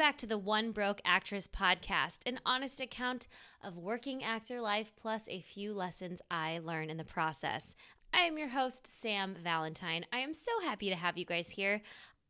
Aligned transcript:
back 0.00 0.16
to 0.16 0.26
the 0.26 0.38
One 0.38 0.72
Broke 0.72 1.02
Actress 1.04 1.46
podcast, 1.46 2.20
an 2.24 2.40
honest 2.46 2.80
account 2.80 3.28
of 3.62 3.76
working 3.76 4.24
actor 4.24 4.58
life 4.58 4.92
plus 4.96 5.28
a 5.28 5.42
few 5.42 5.74
lessons 5.74 6.22
I 6.30 6.58
learn 6.64 6.88
in 6.88 6.96
the 6.96 7.04
process. 7.04 7.74
I 8.14 8.20
am 8.20 8.38
your 8.38 8.48
host, 8.48 8.86
Sam 8.86 9.36
Valentine. 9.44 10.06
I 10.10 10.20
am 10.20 10.32
so 10.32 10.52
happy 10.62 10.88
to 10.88 10.96
have 10.96 11.18
you 11.18 11.26
guys 11.26 11.50
here. 11.50 11.82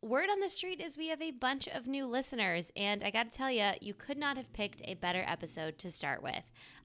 Word 0.03 0.31
on 0.33 0.41
the 0.41 0.49
street 0.49 0.81
is 0.81 0.97
we 0.97 1.11
have 1.11 1.23
a 1.23 1.31
bunch 1.31 1.69
of 1.69 1.87
new 1.87 2.07
listeners, 2.07 2.73
and 2.75 3.05
I 3.05 3.13
gotta 3.13 3.31
tell 3.31 3.53
you, 3.53 3.71
you 3.81 3.95
could 3.95 4.19
not 4.19 4.37
have 4.37 4.53
picked 4.53 4.83
a 4.85 4.95
better 4.95 5.23
episode 5.25 5.79
to 5.79 5.93
start 5.93 6.25
with. 6.25 6.43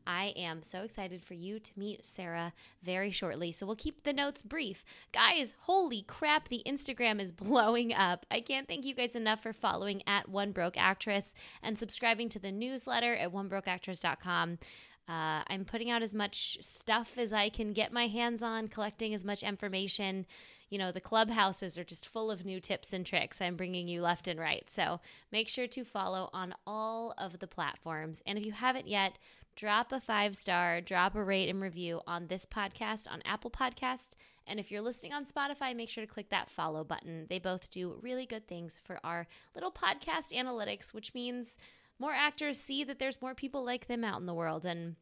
I 0.07 0.33
am 0.35 0.63
so 0.63 0.83
excited 0.83 1.23
for 1.23 1.33
you 1.33 1.59
to 1.59 1.71
meet 1.75 2.05
Sarah 2.05 2.53
very 2.83 3.11
shortly. 3.11 3.51
So 3.51 3.65
we'll 3.65 3.75
keep 3.75 4.03
the 4.03 4.13
notes 4.13 4.43
brief. 4.43 4.83
Guys, 5.11 5.55
holy 5.61 6.03
crap, 6.03 6.47
the 6.49 6.63
Instagram 6.65 7.19
is 7.19 7.31
blowing 7.31 7.93
up. 7.93 8.25
I 8.29 8.41
can't 8.41 8.67
thank 8.67 8.85
you 8.85 8.93
guys 8.93 9.15
enough 9.15 9.41
for 9.41 9.53
following 9.53 10.03
at 10.07 10.29
One 10.29 10.51
Broke 10.51 10.77
Actress 10.77 11.33
and 11.61 11.77
subscribing 11.77 12.29
to 12.29 12.39
the 12.39 12.51
newsletter 12.51 13.15
at 13.15 13.31
onebrokeactress.com. 13.31 14.59
Uh, 15.07 15.43
I'm 15.47 15.65
putting 15.65 15.91
out 15.91 16.01
as 16.01 16.15
much 16.15 16.57
stuff 16.61 17.17
as 17.17 17.31
I 17.31 17.49
can 17.49 17.73
get 17.73 17.93
my 17.93 18.07
hands 18.07 18.41
on, 18.41 18.67
collecting 18.67 19.13
as 19.13 19.23
much 19.23 19.43
information. 19.43 20.25
You 20.69 20.79
know, 20.79 20.91
the 20.91 21.01
clubhouses 21.01 21.77
are 21.77 21.83
just 21.83 22.07
full 22.07 22.31
of 22.31 22.43
new 22.43 22.59
tips 22.59 22.91
and 22.91 23.05
tricks 23.05 23.39
I'm 23.39 23.55
bringing 23.55 23.87
you 23.87 24.01
left 24.01 24.27
and 24.27 24.39
right. 24.39 24.67
So 24.67 24.99
make 25.31 25.47
sure 25.47 25.67
to 25.67 25.85
follow 25.85 26.29
on 26.33 26.55
all 26.65 27.13
of 27.19 27.37
the 27.37 27.47
platforms. 27.47 28.23
And 28.25 28.39
if 28.39 28.45
you 28.45 28.51
haven't 28.51 28.87
yet, 28.87 29.19
drop 29.55 29.91
a 29.91 29.99
five 29.99 30.35
star, 30.35 30.81
drop 30.81 31.15
a 31.15 31.23
rate 31.23 31.49
and 31.49 31.61
review 31.61 32.01
on 32.05 32.27
this 32.27 32.45
podcast 32.45 33.09
on 33.09 33.21
Apple 33.25 33.51
Podcasts. 33.51 34.11
And 34.47 34.59
if 34.59 34.69
you're 34.71 34.81
listening 34.81 35.13
on 35.13 35.25
Spotify, 35.25 35.75
make 35.75 35.89
sure 35.89 36.05
to 36.05 36.11
click 36.11 36.29
that 36.29 36.49
follow 36.49 36.83
button. 36.83 37.25
They 37.29 37.39
both 37.39 37.71
do 37.71 37.97
really 38.01 38.25
good 38.25 38.47
things 38.47 38.79
for 38.83 38.99
our 39.03 39.27
little 39.55 39.71
podcast 39.71 40.33
analytics, 40.33 40.93
which 40.93 41.13
means 41.13 41.57
more 41.97 42.13
actors 42.13 42.59
see 42.59 42.83
that 42.83 42.99
there's 42.99 43.21
more 43.21 43.33
people 43.33 43.65
like 43.65 43.87
them 43.87 44.03
out 44.03 44.19
in 44.19 44.25
the 44.25 44.33
world. 44.33 44.65
And 44.65 44.97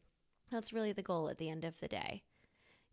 that's 0.50 0.72
really 0.72 0.92
the 0.92 1.02
goal 1.02 1.28
at 1.28 1.38
the 1.38 1.50
end 1.50 1.64
of 1.64 1.80
the 1.80 1.88
day. 1.88 2.22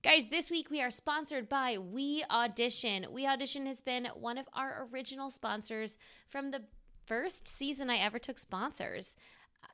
Guys, 0.04 0.26
this 0.32 0.50
week 0.50 0.72
we 0.72 0.82
are 0.82 0.90
sponsored 0.90 1.48
by 1.48 1.78
We 1.78 2.24
Audition. 2.32 3.06
We 3.12 3.28
Audition 3.28 3.68
has 3.68 3.82
been 3.82 4.08
one 4.16 4.40
of 4.40 4.50
our 4.54 4.88
original 4.92 5.30
sponsors 5.30 5.96
from 6.28 6.50
the 6.50 6.64
first 7.06 7.48
season 7.48 7.90
I 7.90 7.98
ever 7.98 8.18
took 8.18 8.40
sponsors. 8.40 9.16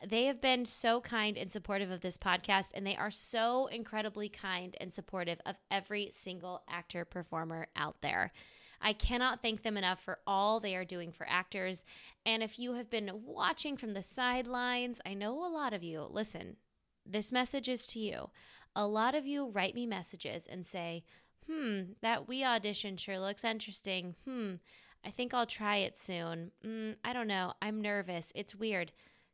They 0.05 0.25
have 0.25 0.41
been 0.41 0.65
so 0.65 1.01
kind 1.01 1.37
and 1.37 1.51
supportive 1.51 1.91
of 1.91 2.01
this 2.01 2.17
podcast, 2.17 2.69
and 2.73 2.85
they 2.85 2.95
are 2.95 3.11
so 3.11 3.67
incredibly 3.67 4.29
kind 4.29 4.75
and 4.79 4.93
supportive 4.93 5.39
of 5.45 5.55
every 5.71 6.09
single 6.11 6.61
actor 6.69 7.05
performer 7.05 7.67
out 7.75 8.01
there. 8.01 8.31
I 8.79 8.93
cannot 8.93 9.41
thank 9.41 9.63
them 9.63 9.77
enough 9.77 9.99
for 9.99 10.19
all 10.27 10.59
they 10.59 10.75
are 10.75 10.85
doing 10.85 11.11
for 11.11 11.27
actors. 11.27 11.83
And 12.25 12.43
if 12.43 12.59
you 12.59 12.73
have 12.75 12.89
been 12.89 13.09
watching 13.25 13.75
from 13.75 13.93
the 13.93 14.01
sidelines, 14.01 15.01
I 15.05 15.13
know 15.15 15.33
a 15.45 15.49
lot 15.49 15.73
of 15.73 15.83
you, 15.83 16.07
listen, 16.09 16.57
this 17.05 17.31
message 17.31 17.69
is 17.69 17.87
to 17.87 17.99
you. 17.99 18.29
A 18.75 18.85
lot 18.85 19.15
of 19.15 19.25
you 19.25 19.47
write 19.47 19.73
me 19.73 19.87
messages 19.87 20.45
and 20.45 20.65
say, 20.65 21.03
hmm, 21.49 21.93
that 22.01 22.27
we 22.27 22.43
audition 22.43 22.97
sure 22.97 23.19
looks 23.19 23.43
interesting. 23.43 24.15
Hmm, 24.25 24.55
I 25.03 25.09
think 25.09 25.33
I'll 25.33 25.45
try 25.45 25.77
it 25.77 25.97
soon. 25.97 26.51
Mm, 26.65 26.95
I 27.03 27.13
don't 27.13 27.27
know. 27.27 27.53
I'm 27.61 27.81
nervous. 27.81 28.31
It's 28.35 28.53
weird. 28.53 28.91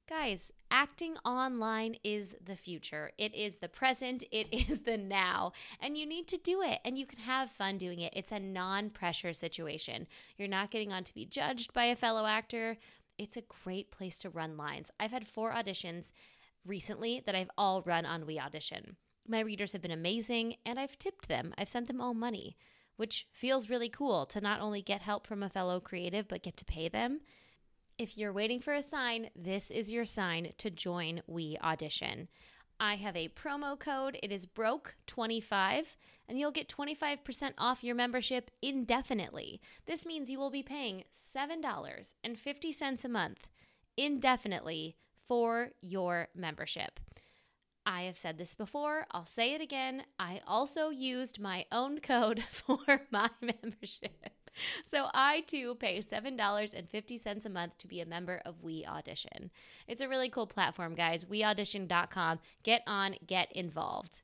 Guys, 0.09 0.51
acting 0.69 1.15
online 1.23 1.95
is 2.03 2.35
the 2.45 2.57
future. 2.57 3.11
It 3.17 3.33
is 3.33 3.57
the 3.57 3.69
present. 3.69 4.23
It 4.31 4.47
is 4.51 4.79
the 4.81 4.97
now. 4.97 5.53
And 5.79 5.97
you 5.97 6.05
need 6.05 6.27
to 6.27 6.37
do 6.37 6.61
it. 6.61 6.79
And 6.83 6.97
you 6.97 7.05
can 7.05 7.19
have 7.19 7.49
fun 7.49 7.77
doing 7.77 8.01
it. 8.01 8.11
It's 8.13 8.31
a 8.31 8.39
non 8.39 8.89
pressure 8.89 9.31
situation. 9.31 10.07
You're 10.37 10.49
not 10.49 10.71
getting 10.71 10.91
on 10.91 11.05
to 11.05 11.13
be 11.13 11.25
judged 11.25 11.71
by 11.73 11.85
a 11.85 11.95
fellow 11.95 12.25
actor. 12.25 12.77
It's 13.17 13.37
a 13.37 13.43
great 13.63 13.91
place 13.91 14.17
to 14.19 14.29
run 14.29 14.57
lines. 14.57 14.91
I've 14.99 15.11
had 15.11 15.25
four 15.27 15.53
auditions 15.53 16.11
recently 16.65 17.21
that 17.25 17.35
I've 17.35 17.51
all 17.57 17.81
run 17.83 18.05
on 18.05 18.25
We 18.25 18.39
Audition. 18.39 18.97
My 19.25 19.39
readers 19.39 19.71
have 19.71 19.81
been 19.81 19.91
amazing, 19.91 20.55
and 20.65 20.77
I've 20.77 20.99
tipped 20.99 21.29
them. 21.29 21.53
I've 21.57 21.69
sent 21.69 21.87
them 21.87 22.01
all 22.01 22.13
money, 22.13 22.57
which 22.97 23.27
feels 23.31 23.69
really 23.69 23.89
cool 23.89 24.25
to 24.27 24.41
not 24.41 24.59
only 24.59 24.81
get 24.81 25.01
help 25.01 25.25
from 25.27 25.43
a 25.43 25.49
fellow 25.49 25.79
creative, 25.79 26.27
but 26.27 26.43
get 26.43 26.57
to 26.57 26.65
pay 26.65 26.89
them. 26.89 27.21
If 27.97 28.17
you're 28.17 28.33
waiting 28.33 28.59
for 28.59 28.73
a 28.73 28.81
sign, 28.81 29.29
this 29.35 29.69
is 29.69 29.91
your 29.91 30.05
sign 30.05 30.53
to 30.57 30.71
join 30.71 31.21
We 31.27 31.57
Audition. 31.63 32.27
I 32.79 32.95
have 32.95 33.15
a 33.15 33.29
promo 33.29 33.77
code. 33.77 34.17
It 34.23 34.31
is 34.31 34.47
broke25 34.47 35.85
and 36.27 36.39
you'll 36.39 36.51
get 36.51 36.67
25% 36.67 37.53
off 37.57 37.83
your 37.83 37.93
membership 37.93 38.49
indefinitely. 38.63 39.61
This 39.85 40.07
means 40.07 40.31
you 40.31 40.39
will 40.39 40.49
be 40.49 40.63
paying 40.63 41.03
$7.50 41.15 43.05
a 43.05 43.09
month 43.09 43.47
indefinitely 43.95 44.97
for 45.27 45.69
your 45.81 46.29
membership. 46.33 46.99
I 47.85 48.03
have 48.03 48.17
said 48.17 48.39
this 48.39 48.55
before, 48.55 49.05
I'll 49.11 49.27
say 49.27 49.53
it 49.53 49.61
again. 49.61 50.03
I 50.17 50.41
also 50.47 50.89
used 50.89 51.39
my 51.39 51.65
own 51.71 51.99
code 51.99 52.43
for 52.49 53.03
my 53.11 53.29
membership. 53.41 54.33
So 54.85 55.07
I 55.13 55.41
too 55.41 55.75
pay 55.75 55.99
$7.50 55.99 57.45
a 57.45 57.49
month 57.49 57.77
to 57.79 57.87
be 57.87 58.01
a 58.01 58.05
member 58.05 58.41
of 58.45 58.61
We 58.61 58.85
Audition. 58.85 59.51
It's 59.87 60.01
a 60.01 60.07
really 60.07 60.29
cool 60.29 60.47
platform, 60.47 60.95
guys. 60.95 61.25
WeAudition.com. 61.25 62.39
Get 62.63 62.83
on, 62.87 63.15
get 63.25 63.51
involved. 63.51 64.21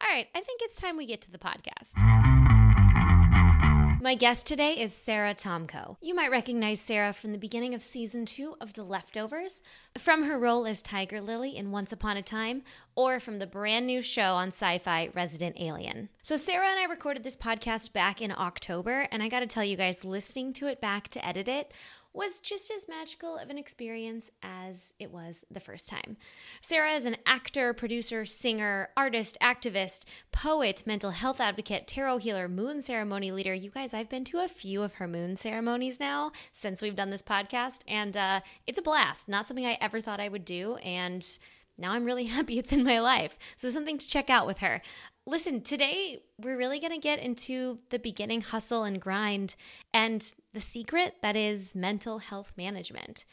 All 0.00 0.08
right, 0.08 0.28
I 0.34 0.40
think 0.40 0.60
it's 0.62 0.80
time 0.80 0.96
we 0.96 1.06
get 1.06 1.20
to 1.22 1.30
the 1.30 1.38
podcast. 1.38 2.39
My 4.02 4.14
guest 4.14 4.46
today 4.46 4.80
is 4.80 4.94
Sarah 4.94 5.34
Tomko. 5.34 5.98
You 6.00 6.14
might 6.14 6.30
recognize 6.30 6.80
Sarah 6.80 7.12
from 7.12 7.32
the 7.32 7.38
beginning 7.38 7.74
of 7.74 7.82
season 7.82 8.24
two 8.24 8.56
of 8.58 8.72
The 8.72 8.82
Leftovers, 8.82 9.60
from 9.98 10.22
her 10.22 10.38
role 10.38 10.66
as 10.66 10.80
Tiger 10.80 11.20
Lily 11.20 11.54
in 11.54 11.70
Once 11.70 11.92
Upon 11.92 12.16
a 12.16 12.22
Time, 12.22 12.62
or 12.94 13.20
from 13.20 13.40
the 13.40 13.46
brand 13.46 13.86
new 13.86 14.00
show 14.00 14.36
on 14.36 14.52
Syfy 14.52 15.14
Resident 15.14 15.56
Alien. 15.60 16.08
So, 16.22 16.38
Sarah 16.38 16.68
and 16.68 16.78
I 16.78 16.84
recorded 16.84 17.24
this 17.24 17.36
podcast 17.36 17.92
back 17.92 18.22
in 18.22 18.32
October, 18.32 19.06
and 19.12 19.22
I 19.22 19.28
gotta 19.28 19.46
tell 19.46 19.64
you 19.64 19.76
guys, 19.76 20.02
listening 20.02 20.54
to 20.54 20.66
it 20.66 20.80
back 20.80 21.08
to 21.08 21.26
edit 21.26 21.46
it 21.46 21.70
was 22.12 22.40
just 22.40 22.70
as 22.70 22.88
magical 22.88 23.36
of 23.36 23.50
an 23.50 23.58
experience 23.58 24.30
as 24.42 24.94
it 24.98 25.12
was 25.12 25.44
the 25.50 25.60
first 25.60 25.88
time. 25.88 26.16
Sarah 26.60 26.92
is 26.92 27.06
an 27.06 27.16
actor, 27.24 27.72
producer, 27.72 28.24
singer, 28.24 28.88
artist, 28.96 29.38
activist, 29.40 30.04
poet, 30.32 30.82
mental 30.86 31.12
health 31.12 31.40
advocate, 31.40 31.86
tarot 31.86 32.18
healer, 32.18 32.48
moon 32.48 32.80
ceremony 32.80 33.30
leader. 33.30 33.54
You 33.54 33.70
guys, 33.70 33.94
I've 33.94 34.08
been 34.08 34.24
to 34.24 34.40
a 34.40 34.48
few 34.48 34.82
of 34.82 34.94
her 34.94 35.06
moon 35.06 35.36
ceremonies 35.36 36.00
now 36.00 36.32
since 36.52 36.82
we've 36.82 36.96
done 36.96 37.10
this 37.10 37.22
podcast, 37.22 37.80
and 37.86 38.16
uh, 38.16 38.40
it's 38.66 38.78
a 38.78 38.82
blast. 38.82 39.28
Not 39.28 39.46
something 39.46 39.66
I 39.66 39.78
ever 39.80 40.00
thought 40.00 40.20
I 40.20 40.28
would 40.28 40.44
do, 40.44 40.76
and 40.76 41.24
now 41.78 41.92
I'm 41.92 42.04
really 42.04 42.24
happy 42.26 42.58
it's 42.58 42.72
in 42.72 42.82
my 42.82 42.98
life. 42.98 43.38
So, 43.56 43.70
something 43.70 43.98
to 43.98 44.08
check 44.08 44.28
out 44.28 44.46
with 44.46 44.58
her. 44.58 44.82
Listen, 45.26 45.60
today 45.60 46.22
we're 46.38 46.56
really 46.56 46.80
going 46.80 46.92
to 46.92 46.98
get 46.98 47.20
into 47.20 47.78
the 47.90 47.98
beginning 47.98 48.40
hustle 48.40 48.84
and 48.84 49.00
grind 49.00 49.54
and 49.92 50.32
the 50.52 50.60
secret 50.60 51.16
that 51.22 51.36
is 51.36 51.74
mental 51.74 52.18
health 52.18 52.52
management. 52.56 53.24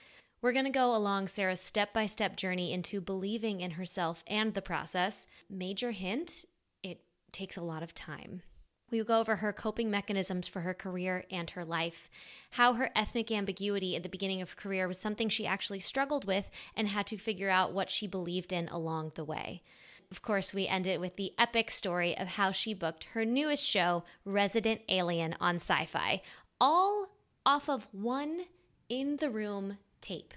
We're 0.41 0.53
going 0.53 0.65
to 0.65 0.71
go 0.71 0.95
along 0.95 1.27
Sarah's 1.27 1.59
step 1.59 1.93
by 1.93 2.05
step 2.05 2.37
journey 2.37 2.71
into 2.71 3.01
believing 3.01 3.61
in 3.61 3.71
herself 3.71 4.23
and 4.27 4.53
the 4.53 4.61
process. 4.61 5.25
Major 5.49 5.91
hint 5.91 6.45
it 6.83 7.01
takes 7.31 7.57
a 7.57 7.61
lot 7.61 7.81
of 7.81 7.95
time. 7.95 8.43
We 8.91 8.99
will 8.99 9.05
go 9.05 9.19
over 9.19 9.37
her 9.37 9.51
coping 9.51 9.89
mechanisms 9.91 10.47
for 10.47 10.61
her 10.61 10.73
career 10.73 11.25
and 11.29 11.49
her 11.49 11.65
life, 11.65 12.09
how 12.51 12.73
her 12.73 12.91
ethnic 12.95 13.31
ambiguity 13.31 13.95
at 13.95 14.03
the 14.03 14.09
beginning 14.09 14.41
of 14.41 14.51
her 14.51 14.55
career 14.55 14.87
was 14.87 14.99
something 14.99 15.27
she 15.27 15.45
actually 15.45 15.81
struggled 15.81 16.25
with 16.25 16.49
and 16.75 16.87
had 16.87 17.07
to 17.07 17.17
figure 17.17 17.49
out 17.49 17.73
what 17.73 17.89
she 17.89 18.07
believed 18.07 18.53
in 18.53 18.69
along 18.69 19.11
the 19.15 19.25
way. 19.25 19.61
Of 20.09 20.21
course, 20.21 20.53
we 20.53 20.67
end 20.67 20.87
it 20.87 21.01
with 21.01 21.17
the 21.17 21.33
epic 21.37 21.69
story 21.69 22.17
of 22.17 22.27
how 22.27 22.51
she 22.51 22.73
booked 22.73 23.05
her 23.05 23.25
newest 23.25 23.67
show, 23.67 24.05
Resident 24.23 24.81
Alien, 24.87 25.35
on 25.41 25.57
Syfy, 25.57 26.21
all 26.61 27.09
off 27.47 27.69
of 27.69 27.87
one 27.93 28.41
in 28.89 29.15
the 29.15 29.29
room 29.29 29.77
tape. 30.01 30.33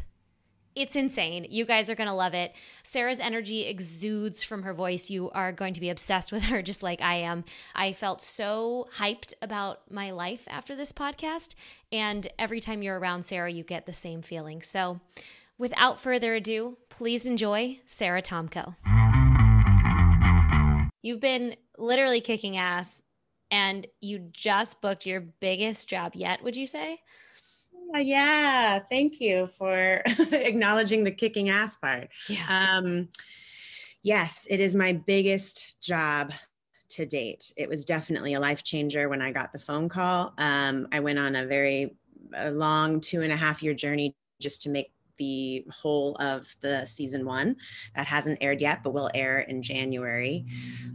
It's 0.76 0.94
insane. 0.94 1.44
You 1.50 1.64
guys 1.64 1.90
are 1.90 1.96
going 1.96 2.08
to 2.08 2.14
love 2.14 2.34
it. 2.34 2.54
Sarah's 2.84 3.18
energy 3.18 3.66
exudes 3.66 4.44
from 4.44 4.62
her 4.62 4.72
voice. 4.72 5.10
You 5.10 5.28
are 5.32 5.50
going 5.50 5.74
to 5.74 5.80
be 5.80 5.90
obsessed 5.90 6.30
with 6.32 6.44
her, 6.44 6.62
just 6.62 6.84
like 6.84 7.02
I 7.02 7.16
am. 7.16 7.44
I 7.74 7.94
felt 7.94 8.22
so 8.22 8.86
hyped 8.98 9.34
about 9.42 9.90
my 9.90 10.12
life 10.12 10.46
after 10.48 10.76
this 10.76 10.92
podcast. 10.92 11.56
And 11.90 12.28
every 12.38 12.60
time 12.60 12.80
you're 12.80 13.00
around 13.00 13.24
Sarah, 13.24 13.50
you 13.50 13.64
get 13.64 13.86
the 13.86 13.92
same 13.92 14.22
feeling. 14.22 14.62
So, 14.62 15.00
without 15.58 15.98
further 15.98 16.36
ado, 16.36 16.78
please 16.90 17.26
enjoy 17.26 17.80
Sarah 17.86 18.22
Tomko. 18.22 18.76
You've 21.02 21.20
been 21.20 21.56
literally 21.76 22.20
kicking 22.20 22.56
ass 22.56 23.02
and 23.50 23.86
you 24.00 24.18
just 24.32 24.80
booked 24.80 25.06
your 25.06 25.20
biggest 25.20 25.88
job 25.88 26.12
yet, 26.14 26.42
would 26.42 26.56
you 26.56 26.66
say? 26.66 27.00
Yeah, 27.94 28.78
thank 28.90 29.20
you 29.20 29.48
for 29.58 30.02
acknowledging 30.32 31.04
the 31.04 31.10
kicking 31.10 31.48
ass 31.48 31.76
part. 31.76 32.08
Yeah. 32.28 32.46
Um, 32.48 33.08
yes, 34.02 34.46
it 34.48 34.60
is 34.60 34.76
my 34.76 34.92
biggest 34.92 35.80
job 35.82 36.32
to 36.90 37.06
date. 37.06 37.52
It 37.56 37.68
was 37.68 37.84
definitely 37.84 38.34
a 38.34 38.40
life 38.40 38.62
changer 38.62 39.08
when 39.08 39.22
I 39.22 39.32
got 39.32 39.52
the 39.52 39.58
phone 39.58 39.88
call. 39.88 40.34
Um, 40.38 40.88
I 40.92 41.00
went 41.00 41.18
on 41.18 41.36
a 41.36 41.46
very 41.46 41.96
a 42.34 42.50
long 42.50 43.00
two 43.00 43.22
and 43.22 43.32
a 43.32 43.36
half 43.36 43.62
year 43.62 43.74
journey 43.74 44.14
just 44.40 44.62
to 44.62 44.70
make 44.70 44.92
the 45.20 45.64
whole 45.70 46.16
of 46.16 46.52
the 46.60 46.84
season 46.86 47.24
one 47.26 47.54
that 47.94 48.06
hasn't 48.06 48.38
aired 48.40 48.60
yet, 48.60 48.82
but 48.82 48.94
will 48.94 49.10
air 49.14 49.40
in 49.40 49.62
January 49.62 50.46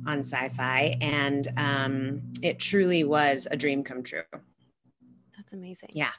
on 0.05 0.19
Syfy. 0.19 0.97
And 0.99 1.47
um, 1.55 2.33
it 2.41 2.59
truly 2.59 3.03
was 3.03 3.47
a 3.49 3.55
dream 3.55 3.83
come 3.83 4.03
true. 4.03 4.23
That's 5.37 5.53
amazing. 5.53 5.91
Yeah. 5.93 6.11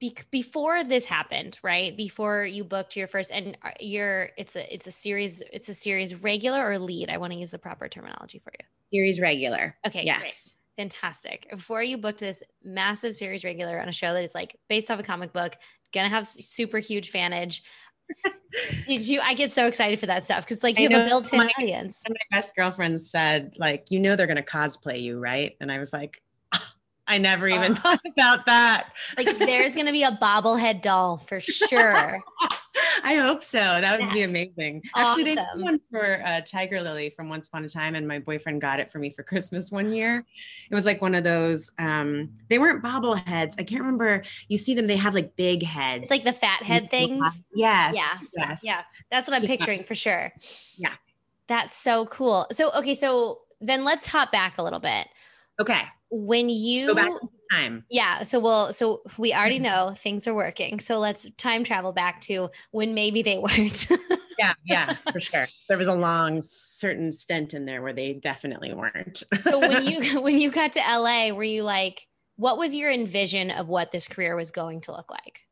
Be- 0.00 0.16
before 0.30 0.82
this 0.82 1.04
happened, 1.04 1.58
right? 1.62 1.94
Before 1.94 2.44
you 2.44 2.64
booked 2.64 2.96
your 2.96 3.06
first, 3.06 3.30
and 3.30 3.56
uh, 3.62 3.70
your 3.80 4.30
it's 4.36 4.56
a 4.56 4.74
it's 4.74 4.86
a 4.86 4.92
series 4.92 5.42
it's 5.52 5.70
a 5.70 5.74
series 5.74 6.14
regular 6.14 6.66
or 6.66 6.78
lead. 6.78 7.08
I 7.08 7.16
want 7.16 7.32
to 7.32 7.38
use 7.38 7.50
the 7.50 7.58
proper 7.58 7.88
terminology 7.88 8.38
for 8.38 8.52
you. 8.58 8.66
Series 8.90 9.20
regular. 9.20 9.74
Okay. 9.86 10.02
Yes. 10.04 10.20
Great 10.20 10.56
fantastic. 10.76 11.48
Before 11.50 11.82
you 11.82 11.96
booked 11.96 12.20
this 12.20 12.42
massive 12.62 13.16
series 13.16 13.44
regular 13.44 13.80
on 13.80 13.88
a 13.88 13.92
show 13.92 14.12
that 14.12 14.22
is 14.22 14.34
like 14.34 14.56
based 14.68 14.90
off 14.90 15.00
a 15.00 15.02
comic 15.02 15.32
book, 15.32 15.56
gonna 15.92 16.08
have 16.08 16.26
super 16.26 16.78
huge 16.78 17.10
fanage. 17.10 17.62
Did 18.86 19.06
you? 19.06 19.20
I 19.20 19.34
get 19.34 19.50
so 19.50 19.66
excited 19.66 19.98
for 19.98 20.06
that 20.06 20.24
stuff 20.24 20.46
because 20.46 20.62
like 20.62 20.78
you 20.78 20.88
have 20.88 21.02
a 21.02 21.08
built-in 21.08 21.38
my, 21.38 21.52
audience. 21.58 22.02
my 22.08 22.16
best 22.30 22.54
girlfriend 22.54 23.00
said, 23.02 23.52
like, 23.58 23.90
you 23.90 24.00
know, 24.00 24.16
they're 24.16 24.26
gonna 24.26 24.42
cosplay 24.42 25.00
you, 25.00 25.18
right? 25.18 25.56
And 25.60 25.70
I 25.70 25.78
was 25.78 25.92
like, 25.92 26.22
I 27.08 27.18
never 27.18 27.48
even 27.48 27.74
thought 27.74 28.00
about 28.06 28.46
that. 28.46 28.88
Like, 29.16 29.38
there's 29.38 29.74
gonna 29.74 29.92
be 29.92 30.02
a 30.02 30.12
bobblehead 30.12 30.82
doll 30.82 31.16
for 31.18 31.40
sure. 31.40 32.22
I 33.04 33.14
hope 33.16 33.44
so. 33.44 33.58
That 33.58 34.00
would 34.00 34.10
be 34.10 34.22
amazing. 34.22 34.82
Actually, 34.94 35.24
they 35.24 35.36
Awesome. 35.36 35.58
did 35.58 35.64
one 35.64 35.80
for 35.90 36.22
uh, 36.24 36.40
Tiger 36.42 36.82
Lily 36.82 37.10
from 37.10 37.28
Once 37.28 37.46
Upon 37.48 37.64
a 37.64 37.68
Time, 37.68 37.94
and 37.94 38.06
my 38.08 38.18
boyfriend 38.18 38.60
got 38.60 38.80
it 38.80 38.90
for 38.90 38.98
me 38.98 39.10
for 39.10 39.22
Christmas 39.22 39.70
one 39.70 39.92
year. 39.92 40.24
It 40.70 40.74
was 40.74 40.84
like 40.84 41.00
one 41.00 41.14
of 41.14 41.22
those. 41.24 41.70
Um, 41.78 42.30
they 42.48 42.58
weren't 42.58 42.82
bobbleheads. 42.82 43.54
I 43.58 43.62
can't 43.64 43.80
remember. 43.82 44.24
You 44.48 44.56
see 44.58 44.74
them; 44.74 44.86
they 44.86 44.96
have 44.96 45.14
like 45.14 45.36
big 45.36 45.62
heads. 45.62 46.04
It's 46.04 46.10
like 46.10 46.24
the 46.24 46.32
fat 46.32 46.62
head 46.62 46.90
things. 46.90 47.24
Yes. 47.54 47.94
Yeah. 47.94 48.18
Yes. 48.36 48.60
Yeah, 48.64 48.82
that's 49.10 49.28
what 49.28 49.36
I'm 49.36 49.42
Yeah. 49.42 49.48
picturing 49.48 49.84
for 49.84 49.94
sure. 49.94 50.32
Yeah. 50.76 50.94
That's 51.48 51.76
so 51.76 52.06
cool. 52.06 52.46
So 52.52 52.72
okay, 52.72 52.94
so 52.94 53.40
then 53.60 53.84
let's 53.84 54.06
hop 54.06 54.32
back 54.32 54.58
a 54.58 54.62
little 54.62 54.80
bit. 54.80 55.06
Okay. 55.60 55.82
When 56.10 56.48
you 56.48 56.88
Go 56.88 56.94
back 56.94 57.10
in 57.10 57.28
time. 57.50 57.84
Yeah. 57.90 58.22
So 58.22 58.38
we'll, 58.40 58.72
so 58.72 59.02
we 59.18 59.32
already 59.34 59.58
Mhm. 59.58 59.62
know 59.62 59.94
things 59.96 60.26
are 60.26 60.34
working. 60.34 60.80
So 60.80 60.98
let's 60.98 61.26
time 61.36 61.64
travel 61.64 61.92
back 61.92 62.20
to 62.22 62.50
when 62.70 62.94
maybe 62.94 63.22
they 63.22 63.38
weren't. 63.38 63.86
Yeah. 64.38 64.54
Yeah. 64.64 64.96
For 65.12 65.20
sure. 65.20 65.46
There 65.68 65.78
was 65.78 65.88
a 65.88 65.94
long 65.94 66.42
certain 66.42 67.12
stint 67.12 67.54
in 67.54 67.64
there 67.66 67.82
where 67.82 67.92
they 67.92 68.12
definitely 68.14 68.72
weren't. 68.74 69.22
so 69.40 69.58
when 69.58 69.82
you, 69.86 70.20
when 70.20 70.40
you 70.40 70.50
got 70.50 70.72
to 70.74 70.80
LA, 70.80 71.30
were 71.34 71.42
you 71.44 71.62
like, 71.62 72.06
what 72.36 72.58
was 72.58 72.74
your 72.74 72.90
envision 72.90 73.50
of 73.50 73.68
what 73.68 73.90
this 73.92 74.06
career 74.08 74.36
was 74.36 74.50
going 74.50 74.80
to 74.82 74.92
look 74.92 75.10
like? 75.10 75.42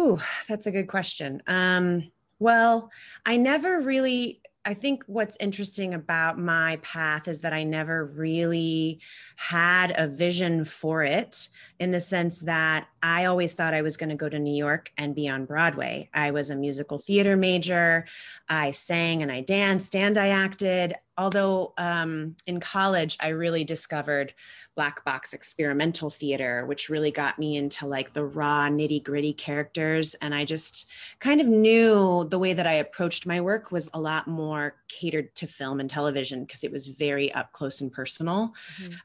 Ooh, 0.00 0.18
that's 0.48 0.66
a 0.66 0.70
good 0.72 0.88
question. 0.88 1.42
Um, 1.46 2.10
well, 2.38 2.90
I 3.26 3.36
never 3.36 3.80
really, 3.80 4.40
I 4.66 4.72
think 4.72 5.04
what's 5.06 5.36
interesting 5.40 5.92
about 5.92 6.38
my 6.38 6.78
path 6.82 7.28
is 7.28 7.40
that 7.40 7.52
I 7.52 7.64
never 7.64 8.06
really 8.06 9.00
had 9.36 9.92
a 9.96 10.08
vision 10.08 10.64
for 10.64 11.04
it 11.04 11.48
in 11.78 11.90
the 11.90 12.00
sense 12.00 12.40
that 12.40 12.88
I 13.02 13.26
always 13.26 13.52
thought 13.52 13.74
I 13.74 13.82
was 13.82 13.98
going 13.98 14.08
to 14.08 14.14
go 14.14 14.28
to 14.28 14.38
New 14.38 14.56
York 14.56 14.90
and 14.96 15.14
be 15.14 15.28
on 15.28 15.44
Broadway. 15.44 16.08
I 16.14 16.30
was 16.30 16.48
a 16.48 16.56
musical 16.56 16.98
theater 16.98 17.36
major. 17.36 18.06
I 18.48 18.70
sang 18.70 19.22
and 19.22 19.30
I 19.30 19.42
danced 19.42 19.94
and 19.94 20.16
I 20.16 20.28
acted. 20.28 20.94
Although 21.18 21.74
um, 21.76 22.36
in 22.46 22.58
college, 22.58 23.18
I 23.20 23.28
really 23.28 23.64
discovered 23.64 24.34
black 24.76 25.04
box 25.04 25.32
experimental 25.32 26.10
theater, 26.10 26.66
which 26.66 26.88
really 26.88 27.10
got 27.10 27.38
me 27.38 27.56
into 27.56 27.86
like 27.86 28.12
the 28.12 28.24
raw, 28.24 28.68
nitty 28.68 29.02
gritty 29.02 29.32
characters. 29.32 30.14
And 30.14 30.34
I 30.34 30.44
just 30.44 30.88
kind 31.20 31.40
of 31.40 31.46
knew 31.46 32.26
the 32.28 32.38
way 32.38 32.52
that 32.52 32.66
I 32.66 32.74
approached 32.74 33.26
my 33.26 33.40
work 33.40 33.70
was 33.70 33.88
a 33.94 34.00
lot 34.00 34.26
more 34.26 34.76
catered 34.88 35.34
to 35.36 35.46
film 35.46 35.80
and 35.80 35.88
television 35.88 36.44
because 36.44 36.64
it 36.64 36.72
was 36.72 36.86
very 36.88 37.32
up 37.32 37.52
close 37.52 37.80
and 37.80 37.92
personal 37.92 38.52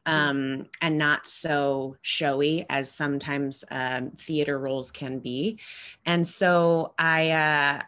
um, 0.06 0.68
and 0.82 0.98
not 0.98 1.28
so 1.28 1.98
showy 2.02 2.66
as 2.70 2.92
sometimes 2.92 3.64
um, 3.72 4.12
theater 4.12 4.60
roles 4.60 4.92
can 4.92 5.20
be. 5.20 5.60
And 6.06 6.26
so 6.26 6.94
I, 6.98 7.32
uh, 7.32 7.82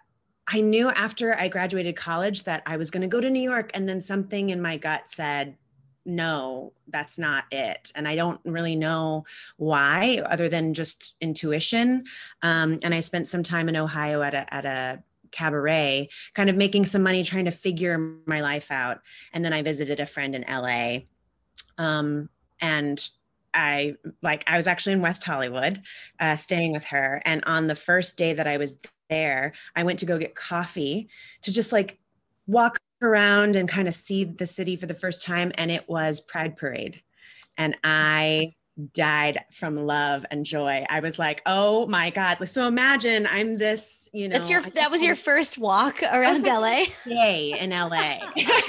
I 0.48 0.62
knew 0.62 0.90
after 0.90 1.34
I 1.34 1.48
graduated 1.48 1.96
college 1.96 2.44
that 2.44 2.62
I 2.66 2.78
was 2.78 2.92
going 2.92 3.02
to 3.02 3.08
go 3.08 3.22
to 3.22 3.30
New 3.30 3.42
York, 3.42 3.72
and 3.74 3.88
then 3.88 4.02
something 4.02 4.50
in 4.50 4.62
my 4.62 4.78
gut 4.78 5.08
said, 5.08 5.56
no, 6.06 6.74
that's 6.88 7.18
not 7.18 7.46
it. 7.52 7.92
And 7.96 8.08
I 8.08 8.16
don't 8.16 8.42
really 8.44 8.76
know 8.76 9.26
why, 9.58 10.22
other 10.26 10.50
than 10.50 10.74
just 10.74 11.16
intuition. 11.22 12.06
Um, 12.42 12.80
and 12.82 12.94
I 12.94 13.00
spent 13.00 13.28
some 13.28 13.44
time 13.44 13.70
in 13.70 13.76
Ohio 13.76 14.22
at 14.22 14.34
a, 14.34 14.54
at 14.54 14.66
a 14.66 15.04
cabaret, 15.32 16.10
kind 16.34 16.50
of 16.50 16.56
making 16.56 16.86
some 16.86 17.04
money, 17.04 17.24
trying 17.24 17.46
to 17.46 17.52
figure 17.52 18.16
my 18.26 18.42
life 18.42 18.72
out. 18.72 19.02
And 19.34 19.44
then 19.44 19.54
I 19.54 19.62
visited 19.62 20.00
a 20.00 20.06
friend 20.06 20.36
in 20.36 20.46
LA. 20.48 21.00
Um, 21.78 22.30
and 22.60 23.10
I 23.54 23.96
like 24.22 24.44
I 24.48 24.58
was 24.58 24.68
actually 24.68 24.94
in 24.94 25.02
West 25.02 25.24
Hollywood, 25.24 25.82
uh, 26.20 26.36
staying 26.36 26.72
with 26.72 26.86
her. 26.86 27.22
And 27.26 27.44
on 27.46 27.68
the 27.68 27.76
first 27.76 28.18
day 28.18 28.34
that 28.34 28.48
I 28.48 28.58
was 28.58 28.78
there, 29.10 29.54
I 29.76 29.84
went 29.84 30.00
to 30.00 30.06
go 30.06 30.18
get 30.18 30.36
coffee 30.36 31.10
to 31.42 31.52
just 31.52 31.72
like 31.72 32.00
walk 32.48 32.80
around 33.02 33.56
and 33.56 33.68
kind 33.68 33.88
of 33.88 33.94
see 33.94 34.24
the 34.24 34.46
city 34.46 34.76
for 34.76 34.86
the 34.86 34.94
first 34.94 35.22
time. 35.22 35.52
And 35.56 35.72
it 35.72 35.88
was 35.90 36.22
Pride 36.22 36.58
Parade, 36.58 37.02
and 37.58 37.78
I 37.84 38.54
died 38.94 39.44
from 39.52 39.76
love 39.76 40.26
and 40.32 40.46
joy. 40.46 40.86
I 40.90 41.02
was 41.02 41.20
like, 41.20 41.42
oh 41.46 41.86
my 41.88 42.10
god! 42.10 42.38
So 42.48 42.68
imagine 42.68 43.28
I'm 43.28 43.58
this, 43.58 44.10
you 44.14 44.30
know, 44.30 44.38
That's 44.38 44.50
your, 44.50 44.62
that 44.62 44.90
was 44.92 45.04
your 45.04 45.16
first 45.16 45.58
walk 45.58 46.02
around 46.04 46.44
LA. 46.44 46.86
day 47.06 47.58
in 47.60 47.72
LA, 47.72 48.20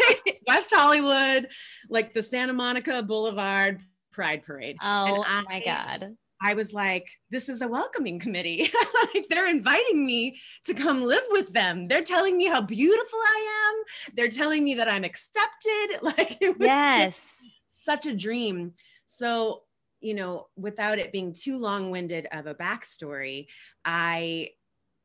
West 0.46 0.72
Hollywood, 0.74 1.48
like 1.88 2.14
the 2.14 2.22
Santa 2.22 2.52
Monica 2.52 3.02
Boulevard 3.02 3.80
Pride 4.12 4.44
Parade. 4.44 4.76
Oh 4.82 5.24
And 5.26 5.46
my 5.48 5.62
God. 5.64 6.16
I 6.42 6.54
was 6.54 6.72
like, 6.72 7.08
this 7.30 7.48
is 7.48 7.62
a 7.62 7.68
welcoming 7.68 8.18
committee. 8.18 8.68
like 9.14 9.26
they're 9.30 9.48
inviting 9.48 10.04
me 10.04 10.40
to 10.64 10.74
come 10.74 11.04
live 11.04 11.22
with 11.30 11.52
them. 11.52 11.86
They're 11.88 12.02
telling 12.02 12.36
me 12.36 12.46
how 12.46 12.60
beautiful 12.60 13.18
I 13.18 13.74
am. 13.76 14.14
They're 14.16 14.28
telling 14.28 14.64
me 14.64 14.74
that 14.74 14.88
I'm 14.88 15.04
accepted. 15.04 15.52
Like 16.02 16.42
it 16.42 16.58
was 16.58 16.66
Yes. 16.66 17.38
such 17.68 18.06
a 18.06 18.14
dream. 18.14 18.72
So, 19.06 19.62
you 20.00 20.14
know, 20.14 20.48
without 20.56 20.98
it 20.98 21.12
being 21.12 21.32
too 21.32 21.58
long 21.58 21.90
winded 21.90 22.26
of 22.32 22.46
a 22.46 22.54
backstory, 22.54 23.46
I 23.84 24.50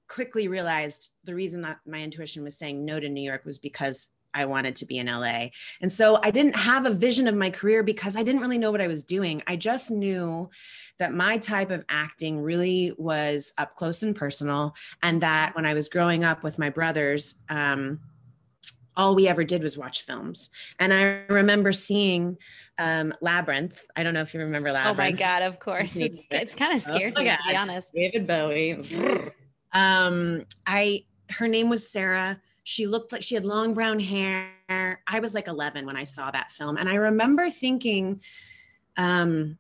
quickly 0.08 0.48
realized 0.48 1.12
the 1.24 1.36
reason 1.36 1.62
that 1.62 1.79
my 1.86 2.00
intuition 2.00 2.44
was 2.44 2.58
saying 2.58 2.84
no 2.84 3.00
to 3.00 3.10
New 3.10 3.22
York 3.22 3.46
was 3.46 3.60
because 3.60 4.10
I 4.34 4.46
wanted 4.46 4.75
to 4.77 4.86
be 4.86 4.98
in 4.98 5.08
LA. 5.08 5.48
And 5.82 5.91
so 5.91 6.20
I 6.22 6.32
didn't 6.32 6.56
have 6.56 6.86
a 6.86 6.91
vision 6.91 7.27
of 7.27 7.36
my 7.36 7.50
career 7.50 7.84
because 7.84 8.15
I 8.15 8.24
didn't 8.24 8.41
really 8.41 8.58
know 8.58 8.72
what 8.72 8.82
I 8.82 8.88
was 8.88 9.03
doing. 9.03 9.41
I 9.48 9.56
just 9.56 9.89
knew 9.91 10.50
that 11.00 11.13
my 11.13 11.38
type 11.38 11.72
of 11.72 11.86
acting 11.89 12.42
really 12.42 12.94
was 12.98 13.54
up 13.58 13.75
close 13.75 14.04
and 14.04 14.16
personal. 14.16 14.75
And 15.04 15.22
that 15.22 15.56
when 15.56 15.66
I 15.66 15.74
was 15.74 15.89
growing 15.89 16.24
up 16.24 16.44
with 16.44 16.58
my 16.58 16.70
brothers, 16.70 17.36
um, 17.50 18.00
all 18.96 19.13
we 19.13 19.27
ever 19.27 19.44
did 19.44 19.62
was 19.62 19.77
watch 19.77 20.04
films. 20.04 20.50
And 20.80 20.92
I 20.92 21.22
remember 21.30 21.72
seeing 21.72 22.38
um, 22.80 23.13
Labyrinth. 23.22 23.84
I 23.96 24.04
don't 24.04 24.13
know 24.13 24.22
if 24.22 24.34
you 24.34 24.39
remember 24.39 24.72
Labyrinth. 24.72 25.00
Oh 25.00 25.01
my 25.01 25.12
God. 25.12 25.44
Of 25.44 25.60
course. 25.60 25.96
It's, 25.96 26.24
it's 26.32 26.56
kind 26.56 26.74
of 26.74 26.82
scared 26.82 27.13
Oh 27.16 27.24
me, 27.24 27.30
to 27.30 27.38
be 27.48 27.56
honest. 27.56 27.94
David 27.94 28.25
Bowie. 28.25 29.32
um, 29.74 30.46
I 30.66 31.06
her 31.30 31.48
name 31.48 31.70
was 31.70 31.88
Sarah. 31.88 32.42
She 32.63 32.88
looked 32.88 33.12
like 33.12 33.24
she 33.24 33.36
had 33.36 33.46
long 33.46 33.74
brown 33.74 34.00
hair. 34.00 34.51
I 35.08 35.20
was 35.20 35.34
like 35.34 35.48
11 35.48 35.86
when 35.86 35.96
I 35.96 36.04
saw 36.04 36.32
that 36.32 36.51
film, 36.51 36.77
and 36.77 36.89
I 36.89 36.96
remember 36.96 37.50
thinking, 37.50 38.22
um, 38.98 39.58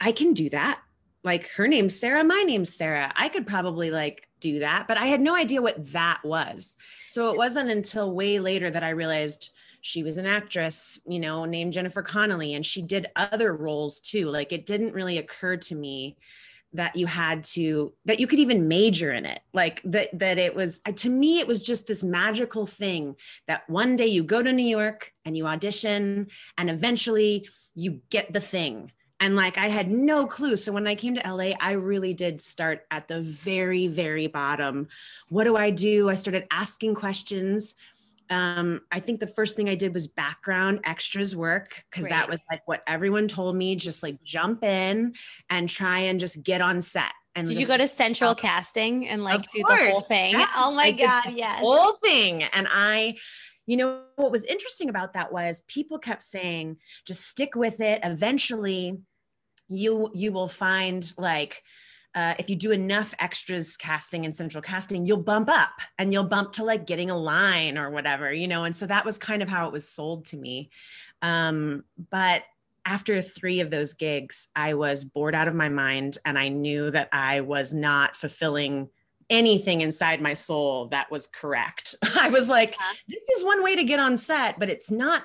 I 0.00 0.12
can 0.12 0.32
do 0.32 0.48
that. 0.50 0.80
Like 1.22 1.48
her 1.50 1.68
name's 1.68 1.98
Sarah, 1.98 2.24
my 2.24 2.42
name's 2.46 2.74
Sarah. 2.74 3.12
I 3.14 3.28
could 3.28 3.46
probably 3.46 3.90
like 3.90 4.26
do 4.40 4.60
that, 4.60 4.86
but 4.88 4.96
I 4.96 5.06
had 5.06 5.20
no 5.20 5.36
idea 5.36 5.60
what 5.60 5.92
that 5.92 6.20
was. 6.24 6.78
So 7.08 7.30
it 7.30 7.36
wasn't 7.36 7.70
until 7.70 8.14
way 8.14 8.38
later 8.38 8.70
that 8.70 8.82
I 8.82 8.90
realized 8.90 9.50
she 9.82 10.02
was 10.02 10.18
an 10.18 10.26
actress, 10.26 10.98
you 11.06 11.18
know, 11.18 11.44
named 11.44 11.72
Jennifer 11.72 12.02
Connelly, 12.02 12.54
and 12.54 12.64
she 12.64 12.82
did 12.82 13.06
other 13.16 13.54
roles 13.54 14.00
too. 14.00 14.28
Like 14.30 14.52
it 14.52 14.66
didn't 14.66 14.94
really 14.94 15.18
occur 15.18 15.56
to 15.56 15.74
me 15.74 16.16
that 16.72 16.94
you 16.94 17.06
had 17.06 17.42
to 17.42 17.92
that 18.04 18.20
you 18.20 18.26
could 18.26 18.38
even 18.38 18.68
major 18.68 19.12
in 19.12 19.26
it 19.26 19.40
like 19.52 19.82
that 19.82 20.08
that 20.16 20.38
it 20.38 20.54
was 20.54 20.80
to 20.94 21.10
me 21.10 21.40
it 21.40 21.46
was 21.48 21.62
just 21.62 21.86
this 21.86 22.04
magical 22.04 22.64
thing 22.64 23.16
that 23.48 23.68
one 23.68 23.96
day 23.96 24.06
you 24.06 24.22
go 24.22 24.40
to 24.40 24.52
new 24.52 24.62
york 24.62 25.12
and 25.24 25.36
you 25.36 25.46
audition 25.46 26.28
and 26.56 26.70
eventually 26.70 27.48
you 27.74 28.00
get 28.10 28.32
the 28.32 28.40
thing 28.40 28.92
and 29.20 29.36
like 29.36 29.58
i 29.58 29.68
had 29.68 29.90
no 29.90 30.26
clue 30.26 30.56
so 30.56 30.72
when 30.72 30.86
i 30.86 30.94
came 30.94 31.14
to 31.14 31.34
la 31.34 31.52
i 31.60 31.72
really 31.72 32.14
did 32.14 32.40
start 32.40 32.86
at 32.90 33.06
the 33.08 33.20
very 33.20 33.86
very 33.86 34.26
bottom 34.26 34.88
what 35.28 35.44
do 35.44 35.56
i 35.56 35.70
do 35.70 36.08
i 36.08 36.14
started 36.14 36.46
asking 36.50 36.94
questions 36.94 37.74
um, 38.30 38.82
I 38.92 39.00
think 39.00 39.18
the 39.18 39.26
first 39.26 39.56
thing 39.56 39.68
I 39.68 39.74
did 39.74 39.92
was 39.92 40.06
background 40.06 40.80
extras 40.84 41.34
work 41.34 41.82
because 41.90 42.08
that 42.08 42.30
was 42.30 42.38
like 42.48 42.62
what 42.66 42.82
everyone 42.86 43.26
told 43.26 43.56
me 43.56 43.74
just 43.74 44.04
like 44.04 44.22
jump 44.22 44.62
in 44.62 45.14
and 45.50 45.68
try 45.68 45.98
and 45.98 46.20
just 46.20 46.44
get 46.44 46.60
on 46.60 46.80
set 46.80 47.12
And 47.34 47.46
did 47.46 47.58
you 47.58 47.66
go 47.66 47.76
to 47.76 47.88
central 47.88 48.34
casting 48.34 49.08
and 49.08 49.24
like 49.24 49.42
do 49.50 49.62
course, 49.62 49.80
the 49.80 49.90
whole 49.90 50.00
thing? 50.02 50.32
yes, 50.32 50.50
oh 50.56 50.74
my 50.74 50.84
I 50.84 50.92
God, 50.92 51.22
the 51.26 51.32
yes. 51.32 51.60
whole 51.60 51.92
thing. 51.94 52.44
And 52.44 52.68
I, 52.70 53.16
you 53.66 53.76
know, 53.76 54.02
what 54.16 54.30
was 54.30 54.44
interesting 54.44 54.88
about 54.88 55.14
that 55.14 55.32
was 55.32 55.62
people 55.66 55.98
kept 55.98 56.22
saying, 56.22 56.76
just 57.06 57.26
stick 57.26 57.54
with 57.56 57.80
it. 57.80 58.00
Eventually, 58.04 59.00
you 59.70 60.10
you 60.12 60.32
will 60.32 60.48
find 60.48 61.10
like 61.16 61.62
uh, 62.14 62.34
if 62.40 62.50
you 62.50 62.56
do 62.56 62.72
enough 62.72 63.14
extras 63.20 63.76
casting 63.76 64.24
and 64.24 64.34
central 64.34 64.60
casting, 64.60 65.06
you'll 65.06 65.16
bump 65.22 65.48
up 65.48 65.70
and 65.96 66.12
you'll 66.12 66.24
bump 66.24 66.50
to 66.52 66.64
like 66.64 66.84
getting 66.84 67.08
a 67.08 67.16
line 67.16 67.78
or 67.78 67.88
whatever, 67.88 68.32
you 68.32 68.48
know. 68.48 68.64
And 68.64 68.74
so 68.74 68.84
that 68.86 69.04
was 69.04 69.16
kind 69.16 69.42
of 69.42 69.48
how 69.48 69.68
it 69.68 69.72
was 69.72 69.88
sold 69.88 70.24
to 70.26 70.36
me. 70.36 70.70
Um, 71.22 71.84
but 72.10 72.42
after 72.84 73.22
three 73.22 73.60
of 73.60 73.70
those 73.70 73.92
gigs, 73.92 74.48
I 74.56 74.74
was 74.74 75.04
bored 75.04 75.36
out 75.36 75.46
of 75.46 75.54
my 75.54 75.68
mind 75.68 76.18
and 76.24 76.36
I 76.36 76.48
knew 76.48 76.90
that 76.90 77.10
I 77.12 77.42
was 77.42 77.72
not 77.72 78.16
fulfilling 78.16 78.88
anything 79.28 79.80
inside 79.80 80.20
my 80.20 80.34
soul 80.34 80.86
that 80.86 81.12
was 81.12 81.28
correct. 81.28 81.94
I 82.18 82.28
was 82.28 82.48
like, 82.48 82.70
Uh-huh. 82.72 82.94
this 83.06 83.22
is 83.38 83.44
one 83.44 83.62
way 83.62 83.76
to 83.76 83.84
get 83.84 84.00
on 84.00 84.16
set, 84.16 84.58
but 84.58 84.68
it's 84.68 84.90
not 84.90 85.22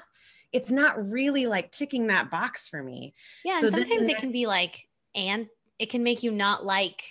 it's 0.55 0.71
not 0.71 1.11
really 1.11 1.45
like 1.47 1.71
ticking 1.71 2.07
that 2.07 2.31
box 2.31 2.69
for 2.69 2.81
me. 2.81 3.13
Yeah, 3.43 3.59
So 3.59 3.67
and 3.67 3.71
sometimes 3.75 4.07
it 4.07 4.17
can 4.17 4.31
be 4.31 4.45
like, 4.47 4.87
and 5.13 5.47
it 5.77 5.89
can 5.89 6.01
make 6.01 6.23
you 6.23 6.31
not 6.31 6.65
like 6.65 7.03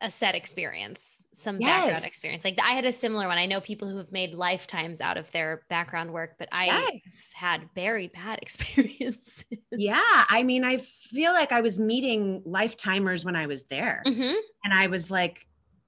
a 0.00 0.10
set 0.10 0.34
experience, 0.36 1.26
some 1.32 1.58
background 1.58 2.04
experience. 2.04 2.44
Like 2.44 2.58
I 2.62 2.72
had 2.72 2.84
a 2.84 2.92
similar 2.92 3.26
one. 3.26 3.38
I 3.38 3.46
know 3.46 3.60
people 3.60 3.88
who 3.88 3.96
have 3.96 4.12
made 4.12 4.34
lifetimes 4.34 5.00
out 5.00 5.16
of 5.16 5.30
their 5.32 5.62
background 5.68 6.12
work, 6.12 6.36
but 6.38 6.48
I 6.52 6.66
Yes. 6.66 7.32
had 7.34 7.68
very 7.74 8.06
bad 8.06 8.38
experiences. 8.42 9.44
Yeah, 9.72 9.98
I 10.28 10.44
mean, 10.44 10.62
I 10.64 10.76
feel 10.78 11.32
like 11.32 11.50
I 11.50 11.60
was 11.62 11.80
meeting 11.80 12.42
lifetimers 12.46 13.24
when 13.24 13.34
I 13.36 13.46
was 13.46 13.64
there. 13.64 14.02
Mhm. 14.06 14.36
and 14.64 14.72
I 14.72 14.86
was 14.86 15.10
like 15.10 15.46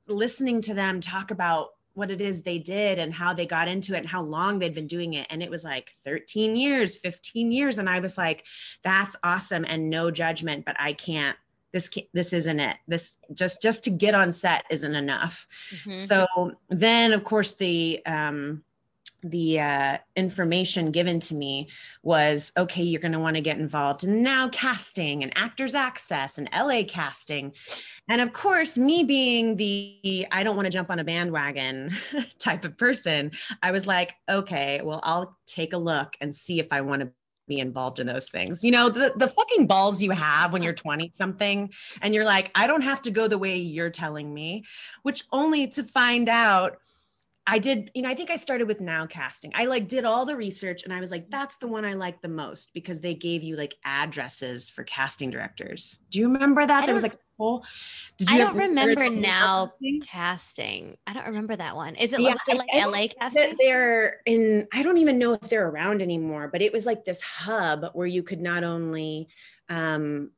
listening 0.09 0.62
to 0.62 0.75
them 0.75 1.00
talk 1.00 1.31
about 1.31 1.69
what 1.99 2.11
it 2.12 2.21
is 2.21 2.43
they 2.43 2.59
did 2.59 2.99
and 2.99 3.12
how 3.12 3.35
they 3.35 3.45
got 3.45 3.69
into 3.69 3.95
it 3.95 3.99
and 3.99 4.07
how 4.07 4.23
long 4.23 4.59
they'd 4.59 4.75
been 4.75 4.87
doing 4.87 5.14
it. 5.14 5.26
And 5.31 5.43
it 5.43 5.50
was 5.50 5.64
like 5.64 5.93
13 6.05 6.55
years 6.55 6.97
15 6.97 7.50
years. 7.50 7.78
And 7.78 7.90
I 7.90 7.99
was 7.99 8.17
like 8.17 8.45
that's 8.83 9.17
awesome 9.25 9.64
and 9.69 9.90
no 9.90 10.11
judgment 10.11 10.64
but 10.64 10.76
I 10.78 10.93
can't 10.93 11.37
this 11.73 11.88
can't, 11.88 12.07
this 12.14 12.33
isn't 12.33 12.61
it. 12.61 12.76
This 12.87 13.17
just 13.35 13.61
just 13.61 13.85
to 13.85 13.90
get 13.90 14.14
on 14.14 14.33
set 14.33 14.64
isn't 14.71 14.95
enough. 14.95 15.47
Mhm. 15.85 15.93
so 15.93 16.26
then 16.71 17.12
of 17.12 17.25
course 17.25 17.55
the 17.57 18.00
um 18.07 18.62
the 19.23 19.61
uh, 19.61 19.99
information 20.17 20.91
given 20.91 21.19
to 21.21 21.35
me 21.35 21.69
was 22.03 22.53
okay 22.57 22.83
you're 22.83 23.01
going 23.01 23.13
to 23.13 23.19
want 23.19 23.37
to 23.37 23.41
get 23.41 23.59
involved 23.59 24.05
in 24.05 24.23
now 24.23 24.49
casting 24.49 25.23
and 25.23 25.37
actors 25.37 25.75
access 25.75 26.39
and 26.39 26.49
la 26.53 26.83
casting. 26.85 27.53
And 28.09 28.21
of 28.21 28.33
course 28.33 28.79
me 28.79 29.05
being 29.05 29.57
the 29.57 30.27
i 30.31 30.43
don't 30.43 30.57
want 30.57 30.67
to 30.67 30.73
jump 30.73 30.91
on 30.91 30.99
a 30.99 31.05
bandwagon 31.05 31.91
type 32.39 32.65
of 32.65 32.77
person 32.77 33.33
i 33.63 33.71
was 33.71 33.87
like 33.87 34.15
okay 34.29 34.81
well 34.83 35.01
i'll 35.03 35.37
take 35.47 35.73
a 35.73 35.79
look 35.79 36.17
and 36.21 36.35
see 36.35 36.59
if 36.59 36.73
i 36.73 36.81
want 36.81 37.03
to 37.03 37.11
be 37.49 37.59
involved 37.59 37.99
in 37.99 38.07
those 38.07 38.29
things. 38.29 38.63
You 38.63 38.71
know 38.71 38.91
the, 38.91 39.13
the 39.17 39.27
fucking 39.27 39.67
balls 39.67 40.01
you 40.01 40.13
have 40.13 40.53
when 40.53 40.63
you're 40.63 40.75
20 40.75 41.11
something 41.15 41.73
and 42.03 42.15
you're 42.15 42.25
like 42.25 42.51
i 42.55 42.67
don't 42.67 42.83
have 42.83 43.03
to 43.03 43.11
go 43.11 43.27
the 43.27 43.39
way 43.39 43.57
you're 43.57 43.91
telling 43.91 44.33
me 44.33 44.65
which 45.03 45.25
only 45.33 45.67
to 45.69 45.83
find 45.83 46.29
out 46.29 46.77
I 47.50 47.59
did, 47.59 47.90
you 47.95 48.02
know, 48.02 48.11
I 48.11 48.14
think 48.14 48.31
I 48.31 48.37
started 48.37 48.69
with 48.69 48.78
now 48.78 49.07
casting. 49.07 49.52
I 49.55 49.64
like 49.64 49.88
did 49.88 50.05
all 50.05 50.26
the 50.26 50.37
research 50.37 50.85
and 50.85 50.93
I 50.93 51.00
was 51.00 51.11
like, 51.11 51.31
that's 51.31 51.57
the 51.57 51.67
one 51.67 51.83
I 51.83 51.95
like 51.95 52.21
the 52.21 52.28
most 52.28 52.75
because 52.75 53.00
they 53.00 53.14
gave 53.14 53.43
you 53.43 53.57
like 53.57 53.75
addresses 53.87 54.69
for 54.69 54.85
casting 54.85 55.31
directors. 55.31 55.99
Do 56.11 56.19
you 56.19 56.31
remember 56.31 56.67
that? 56.67 56.83
I 56.83 56.87
there 56.87 56.93
was 56.93 57.02
like 57.02 57.14
a 57.14 57.19
whole, 57.38 57.64
did 58.19 58.28
you 58.31 58.37
I 58.37 58.38
don't 58.38 58.55
remember 58.57 59.09
now 59.09 59.73
casting? 60.07 60.97
I 61.07 61.14
don't 61.14 61.25
remember 61.26 61.57
that 61.57 61.75
one. 61.75 61.95
Is 61.95 62.12
it, 62.12 62.21
Yeah, 62.21 62.33
was 62.33 62.40
it 62.49 62.59
like 62.59 62.69
I- 62.75 62.81
I 62.81 62.85
LA 62.85 63.09
casting? 63.19 63.57
they're 63.59 64.21
in 64.26 64.69
i 64.75 64.83
don't 64.83 64.99
even 64.99 65.19
know 65.19 65.33
if 65.33 65.40
they're 65.49 65.69
around 65.69 66.02
anymore 66.02 66.49
but 66.52 66.61
it 66.61 66.73
was 66.73 66.85
like 66.85 67.05
this 67.07 67.23
hub 67.23 67.87
where 67.95 68.07
you 68.07 68.23
could 68.23 68.40
not 68.40 68.62
only 68.62 69.28
um 69.71 70.31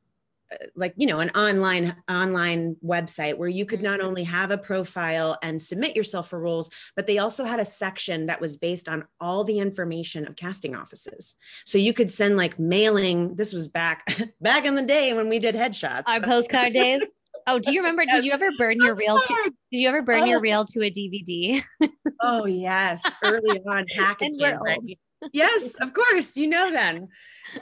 like 0.75 0.93
you 0.97 1.07
know 1.07 1.19
an 1.19 1.29
online 1.31 1.95
online 2.09 2.75
website 2.83 3.37
where 3.37 3.49
you 3.49 3.65
could 3.65 3.81
not 3.81 3.99
mm-hmm. 3.99 4.07
only 4.07 4.23
have 4.23 4.51
a 4.51 4.57
profile 4.57 5.37
and 5.41 5.61
submit 5.61 5.95
yourself 5.95 6.29
for 6.29 6.39
roles 6.39 6.69
but 6.95 7.07
they 7.07 7.17
also 7.17 7.45
had 7.45 7.59
a 7.59 7.65
section 7.65 8.25
that 8.25 8.41
was 8.41 8.57
based 8.57 8.89
on 8.89 9.05
all 9.19 9.43
the 9.43 9.59
information 9.59 10.27
of 10.27 10.35
casting 10.35 10.75
offices 10.75 11.35
so 11.65 11.77
you 11.77 11.93
could 11.93 12.11
send 12.11 12.37
like 12.37 12.59
mailing 12.59 13.35
this 13.35 13.53
was 13.53 13.67
back 13.67 14.05
back 14.41 14.65
in 14.65 14.75
the 14.75 14.81
day 14.81 15.13
when 15.13 15.29
we 15.29 15.39
did 15.39 15.55
headshots 15.55 16.03
Our 16.07 16.21
postcard 16.21 16.73
days. 16.73 17.11
Oh, 17.47 17.59
do 17.59 17.73
you 17.73 17.81
remember? 17.81 18.03
Did 18.05 18.23
you 18.23 18.33
ever 18.33 18.49
burn 18.57 18.77
your 18.79 18.95
reel 18.95 19.19
to? 19.19 19.51
Did 19.71 19.79
you 19.79 19.89
ever 19.89 20.01
burn 20.01 20.27
your 20.27 20.37
Oh. 20.37 20.41
reel 20.41 20.65
to 20.65 20.83
a 20.83 20.91
DVD? 20.91 21.63
Oh 22.21 22.45
yes, 22.45 23.01
early 23.23 23.59
on 23.67 23.85
packaging. 23.95 24.59
right? 24.61 24.79
Yes, 25.33 25.75
of 25.75 25.93
course. 25.93 26.37
You 26.37 26.47
know 26.47 26.71
then. 26.71 27.07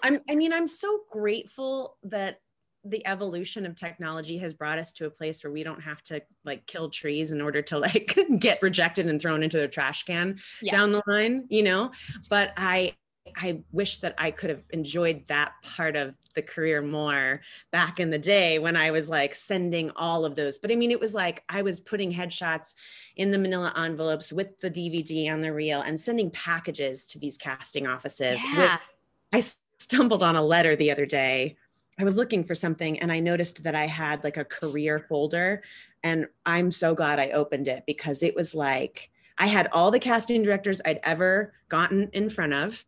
I'm 0.03 0.19
I 0.29 0.35
mean, 0.35 0.53
I'm 0.53 0.67
so 0.67 1.01
grateful 1.09 1.97
that 2.03 2.39
the 2.85 3.05
evolution 3.05 3.65
of 3.65 3.75
technology 3.75 4.37
has 4.37 4.53
brought 4.53 4.79
us 4.79 4.93
to 4.93 5.05
a 5.05 5.09
place 5.09 5.43
where 5.43 5.51
we 5.51 5.63
don't 5.63 5.81
have 5.81 6.01
to 6.03 6.21
like 6.45 6.65
kill 6.65 6.89
trees 6.89 7.31
in 7.31 7.41
order 7.41 7.61
to 7.61 7.77
like 7.77 8.17
get 8.39 8.61
rejected 8.61 9.07
and 9.07 9.21
thrown 9.21 9.43
into 9.43 9.57
the 9.57 9.67
trash 9.67 10.03
can 10.03 10.39
Yes. 10.61 10.73
down 10.73 10.91
the 10.91 11.01
line, 11.07 11.45
you 11.49 11.63
know. 11.63 11.91
But 12.29 12.53
I 12.57 12.93
I 13.37 13.61
wish 13.71 13.99
that 13.99 14.15
I 14.17 14.31
could 14.31 14.49
have 14.49 14.63
enjoyed 14.71 15.27
that 15.27 15.51
part 15.61 15.95
of 15.95 16.15
the 16.33 16.41
career 16.41 16.81
more 16.81 17.41
back 17.71 17.99
in 17.99 18.09
the 18.09 18.17
day 18.17 18.57
when 18.57 18.75
I 18.75 18.89
was 18.89 19.07
like 19.09 19.35
sending 19.35 19.91
all 19.95 20.25
of 20.25 20.35
those. 20.35 20.57
But 20.57 20.71
I 20.71 20.75
mean, 20.75 20.89
it 20.89 20.99
was 20.99 21.13
like 21.13 21.43
I 21.47 21.61
was 21.61 21.79
putting 21.79 22.11
headshots 22.11 22.73
in 23.17 23.29
the 23.29 23.37
manila 23.37 23.71
envelopes 23.77 24.33
with 24.33 24.59
the 24.61 24.71
DVD 24.71 25.31
on 25.31 25.41
the 25.41 25.53
reel 25.53 25.81
and 25.81 25.99
sending 25.99 26.31
packages 26.31 27.05
to 27.07 27.19
these 27.19 27.37
casting 27.37 27.85
offices. 27.85 28.41
with- 28.49 28.57
yeah. 28.57 28.79
I 29.31 29.43
stumbled 29.79 30.23
on 30.23 30.35
a 30.35 30.41
letter 30.41 30.75
the 30.75 30.89
other 30.91 31.05
day. 31.05 31.57
I 31.99 32.03
was 32.03 32.15
looking 32.15 32.43
for 32.43 32.55
something 32.55 32.99
and 32.99 33.11
I 33.11 33.19
noticed 33.19 33.63
that 33.63 33.75
I 33.75 33.85
had 33.85 34.23
like 34.23 34.37
a 34.37 34.45
career 34.45 35.05
folder. 35.09 35.61
And 36.01 36.27
I'm 36.45 36.71
so 36.71 36.95
glad 36.95 37.19
I 37.19 37.31
opened 37.31 37.67
it 37.67 37.83
because 37.85 38.23
it 38.23 38.35
was 38.35 38.55
like 38.55 39.11
I 39.37 39.47
had 39.47 39.67
all 39.71 39.91
the 39.91 39.99
casting 39.99 40.41
directors 40.41 40.81
I'd 40.85 41.01
ever 41.03 41.53
gotten 41.67 42.09
in 42.13 42.29
front 42.29 42.53
of 42.53 42.85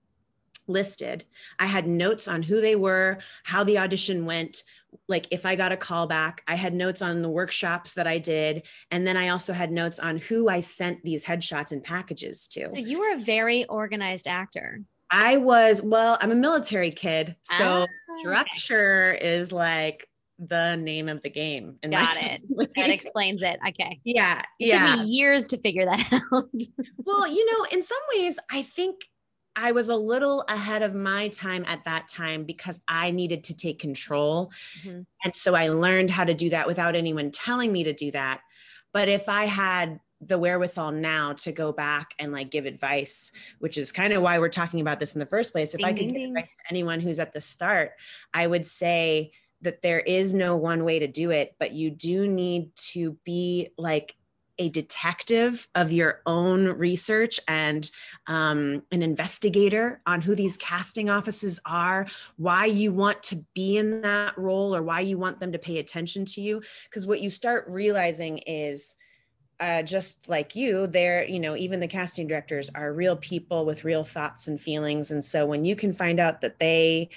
listed. 0.68 1.26
I 1.60 1.66
had 1.66 1.88
notes 1.88 2.28
on 2.28 2.44
who 2.44 2.62
they 2.62 2.76
were, 2.76 3.20
how 3.44 3.64
the 3.64 3.80
audition 3.80 4.26
went, 4.26 4.64
like 5.08 5.28
if 5.32 5.46
I 5.46 5.56
got 5.56 5.72
a 5.72 5.78
call 5.78 6.08
back. 6.08 6.44
I 6.48 6.56
had 6.56 6.74
notes 6.74 7.02
on 7.02 7.22
the 7.22 7.30
workshops 7.30 7.94
that 7.94 8.08
I 8.08 8.18
did. 8.18 8.64
And 8.92 9.06
then 9.06 9.18
I 9.18 9.30
also 9.30 9.52
had 9.52 9.72
notes 9.72 10.00
on 10.00 10.18
who 10.18 10.48
I 10.48 10.62
sent 10.62 11.04
these 11.04 11.26
headshots 11.26 11.72
and 11.72 11.84
packages 11.84 12.48
to. 12.50 12.68
So 12.68 12.78
you 12.78 13.00
were 13.00 13.14
a 13.14 13.18
very 13.18 13.66
organized 13.66 14.28
actor. 14.28 14.82
I 15.12 15.38
was, 15.38 15.82
well, 15.82 16.18
I'm 16.22 16.32
a 16.32 16.36
military 16.36 16.92
kid. 16.92 17.36
So 17.44 17.86
Ah, 18.10 18.18
structure 18.20 19.14
is 19.14 19.52
like 19.52 20.08
the 20.40 20.76
name 20.78 21.10
of 21.10 21.22
the 21.22 21.30
game. 21.30 21.78
in 21.84 21.92
Got 21.92 22.18
it. 22.18 22.42
That 22.76 22.90
explains 22.90 23.44
it. 23.44 23.60
Okay. 23.68 24.00
yeah. 24.06 24.42
It 24.60 24.68
Yeah. 24.68 24.96
took 24.96 25.00
me 25.02 25.06
years 25.12 25.48
to 25.48 25.58
figure 25.60 25.86
that 25.86 26.12
out. 26.34 26.50
Well, 26.98 27.28
you 27.28 27.46
know, 27.52 27.66
in 27.72 27.82
some 27.84 28.00
ways, 28.16 28.40
I 28.50 28.62
think 28.64 29.02
I 29.56 29.74
was 29.74 29.90
a 29.90 29.96
little 29.96 30.46
ahead 30.48 30.82
of 30.82 30.96
my 30.96 31.28
time 31.28 31.66
at 31.68 31.84
that 31.84 32.08
time 32.08 32.46
because 32.46 32.80
I 32.88 33.12
needed 33.12 33.44
to 33.46 33.54
take 33.56 33.80
control. 33.80 34.52
Mhm. 34.84 35.06
And 35.26 35.36
so 35.36 35.54
I 35.56 35.68
learned 35.68 36.10
how 36.10 36.24
to 36.24 36.34
do 36.34 36.50
that 36.52 36.66
without 36.68 36.96
anyone 36.96 37.32
telling 37.32 37.72
me 37.72 37.84
to 37.84 37.94
do 37.94 38.12
that. 38.12 38.40
But 38.94 39.10
if 39.10 39.28
I 39.30 39.46
had 39.46 40.00
the 40.22 40.38
wherewithal 40.38 40.92
now 40.92 41.34
to 41.34 41.52
go 41.52 41.72
back 41.72 42.14
and 42.20 42.32
like 42.32 42.52
give 42.52 42.66
advice, 42.66 43.32
which 43.60 43.78
is 43.78 43.92
kind 43.92 44.14
of 44.14 44.22
why 44.22 44.40
we're 44.40 44.50
talking 44.50 44.82
about 44.82 45.00
this 45.00 45.16
in 45.16 45.20
the 45.20 45.26
first 45.26 45.52
place, 45.52 45.74
if 45.74 45.84
I 45.84 45.90
could 45.90 45.98
ding, 45.98 46.08
give 46.08 46.16
ding. 46.16 46.28
advice 46.30 46.56
to 46.56 46.64
anyone 46.70 47.00
who's 47.00 47.20
at 47.20 47.34
the 47.34 47.42
start, 47.42 47.94
I 48.34 48.46
would 48.46 48.66
say 48.66 49.32
that 49.62 49.82
there 49.82 50.00
is 50.00 50.34
no 50.34 50.56
one 50.56 50.84
way 50.84 51.00
to 51.00 51.08
do 51.08 51.32
it, 51.32 51.56
but 51.60 51.72
you 51.72 51.90
do 51.90 52.28
need 52.28 52.76
to 52.76 53.18
be 53.24 53.70
like 53.78 54.16
a 54.58 54.70
detective 54.70 55.68
of 55.74 55.92
your 55.92 56.22
own 56.28 56.68
research 56.68 57.40
and 57.48 57.90
um, 58.28 58.84
an 58.92 59.02
investigator 59.02 60.02
on 60.06 60.22
who 60.22 60.36
these 60.36 60.58
casting 60.58 61.10
offices 61.10 61.60
are, 61.66 62.06
why 62.38 62.66
you 62.66 62.94
want 62.94 63.24
to 63.24 63.44
be 63.56 63.78
in 63.78 64.02
that 64.02 64.38
role 64.38 64.76
or 64.76 64.84
why 64.84 65.00
you 65.00 65.18
want 65.18 65.40
them 65.40 65.52
to 65.52 65.58
pay 65.58 65.80
attention 65.80 66.26
to 66.26 66.42
you. 66.42 66.62
Because 66.90 67.08
what 67.08 67.22
you 67.22 67.32
start 67.32 67.66
realizing 67.68 68.38
is, 68.40 68.98
uh, 69.62 69.84
just 69.84 70.28
like 70.28 70.56
you, 70.56 70.88
they're, 70.88 71.24
you 71.24 71.40
know, 71.40 71.56
even 71.56 71.80
the 71.80 71.88
casting 71.88 72.28
directors 72.28 72.72
are 72.74 72.92
real 72.92 73.16
people 73.16 73.64
with 73.64 73.84
real 73.84 74.04
thoughts 74.04 74.48
and 74.48 74.60
feelings. 74.60 75.12
And 75.12 75.24
so 75.24 75.46
when 75.46 75.64
you 75.64 75.76
can 75.76 75.94
find 75.94 76.20
out 76.20 76.42
that 76.42 76.58
they 76.58 77.10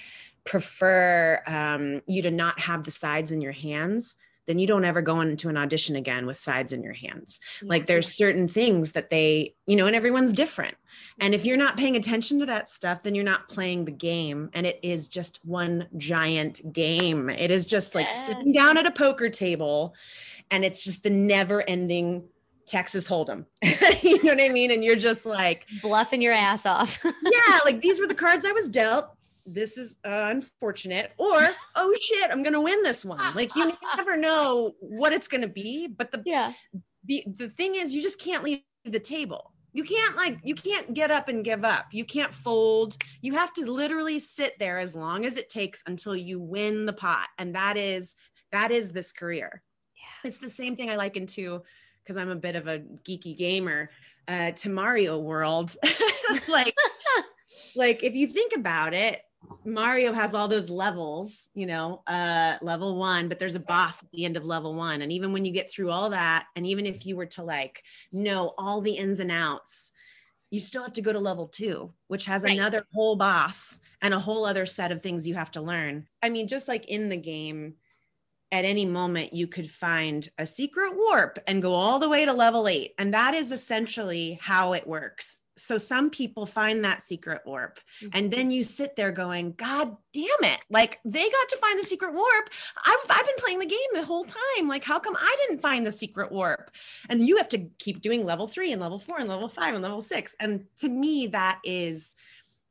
prefer 0.43 1.41
um, 1.47 2.03
you 2.05 2.21
to 2.21 2.29
not 2.29 2.59
have 2.59 2.83
the 2.83 2.91
sides 2.91 3.31
in 3.31 3.41
your 3.41 3.51
hands, 3.51 4.15
then 4.45 4.59
you 4.59 4.67
don't 4.67 4.85
ever 4.85 5.01
go 5.01 5.21
into 5.21 5.49
an 5.49 5.57
audition 5.57 5.95
again 5.95 6.27
with 6.27 6.37
sides 6.37 6.71
in 6.71 6.83
your 6.83 6.93
hands. 6.93 7.39
Yeah. 7.63 7.69
Like 7.69 7.87
there's 7.87 8.13
certain 8.13 8.47
things 8.47 8.91
that 8.91 9.09
they, 9.09 9.55
you 9.65 9.75
know, 9.75 9.87
and 9.87 9.95
everyone's 9.95 10.31
different. 10.31 10.77
And 11.19 11.33
if 11.33 11.45
you're 11.45 11.57
not 11.57 11.77
paying 11.77 11.95
attention 11.95 12.39
to 12.41 12.45
that 12.45 12.69
stuff, 12.69 13.01
then 13.01 13.15
you're 13.15 13.23
not 13.23 13.49
playing 13.49 13.85
the 13.85 13.91
game. 13.91 14.51
And 14.53 14.67
it 14.67 14.79
is 14.83 15.07
just 15.07 15.39
one 15.43 15.87
giant 15.97 16.61
game. 16.71 17.27
It 17.31 17.49
is 17.49 17.65
just 17.65 17.95
like 17.95 18.07
yeah. 18.07 18.23
sitting 18.27 18.51
down 18.51 18.77
at 18.77 18.85
a 18.85 18.91
poker 18.91 19.29
table 19.29 19.95
and 20.51 20.63
it's 20.63 20.83
just 20.83 21.03
the 21.03 21.09
never 21.09 21.67
ending 21.67 22.27
Texas 22.65 23.07
Hold'em. 23.07 23.45
you 24.01 24.23
know 24.23 24.33
what 24.33 24.41
I 24.41 24.49
mean? 24.49 24.71
And 24.71 24.83
you're 24.83 24.95
just 24.95 25.25
like 25.25 25.67
bluffing 25.81 26.21
your 26.21 26.33
ass 26.33 26.65
off. 26.65 26.99
yeah, 27.03 27.59
like 27.63 27.81
these 27.81 27.99
were 27.99 28.07
the 28.07 28.15
cards 28.15 28.45
I 28.45 28.51
was 28.51 28.69
dealt. 28.69 29.09
This 29.45 29.77
is 29.77 29.97
uh, 30.03 30.29
unfortunate. 30.31 31.13
Or 31.17 31.49
oh 31.75 31.95
shit 32.01 32.31
i'm 32.31 32.43
gonna 32.43 32.61
win 32.61 32.81
this 32.83 33.05
one. 33.05 33.35
Like 33.35 33.55
you 33.55 33.71
never 33.95 34.17
know 34.19 34.73
what 34.79 35.13
it's 35.13 35.27
gonna 35.27 35.47
be 35.47 35.87
but 35.87 36.11
the 36.11 36.21
yeah. 36.25 36.53
the 37.05 37.23
the 37.37 37.49
thing 37.49 37.75
is 37.75 37.91
you 37.91 38.01
just 38.01 38.19
can't 38.19 38.43
leave 38.43 38.61
the 38.83 38.99
table. 38.99 39.51
You 39.73 39.83
can't 39.83 40.15
like 40.15 40.39
you 40.43 40.55
can't 40.55 40.93
get 40.93 41.11
up 41.11 41.27
and 41.27 41.43
give 41.43 41.63
up. 41.63 41.87
You 41.91 42.05
can't 42.05 42.33
fold. 42.33 42.97
You 43.21 43.33
have 43.33 43.53
to 43.53 43.71
literally 43.71 44.19
sit 44.19 44.57
there 44.57 44.79
as 44.79 44.95
long 44.95 45.25
as 45.25 45.37
it 45.37 45.49
takes 45.49 45.83
until 45.85 46.15
you 46.15 46.39
win 46.39 46.85
the 46.85 46.93
pot. 46.93 47.27
And 47.37 47.53
that 47.53 47.77
is 47.77 48.15
that 48.51 48.71
is 48.71 48.91
this 48.91 49.11
career. 49.11 49.61
Yeah. 49.95 50.27
it's 50.27 50.39
the 50.39 50.49
same 50.49 50.75
thing 50.75 50.89
i 50.89 50.97
liken 50.97 51.23
into 51.23 51.63
because 52.05 52.17
i'm 52.17 52.29
a 52.29 52.35
bit 52.35 52.55
of 52.55 52.67
a 52.67 52.79
geeky 53.03 53.35
gamer 53.35 53.89
uh 54.27 54.51
to 54.51 54.69
mario 54.69 55.17
world 55.17 55.75
like 56.47 56.75
like 57.75 58.03
if 58.03 58.13
you 58.13 58.27
think 58.27 58.53
about 58.55 58.93
it 58.93 59.21
Mario 59.63 60.13
has 60.13 60.33
all 60.33 60.47
those 60.47 60.69
levels, 60.69 61.49
you 61.53 61.65
know, 61.65 62.01
uh, 62.07 62.57
level 62.61 62.95
one, 62.95 63.27
but 63.27 63.39
there's 63.39 63.55
a 63.55 63.59
boss 63.59 64.03
at 64.03 64.11
the 64.11 64.25
end 64.25 64.37
of 64.37 64.45
level 64.45 64.73
one. 64.73 65.01
And 65.01 65.11
even 65.11 65.33
when 65.33 65.45
you 65.45 65.51
get 65.51 65.71
through 65.71 65.91
all 65.91 66.09
that, 66.09 66.47
and 66.55 66.65
even 66.65 66.85
if 66.85 67.05
you 67.05 67.15
were 67.15 67.25
to 67.27 67.43
like 67.43 67.83
know 68.11 68.53
all 68.57 68.81
the 68.81 68.93
ins 68.93 69.19
and 69.19 69.31
outs, 69.31 69.91
you 70.51 70.59
still 70.59 70.83
have 70.83 70.93
to 70.93 71.01
go 71.01 71.11
to 71.11 71.19
level 71.19 71.47
two, 71.47 71.91
which 72.07 72.25
has 72.25 72.43
right. 72.43 72.57
another 72.57 72.85
whole 72.93 73.15
boss 73.15 73.79
and 74.01 74.13
a 74.13 74.19
whole 74.19 74.45
other 74.45 74.65
set 74.65 74.91
of 74.91 75.01
things 75.01 75.27
you 75.27 75.33
have 75.33 75.51
to 75.51 75.61
learn. 75.61 76.07
I 76.21 76.29
mean, 76.29 76.47
just 76.47 76.67
like 76.67 76.85
in 76.85 77.09
the 77.09 77.17
game, 77.17 77.75
at 78.55 78.65
any 78.65 78.85
moment 78.85 79.33
you 79.33 79.47
could 79.47 79.69
find 79.69 80.27
a 80.37 80.45
secret 80.45 80.93
warp 80.95 81.39
and 81.47 81.61
go 81.61 81.73
all 81.73 81.99
the 81.99 82.09
way 82.09 82.25
to 82.25 82.33
level 82.33 82.67
eight. 82.67 82.93
And 82.97 83.13
that 83.13 83.33
is 83.33 83.51
essentially 83.51 84.39
how 84.41 84.73
it 84.73 84.87
works. 84.87 85.41
So 85.57 85.77
some 85.77 86.09
people 86.09 86.45
find 86.45 86.83
that 86.83 87.01
secret 87.01 87.41
warp, 87.45 87.79
mm-hmm. 88.01 88.09
and 88.17 88.29
then 88.31 88.51
you 88.51 88.63
sit 88.63 88.97
there 88.97 89.13
going, 89.13 89.53
God 89.53 89.95
damn 90.13 90.51
it. 90.51 90.59
Like 90.69 90.99
they 91.05 91.21
got 91.21 91.49
to 91.49 91.57
find 91.61 91.79
the 91.79 91.83
secret 91.83 92.13
warp. 92.13 92.49
I've, 92.85 93.09
I've 93.09 93.25
been 93.25 93.35
playing 93.37 93.59
the 93.59 93.65
game 93.65 93.79
the 93.93 94.03
whole 94.03 94.25
time. 94.25 94.67
Like, 94.67 94.83
how 94.83 94.99
come 94.99 95.15
I 95.17 95.35
didn't 95.47 95.61
find 95.61 95.87
the 95.87 95.93
secret 95.93 96.29
warp? 96.29 96.71
And 97.09 97.25
you 97.25 97.37
have 97.37 97.47
to 97.49 97.69
keep 97.79 98.01
doing 98.01 98.25
level 98.25 98.47
three 98.47 98.73
and 98.73 98.81
level 98.81 98.99
four 98.99 99.17
and 99.19 99.29
level 99.29 99.47
five 99.47 99.73
and 99.73 99.83
level 99.83 100.01
six. 100.01 100.35
And 100.41 100.65
to 100.79 100.89
me, 100.89 101.27
that 101.27 101.59
is 101.63 102.17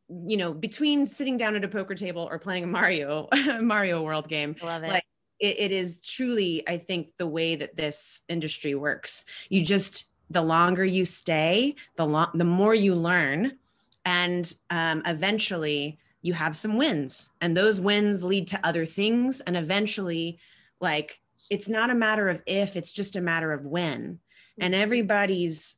you 0.09 0.37
know 0.37 0.53
between 0.53 1.07
sitting 1.07 1.37
down 1.37 1.57
at 1.57 1.65
a 1.65 1.69
poker 1.69 1.95
table 1.95 2.29
or 2.31 2.39
playing 2.39 2.65
a 2.65 2.67
mario 2.67 3.27
mario 3.63 4.03
world 4.03 4.29
game 4.29 4.55
love 4.63 4.85
it 4.85 4.91
like 4.91 5.05
it, 5.45 5.61
it 5.61 5.73
is 5.73 6.01
truly, 6.01 6.67
I 6.67 6.79
think, 6.79 7.09
the 7.19 7.27
way 7.27 7.57
that 7.57 7.77
this 7.77 8.23
industry 8.29 8.75
works. 8.75 9.25
You 9.51 9.65
just, 9.65 10.07
the 10.31 10.43
longer 10.43 10.85
you 10.85 11.05
stay, 11.05 11.75
the 11.97 12.07
long, 12.07 12.31
the 12.35 12.45
more 12.45 12.75
you 12.75 12.95
learn, 12.95 13.59
and 14.05 14.53
um, 14.71 15.03
eventually 15.07 15.99
you 16.23 16.33
have 16.33 16.57
some 16.57 16.77
wins, 16.77 17.31
and 17.41 17.55
those 17.55 17.81
wins 17.81 18.25
lead 18.25 18.49
to 18.49 18.67
other 18.67 18.87
things, 18.87 19.41
and 19.43 19.57
eventually, 19.57 20.39
like 20.81 21.21
it's 21.51 21.69
not 21.69 21.91
a 21.91 21.95
matter 21.95 22.31
of 22.31 22.43
if, 22.47 22.77
it's 22.77 22.93
just 22.93 23.17
a 23.17 23.21
matter 23.21 23.53
of 23.53 23.67
when, 23.67 24.19
and 24.59 24.73
mm-hmm. 24.73 24.83
everybody's 24.83 25.77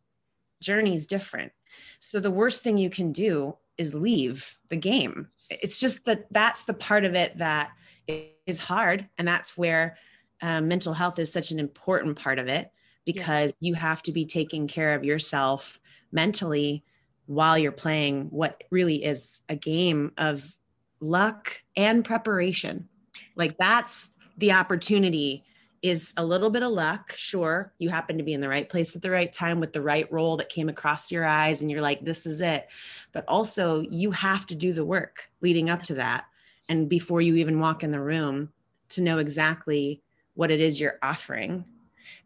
journey 0.61 0.95
is 0.95 1.07
different. 1.07 1.53
So 1.99 2.21
the 2.21 2.31
worst 2.31 2.63
thing 2.63 2.79
you 2.79 2.91
can 2.91 3.11
do 3.13 3.57
is 3.77 3.95
leave 3.95 4.59
the 4.69 4.77
game. 4.77 5.29
It's 5.51 5.79
just 5.79 6.05
that 6.05 6.27
that's 6.31 6.63
the 6.63 6.75
part 6.75 7.05
of 7.05 7.15
it 7.15 7.39
that 7.39 7.71
is 8.09 8.61
hard. 8.61 9.09
And 9.19 9.27
that's 9.27 9.57
where 9.57 9.97
um, 10.43 10.69
mental 10.69 10.93
health 10.93 11.19
is 11.19 11.33
such 11.33 11.51
an 11.51 11.59
important 11.59 12.17
part 12.17 12.39
of 12.39 12.49
it 12.49 12.71
because 13.05 13.57
yeah. 13.61 13.69
you 13.69 13.75
have 13.75 14.03
to 14.03 14.13
be 14.13 14.27
taking 14.27 14.69
care 14.69 14.95
of 14.95 15.05
yourself 15.05 15.81
mentally 16.13 16.85
while 17.27 17.59
you're 17.59 17.73
playing 17.73 18.27
what 18.27 18.63
really 18.71 19.05
is 19.05 19.43
a 19.49 19.57
game 19.57 20.13
of 20.19 20.57
luck 21.01 21.61
and 21.77 22.05
preparation. 22.05 22.89
Like 23.35 23.57
that's 23.59 24.11
the 24.39 24.53
opportunity 24.53 25.45
is 25.83 26.15
a 26.17 26.25
little 26.25 26.51
bit 26.51 26.63
of 26.63 26.73
luck. 26.73 27.13
Sure, 27.17 27.73
you 27.79 27.89
happen 27.89 28.19
to 28.19 28.25
be 28.25 28.33
in 28.33 28.41
the 28.41 28.49
right 28.49 28.69
place 28.69 28.97
at 28.97 29.03
the 29.03 29.11
right 29.11 29.33
time 29.33 29.61
with 29.61 29.73
the 29.73 29.83
right 29.83 30.11
role 30.11 30.37
that 30.37 30.49
came 30.49 30.69
across 30.69 31.13
your 31.13 31.25
eyes, 31.25 31.63
and 31.63 31.71
you're 31.71 31.83
like, 31.83 32.05
this 32.05 32.27
is 32.27 32.41
it. 32.41 32.67
But 33.13 33.25
also, 33.29 33.83
you 33.83 34.11
have 34.11 34.47
to 34.47 34.55
do 34.55 34.73
the 34.73 34.85
work 34.85 35.31
leading 35.41 35.71
up 35.71 35.83
to 35.85 35.95
that 35.95 36.25
and 36.69 36.89
before 36.89 37.21
you 37.21 37.37
even 37.37 37.61
walk 37.61 37.83
in 37.83 37.91
the 37.91 38.01
room 38.01 38.53
to 38.91 39.01
know 39.01 39.19
exactly 39.19 40.03
what 40.35 40.51
it 40.51 40.61
is 40.61 40.81
you're 40.81 40.99
offering. 41.03 41.65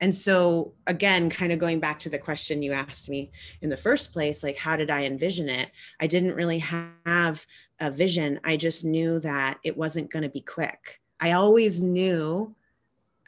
And 0.01 0.15
so, 0.15 0.73
again, 0.87 1.31
kind 1.31 1.53
of 1.53 1.59
going 1.59 1.79
back 1.79 2.01
to 2.01 2.11
the 2.11 2.19
question 2.19 2.63
you 2.63 2.73
asked 2.73 3.09
me 3.09 3.31
in 3.61 3.69
the 3.69 3.77
first 3.77 4.13
place, 4.13 4.43
like, 4.43 4.57
how 4.57 4.77
did 4.77 4.91
I 4.91 5.05
envision 5.05 5.49
it? 5.49 5.71
I 6.01 6.07
didn't 6.07 6.35
really 6.35 6.59
have 6.59 7.47
a 7.81 7.91
vision. 7.91 8.41
I 8.45 8.57
just 8.57 8.85
knew 8.85 9.21
that 9.21 9.59
it 9.63 9.77
wasn't 9.77 10.11
going 10.11 10.23
to 10.23 10.29
be 10.29 10.41
quick. 10.41 11.01
I 11.21 11.33
always 11.33 11.83
knew, 11.83 12.55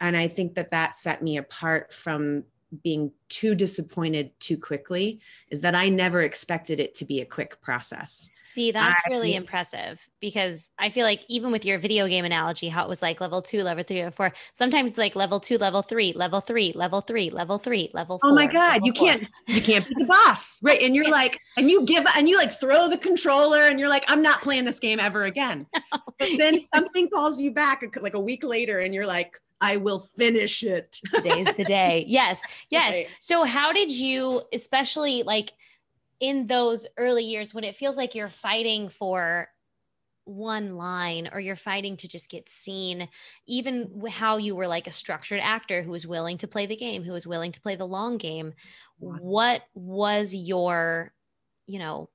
and 0.00 0.16
I 0.16 0.28
think 0.28 0.54
that 0.54 0.70
that 0.70 0.96
set 0.96 1.22
me 1.22 1.36
apart 1.36 1.92
from 1.92 2.44
being 2.82 3.12
too 3.28 3.54
disappointed 3.54 4.30
too 4.40 4.56
quickly 4.56 5.20
is 5.50 5.60
that 5.60 5.74
I 5.74 5.88
never 5.88 6.22
expected 6.22 6.80
it 6.80 6.94
to 6.96 7.04
be 7.04 7.20
a 7.20 7.24
quick 7.24 7.60
process. 7.60 8.30
See, 8.46 8.70
that's 8.70 9.00
I, 9.06 9.10
really 9.10 9.34
impressive 9.34 10.06
because 10.20 10.68
I 10.78 10.90
feel 10.90 11.06
like 11.06 11.24
even 11.28 11.52
with 11.52 11.64
your 11.64 11.78
video 11.78 12.06
game 12.06 12.26
analogy, 12.26 12.68
how 12.68 12.84
it 12.84 12.88
was 12.88 13.00
like 13.00 13.18
level 13.18 13.40
two, 13.40 13.62
level 13.62 13.82
three, 13.82 14.00
or 14.00 14.10
four, 14.10 14.32
sometimes 14.52 14.98
like 14.98 15.16
level 15.16 15.40
two, 15.40 15.56
level 15.56 15.80
three, 15.80 16.12
level 16.12 16.42
three, 16.42 16.72
level 16.74 17.00
three, 17.00 17.30
level 17.30 17.58
three, 17.58 17.90
level 17.94 18.18
four. 18.18 18.30
Oh 18.30 18.34
my 18.34 18.46
God. 18.46 18.84
You 18.84 18.92
can 18.92 19.20
can't, 19.20 19.30
you 19.46 19.62
can't 19.62 19.88
be 19.88 19.94
the 19.94 20.04
boss. 20.04 20.58
Right. 20.62 20.82
And 20.82 20.94
you're 20.94 21.08
like, 21.08 21.40
and 21.56 21.70
you 21.70 21.86
give, 21.86 22.04
and 22.14 22.28
you 22.28 22.36
like 22.36 22.52
throw 22.52 22.90
the 22.90 22.98
controller 22.98 23.62
and 23.62 23.80
you're 23.80 23.88
like, 23.88 24.04
I'm 24.08 24.20
not 24.20 24.42
playing 24.42 24.66
this 24.66 24.78
game 24.78 25.00
ever 25.00 25.24
again. 25.24 25.66
No. 25.92 26.00
But 26.18 26.38
then 26.38 26.60
something 26.72 27.10
calls 27.10 27.40
you 27.40 27.50
back 27.50 27.84
like 28.00 28.14
a 28.14 28.20
week 28.20 28.44
later 28.44 28.78
and 28.78 28.94
you're 28.94 29.06
like, 29.06 29.40
I 29.62 29.76
will 29.76 30.00
finish 30.00 30.62
it. 30.62 30.96
Today's 31.14 31.46
the 31.56 31.64
day. 31.64 32.04
Yes. 32.12 32.40
Yes. 32.68 32.92
Right. 32.92 33.06
So, 33.20 33.44
how 33.44 33.72
did 33.72 33.92
you, 33.92 34.42
especially 34.52 35.22
like 35.22 35.52
in 36.20 36.46
those 36.46 36.86
early 36.98 37.24
years 37.24 37.54
when 37.54 37.64
it 37.64 37.76
feels 37.76 37.96
like 37.96 38.14
you're 38.14 38.28
fighting 38.28 38.88
for 38.88 39.48
one 40.24 40.76
line 40.76 41.30
or 41.32 41.40
you're 41.40 41.56
fighting 41.56 41.96
to 41.98 42.08
just 42.08 42.28
get 42.28 42.48
seen, 42.48 43.08
even 43.46 44.02
how 44.10 44.36
you 44.36 44.54
were 44.54 44.68
like 44.68 44.86
a 44.86 44.92
structured 44.92 45.40
actor 45.40 45.82
who 45.82 45.90
was 45.90 46.06
willing 46.06 46.38
to 46.38 46.48
play 46.48 46.66
the 46.66 46.76
game, 46.76 47.02
who 47.04 47.12
was 47.12 47.26
willing 47.26 47.52
to 47.52 47.60
play 47.60 47.76
the 47.76 47.86
long 47.86 48.18
game, 48.18 48.52
what 48.98 49.62
was 49.74 50.34
your, 50.34 51.12
you 51.66 51.78
know, 51.78 52.08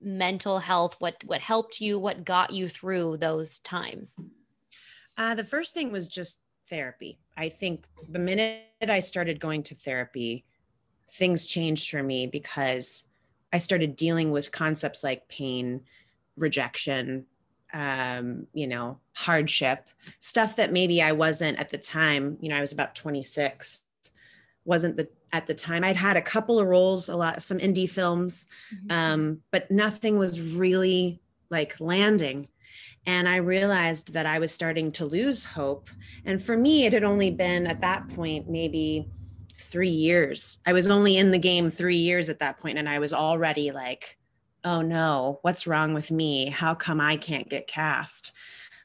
mental 0.00 0.58
health 0.58 0.96
what 0.98 1.22
what 1.26 1.40
helped 1.40 1.80
you 1.80 1.98
what 1.98 2.24
got 2.24 2.50
you 2.52 2.68
through 2.68 3.18
those 3.18 3.58
times 3.58 4.16
uh, 5.18 5.34
the 5.34 5.44
first 5.44 5.74
thing 5.74 5.92
was 5.92 6.08
just 6.08 6.40
therapy. 6.70 7.18
I 7.36 7.48
think 7.48 7.84
the 8.08 8.18
minute 8.18 8.62
I 8.88 9.00
started 9.00 9.40
going 9.40 9.62
to 9.64 9.74
therapy, 9.74 10.44
things 11.10 11.44
changed 11.44 11.90
for 11.90 12.02
me 12.02 12.26
because 12.26 13.04
I 13.52 13.58
started 13.58 13.96
dealing 13.96 14.30
with 14.30 14.52
concepts 14.52 15.02
like 15.02 15.28
pain, 15.28 15.82
rejection, 16.36 17.26
um, 17.72 18.46
you 18.52 18.66
know, 18.66 18.98
hardship, 19.12 19.88
stuff 20.18 20.56
that 20.56 20.72
maybe 20.72 21.02
I 21.02 21.12
wasn't 21.12 21.58
at 21.58 21.68
the 21.68 21.78
time. 21.78 22.36
You 22.40 22.48
know, 22.48 22.56
I 22.56 22.60
was 22.60 22.72
about 22.72 22.94
26, 22.94 23.82
wasn't 24.64 24.96
the 24.96 25.08
at 25.32 25.46
the 25.46 25.54
time. 25.54 25.84
I'd 25.84 25.96
had 25.96 26.16
a 26.16 26.22
couple 26.22 26.58
of 26.58 26.66
roles, 26.66 27.08
a 27.08 27.16
lot, 27.16 27.42
some 27.42 27.58
indie 27.58 27.88
films, 27.88 28.48
mm-hmm. 28.74 28.90
um, 28.90 29.40
but 29.50 29.70
nothing 29.70 30.18
was 30.18 30.40
really 30.40 31.20
like 31.50 31.80
landing. 31.80 32.48
And 33.06 33.28
I 33.28 33.36
realized 33.36 34.12
that 34.12 34.26
I 34.26 34.38
was 34.38 34.52
starting 34.52 34.92
to 34.92 35.06
lose 35.06 35.44
hope. 35.44 35.88
And 36.24 36.42
for 36.42 36.56
me, 36.56 36.86
it 36.86 36.92
had 36.92 37.04
only 37.04 37.30
been 37.30 37.66
at 37.66 37.80
that 37.80 38.08
point, 38.10 38.48
maybe 38.48 39.08
three 39.56 39.88
years. 39.88 40.60
I 40.66 40.72
was 40.72 40.86
only 40.86 41.16
in 41.16 41.30
the 41.30 41.38
game 41.38 41.70
three 41.70 41.96
years 41.96 42.28
at 42.28 42.40
that 42.40 42.58
point, 42.58 42.78
and 42.78 42.88
I 42.88 42.98
was 42.98 43.14
already 43.14 43.70
like, 43.70 44.18
oh 44.64 44.82
no, 44.82 45.38
what's 45.42 45.66
wrong 45.66 45.94
with 45.94 46.10
me? 46.10 46.46
How 46.48 46.74
come 46.74 47.00
I 47.00 47.16
can't 47.16 47.48
get 47.48 47.66
cast 47.66 48.32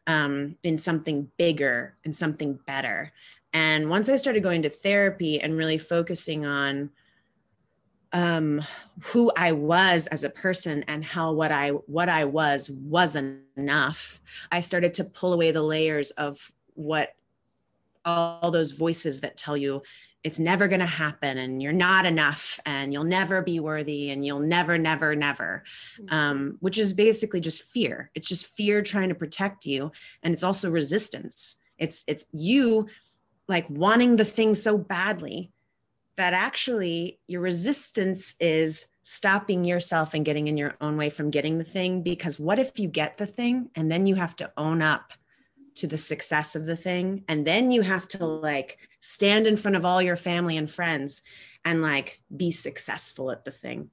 um, 0.08 0.56
in 0.64 0.78
something 0.78 1.30
bigger 1.38 1.96
and 2.06 2.16
something 2.16 2.60
better? 2.66 3.12
And 3.54 3.90
once 3.90 4.10
I 4.10 4.18
started 4.18 4.44
going 4.44 4.62
to 4.64 4.70
therapy 4.70 5.40
and 5.40 5.58
really 5.58 5.78
focusing 5.78 6.46
on 6.46 6.90
um, 8.16 8.64
who 9.02 9.30
I 9.36 9.52
was 9.52 10.08
as 10.08 10.24
a 10.24 10.30
person 10.30 10.86
and 10.88 11.04
how 11.04 11.34
what 11.34 11.52
I 11.52 11.70
what 11.72 12.08
I 12.08 12.24
was 12.24 12.72
wasn't 12.72 13.42
enough. 13.58 14.22
I 14.54 14.62
started 14.62 14.94
to 14.96 15.04
pull 15.04 15.34
away 15.34 15.52
the 15.52 15.62
layers 15.62 16.12
of 16.12 16.52
what 16.76 17.14
all 18.06 18.52
those 18.52 18.72
voices 18.72 19.20
that 19.20 19.36
tell 19.36 19.58
you 19.58 19.82
it's 20.24 20.40
never 20.40 20.68
going 20.68 20.80
to 20.80 20.88
happen 20.88 21.38
and 21.38 21.62
you're 21.62 21.72
not 21.72 22.06
enough 22.06 22.60
and 22.66 22.92
you'll 22.92 23.04
never 23.04 23.42
be 23.42 23.60
worthy 23.60 24.10
and 24.10 24.26
you'll 24.26 24.40
never 24.40 24.78
never 24.78 25.16
never 25.16 25.64
mm-hmm. 26.00 26.16
um, 26.16 26.58
which 26.62 26.78
is 26.78 26.94
basically 26.94 27.40
just 27.40 27.64
fear 27.64 28.12
it's 28.16 28.28
just 28.28 28.48
fear 28.48 28.82
trying 28.82 29.10
to 29.10 29.16
protect 29.16 29.66
you 29.66 29.92
and 30.24 30.34
it's 30.34 30.44
also 30.44 30.70
resistance 30.70 31.58
it's 31.78 32.04
it's 32.08 32.26
you 32.32 32.88
like 33.48 33.70
wanting 33.70 34.16
the 34.16 34.26
thing 34.26 34.54
so 34.54 34.78
badly 34.78 35.52
that 36.18 36.34
actually 36.34 37.20
your 37.28 37.42
resistance 37.42 38.36
is 38.40 38.88
stopping 39.04 39.66
yourself 39.66 40.14
and 40.14 40.26
getting 40.26 40.48
in 40.48 40.58
your 40.58 40.76
own 40.82 40.98
way 40.98 41.10
from 41.10 41.30
getting 41.30 41.58
the 41.58 41.64
thing 41.64 42.02
because 42.02 42.40
what 42.40 42.60
if 42.60 42.80
you 42.80 42.88
get 42.88 43.18
the 43.18 43.26
thing 43.26 43.70
and 43.76 43.92
then 43.92 44.06
you 44.06 44.16
have 44.16 44.36
to 44.36 44.52
own 44.58 44.82
up 44.82 45.14
to 45.76 45.88
the 45.88 45.98
success 45.98 46.56
of 46.56 46.66
the 46.66 46.78
thing? 46.78 47.24
And 47.28 47.46
then 47.46 47.70
you 47.70 47.82
have 47.82 48.08
to 48.10 48.26
like 48.26 48.78
stand 49.00 49.46
in 49.46 49.58
front 49.58 49.76
of 49.76 49.86
all 49.86 50.02
your 50.02 50.16
family 50.16 50.58
and 50.58 50.70
friends 50.70 51.22
and 51.64 51.82
like 51.82 52.22
be 52.36 52.52
successful 52.52 53.32
at 53.32 53.46
the 53.46 53.52
thing 53.52 53.90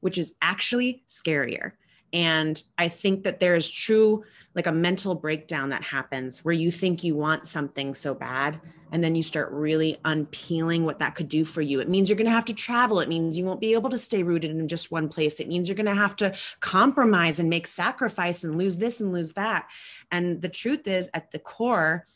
which 0.00 0.18
is 0.18 0.36
actually 0.40 1.02
scarier 1.08 1.72
and 2.12 2.62
i 2.78 2.88
think 2.88 3.24
that 3.24 3.40
there 3.40 3.54
is 3.54 3.70
true 3.70 4.24
like 4.54 4.66
a 4.66 4.72
mental 4.72 5.14
breakdown 5.14 5.68
that 5.68 5.82
happens 5.82 6.44
where 6.44 6.54
you 6.54 6.70
think 6.70 7.04
you 7.04 7.14
want 7.14 7.46
something 7.46 7.94
so 7.94 8.14
bad 8.14 8.58
and 8.92 9.04
then 9.04 9.14
you 9.14 9.22
start 9.22 9.52
really 9.52 9.98
unpeeling 10.04 10.84
what 10.84 11.00
that 11.00 11.14
could 11.14 11.28
do 11.28 11.44
for 11.44 11.60
you. 11.60 11.80
It 11.80 11.88
means 11.88 12.08
you're 12.08 12.16
going 12.16 12.26
to 12.26 12.30
have 12.30 12.44
to 12.46 12.54
travel. 12.54 13.00
It 13.00 13.08
means 13.08 13.36
you 13.36 13.44
won't 13.44 13.60
be 13.60 13.74
able 13.74 13.90
to 13.90 13.98
stay 13.98 14.22
rooted 14.22 14.52
in 14.52 14.68
just 14.68 14.90
one 14.90 15.08
place. 15.08 15.40
It 15.40 15.48
means 15.48 15.68
you're 15.68 15.76
going 15.76 15.86
to 15.86 15.94
have 15.94 16.16
to 16.16 16.34
compromise 16.60 17.38
and 17.38 17.50
make 17.50 17.66
sacrifice 17.66 18.44
and 18.44 18.56
lose 18.56 18.78
this 18.78 19.00
and 19.00 19.12
lose 19.12 19.32
that. 19.32 19.68
And 20.10 20.40
the 20.40 20.48
truth 20.48 20.86
is 20.86 21.10
at 21.12 21.30
the 21.32 21.38
core 21.38 22.06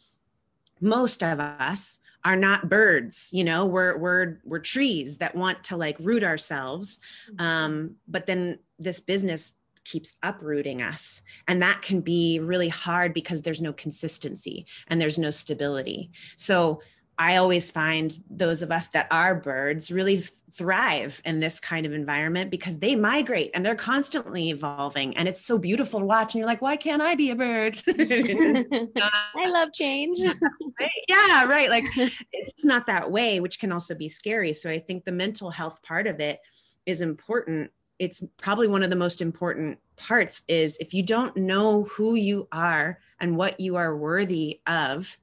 most 0.80 1.22
of 1.22 1.38
us 1.40 2.00
are 2.24 2.36
not 2.36 2.70
birds 2.70 3.30
you 3.34 3.44
know? 3.44 3.66
We're 3.66 3.98
we're 3.98 4.40
we're 4.44 4.60
trees 4.60 5.18
that 5.18 5.34
want 5.34 5.64
to 5.64 5.76
like 5.76 5.96
root 6.00 6.24
ourselves. 6.24 7.00
Mm-hmm. 7.32 7.44
um 7.44 7.96
but 8.08 8.26
then 8.26 8.60
this 8.78 9.00
business 9.00 9.54
keeps 9.90 10.14
uprooting 10.22 10.82
us. 10.82 11.22
And 11.48 11.60
that 11.62 11.82
can 11.82 12.00
be 12.00 12.38
really 12.38 12.68
hard 12.68 13.12
because 13.12 13.42
there's 13.42 13.60
no 13.60 13.72
consistency 13.72 14.66
and 14.86 15.00
there's 15.00 15.18
no 15.18 15.30
stability. 15.30 16.10
So 16.36 16.80
I 17.18 17.36
always 17.36 17.70
find 17.70 18.18
those 18.30 18.62
of 18.62 18.70
us 18.70 18.88
that 18.88 19.06
are 19.10 19.34
birds 19.34 19.90
really 19.90 20.22
thrive 20.52 21.20
in 21.26 21.38
this 21.38 21.60
kind 21.60 21.84
of 21.84 21.92
environment 21.92 22.50
because 22.50 22.78
they 22.78 22.96
migrate 22.96 23.50
and 23.52 23.64
they're 23.64 23.74
constantly 23.74 24.48
evolving. 24.48 25.14
And 25.18 25.28
it's 25.28 25.44
so 25.44 25.58
beautiful 25.58 26.00
to 26.00 26.06
watch. 26.06 26.32
And 26.32 26.38
you're 26.38 26.48
like, 26.48 26.62
why 26.62 26.76
can't 26.76 27.02
I 27.02 27.16
be 27.16 27.30
a 27.30 27.36
bird? 27.36 27.82
I 27.86 29.48
love 29.48 29.74
change. 29.74 30.18
yeah, 30.20 31.44
right. 31.44 31.68
Like 31.68 31.84
it's 32.32 32.52
just 32.52 32.64
not 32.64 32.86
that 32.86 33.10
way, 33.10 33.40
which 33.40 33.58
can 33.58 33.70
also 33.70 33.94
be 33.94 34.08
scary. 34.08 34.54
So 34.54 34.70
I 34.70 34.78
think 34.78 35.04
the 35.04 35.12
mental 35.12 35.50
health 35.50 35.82
part 35.82 36.06
of 36.06 36.20
it 36.20 36.40
is 36.86 37.02
important 37.02 37.70
it's 38.00 38.24
probably 38.38 38.66
one 38.66 38.82
of 38.82 38.90
the 38.90 38.96
most 38.96 39.22
important 39.22 39.78
parts 39.96 40.42
is 40.48 40.76
if 40.78 40.92
you 40.92 41.04
don't 41.04 41.36
know 41.36 41.84
who 41.84 42.16
you 42.16 42.48
are 42.50 42.98
and 43.20 43.36
what 43.36 43.60
you 43.60 43.76
are 43.76 43.96
worthy 43.96 44.60
of 44.66 45.16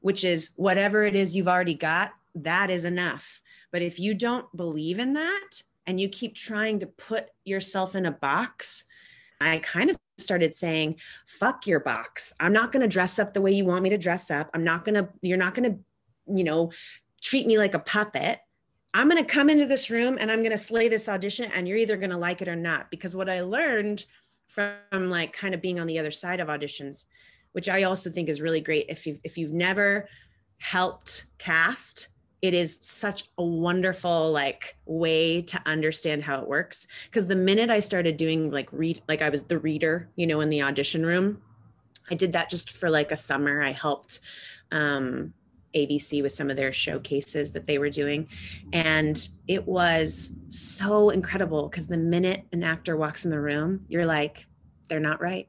which 0.00 0.24
is 0.24 0.50
whatever 0.56 1.04
it 1.04 1.14
is 1.14 1.36
you've 1.36 1.46
already 1.46 1.74
got 1.74 2.12
that 2.34 2.70
is 2.70 2.84
enough. 2.84 3.40
But 3.70 3.82
if 3.82 4.00
you 4.00 4.14
don't 4.14 4.46
believe 4.56 4.98
in 4.98 5.12
that 5.14 5.62
and 5.86 6.00
you 6.00 6.08
keep 6.08 6.34
trying 6.34 6.78
to 6.80 6.86
put 6.86 7.28
yourself 7.44 7.94
in 7.94 8.06
a 8.06 8.12
box 8.12 8.84
i 9.40 9.58
kind 9.58 9.90
of 9.90 9.96
started 10.18 10.54
saying 10.54 10.96
fuck 11.26 11.66
your 11.66 11.80
box. 11.80 12.32
I'm 12.40 12.52
not 12.52 12.72
going 12.72 12.82
to 12.82 12.88
dress 12.88 13.18
up 13.18 13.34
the 13.34 13.40
way 13.40 13.52
you 13.52 13.64
want 13.64 13.82
me 13.82 13.90
to 13.90 13.98
dress 13.98 14.30
up. 14.30 14.48
I'm 14.54 14.64
not 14.64 14.84
going 14.84 14.94
to 14.94 15.08
you're 15.20 15.36
not 15.36 15.54
going 15.54 15.72
to 15.72 15.78
you 16.34 16.44
know 16.44 16.70
treat 17.20 17.46
me 17.46 17.58
like 17.58 17.74
a 17.74 17.80
puppet 17.80 18.38
I'm 18.94 19.08
going 19.08 19.24
to 19.24 19.32
come 19.32 19.48
into 19.48 19.66
this 19.66 19.90
room 19.90 20.18
and 20.20 20.30
I'm 20.30 20.40
going 20.40 20.50
to 20.52 20.58
slay 20.58 20.88
this 20.88 21.08
audition 21.08 21.50
and 21.52 21.66
you're 21.66 21.78
either 21.78 21.96
going 21.96 22.10
to 22.10 22.16
like 22.16 22.42
it 22.42 22.48
or 22.48 22.56
not. 22.56 22.90
Because 22.90 23.16
what 23.16 23.30
I 23.30 23.40
learned 23.40 24.04
from 24.48 25.08
like 25.08 25.32
kind 25.32 25.54
of 25.54 25.62
being 25.62 25.80
on 25.80 25.86
the 25.86 25.98
other 25.98 26.10
side 26.10 26.40
of 26.40 26.48
auditions, 26.48 27.06
which 27.52 27.68
I 27.68 27.84
also 27.84 28.10
think 28.10 28.28
is 28.28 28.42
really 28.42 28.60
great 28.60 28.86
if 28.88 29.06
you've 29.06 29.20
if 29.24 29.38
you've 29.38 29.52
never 29.52 30.08
helped 30.58 31.26
cast, 31.38 32.08
it 32.42 32.52
is 32.52 32.78
such 32.82 33.24
a 33.38 33.44
wonderful 33.44 34.30
like 34.30 34.76
way 34.84 35.40
to 35.40 35.60
understand 35.64 36.22
how 36.22 36.40
it 36.40 36.48
works. 36.48 36.86
Because 37.06 37.26
the 37.26 37.36
minute 37.36 37.70
I 37.70 37.80
started 37.80 38.18
doing 38.18 38.50
like 38.50 38.70
read 38.72 39.00
like 39.08 39.22
I 39.22 39.30
was 39.30 39.44
the 39.44 39.58
reader, 39.58 40.10
you 40.16 40.26
know, 40.26 40.40
in 40.42 40.50
the 40.50 40.62
audition 40.62 41.06
room, 41.06 41.40
I 42.10 42.14
did 42.14 42.34
that 42.34 42.50
just 42.50 42.72
for 42.72 42.90
like 42.90 43.10
a 43.10 43.16
summer. 43.16 43.62
I 43.62 43.72
helped 43.72 44.20
um 44.70 45.32
ABC 45.74 46.22
with 46.22 46.32
some 46.32 46.50
of 46.50 46.56
their 46.56 46.72
showcases 46.72 47.52
that 47.52 47.66
they 47.66 47.78
were 47.78 47.90
doing. 47.90 48.28
And 48.72 49.28
it 49.48 49.66
was 49.66 50.32
so 50.48 51.10
incredible 51.10 51.68
because 51.68 51.86
the 51.86 51.96
minute 51.96 52.44
an 52.52 52.62
actor 52.62 52.96
walks 52.96 53.24
in 53.24 53.30
the 53.30 53.40
room, 53.40 53.84
you're 53.88 54.06
like, 54.06 54.46
they're 54.88 55.00
not 55.00 55.20
right. 55.20 55.48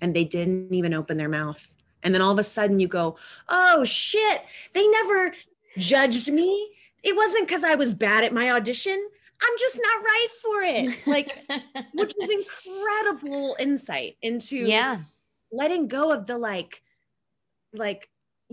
And 0.00 0.14
they 0.14 0.24
didn't 0.24 0.74
even 0.74 0.94
open 0.94 1.16
their 1.16 1.28
mouth. 1.28 1.66
And 2.02 2.12
then 2.12 2.22
all 2.22 2.32
of 2.32 2.38
a 2.38 2.44
sudden 2.44 2.80
you 2.80 2.88
go, 2.88 3.16
oh 3.48 3.84
shit, 3.84 4.42
they 4.74 4.86
never 4.88 5.34
judged 5.78 6.32
me. 6.32 6.70
It 7.04 7.16
wasn't 7.16 7.46
because 7.46 7.64
I 7.64 7.74
was 7.74 7.94
bad 7.94 8.24
at 8.24 8.32
my 8.32 8.50
audition. 8.50 9.08
I'm 9.40 9.58
just 9.58 9.80
not 9.82 10.04
right 10.04 10.28
for 10.40 10.62
it. 10.62 11.06
Like, 11.06 11.38
which 11.94 12.12
is 12.20 12.30
incredible 12.30 13.56
insight 13.58 14.16
into 14.22 14.56
yeah. 14.56 15.02
letting 15.50 15.88
go 15.88 16.12
of 16.12 16.26
the 16.26 16.38
like, 16.38 16.82
like 17.72 18.08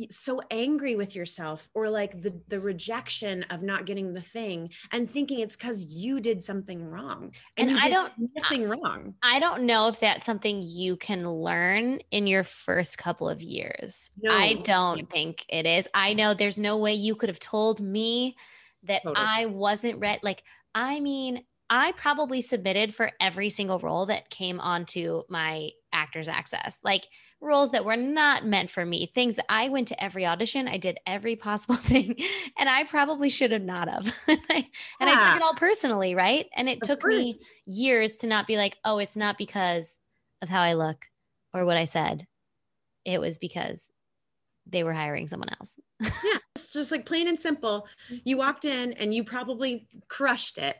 so 0.10 0.42
angry 0.52 0.96
with 0.96 1.16
yourself 1.16 1.70
or 1.74 1.90
like 1.90 2.22
the 2.22 2.40
the 2.48 2.60
rejection 2.60 3.44
of 3.50 3.64
not 3.64 3.86
getting 3.86 4.14
the 4.14 4.22
thing 4.22 4.70
and 4.92 5.10
thinking 5.10 5.40
it's 5.40 5.56
because 5.56 5.86
you 5.86 6.20
did 6.20 6.44
something 6.44 6.90
wrong 6.90 7.32
and, 7.58 7.70
and 7.70 7.80
i 7.80 7.90
don't 7.90 8.12
uh, 8.12 8.28
nothing 8.36 8.68
wrong 8.68 9.14
i 9.24 9.40
don't 9.40 9.64
know 9.64 9.88
if 9.88 10.00
that's 10.00 10.26
something 10.26 10.62
you 10.62 10.96
can 10.96 11.30
learn 11.30 12.00
in 12.12 12.28
your 12.28 12.44
first 12.44 12.98
couple 12.98 13.30
of 13.30 13.42
years 13.42 14.10
no. 14.22 14.32
i 14.32 14.54
don't 14.64 15.10
think 15.10 15.46
it 15.50 15.66
is 15.66 15.88
i 15.94 16.14
know 16.14 16.34
there's 16.34 16.60
no 16.60 16.78
way 16.78 16.94
you 16.94 17.16
could 17.16 17.30
have 17.30 17.40
told 17.40 17.80
me 17.82 18.36
that 18.84 19.04
totally. 19.04 19.26
i 19.26 19.46
wasn't 19.46 19.98
ready 20.00 20.20
like 20.24 20.44
i 20.76 21.00
mean 21.00 21.44
I 21.70 21.92
probably 21.92 22.42
submitted 22.42 22.96
for 22.96 23.12
every 23.22 23.50
single 23.50 23.80
role 23.80 24.08
that 24.08 24.32
came 24.32 24.60
onto 24.60 25.22
my 25.30 25.70
actors 25.94 26.28
access. 26.28 26.80
Like 26.84 27.08
roles 27.42 27.72
that 27.72 27.86
were 27.86 27.96
not 27.96 28.46
meant 28.46 28.70
for 28.70 28.86
me, 28.86 29.12
things 29.14 29.38
that 29.38 29.46
I 29.50 29.70
went 29.70 29.88
to 29.90 30.04
every 30.04 30.26
audition, 30.26 30.68
I 30.68 30.78
did 30.78 31.00
every 31.06 31.36
possible 31.36 31.76
thing, 31.92 32.16
and 32.58 32.70
I 32.70 32.84
probably 32.84 33.30
should 33.30 33.52
have 33.52 33.62
not 33.62 33.88
have. 33.90 34.14
and, 34.28 34.40
I, 34.50 34.68
and 35.00 35.10
I 35.10 35.32
took 35.32 35.42
it 35.42 35.44
all 35.44 35.56
personally, 35.56 36.16
right? 36.16 36.48
And 36.56 36.68
it 36.68 36.80
of 36.82 36.88
took 36.88 37.02
course. 37.02 37.16
me 37.16 37.34
years 37.66 38.18
to 38.18 38.28
not 38.28 38.48
be 38.48 38.58
like, 38.58 38.78
oh, 38.84 38.98
it's 38.98 39.16
not 39.16 39.38
because 39.38 40.00
of 40.42 40.50
how 40.50 40.62
I 40.62 40.74
look 40.74 41.06
or 41.54 41.66
what 41.66 41.78
I 41.78 41.86
said. 41.86 42.26
It 43.06 43.20
was 43.20 43.38
because 43.38 43.92
they 44.68 44.84
were 44.84 44.94
hiring 44.94 45.28
someone 45.28 45.50
else. 45.60 45.76
yeah, 46.00 46.38
it's 46.56 46.70
just 46.70 46.92
like 46.92 47.06
plain 47.06 47.28
and 47.28 47.40
simple. 47.40 47.88
You 48.24 48.38
walked 48.38 48.66
in 48.66 48.94
and 48.94 49.14
you 49.14 49.24
probably 49.24 49.88
crushed 50.08 50.58
it, 50.58 50.76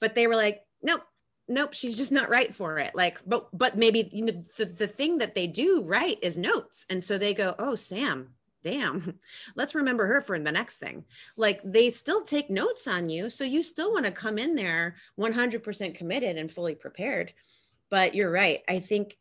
but 0.00 0.14
they 0.14 0.26
were 0.26 0.36
like, 0.36 0.60
nope, 0.82 1.02
nope 1.50 1.74
she's 1.74 1.96
just 1.96 2.12
not 2.12 2.30
right 2.30 2.54
for 2.54 2.78
it. 2.78 2.94
Like 2.94 3.20
but 3.26 3.48
but 3.56 3.76
maybe 3.76 4.08
you 4.12 4.24
know 4.24 4.42
the, 4.56 4.64
the 4.64 4.86
thing 4.86 5.18
that 5.18 5.34
they 5.34 5.46
do 5.46 5.82
right 5.82 6.18
is 6.22 6.38
notes. 6.38 6.86
And 6.88 7.02
so 7.02 7.18
they 7.18 7.34
go 7.34 7.54
oh 7.58 7.74
sam 7.74 8.30
damn 8.62 9.18
let's 9.56 9.74
remember 9.74 10.06
her 10.06 10.20
for 10.20 10.38
the 10.38 10.52
next 10.52 10.76
thing. 10.76 11.04
Like 11.36 11.60
they 11.64 11.90
still 11.90 12.22
take 12.22 12.50
notes 12.50 12.86
on 12.86 13.08
you 13.08 13.28
so 13.28 13.44
you 13.44 13.62
still 13.62 13.92
want 13.92 14.06
to 14.06 14.12
come 14.12 14.38
in 14.38 14.54
there 14.54 14.96
100% 15.18 15.94
committed 15.94 16.36
and 16.36 16.50
fully 16.50 16.74
prepared. 16.74 17.32
But 17.90 18.14
you're 18.14 18.30
right. 18.30 18.60
I 18.68 18.78
think 18.78 19.16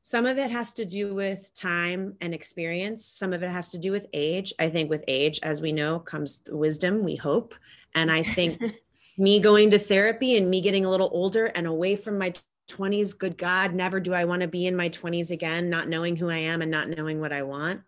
some 0.00 0.24
of 0.24 0.38
it 0.38 0.50
has 0.50 0.72
to 0.74 0.84
do 0.84 1.14
with 1.14 1.52
time 1.52 2.14
and 2.20 2.32
experience. 2.32 3.04
Some 3.04 3.32
of 3.32 3.42
it 3.42 3.50
has 3.50 3.70
to 3.70 3.78
do 3.78 3.90
with 3.90 4.06
age. 4.12 4.54
I 4.58 4.70
think 4.70 4.88
with 4.88 5.04
age 5.08 5.40
as 5.42 5.60
we 5.60 5.72
know 5.72 5.98
comes 5.98 6.42
wisdom 6.48 7.02
we 7.04 7.16
hope. 7.16 7.54
And 7.94 8.10
i 8.10 8.22
think 8.22 8.62
me 9.18 9.40
going 9.40 9.70
to 9.70 9.78
therapy 9.78 10.36
and 10.36 10.50
me 10.50 10.60
getting 10.60 10.84
a 10.84 10.90
little 10.90 11.10
older 11.12 11.46
and 11.46 11.66
away 11.66 11.96
from 11.96 12.18
my 12.18 12.32
20s 12.68 13.16
good 13.16 13.38
god 13.38 13.72
never 13.74 14.00
do 14.00 14.12
i 14.12 14.24
want 14.24 14.42
to 14.42 14.48
be 14.48 14.66
in 14.66 14.74
my 14.74 14.88
20s 14.88 15.30
again 15.30 15.70
not 15.70 15.88
knowing 15.88 16.16
who 16.16 16.28
i 16.28 16.36
am 16.36 16.62
and 16.62 16.70
not 16.70 16.88
knowing 16.88 17.20
what 17.20 17.32
i 17.32 17.42
want. 17.42 17.80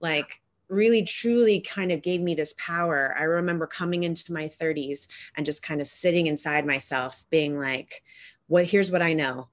Like 0.00 0.40
really 0.68 1.04
truly 1.04 1.60
kind 1.60 1.92
of 1.92 2.02
gave 2.02 2.20
me 2.20 2.34
this 2.34 2.54
power. 2.58 3.14
I 3.16 3.22
remember 3.22 3.66
coming 3.66 4.02
into 4.02 4.32
my 4.32 4.48
30s 4.48 5.06
and 5.36 5.46
just 5.46 5.62
kind 5.62 5.80
of 5.80 5.86
sitting 5.86 6.26
inside 6.26 6.66
myself 6.66 7.24
being 7.30 7.58
like 7.58 8.02
what 8.48 8.60
well, 8.60 8.64
here's 8.64 8.90
what 8.90 9.02
i 9.02 9.12
know. 9.12 9.48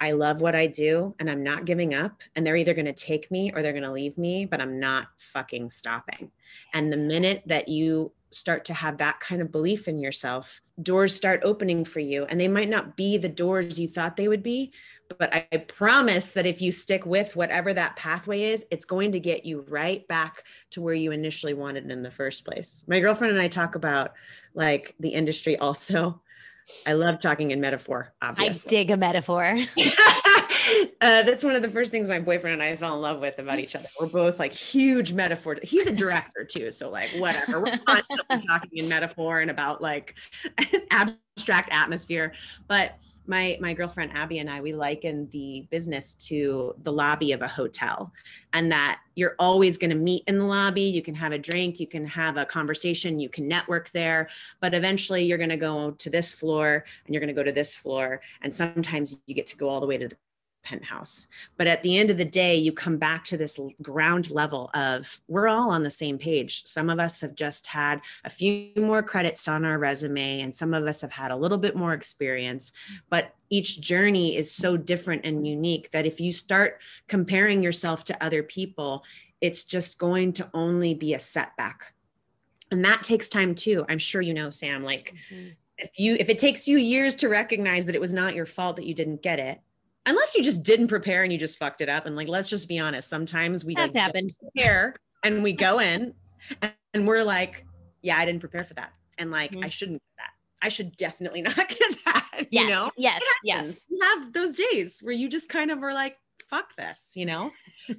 I 0.00 0.12
love 0.12 0.40
what 0.40 0.54
i 0.54 0.66
do 0.66 1.14
and 1.18 1.28
i'm 1.28 1.42
not 1.42 1.64
giving 1.64 1.92
up 1.94 2.22
and 2.36 2.46
they're 2.46 2.56
either 2.56 2.74
going 2.74 2.86
to 2.86 2.92
take 2.92 3.30
me 3.30 3.50
or 3.52 3.62
they're 3.62 3.72
going 3.72 3.82
to 3.82 3.92
leave 3.92 4.16
me 4.16 4.46
but 4.46 4.60
i'm 4.60 4.78
not 4.78 5.08
fucking 5.18 5.70
stopping. 5.70 6.30
And 6.72 6.92
the 6.92 6.96
minute 6.96 7.42
that 7.46 7.68
you 7.68 8.12
start 8.30 8.64
to 8.66 8.74
have 8.74 8.98
that 8.98 9.20
kind 9.20 9.40
of 9.40 9.52
belief 9.52 9.88
in 9.88 9.98
yourself, 9.98 10.60
doors 10.82 11.14
start 11.14 11.40
opening 11.42 11.84
for 11.84 12.00
you. 12.00 12.24
And 12.24 12.38
they 12.38 12.48
might 12.48 12.68
not 12.68 12.96
be 12.96 13.16
the 13.16 13.28
doors 13.28 13.78
you 13.78 13.88
thought 13.88 14.16
they 14.16 14.28
would 14.28 14.42
be, 14.42 14.72
but 15.18 15.32
I 15.34 15.56
promise 15.56 16.30
that 16.30 16.46
if 16.46 16.60
you 16.60 16.70
stick 16.70 17.06
with 17.06 17.34
whatever 17.34 17.72
that 17.72 17.96
pathway 17.96 18.42
is, 18.42 18.66
it's 18.70 18.84
going 18.84 19.12
to 19.12 19.20
get 19.20 19.46
you 19.46 19.64
right 19.68 20.06
back 20.08 20.44
to 20.70 20.82
where 20.82 20.94
you 20.94 21.12
initially 21.12 21.54
wanted 21.54 21.90
in 21.90 22.02
the 22.02 22.10
first 22.10 22.44
place. 22.44 22.84
My 22.86 23.00
girlfriend 23.00 23.32
and 23.32 23.42
I 23.42 23.48
talk 23.48 23.74
about 23.74 24.12
like 24.54 24.94
the 25.00 25.10
industry 25.10 25.56
also. 25.56 26.20
I 26.86 26.92
love 26.92 27.22
talking 27.22 27.50
in 27.50 27.60
metaphor, 27.62 28.12
obviously. 28.20 28.68
I 28.68 28.82
dig 28.82 28.90
a 28.90 28.96
metaphor. 28.98 29.58
uh, 31.00 31.22
that's 31.22 31.44
one 31.44 31.54
of 31.54 31.62
the 31.62 31.70
first 31.70 31.90
things 31.90 32.08
my 32.08 32.18
boyfriend 32.18 32.54
and 32.54 32.62
I 32.62 32.76
fell 32.76 32.94
in 32.94 33.00
love 33.00 33.20
with 33.20 33.38
about 33.38 33.58
each 33.58 33.76
other. 33.76 33.88
We're 34.00 34.08
both 34.08 34.38
like 34.38 34.52
huge 34.52 35.12
metaphor. 35.12 35.58
He's 35.62 35.86
a 35.86 35.92
director 35.92 36.44
too, 36.44 36.70
so 36.70 36.90
like 36.90 37.10
whatever. 37.16 37.60
We're 37.60 37.78
constantly 37.86 38.46
talking 38.46 38.70
in 38.74 38.88
metaphor 38.88 39.40
and 39.40 39.50
about 39.50 39.80
like 39.80 40.14
abstract 40.90 41.70
atmosphere. 41.72 42.32
But 42.66 42.98
my 43.28 43.58
my 43.60 43.74
girlfriend 43.74 44.10
Abby 44.12 44.38
and 44.38 44.48
I 44.48 44.60
we 44.60 44.72
liken 44.72 45.28
the 45.30 45.66
business 45.70 46.14
to 46.14 46.74
the 46.82 46.90
lobby 46.90 47.32
of 47.32 47.42
a 47.42 47.48
hotel 47.48 48.10
and 48.54 48.72
that 48.72 49.00
you're 49.16 49.36
always 49.38 49.76
going 49.76 49.90
to 49.90 49.96
meet 49.96 50.24
in 50.26 50.38
the 50.38 50.44
lobby 50.44 50.80
you 50.80 51.02
can 51.02 51.14
have 51.14 51.32
a 51.32 51.38
drink 51.38 51.78
you 51.78 51.86
can 51.86 52.06
have 52.06 52.38
a 52.38 52.46
conversation 52.46 53.20
you 53.20 53.28
can 53.28 53.46
network 53.46 53.90
there 53.90 54.30
but 54.60 54.72
eventually 54.72 55.24
you're 55.24 55.36
going 55.36 55.50
to 55.50 55.58
go 55.58 55.90
to 55.90 56.08
this 56.08 56.32
floor 56.32 56.86
and 57.04 57.14
you're 57.14 57.20
going 57.20 57.28
to 57.28 57.34
go 57.34 57.42
to 57.42 57.52
this 57.52 57.76
floor 57.76 58.22
and 58.40 58.52
sometimes 58.52 59.20
you 59.26 59.34
get 59.34 59.46
to 59.46 59.58
go 59.58 59.68
all 59.68 59.80
the 59.80 59.86
way 59.86 59.98
to 59.98 60.08
the 60.08 60.16
penthouse. 60.62 61.28
But 61.56 61.66
at 61.66 61.82
the 61.82 61.96
end 61.96 62.10
of 62.10 62.18
the 62.18 62.24
day, 62.24 62.56
you 62.56 62.72
come 62.72 62.96
back 62.96 63.24
to 63.26 63.36
this 63.36 63.58
ground 63.82 64.30
level 64.30 64.70
of 64.74 65.20
we're 65.28 65.48
all 65.48 65.70
on 65.70 65.82
the 65.82 65.90
same 65.90 66.18
page. 66.18 66.66
Some 66.66 66.90
of 66.90 66.98
us 66.98 67.20
have 67.20 67.34
just 67.34 67.66
had 67.66 68.00
a 68.24 68.30
few 68.30 68.70
more 68.76 69.02
credits 69.02 69.48
on 69.48 69.64
our 69.64 69.78
resume, 69.78 70.40
and 70.40 70.54
some 70.54 70.74
of 70.74 70.86
us 70.86 71.00
have 71.00 71.12
had 71.12 71.30
a 71.30 71.36
little 71.36 71.58
bit 71.58 71.76
more 71.76 71.94
experience. 71.94 72.72
But 73.10 73.34
each 73.50 73.80
journey 73.80 74.36
is 74.36 74.50
so 74.50 74.76
different 74.76 75.24
and 75.24 75.46
unique 75.46 75.90
that 75.92 76.06
if 76.06 76.20
you 76.20 76.32
start 76.32 76.80
comparing 77.06 77.62
yourself 77.62 78.04
to 78.04 78.24
other 78.24 78.42
people, 78.42 79.04
it's 79.40 79.64
just 79.64 79.98
going 79.98 80.32
to 80.34 80.50
only 80.52 80.94
be 80.94 81.14
a 81.14 81.20
setback. 81.20 81.94
And 82.70 82.84
that 82.84 83.02
takes 83.02 83.30
time 83.30 83.54
too. 83.54 83.86
I'm 83.88 83.98
sure 83.98 84.20
you 84.20 84.34
know, 84.34 84.50
Sam, 84.50 84.82
like, 84.82 85.14
mm-hmm 85.32 85.50
if 85.78 85.98
you 85.98 86.16
if 86.18 86.28
it 86.28 86.38
takes 86.38 86.66
you 86.66 86.76
years 86.76 87.14
to 87.16 87.28
recognize 87.28 87.86
that 87.86 87.94
it 87.94 88.00
was 88.00 88.12
not 88.12 88.34
your 88.34 88.46
fault 88.46 88.76
that 88.76 88.84
you 88.84 88.94
didn't 88.94 89.22
get 89.22 89.38
it 89.38 89.60
unless 90.06 90.34
you 90.34 90.42
just 90.42 90.62
didn't 90.62 90.88
prepare 90.88 91.22
and 91.22 91.32
you 91.32 91.38
just 91.38 91.58
fucked 91.58 91.80
it 91.80 91.88
up. 91.88 92.06
And 92.06 92.16
like, 92.16 92.28
let's 92.28 92.48
just 92.48 92.68
be 92.68 92.78
honest. 92.78 93.08
Sometimes 93.08 93.64
we 93.64 93.74
that's 93.74 93.94
like, 93.94 94.04
happened 94.04 94.30
here 94.54 94.96
and 95.24 95.42
we 95.42 95.52
go 95.52 95.80
in 95.80 96.14
and 96.94 97.06
we're 97.06 97.24
like, 97.24 97.64
yeah, 98.02 98.16
I 98.16 98.24
didn't 98.24 98.40
prepare 98.40 98.64
for 98.64 98.74
that. 98.74 98.92
And 99.18 99.30
like, 99.30 99.52
mm-hmm. 99.52 99.64
I 99.64 99.68
shouldn't 99.68 100.00
get 100.02 100.24
that. 100.24 100.66
I 100.66 100.68
should 100.68 100.96
definitely 100.96 101.42
not 101.42 101.56
get 101.56 102.04
that. 102.04 102.46
Yes, 102.50 102.62
you 102.62 102.68
know? 102.68 102.90
Yes. 102.96 103.22
Yes. 103.44 103.84
You 103.88 103.98
have 104.02 104.32
those 104.32 104.54
days 104.54 105.00
where 105.02 105.14
you 105.14 105.28
just 105.28 105.48
kind 105.48 105.70
of 105.70 105.82
are 105.82 105.94
like, 105.94 106.16
fuck 106.48 106.74
this, 106.76 107.12
you 107.14 107.26
know? 107.26 107.50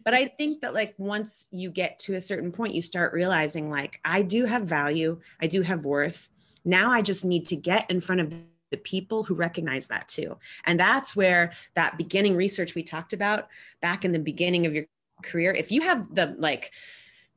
but 0.03 0.13
I 0.13 0.25
think 0.25 0.61
that 0.61 0.73
like 0.73 0.95
once 0.97 1.47
you 1.51 1.69
get 1.69 1.99
to 1.99 2.15
a 2.15 2.21
certain 2.21 2.51
point, 2.51 2.73
you 2.73 2.81
start 2.81 3.13
realizing 3.13 3.69
like, 3.69 3.99
I 4.03 4.21
do 4.21 4.45
have 4.45 4.63
value. 4.63 5.19
I 5.41 5.47
do 5.47 5.61
have 5.61 5.85
worth. 5.85 6.29
Now 6.65 6.91
I 6.91 7.01
just 7.01 7.25
need 7.25 7.45
to 7.47 7.55
get 7.55 7.89
in 7.89 8.01
front 8.01 8.21
of 8.21 8.33
the 8.71 8.77
people 8.77 9.23
who 9.23 9.33
recognize 9.33 9.87
that 9.87 10.07
too. 10.07 10.37
And 10.65 10.79
that's 10.79 11.15
where 11.15 11.53
that 11.75 11.97
beginning 11.97 12.35
research 12.35 12.75
we 12.75 12.83
talked 12.83 13.13
about 13.13 13.47
back 13.81 14.05
in 14.05 14.11
the 14.11 14.19
beginning 14.19 14.65
of 14.65 14.73
your 14.73 14.85
career, 15.23 15.51
if 15.51 15.71
you 15.71 15.81
have 15.81 16.13
the 16.13 16.35
like, 16.37 16.71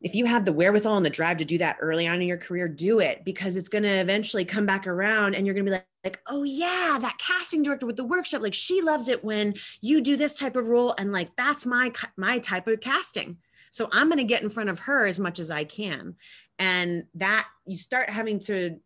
if 0.00 0.14
you 0.14 0.26
have 0.26 0.44
the 0.44 0.52
wherewithal 0.52 0.96
and 0.96 1.06
the 1.06 1.10
drive 1.10 1.36
to 1.36 1.44
do 1.44 1.58
that 1.58 1.76
early 1.80 2.08
on 2.08 2.20
in 2.20 2.26
your 2.26 2.36
career, 2.36 2.66
do 2.66 2.98
it 2.98 3.24
because 3.24 3.56
it's 3.56 3.68
going 3.68 3.84
to 3.84 4.00
eventually 4.00 4.44
come 4.44 4.66
back 4.66 4.86
around 4.86 5.34
and 5.34 5.46
you're 5.46 5.54
going 5.54 5.64
to 5.64 5.70
be 5.70 5.76
like, 5.76 5.86
like, 6.04 6.20
oh 6.26 6.42
yeah, 6.42 6.98
that 7.00 7.18
casting 7.18 7.62
director 7.62 7.86
with 7.86 7.96
the 7.96 8.04
workshop, 8.04 8.42
like 8.42 8.54
she 8.54 8.82
loves 8.82 9.08
it 9.08 9.22
when 9.22 9.54
you 9.80 10.00
do 10.00 10.16
this 10.16 10.36
type 10.38 10.56
of 10.56 10.66
role. 10.68 10.94
And 10.98 11.12
like, 11.12 11.34
that's 11.36 11.64
my, 11.64 11.92
my 12.16 12.38
type 12.40 12.66
of 12.66 12.80
casting. 12.80 13.38
So 13.70 13.88
I'm 13.92 14.08
going 14.08 14.18
to 14.18 14.24
get 14.24 14.42
in 14.42 14.50
front 14.50 14.70
of 14.70 14.80
her 14.80 15.06
as 15.06 15.20
much 15.20 15.38
as 15.38 15.50
I 15.50 15.64
can. 15.64 16.16
And 16.58 17.04
that 17.14 17.48
you 17.66 17.76
start 17.76 18.10
having 18.10 18.38
to 18.40 18.78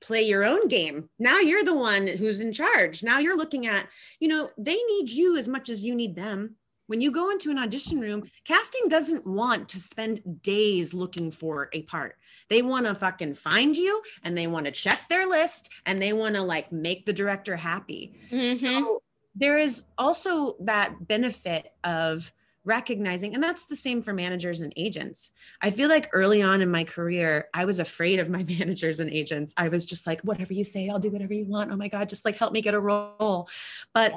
play 0.00 0.22
your 0.22 0.44
own 0.44 0.68
game. 0.68 1.08
Now 1.18 1.38
you're 1.38 1.64
the 1.64 1.76
one 1.76 2.06
who's 2.06 2.40
in 2.40 2.52
charge. 2.52 3.02
Now 3.02 3.18
you're 3.18 3.36
looking 3.36 3.66
at, 3.66 3.86
you 4.18 4.28
know, 4.28 4.50
they 4.58 4.76
need 4.76 5.10
you 5.10 5.36
as 5.36 5.48
much 5.48 5.68
as 5.68 5.84
you 5.84 5.94
need 5.94 6.16
them. 6.16 6.56
When 6.86 7.00
you 7.00 7.12
go 7.12 7.30
into 7.30 7.50
an 7.50 7.58
audition 7.58 8.00
room, 8.00 8.28
casting 8.44 8.88
doesn't 8.88 9.24
want 9.24 9.68
to 9.68 9.78
spend 9.78 10.42
days 10.42 10.92
looking 10.92 11.30
for 11.30 11.70
a 11.72 11.82
part. 11.82 12.16
They 12.48 12.62
want 12.62 12.86
to 12.86 12.96
fucking 12.96 13.34
find 13.34 13.76
you 13.76 14.02
and 14.24 14.36
they 14.36 14.48
want 14.48 14.66
to 14.66 14.72
check 14.72 15.02
their 15.08 15.28
list 15.28 15.70
and 15.86 16.02
they 16.02 16.12
want 16.12 16.34
to 16.34 16.42
like 16.42 16.72
make 16.72 17.06
the 17.06 17.12
director 17.12 17.54
happy. 17.54 18.18
Mm-hmm. 18.32 18.52
So 18.54 19.02
there 19.36 19.58
is 19.58 19.84
also 19.96 20.56
that 20.60 21.06
benefit 21.06 21.72
of 21.84 22.32
recognizing 22.70 23.34
and 23.34 23.42
that's 23.42 23.64
the 23.64 23.76
same 23.76 24.00
for 24.00 24.12
managers 24.14 24.60
and 24.62 24.72
agents. 24.76 25.32
I 25.60 25.70
feel 25.70 25.88
like 25.88 26.08
early 26.12 26.40
on 26.40 26.62
in 26.62 26.70
my 26.70 26.84
career 26.84 27.48
i 27.52 27.64
was 27.64 27.78
afraid 27.80 28.18
of 28.20 28.30
my 28.30 28.42
managers 28.58 29.00
and 29.00 29.10
agents. 29.10 29.52
I 29.56 29.68
was 29.68 29.84
just 29.84 30.06
like 30.06 30.22
whatever 30.22 30.54
you 30.54 30.64
say 30.64 30.88
i'll 30.88 30.98
do 31.06 31.10
whatever 31.10 31.34
you 31.34 31.44
want. 31.44 31.70
Oh 31.72 31.76
my 31.76 31.88
god 31.88 32.08
just 32.08 32.24
like 32.24 32.36
help 32.36 32.52
me 32.52 32.62
get 32.62 32.74
a 32.74 32.80
role. 32.80 33.48
But 33.92 34.12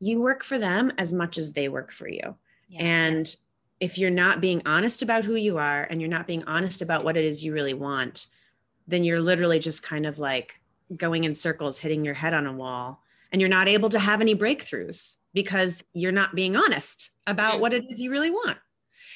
you 0.00 0.20
work 0.20 0.42
for 0.42 0.58
them 0.58 0.92
as 0.98 1.12
much 1.12 1.38
as 1.38 1.52
they 1.52 1.68
work 1.68 1.92
for 1.92 2.08
you. 2.08 2.36
Yeah. 2.70 2.82
and 2.82 3.36
if 3.80 3.96
you're 3.96 4.10
not 4.24 4.40
being 4.40 4.60
honest 4.66 5.02
about 5.02 5.24
who 5.24 5.36
you 5.36 5.56
are 5.56 5.84
and 5.88 6.00
you're 6.00 6.10
not 6.10 6.26
being 6.26 6.44
honest 6.44 6.82
about 6.82 7.04
what 7.04 7.16
it 7.16 7.24
is 7.24 7.42
you 7.44 7.54
really 7.54 7.72
want 7.72 8.26
then 8.88 9.04
you're 9.04 9.20
literally 9.20 9.58
just 9.58 9.82
kind 9.82 10.04
of 10.04 10.18
like 10.18 10.60
going 10.96 11.24
in 11.24 11.34
circles 11.34 11.78
hitting 11.78 12.04
your 12.04 12.14
head 12.14 12.34
on 12.34 12.46
a 12.46 12.52
wall 12.52 13.02
and 13.32 13.40
you're 13.40 13.50
not 13.50 13.68
able 13.68 13.88
to 13.90 13.98
have 13.98 14.20
any 14.20 14.34
breakthroughs 14.34 15.14
because 15.34 15.84
you're 15.92 16.12
not 16.12 16.34
being 16.34 16.56
honest 16.56 17.10
about 17.26 17.60
what 17.60 17.72
it 17.72 17.84
is 17.90 18.00
you 18.00 18.10
really 18.10 18.30
want. 18.30 18.58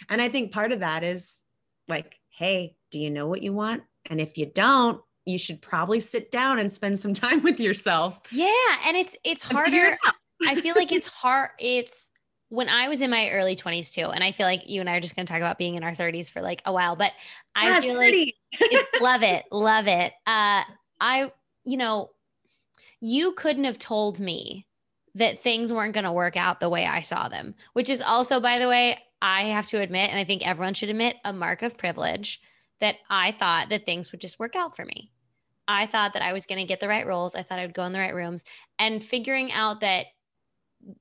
And 0.09 0.21
I 0.21 0.29
think 0.29 0.53
part 0.53 0.73
of 0.73 0.81
that 0.81 1.03
is 1.03 1.43
like, 1.89 2.19
hey, 2.31 2.77
do 2.91 3.01
you 3.01 3.11
know 3.11 3.27
what 3.27 3.43
you 3.43 3.53
want? 3.53 3.83
And 4.07 4.21
if 4.21 4.37
you 4.37 4.47
don't, 4.47 5.01
you 5.25 5.39
should 5.39 5.63
probably 5.63 6.01
sit 6.01 6.31
down 6.31 6.59
and 6.59 6.73
spend 6.73 6.99
some 6.99 7.15
time 7.15 7.43
with 7.43 7.61
yourself. 7.61 8.21
Yeah, 8.31 8.53
and 8.87 8.97
it's 8.97 9.17
it's 9.25 9.43
harder. 9.43 9.97
I 10.47 10.61
feel 10.61 10.75
like 10.75 10.91
it's 10.91 11.07
hard 11.07 11.51
it's 11.61 12.11
when 12.49 12.69
I 12.69 12.89
was 12.89 13.01
in 13.01 13.11
my 13.11 13.31
early 13.31 13.57
20s 13.57 13.93
too, 13.93 14.07
and 14.07 14.23
I 14.23 14.33
feel 14.33 14.47
like 14.47 14.69
you 14.69 14.81
and 14.81 14.91
I 14.91 14.97
are 14.97 15.01
just 15.01 15.17
going 15.17 15.25
to 15.25 15.33
talk 15.33 15.41
about 15.41 15.57
being 15.57 15.77
in 15.77 15.83
our 15.83 15.95
30s 15.95 16.31
for 16.31 16.43
like 16.43 16.61
a 16.67 16.73
while, 16.73 16.97
but 16.97 17.13
I 17.55 17.69
yes, 17.69 17.85
feel 17.85 17.95
30. 17.95 18.19
like 18.19 18.35
it's, 18.61 19.01
love 19.01 19.23
it, 19.23 19.47
love 19.51 19.87
it. 19.87 20.13
Uh, 20.27 20.63
I, 21.01 21.33
you 21.65 21.79
know, 21.79 22.11
you 23.05 23.33
couldn't 23.33 23.65
have 23.65 23.81
told 23.81 24.21
me 24.21 24.65
that 25.17 25.41
things 25.41 25.73
weren't 25.73 25.93
going 25.93 26.05
to 26.05 26.13
work 26.13 26.37
out 26.37 26.61
the 26.61 26.69
way 26.69 26.87
I 26.87 27.03
saw 27.03 27.29
them, 27.29 27.57
which 27.73 27.91
is 27.91 28.01
also, 28.01 28.39
by 28.39 28.61
the 28.61 28.69
way, 28.69 28.97
I 29.21 29.47
have 29.47 29.67
to 29.69 29.81
admit, 29.81 30.11
and 30.11 30.19
I 30.19 30.25
think 30.25 30.47
everyone 30.47 30.75
should 30.75 30.89
admit, 30.89 31.17
a 31.25 31.33
mark 31.33 31.63
of 31.63 31.77
privilege 31.77 32.41
that 32.79 32.97
I 33.11 33.33
thought 33.33 33.71
that 33.71 33.85
things 33.85 34.13
would 34.13 34.21
just 34.21 34.39
work 34.39 34.55
out 34.55 34.77
for 34.77 34.85
me. 34.85 35.11
I 35.67 35.87
thought 35.87 36.13
that 36.13 36.23
I 36.23 36.33
was 36.33 36.47
going 36.47 36.61
to 36.61 36.67
get 36.67 36.79
the 36.79 36.89
right 36.89 37.07
roles. 37.07 37.35
I 37.35 37.43
thought 37.43 37.59
I 37.59 37.67
would 37.67 37.75
go 37.75 37.85
in 37.85 37.93
the 37.93 37.99
right 37.99 38.15
rooms 38.15 38.45
and 38.79 39.03
figuring 39.03 39.53
out 39.53 39.81
that 39.81 40.07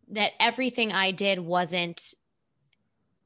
that 0.09 0.33
everything 0.39 0.91
I 0.91 1.11
did 1.11 1.39
wasn't 1.39 2.13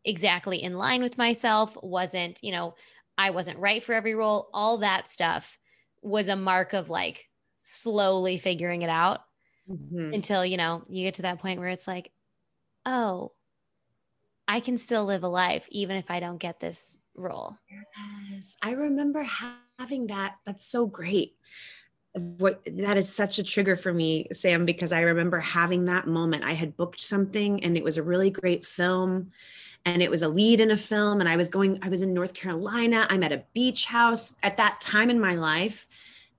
exactly 0.04 0.62
in 0.62 0.78
line 0.78 1.02
with 1.02 1.18
myself, 1.18 1.78
wasn't, 1.82 2.42
you 2.44 2.52
know, 2.52 2.76
I 3.18 3.30
wasn't 3.30 3.60
right 3.60 3.82
for 3.82 3.94
every 3.94 4.16
role, 4.16 4.50
all 4.54 4.78
that 4.80 5.10
stuff 5.10 5.60
was 6.02 6.28
a 6.28 6.36
mark 6.36 6.74
of 6.74 6.90
like 6.90 7.30
slowly 7.66 8.38
figuring 8.38 8.84
it 8.84 8.90
out 8.90 9.22
mm-hmm. 9.70 10.14
until, 10.14 10.46
you 10.46 10.56
know, 10.56 10.84
you 10.88 11.04
get 11.04 11.16
to 11.16 11.24
that 11.24 11.40
point 11.40 11.60
where 11.60 11.70
it's 11.70 11.88
like, 11.88 12.12
oh, 12.86 13.32
I 14.48 14.60
can 14.60 14.78
still 14.78 15.06
live 15.06 15.24
a 15.24 15.28
life 15.28 15.68
even 15.70 15.98
if 15.98 16.12
I 16.12 16.20
don't 16.20 16.38
get 16.38 16.60
this 16.60 16.98
role. 17.16 17.58
Yes. 18.32 18.58
I 18.62 18.72
remember 18.72 19.26
having 19.80 20.08
that. 20.08 20.36
That's 20.46 20.66
so 20.66 20.86
great. 20.86 21.36
What 22.14 22.62
that 22.78 22.98
is 22.98 23.14
such 23.14 23.40
a 23.40 23.44
trigger 23.44 23.76
for 23.76 23.92
me, 23.92 24.28
Sam, 24.32 24.66
because 24.66 24.94
I 24.94 25.02
remember 25.02 25.40
having 25.40 25.86
that 25.86 26.08
moment. 26.08 26.46
I 26.46 26.54
had 26.54 26.78
booked 26.78 27.04
something 27.04 27.64
and 27.64 27.76
it 27.76 27.84
was 27.84 27.98
a 27.98 28.04
really 28.04 28.30
great 28.30 28.66
film 28.66 29.32
and 29.86 30.02
it 30.02 30.10
was 30.10 30.22
a 30.22 30.30
lead 30.30 30.62
in 30.62 30.72
a 30.72 30.78
film 30.78 31.20
and 31.20 31.28
I 31.28 31.36
was 31.36 31.50
going 31.50 31.80
I 31.82 31.90
was 31.90 32.04
in 32.04 32.14
North 32.14 32.34
Carolina. 32.34 33.08
I'm 33.10 33.24
at 33.24 33.34
a 33.34 33.44
beach 33.54 33.86
house 33.86 34.36
at 34.44 34.58
that 34.58 34.80
time 34.80 35.10
in 35.10 35.20
my 35.20 35.34
life. 35.34 35.88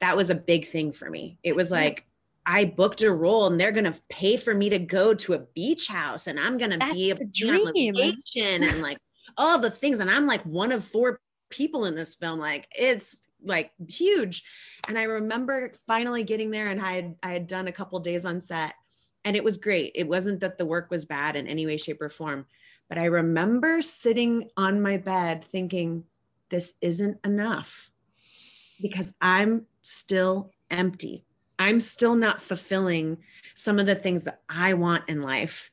That 0.01 0.17
was 0.17 0.31
a 0.31 0.35
big 0.35 0.67
thing 0.67 0.93
for 0.93 1.09
me. 1.09 1.39
It 1.43 1.57
was 1.57 1.71
like 1.71 2.07
I 2.45 2.65
booked 2.65 3.03
a 3.03 3.13
role 3.13 3.47
and 3.47 3.59
they're 3.59 3.73
going 3.73 3.93
to 3.93 4.01
pay 4.09 4.37
for 4.37 4.55
me 4.55 4.69
to 4.71 4.79
go 4.79 5.15
to 5.15 5.35
a 5.35 5.41
beach 5.41 5.89
house 5.89 6.29
and 6.29 6.39
I'm 6.39 6.59
going 6.59 6.79
to 6.79 6.93
be 6.93 7.13
to 7.13 7.49
on 7.49 7.73
vacation 7.95 8.63
and 8.63 8.83
like 8.83 8.99
all 9.37 9.59
the 9.59 9.71
things. 9.71 9.99
And 9.99 10.09
I'm 10.09 10.27
like 10.27 10.43
one 10.43 10.71
of 10.71 10.85
four 10.85 11.21
people 11.51 11.87
in 11.87 11.97
this 11.97 12.15
film. 12.15 12.39
Like 12.39 12.69
it's 12.71 13.27
like 13.43 13.73
huge. 13.89 14.45
And 14.87 14.97
I 14.97 15.05
remember 15.05 15.73
finally 15.89 16.23
getting 16.23 16.53
there 16.53 16.69
and 16.69 16.81
I 16.81 16.95
had, 16.95 17.17
I 17.23 17.33
had 17.33 17.47
done 17.49 17.67
a 17.67 17.73
couple 17.73 17.99
days 17.99 18.25
on 18.25 18.41
set 18.41 18.75
and 19.25 19.37
it 19.37 19.43
was 19.43 19.57
great. 19.57 19.93
It 19.97 20.07
wasn't 20.07 20.41
that 20.41 20.57
the 20.57 20.67
work 20.67 20.89
was 20.89 21.05
bad 21.05 21.35
in 21.35 21.49
any 21.49 21.67
way, 21.67 21.79
shape 21.79 22.01
or 22.01 22.09
form, 22.09 22.47
but 22.89 22.97
I 22.97 23.07
remember 23.07 23.83
sitting 23.83 24.51
on 24.57 24.81
my 24.81 24.99
bed 24.99 25.45
thinking, 25.45 26.05
this 26.49 26.75
isn't 26.81 27.19
enough 27.25 27.91
because 28.81 29.15
I'm 29.21 29.67
still 29.87 30.51
empty. 30.71 31.25
I'm 31.59 31.81
still 31.81 32.15
not 32.15 32.43
fulfilling 32.43 33.19
some 33.55 33.79
of 33.79 33.87
the 33.87 33.95
things 33.95 34.25
that 34.25 34.41
I 34.49 34.75
want 34.75 35.09
in 35.09 35.23
life. 35.23 35.71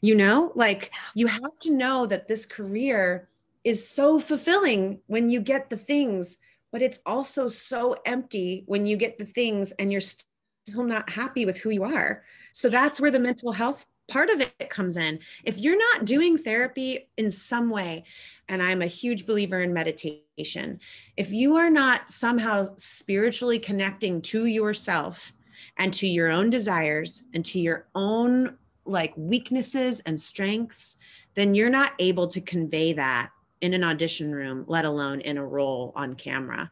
You 0.00 0.14
know, 0.14 0.52
like 0.54 0.92
you 1.14 1.26
have 1.26 1.58
to 1.62 1.72
know 1.72 2.06
that 2.06 2.28
this 2.28 2.46
career 2.46 3.28
is 3.64 3.88
so 3.88 4.20
fulfilling 4.20 5.00
when 5.08 5.28
you 5.28 5.40
get 5.40 5.70
the 5.70 5.76
things, 5.76 6.38
but 6.70 6.82
it's 6.82 7.00
also 7.04 7.48
so 7.48 7.96
empty 8.06 8.62
when 8.66 8.86
you 8.86 8.96
get 8.96 9.18
the 9.18 9.24
things 9.24 9.72
and 9.72 9.90
you're 9.90 10.00
still 10.00 10.84
not 10.84 11.10
happy 11.10 11.44
with 11.44 11.58
who 11.58 11.70
you 11.70 11.82
are. 11.82 12.22
So 12.52 12.68
that's 12.68 13.00
where 13.00 13.10
the 13.10 13.18
mental 13.18 13.50
health 13.50 13.86
part 14.08 14.30
of 14.30 14.40
it 14.40 14.70
comes 14.70 14.96
in. 14.96 15.20
If 15.44 15.58
you're 15.58 15.78
not 15.78 16.04
doing 16.04 16.38
therapy 16.38 17.08
in 17.16 17.30
some 17.30 17.70
way, 17.70 18.04
and 18.48 18.62
I'm 18.62 18.82
a 18.82 18.86
huge 18.86 19.26
believer 19.26 19.60
in 19.60 19.72
meditation, 19.72 20.80
if 21.16 21.30
you 21.30 21.56
are 21.56 21.70
not 21.70 22.10
somehow 22.10 22.66
spiritually 22.76 23.58
connecting 23.58 24.22
to 24.22 24.46
yourself 24.46 25.32
and 25.76 25.92
to 25.94 26.06
your 26.06 26.30
own 26.30 26.50
desires 26.50 27.24
and 27.34 27.44
to 27.44 27.60
your 27.60 27.88
own 27.94 28.56
like 28.84 29.12
weaknesses 29.16 30.00
and 30.00 30.18
strengths, 30.18 30.96
then 31.34 31.54
you're 31.54 31.70
not 31.70 31.92
able 31.98 32.26
to 32.26 32.40
convey 32.40 32.94
that 32.94 33.30
in 33.60 33.74
an 33.74 33.84
audition 33.84 34.32
room, 34.34 34.64
let 34.66 34.84
alone 34.84 35.20
in 35.20 35.36
a 35.36 35.46
role 35.46 35.92
on 35.94 36.14
camera. 36.14 36.70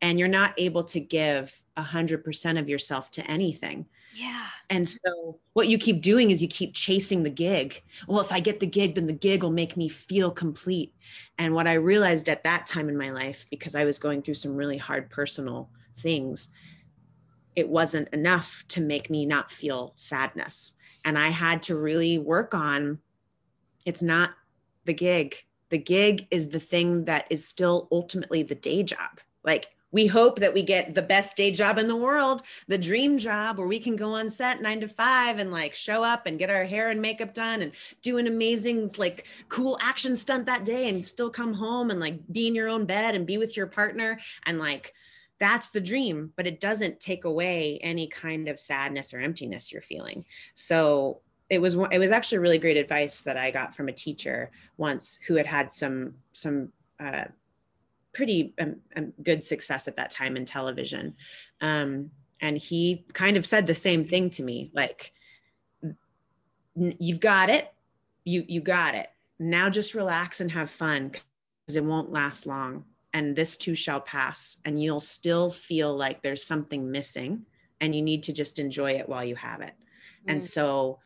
And 0.00 0.18
you're 0.18 0.28
not 0.28 0.54
able 0.58 0.82
to 0.84 0.98
give 0.98 1.56
100% 1.76 2.58
of 2.58 2.68
yourself 2.68 3.10
to 3.12 3.30
anything. 3.30 3.86
Yeah. 4.14 4.46
And 4.68 4.86
so 4.88 5.38
what 5.54 5.68
you 5.68 5.78
keep 5.78 6.02
doing 6.02 6.30
is 6.30 6.42
you 6.42 6.48
keep 6.48 6.74
chasing 6.74 7.22
the 7.22 7.30
gig. 7.30 7.82
Well, 8.06 8.20
if 8.20 8.30
I 8.30 8.40
get 8.40 8.60
the 8.60 8.66
gig, 8.66 8.94
then 8.94 9.06
the 9.06 9.12
gig 9.12 9.42
will 9.42 9.50
make 9.50 9.76
me 9.76 9.88
feel 9.88 10.30
complete. 10.30 10.94
And 11.38 11.54
what 11.54 11.66
I 11.66 11.74
realized 11.74 12.28
at 12.28 12.44
that 12.44 12.66
time 12.66 12.88
in 12.88 12.96
my 12.96 13.10
life, 13.10 13.46
because 13.50 13.74
I 13.74 13.84
was 13.84 13.98
going 13.98 14.22
through 14.22 14.34
some 14.34 14.54
really 14.54 14.76
hard 14.76 15.08
personal 15.08 15.70
things, 15.94 16.50
it 17.56 17.68
wasn't 17.68 18.08
enough 18.12 18.64
to 18.68 18.80
make 18.80 19.10
me 19.10 19.24
not 19.24 19.50
feel 19.50 19.92
sadness. 19.96 20.74
And 21.04 21.18
I 21.18 21.30
had 21.30 21.62
to 21.64 21.76
really 21.76 22.18
work 22.18 22.54
on 22.54 22.98
it's 23.84 24.02
not 24.02 24.30
the 24.84 24.94
gig. 24.94 25.36
The 25.70 25.78
gig 25.78 26.26
is 26.30 26.48
the 26.50 26.60
thing 26.60 27.06
that 27.06 27.26
is 27.30 27.46
still 27.46 27.88
ultimately 27.90 28.42
the 28.42 28.54
day 28.54 28.82
job. 28.82 29.20
Like 29.42 29.68
we 29.92 30.06
hope 30.06 30.38
that 30.40 30.54
we 30.54 30.62
get 30.62 30.94
the 30.94 31.02
best 31.02 31.36
day 31.36 31.50
job 31.50 31.78
in 31.78 31.86
the 31.86 31.96
world, 31.96 32.42
the 32.66 32.78
dream 32.78 33.18
job 33.18 33.58
where 33.58 33.66
we 33.66 33.78
can 33.78 33.94
go 33.94 34.14
on 34.14 34.28
set 34.28 34.60
nine 34.62 34.80
to 34.80 34.88
five 34.88 35.38
and 35.38 35.52
like 35.52 35.74
show 35.74 36.02
up 36.02 36.26
and 36.26 36.38
get 36.38 36.50
our 36.50 36.64
hair 36.64 36.90
and 36.90 37.00
makeup 37.00 37.34
done 37.34 37.62
and 37.62 37.72
do 38.00 38.18
an 38.18 38.26
amazing, 38.26 38.90
like 38.96 39.26
cool 39.48 39.78
action 39.80 40.16
stunt 40.16 40.46
that 40.46 40.64
day 40.64 40.88
and 40.88 41.04
still 41.04 41.30
come 41.30 41.52
home 41.52 41.90
and 41.90 42.00
like 42.00 42.18
be 42.32 42.46
in 42.48 42.54
your 42.54 42.68
own 42.68 42.86
bed 42.86 43.14
and 43.14 43.26
be 43.26 43.38
with 43.38 43.56
your 43.56 43.66
partner. 43.66 44.18
And 44.46 44.58
like, 44.58 44.94
that's 45.38 45.70
the 45.70 45.80
dream, 45.80 46.32
but 46.36 46.46
it 46.46 46.60
doesn't 46.60 47.00
take 47.00 47.24
away 47.24 47.78
any 47.82 48.06
kind 48.06 48.48
of 48.48 48.60
sadness 48.60 49.12
or 49.12 49.20
emptiness 49.20 49.72
you're 49.72 49.82
feeling. 49.82 50.24
So 50.54 51.20
it 51.50 51.60
was 51.60 51.74
it 51.90 51.98
was 51.98 52.12
actually 52.12 52.38
really 52.38 52.58
great 52.58 52.76
advice 52.76 53.22
that 53.22 53.36
I 53.36 53.50
got 53.50 53.74
from 53.74 53.88
a 53.88 53.92
teacher 53.92 54.50
once 54.78 55.18
who 55.26 55.34
had 55.34 55.46
had 55.46 55.72
some 55.72 56.14
some 56.32 56.72
uh, 56.98 57.24
pretty 58.12 58.54
um, 58.60 58.76
um, 58.96 59.12
good 59.22 59.42
success 59.42 59.88
at 59.88 59.96
that 59.96 60.10
time 60.10 60.36
in 60.36 60.44
television. 60.44 61.14
Um, 61.60 62.10
and 62.40 62.58
he 62.58 63.04
kind 63.12 63.36
of 63.36 63.46
said 63.46 63.66
the 63.66 63.74
same 63.74 64.04
thing 64.04 64.30
to 64.30 64.42
me, 64.42 64.70
like, 64.74 65.12
you've 66.74 67.20
got 67.20 67.50
it, 67.50 67.72
you, 68.24 68.44
you 68.48 68.60
got 68.60 68.94
it. 68.94 69.08
Now 69.38 69.68
just 69.68 69.94
relax 69.94 70.40
and 70.40 70.50
have 70.50 70.70
fun 70.70 71.08
because 71.08 71.76
it 71.76 71.84
won't 71.84 72.10
last 72.10 72.46
long. 72.46 72.84
And 73.12 73.36
this 73.36 73.56
too 73.56 73.74
shall 73.74 74.00
pass. 74.00 74.58
And 74.64 74.82
you'll 74.82 75.00
still 75.00 75.50
feel 75.50 75.94
like 75.94 76.22
there's 76.22 76.44
something 76.44 76.90
missing 76.90 77.44
and 77.80 77.94
you 77.94 78.00
need 78.00 78.22
to 78.24 78.32
just 78.32 78.58
enjoy 78.58 78.92
it 78.92 79.08
while 79.08 79.24
you 79.24 79.36
have 79.36 79.60
it. 79.60 79.74
Mm. 80.26 80.32
And 80.32 80.44
so 80.44 81.00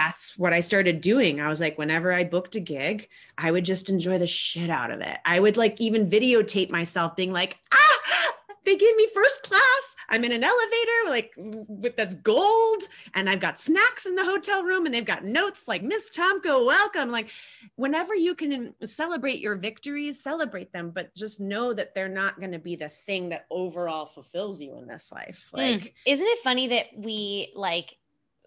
that's 0.00 0.38
what 0.38 0.54
I 0.54 0.60
started 0.60 1.02
doing. 1.02 1.40
I 1.40 1.48
was 1.48 1.60
like, 1.60 1.76
whenever 1.76 2.10
I 2.10 2.24
booked 2.24 2.56
a 2.56 2.60
gig, 2.60 3.08
I 3.36 3.50
would 3.50 3.66
just 3.66 3.90
enjoy 3.90 4.16
the 4.16 4.26
shit 4.26 4.70
out 4.70 4.90
of 4.90 5.02
it. 5.02 5.18
I 5.26 5.38
would 5.38 5.58
like 5.58 5.78
even 5.78 6.08
videotape 6.08 6.70
myself 6.70 7.14
being 7.16 7.32
like, 7.32 7.58
ah, 7.70 8.32
they 8.64 8.76
gave 8.76 8.96
me 8.96 9.08
first 9.14 9.42
class. 9.42 9.96
I'm 10.08 10.24
in 10.24 10.32
an 10.32 10.42
elevator, 10.42 11.08
like 11.08 11.34
with 11.36 11.96
that's 11.96 12.14
gold, 12.14 12.82
and 13.14 13.28
I've 13.28 13.40
got 13.40 13.58
snacks 13.58 14.06
in 14.06 14.14
the 14.14 14.24
hotel 14.24 14.62
room, 14.62 14.86
and 14.86 14.94
they've 14.94 15.04
got 15.04 15.24
notes 15.24 15.68
like 15.68 15.82
Miss 15.82 16.10
Tomko, 16.16 16.66
welcome. 16.66 17.10
Like, 17.10 17.30
whenever 17.76 18.14
you 18.14 18.34
can 18.34 18.74
celebrate 18.82 19.40
your 19.40 19.56
victories, 19.56 20.22
celebrate 20.22 20.72
them, 20.72 20.92
but 20.94 21.14
just 21.14 21.40
know 21.40 21.74
that 21.74 21.94
they're 21.94 22.08
not 22.08 22.38
going 22.38 22.52
to 22.52 22.58
be 22.58 22.76
the 22.76 22.88
thing 22.88 23.28
that 23.30 23.46
overall 23.50 24.06
fulfills 24.06 24.62
you 24.62 24.78
in 24.78 24.86
this 24.86 25.12
life. 25.12 25.50
Hmm. 25.52 25.58
Like, 25.58 25.80
mm. 25.80 25.92
isn't 26.06 26.26
it 26.26 26.38
funny 26.42 26.68
that 26.68 26.86
we 26.96 27.52
like 27.54 27.96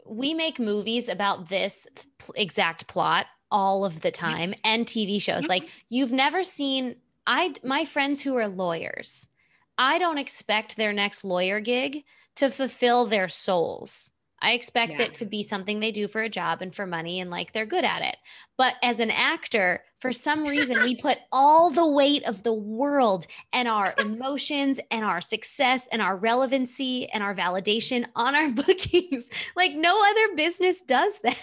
we 0.05 0.33
make 0.33 0.59
movies 0.59 1.09
about 1.09 1.49
this 1.49 1.87
exact 2.35 2.87
plot 2.87 3.27
all 3.51 3.85
of 3.85 4.01
the 4.01 4.11
time 4.11 4.49
yes. 4.49 4.61
and 4.65 4.85
TV 4.85 5.21
shows. 5.21 5.43
Yes. 5.43 5.49
Like 5.49 5.63
mm-hmm. 5.63 5.79
you've 5.89 6.11
never 6.11 6.43
seen 6.43 6.95
I 7.25 7.53
my 7.63 7.85
friends 7.85 8.21
who 8.21 8.35
are 8.35 8.47
lawyers. 8.47 9.29
I 9.77 9.97
don't 9.97 10.17
expect 10.17 10.75
their 10.75 10.93
next 10.93 11.23
lawyer 11.23 11.59
gig 11.59 12.03
to 12.35 12.49
fulfill 12.49 13.05
their 13.05 13.29
souls. 13.29 14.11
I 14.41 14.51
expect 14.51 14.93
yeah. 14.93 15.03
it 15.03 15.13
to 15.15 15.25
be 15.25 15.41
something 15.41 15.79
they 15.79 15.91
do 15.91 16.07
for 16.07 16.21
a 16.21 16.29
job 16.29 16.61
and 16.61 16.75
for 16.75 16.85
money 16.85 17.21
and 17.21 17.29
like 17.29 17.53
they're 17.53 17.65
good 17.65 17.85
at 17.85 18.01
it. 18.01 18.17
But 18.57 18.75
as 18.83 18.99
an 18.99 19.09
actor, 19.09 19.83
for 20.03 20.11
some 20.11 20.43
reason, 20.43 20.83
we 20.83 20.97
put 20.97 21.17
all 21.31 21.69
the 21.69 21.87
weight 21.87 22.25
of 22.25 22.43
the 22.43 22.51
world 22.51 23.25
and 23.53 23.69
our 23.69 23.95
emotions 23.99 24.77
and 24.91 25.05
our 25.05 25.21
success 25.21 25.87
and 25.93 26.01
our 26.01 26.17
relevancy 26.17 27.09
and 27.11 27.23
our 27.23 27.33
validation 27.33 28.05
on 28.13 28.35
our 28.35 28.49
bookings. 28.51 29.29
like 29.55 29.73
no 29.73 29.97
other 30.05 30.35
business 30.35 30.81
does 30.81 31.13
that. 31.23 31.37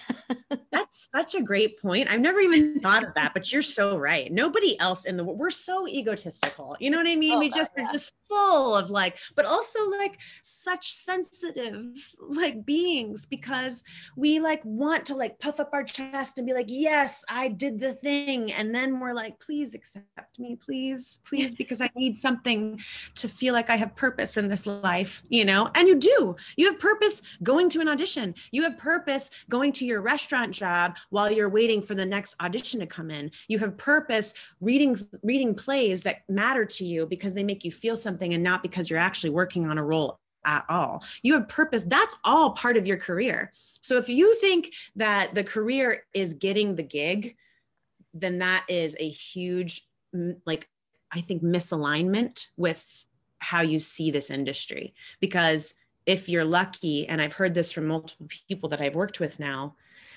That's 0.71 1.09
such 1.11 1.33
a 1.33 1.41
great 1.41 1.81
point. 1.81 2.07
I've 2.07 2.21
never 2.21 2.39
even 2.39 2.79
thought 2.81 3.03
of 3.03 3.15
that, 3.15 3.33
but 3.33 3.51
you're 3.51 3.63
so 3.63 3.97
right. 3.97 4.31
Nobody 4.31 4.79
else 4.79 5.05
in 5.05 5.17
the 5.17 5.23
world, 5.23 5.39
we're 5.39 5.49
so 5.49 5.87
egotistical. 5.87 6.77
You 6.79 6.91
know 6.91 6.97
what 6.99 7.07
I 7.07 7.15
mean? 7.15 7.33
Oh, 7.33 7.39
we 7.39 7.49
just 7.49 7.71
yeah. 7.75 7.85
are 7.85 7.91
just 7.91 8.11
full 8.29 8.77
of 8.77 8.91
like, 8.91 9.17
but 9.35 9.47
also 9.47 9.89
like 9.89 10.19
such 10.43 10.93
sensitive 10.93 11.83
like 12.19 12.63
beings 12.63 13.25
because 13.25 13.83
we 14.15 14.39
like 14.39 14.63
want 14.63 15.07
to 15.07 15.15
like 15.15 15.39
puff 15.39 15.59
up 15.59 15.71
our 15.73 15.83
chest 15.83 16.37
and 16.37 16.45
be 16.45 16.53
like, 16.53 16.67
yes, 16.69 17.25
I 17.27 17.47
did 17.47 17.79
the 17.79 17.93
thing 17.93 18.50
and 18.53 18.73
then 18.73 18.99
we're 18.99 19.13
like 19.13 19.39
please 19.39 19.73
accept 19.73 20.39
me 20.39 20.57
please 20.63 21.19
please 21.25 21.55
because 21.55 21.81
i 21.81 21.89
need 21.95 22.17
something 22.17 22.79
to 23.15 23.27
feel 23.27 23.53
like 23.53 23.69
i 23.69 23.75
have 23.75 23.95
purpose 23.95 24.37
in 24.37 24.47
this 24.47 24.67
life 24.67 25.23
you 25.29 25.45
know 25.45 25.69
and 25.75 25.87
you 25.87 25.95
do 25.95 26.35
you 26.57 26.69
have 26.69 26.79
purpose 26.79 27.21
going 27.43 27.69
to 27.69 27.81
an 27.81 27.87
audition 27.87 28.33
you 28.51 28.63
have 28.63 28.77
purpose 28.77 29.31
going 29.49 29.71
to 29.71 29.85
your 29.85 30.01
restaurant 30.01 30.51
job 30.51 30.95
while 31.09 31.31
you're 31.31 31.49
waiting 31.49 31.81
for 31.81 31.95
the 31.95 32.05
next 32.05 32.35
audition 32.41 32.79
to 32.79 32.85
come 32.85 33.11
in 33.11 33.31
you 33.47 33.59
have 33.59 33.77
purpose 33.77 34.33
reading 34.59 34.97
reading 35.23 35.53
plays 35.53 36.01
that 36.01 36.21
matter 36.29 36.65
to 36.65 36.85
you 36.85 37.05
because 37.05 37.33
they 37.33 37.43
make 37.43 37.63
you 37.63 37.71
feel 37.71 37.95
something 37.95 38.33
and 38.33 38.43
not 38.43 38.61
because 38.61 38.89
you're 38.89 38.99
actually 38.99 39.29
working 39.29 39.67
on 39.67 39.77
a 39.77 39.83
role 39.83 40.19
at 40.45 40.65
all. 40.69 41.03
You 41.21 41.33
have 41.35 41.47
purpose. 41.47 41.83
That's 41.83 42.15
all 42.23 42.51
part 42.51 42.77
of 42.77 42.87
your 42.87 42.97
career. 42.97 43.51
So 43.81 43.97
if 43.97 44.09
you 44.09 44.35
think 44.35 44.73
that 44.95 45.35
the 45.35 45.43
career 45.43 46.03
is 46.13 46.33
getting 46.33 46.75
the 46.75 46.83
gig, 46.83 47.35
then 48.13 48.39
that 48.39 48.65
is 48.67 48.95
a 48.99 49.09
huge 49.09 49.87
like 50.45 50.69
i 51.11 51.21
think 51.21 51.41
misalignment 51.41 52.47
with 52.57 53.05
how 53.39 53.61
you 53.61 53.79
see 53.79 54.11
this 54.11 54.29
industry. 54.29 54.93
Because 55.19 55.73
if 56.05 56.29
you're 56.29 56.45
lucky 56.45 57.07
and 57.07 57.21
i've 57.21 57.33
heard 57.33 57.53
this 57.53 57.71
from 57.71 57.87
multiple 57.87 58.27
people 58.47 58.69
that 58.69 58.81
i've 58.81 58.95
worked 58.95 59.19
with 59.19 59.39
now 59.39 59.75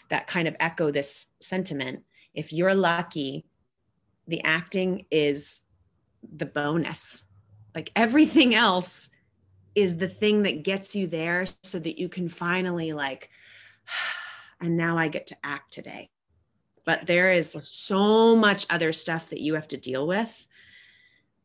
that 0.08 0.26
kind 0.26 0.48
of 0.48 0.56
echo 0.60 0.90
this 0.90 1.28
sentiment 1.40 2.02
if 2.34 2.52
you're 2.52 2.74
lucky 2.74 3.44
the 4.26 4.42
acting 4.42 5.06
is 5.10 5.62
the 6.36 6.46
bonus. 6.46 7.24
Like 7.74 7.90
everything 7.96 8.54
else 8.54 9.10
is 9.74 9.98
the 9.98 10.08
thing 10.08 10.44
that 10.44 10.62
gets 10.62 10.94
you 10.94 11.06
there 11.06 11.46
so 11.62 11.78
that 11.78 11.98
you 11.98 12.08
can 12.08 12.28
finally 12.28 12.92
like 12.92 13.28
and 14.60 14.76
now 14.76 14.96
i 14.96 15.08
get 15.08 15.26
to 15.26 15.36
act 15.42 15.72
today 15.72 16.08
but 16.84 17.06
there 17.06 17.32
is 17.32 17.52
so 17.52 18.36
much 18.36 18.66
other 18.70 18.92
stuff 18.92 19.30
that 19.30 19.40
you 19.40 19.54
have 19.54 19.68
to 19.68 19.76
deal 19.76 20.06
with. 20.06 20.46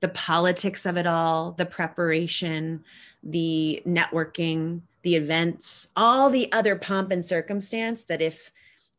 The 0.02 0.10
politics 0.10 0.86
of 0.86 0.98
it 0.98 1.08
all, 1.08 1.52
the 1.52 1.66
preparation, 1.66 2.84
the 3.24 3.82
networking, 3.86 4.82
the 5.02 5.16
events, 5.16 5.90
all 5.96 6.30
the 6.30 6.52
other 6.52 6.76
pomp 6.76 7.12
and 7.12 7.24
circumstance 7.24 8.04
that 8.06 8.22
if 8.22 8.52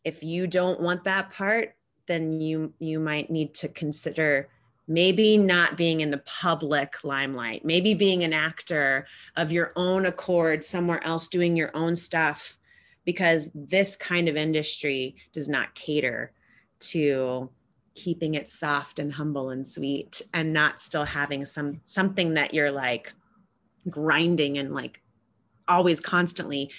if 0.03 0.23
you 0.23 0.47
don't 0.47 0.81
want 0.81 1.05
that 1.05 1.31
part, 1.31 1.77
then 2.07 2.41
you 2.41 2.73
you 2.79 2.99
might 2.99 3.31
need 3.31 3.55
to 3.55 3.69
consider 3.69 4.49
maybe 4.89 5.37
not 5.37 5.77
being 5.77 6.01
in 6.01 6.11
the 6.11 6.19
public 6.19 7.05
limelight, 7.05 7.65
maybe 7.65 7.95
being 7.95 8.25
an 8.25 8.33
actor 8.33 9.07
of 9.37 9.53
your 9.53 9.73
own 9.77 10.07
accord 10.07 10.65
somewhere 10.65 11.03
else 11.05 11.29
doing 11.29 11.57
your 11.57 11.71
own 11.75 11.95
stuff 11.95 12.59
because 13.05 13.51
this 13.55 13.97
kind 13.97 14.29
of 14.29 14.37
industry 14.37 15.17
does 15.33 15.49
not 15.49 15.75
cater 15.75 16.33
to 16.79 17.51
keeping 17.95 18.35
it 18.35 18.49
soft 18.49 18.99
and 18.99 19.13
humble 19.13 19.51
and 19.51 19.67
sweet 19.67 20.23
and 20.33 20.53
not 20.53 20.81
still 20.81 21.05
having 21.05 21.45
some 21.45 21.81
something 21.85 22.35
that 22.35 22.55
you're 22.55 22.71
like 22.71 23.13
grinding 23.89 24.59
and 24.59 24.75
like 24.75 25.01
always 25.67 26.01
constantly 26.01 26.71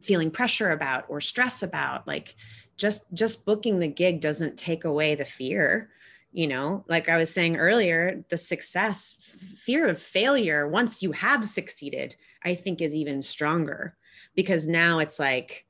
feeling 0.00 0.30
pressure 0.30 0.70
about 0.70 1.04
or 1.08 1.20
stress 1.20 1.62
about. 1.62 2.06
Like 2.06 2.34
just 2.76 3.04
just 3.12 3.44
booking 3.44 3.78
the 3.78 3.88
gig 3.88 4.20
doesn't 4.20 4.56
take 4.56 4.84
away 4.84 5.14
the 5.14 5.24
fear 5.24 5.90
you 6.34 6.46
know? 6.46 6.84
Like 6.88 7.08
i 7.08 7.16
was 7.18 7.32
saying 7.32 7.56
earlier 7.56 8.24
the 8.30 8.38
success 8.38 9.16
fear 9.56 9.86
of 9.86 10.00
failure 10.00 10.66
once 10.66 11.02
you 11.02 11.12
have 11.12 11.44
succeeded 11.44 12.16
i 12.42 12.54
think 12.54 12.80
is 12.80 12.94
even 12.94 13.20
stronger 13.22 13.96
because 14.34 14.66
now 14.66 14.98
it's 14.98 15.18
like 15.18 15.66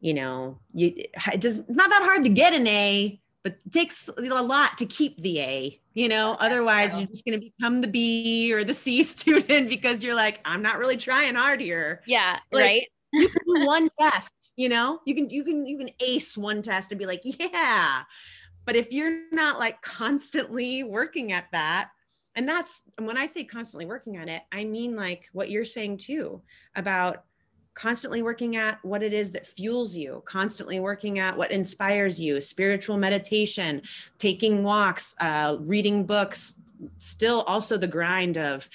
you 0.00 0.14
know 0.14 0.58
you 0.72 0.92
it 0.96 1.40
does 1.40 1.60
it's 1.60 1.76
not 1.76 1.90
that 1.90 2.02
hard 2.02 2.24
to 2.24 2.30
get 2.30 2.52
an 2.52 2.66
a 2.66 3.18
but 3.42 3.58
it 3.66 3.72
takes 3.72 4.08
a 4.08 4.22
lot 4.22 4.78
to 4.78 4.86
keep 4.86 5.20
the 5.20 5.40
a 5.40 5.78
you 5.94 6.08
know? 6.08 6.36
That's 6.40 6.54
otherwise 6.54 6.90
true. 6.90 7.00
you're 7.00 7.08
just 7.08 7.24
going 7.24 7.38
to 7.38 7.46
become 7.46 7.80
the 7.80 7.88
b 7.88 8.52
or 8.52 8.64
the 8.64 8.74
c 8.74 9.02
student 9.04 9.68
because 9.68 10.02
you're 10.02 10.14
like 10.14 10.40
i'm 10.44 10.62
not 10.62 10.78
really 10.78 10.96
trying 10.96 11.34
hard 11.34 11.60
here. 11.60 12.02
Yeah 12.06 12.38
like, 12.50 12.62
right? 12.62 12.82
you 13.12 13.28
can 13.28 13.40
do 13.46 13.66
one 13.66 13.88
test 14.00 14.52
you 14.56 14.68
know? 14.68 15.00
You 15.04 15.14
can 15.14 15.30
you 15.30 15.44
can 15.44 15.66
you 15.66 15.78
can 15.78 15.90
ace 16.00 16.36
one 16.36 16.62
test 16.62 16.92
and 16.92 16.98
be 16.98 17.06
like 17.06 17.22
yeah. 17.24 18.02
But 18.64 18.76
if 18.76 18.92
you're 18.92 19.24
not 19.32 19.58
like 19.58 19.82
constantly 19.82 20.84
working 20.84 21.32
at 21.32 21.50
that, 21.52 21.90
and 22.34 22.48
that's 22.48 22.82
when 22.98 23.18
I 23.18 23.26
say 23.26 23.44
constantly 23.44 23.86
working 23.86 24.18
on 24.18 24.28
it, 24.28 24.42
I 24.52 24.64
mean 24.64 24.96
like 24.96 25.28
what 25.32 25.50
you're 25.50 25.64
saying 25.64 25.98
too 25.98 26.42
about 26.74 27.24
constantly 27.74 28.22
working 28.22 28.56
at 28.56 28.82
what 28.84 29.02
it 29.02 29.12
is 29.12 29.32
that 29.32 29.46
fuels 29.46 29.96
you, 29.96 30.22
constantly 30.24 30.80
working 30.80 31.18
at 31.18 31.36
what 31.36 31.50
inspires 31.50 32.20
you, 32.20 32.40
spiritual 32.40 32.96
meditation, 32.96 33.82
taking 34.18 34.62
walks, 34.62 35.14
uh, 35.20 35.56
reading 35.60 36.04
books, 36.04 36.58
still 36.98 37.42
also 37.42 37.76
the 37.76 37.86
grind 37.86 38.36
of 38.38 38.68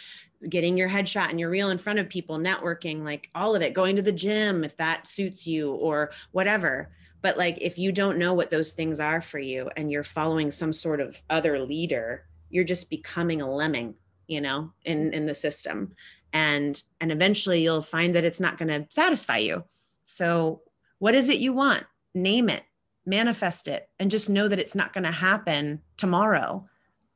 getting 0.49 0.77
your 0.77 0.89
headshot 0.89 1.29
and 1.29 1.39
your 1.39 1.49
reel 1.49 1.69
in 1.69 1.77
front 1.77 1.99
of 1.99 2.09
people, 2.09 2.37
networking, 2.37 3.03
like 3.03 3.29
all 3.33 3.55
of 3.55 3.61
it, 3.61 3.73
going 3.73 3.95
to 3.95 4.01
the 4.01 4.11
gym 4.11 4.63
if 4.63 4.77
that 4.77 5.07
suits 5.07 5.47
you 5.47 5.71
or 5.71 6.11
whatever. 6.31 6.89
But 7.21 7.37
like 7.37 7.57
if 7.59 7.77
you 7.77 7.91
don't 7.91 8.19
know 8.19 8.33
what 8.33 8.51
those 8.51 8.71
things 8.71 8.99
are 8.99 9.21
for 9.21 9.39
you 9.39 9.69
and 9.75 9.91
you're 9.91 10.03
following 10.03 10.51
some 10.51 10.71
sort 10.71 11.01
of 11.01 11.21
other 11.29 11.59
leader 11.59 12.23
you're 12.49 12.63
just 12.63 12.89
becoming 12.89 13.41
a 13.41 13.51
lemming 13.51 13.95
you 14.27 14.41
know 14.41 14.71
in 14.85 15.13
in 15.13 15.25
the 15.25 15.35
system 15.35 15.93
and 16.33 16.83
and 17.01 17.11
eventually 17.11 17.61
you'll 17.61 17.81
find 17.81 18.15
that 18.15 18.23
it's 18.23 18.39
not 18.39 18.57
going 18.57 18.69
to 18.69 18.85
satisfy 18.89 19.37
you 19.37 19.63
so 20.03 20.61
what 20.99 21.15
is 21.15 21.29
it 21.29 21.39
you 21.39 21.53
want 21.53 21.85
name 22.13 22.49
it 22.49 22.63
manifest 23.05 23.67
it 23.67 23.89
and 23.99 24.11
just 24.11 24.29
know 24.29 24.47
that 24.47 24.59
it's 24.59 24.75
not 24.75 24.93
going 24.93 25.03
to 25.03 25.11
happen 25.11 25.81
tomorrow 25.95 26.67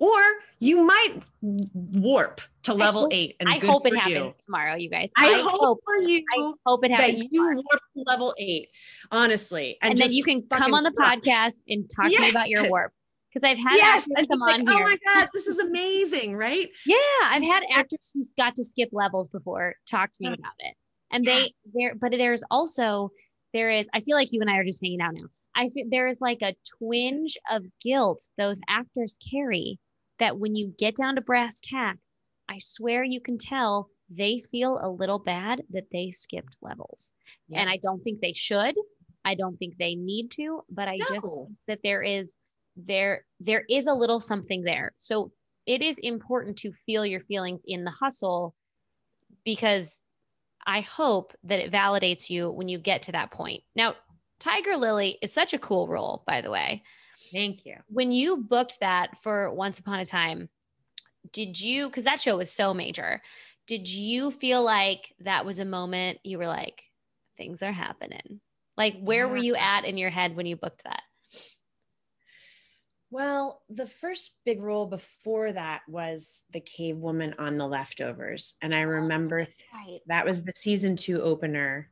or 0.01 0.19
you 0.59 0.83
might 0.83 1.21
warp 1.41 2.41
to 2.63 2.73
level 2.73 3.01
hope, 3.01 3.13
eight. 3.13 3.35
And 3.39 3.47
I 3.47 3.59
hope 3.59 3.85
it 3.85 3.95
happens 3.95 4.35
you. 4.35 4.45
tomorrow, 4.45 4.75
you 4.75 4.89
guys. 4.89 5.11
I, 5.15 5.29
I 5.29 5.41
hope, 5.41 5.59
hope, 5.59 5.79
for 5.85 5.95
you. 5.95 6.23
I 6.37 6.53
hope 6.65 6.83
it 6.85 6.91
happens. 6.91 7.19
That 7.19 7.23
you 7.23 7.29
tomorrow. 7.29 7.55
warp 7.55 7.81
to 7.95 8.03
level 8.07 8.35
eight, 8.39 8.69
honestly, 9.11 9.77
and, 9.81 9.91
and 9.91 9.99
then 9.99 10.11
you 10.11 10.23
can 10.23 10.41
come 10.51 10.73
on 10.73 10.83
the 10.83 10.91
podcast 10.91 11.59
and 11.67 11.87
talk 11.87 12.09
yes. 12.09 12.15
to 12.15 12.21
me 12.21 12.29
about 12.29 12.49
your 12.49 12.67
warp. 12.67 12.91
Because 13.31 13.47
I've 13.47 13.57
had 13.57 13.77
yes, 13.77 14.07
actors 14.11 14.27
come 14.27 14.39
like, 14.39 14.59
on 14.59 14.69
oh 14.69 14.75
here. 14.75 14.85
Oh 14.85 14.89
my 14.89 14.97
god, 15.05 15.29
this 15.33 15.47
is 15.47 15.59
amazing, 15.59 16.35
right? 16.35 16.69
Yeah, 16.85 16.97
I've 17.23 17.43
had 17.43 17.63
actors 17.73 18.11
who's 18.13 18.33
got 18.37 18.55
to 18.55 18.65
skip 18.65 18.89
levels 18.91 19.29
before 19.29 19.75
talk 19.89 20.11
to 20.11 20.17
me 20.21 20.27
about 20.27 20.53
it, 20.59 20.75
and 21.11 21.25
yeah. 21.25 21.33
they 21.33 21.53
there. 21.73 21.95
But 21.95 22.11
there's 22.11 22.43
also 22.51 23.11
there 23.53 23.69
is. 23.69 23.87
I 23.93 24.01
feel 24.01 24.15
like 24.15 24.31
you 24.31 24.41
and 24.41 24.49
I 24.49 24.57
are 24.57 24.65
just 24.65 24.81
hanging 24.83 25.01
out 25.01 25.13
now. 25.13 25.27
I 25.55 25.69
feel 25.69 25.85
there 25.89 26.07
is 26.07 26.19
like 26.19 26.41
a 26.41 26.55
twinge 26.77 27.37
of 27.49 27.63
guilt 27.81 28.21
those 28.37 28.59
actors 28.67 29.17
carry 29.31 29.79
that 30.19 30.37
when 30.37 30.55
you 30.55 30.73
get 30.77 30.95
down 30.95 31.15
to 31.15 31.21
brass 31.21 31.59
tacks, 31.63 32.11
I 32.49 32.57
swear 32.59 33.03
you 33.03 33.21
can 33.21 33.37
tell 33.37 33.89
they 34.09 34.39
feel 34.39 34.79
a 34.81 34.89
little 34.89 35.19
bad 35.19 35.61
that 35.71 35.85
they 35.91 36.11
skipped 36.11 36.57
levels. 36.61 37.11
Yeah. 37.47 37.61
And 37.61 37.69
I 37.69 37.77
don't 37.77 38.01
think 38.01 38.19
they 38.19 38.33
should. 38.33 38.75
I 39.23 39.35
don't 39.35 39.57
think 39.57 39.75
they 39.77 39.95
need 39.95 40.31
to, 40.31 40.61
but 40.69 40.87
I 40.87 40.97
no. 40.97 41.05
just 41.05 41.11
think 41.11 41.49
that 41.67 41.79
there 41.83 42.01
is 42.01 42.37
there 42.75 43.25
there 43.39 43.63
is 43.69 43.87
a 43.87 43.93
little 43.93 44.19
something 44.19 44.63
there. 44.63 44.93
So 44.97 45.31
it 45.65 45.81
is 45.81 45.97
important 45.99 46.57
to 46.59 46.71
feel 46.85 47.05
your 47.05 47.21
feelings 47.21 47.63
in 47.65 47.83
the 47.83 47.91
hustle 47.91 48.55
because 49.45 50.01
I 50.65 50.81
hope 50.81 51.33
that 51.43 51.59
it 51.59 51.71
validates 51.71 52.29
you 52.29 52.51
when 52.51 52.67
you 52.67 52.77
get 52.77 53.03
to 53.03 53.11
that 53.13 53.31
point. 53.31 53.63
Now, 53.75 53.95
Tiger 54.39 54.75
Lily 54.75 55.17
is 55.21 55.31
such 55.31 55.53
a 55.53 55.59
cool 55.59 55.87
role, 55.87 56.23
by 56.25 56.41
the 56.41 56.51
way. 56.51 56.83
Thank 57.31 57.65
you. 57.65 57.75
When 57.87 58.11
you 58.11 58.37
booked 58.37 58.79
that 58.79 59.17
for 59.19 59.53
Once 59.53 59.79
Upon 59.79 59.99
a 59.99 60.05
Time, 60.05 60.49
did 61.31 61.59
you, 61.59 61.87
because 61.87 62.03
that 62.03 62.21
show 62.21 62.37
was 62.37 62.51
so 62.51 62.73
major, 62.73 63.21
did 63.67 63.87
you 63.87 64.31
feel 64.31 64.63
like 64.63 65.13
that 65.19 65.45
was 65.45 65.59
a 65.59 65.65
moment 65.65 66.19
you 66.23 66.37
were 66.37 66.47
like, 66.47 66.83
things 67.37 67.61
are 67.61 67.71
happening? 67.71 68.41
Like, 68.77 68.99
where 68.99 69.25
yeah. 69.25 69.31
were 69.31 69.37
you 69.37 69.55
at 69.55 69.85
in 69.85 69.97
your 69.97 70.09
head 70.09 70.35
when 70.35 70.45
you 70.45 70.55
booked 70.55 70.83
that? 70.83 71.03
Well, 73.11 73.61
the 73.69 73.85
first 73.85 74.37
big 74.45 74.61
role 74.61 74.85
before 74.85 75.51
that 75.51 75.81
was 75.87 76.45
the 76.51 76.61
cave 76.61 76.97
woman 76.97 77.35
on 77.37 77.57
the 77.57 77.67
leftovers. 77.67 78.55
And 78.61 78.73
I 78.73 78.83
oh, 78.83 78.87
remember 78.87 79.45
right. 79.73 79.99
that 80.07 80.25
was 80.25 80.43
the 80.43 80.53
season 80.53 80.95
two 80.95 81.21
opener. 81.21 81.91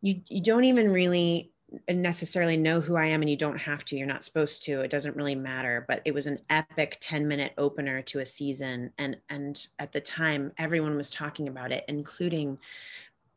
You, 0.00 0.22
you 0.28 0.40
don't 0.40 0.62
even 0.62 0.90
really 0.90 1.52
necessarily 1.90 2.56
know 2.56 2.80
who 2.80 2.96
I 2.96 3.06
am 3.06 3.20
and 3.20 3.28
you 3.28 3.36
don't 3.36 3.58
have 3.58 3.84
to. 3.86 3.96
You're 3.96 4.06
not 4.06 4.22
supposed 4.22 4.62
to. 4.64 4.80
It 4.80 4.90
doesn't 4.90 5.16
really 5.16 5.34
matter. 5.34 5.84
But 5.88 6.02
it 6.04 6.14
was 6.14 6.28
an 6.28 6.38
epic 6.48 6.98
10 7.00 7.26
minute 7.26 7.52
opener 7.58 8.00
to 8.02 8.20
a 8.20 8.26
season. 8.26 8.92
And 8.96 9.16
and 9.28 9.66
at 9.80 9.90
the 9.90 10.00
time, 10.00 10.52
everyone 10.56 10.96
was 10.96 11.10
talking 11.10 11.48
about 11.48 11.72
it, 11.72 11.84
including 11.88 12.58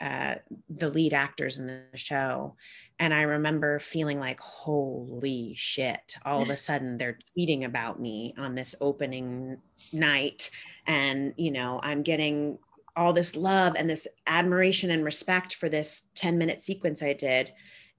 uh, 0.02 0.36
the 0.70 0.89
lead 0.89 1.14
actors 1.14 1.58
in 1.58 1.68
the 1.68 1.97
show. 1.97 2.56
And 2.99 3.14
I 3.14 3.22
remember 3.22 3.80
feeling 3.80 4.20
like, 4.20 4.39
holy 4.39 5.54
shit, 5.56 6.16
all 6.26 6.41
of 6.41 6.49
a 6.49 6.56
sudden 6.58 6.97
they're 6.97 7.20
tweeting 7.38 7.66
about 7.66 7.99
me 7.99 8.34
on 8.38 8.56
this 8.56 8.76
opening 8.82 9.58
night. 9.93 10.49
And, 10.88 11.34
you 11.38 11.52
know, 11.52 11.80
I'm 11.84 12.02
getting 12.02 12.58
all 12.95 13.14
this 13.14 13.36
love 13.36 13.76
and 13.78 13.89
this 13.89 14.08
admiration 14.28 14.91
and 14.91 15.06
respect 15.06 15.56
for 15.56 15.70
this 15.70 16.10
10 16.16 16.38
minute 16.38 16.60
sequence 16.60 17.02
I 17.02 17.14
did 17.14 17.52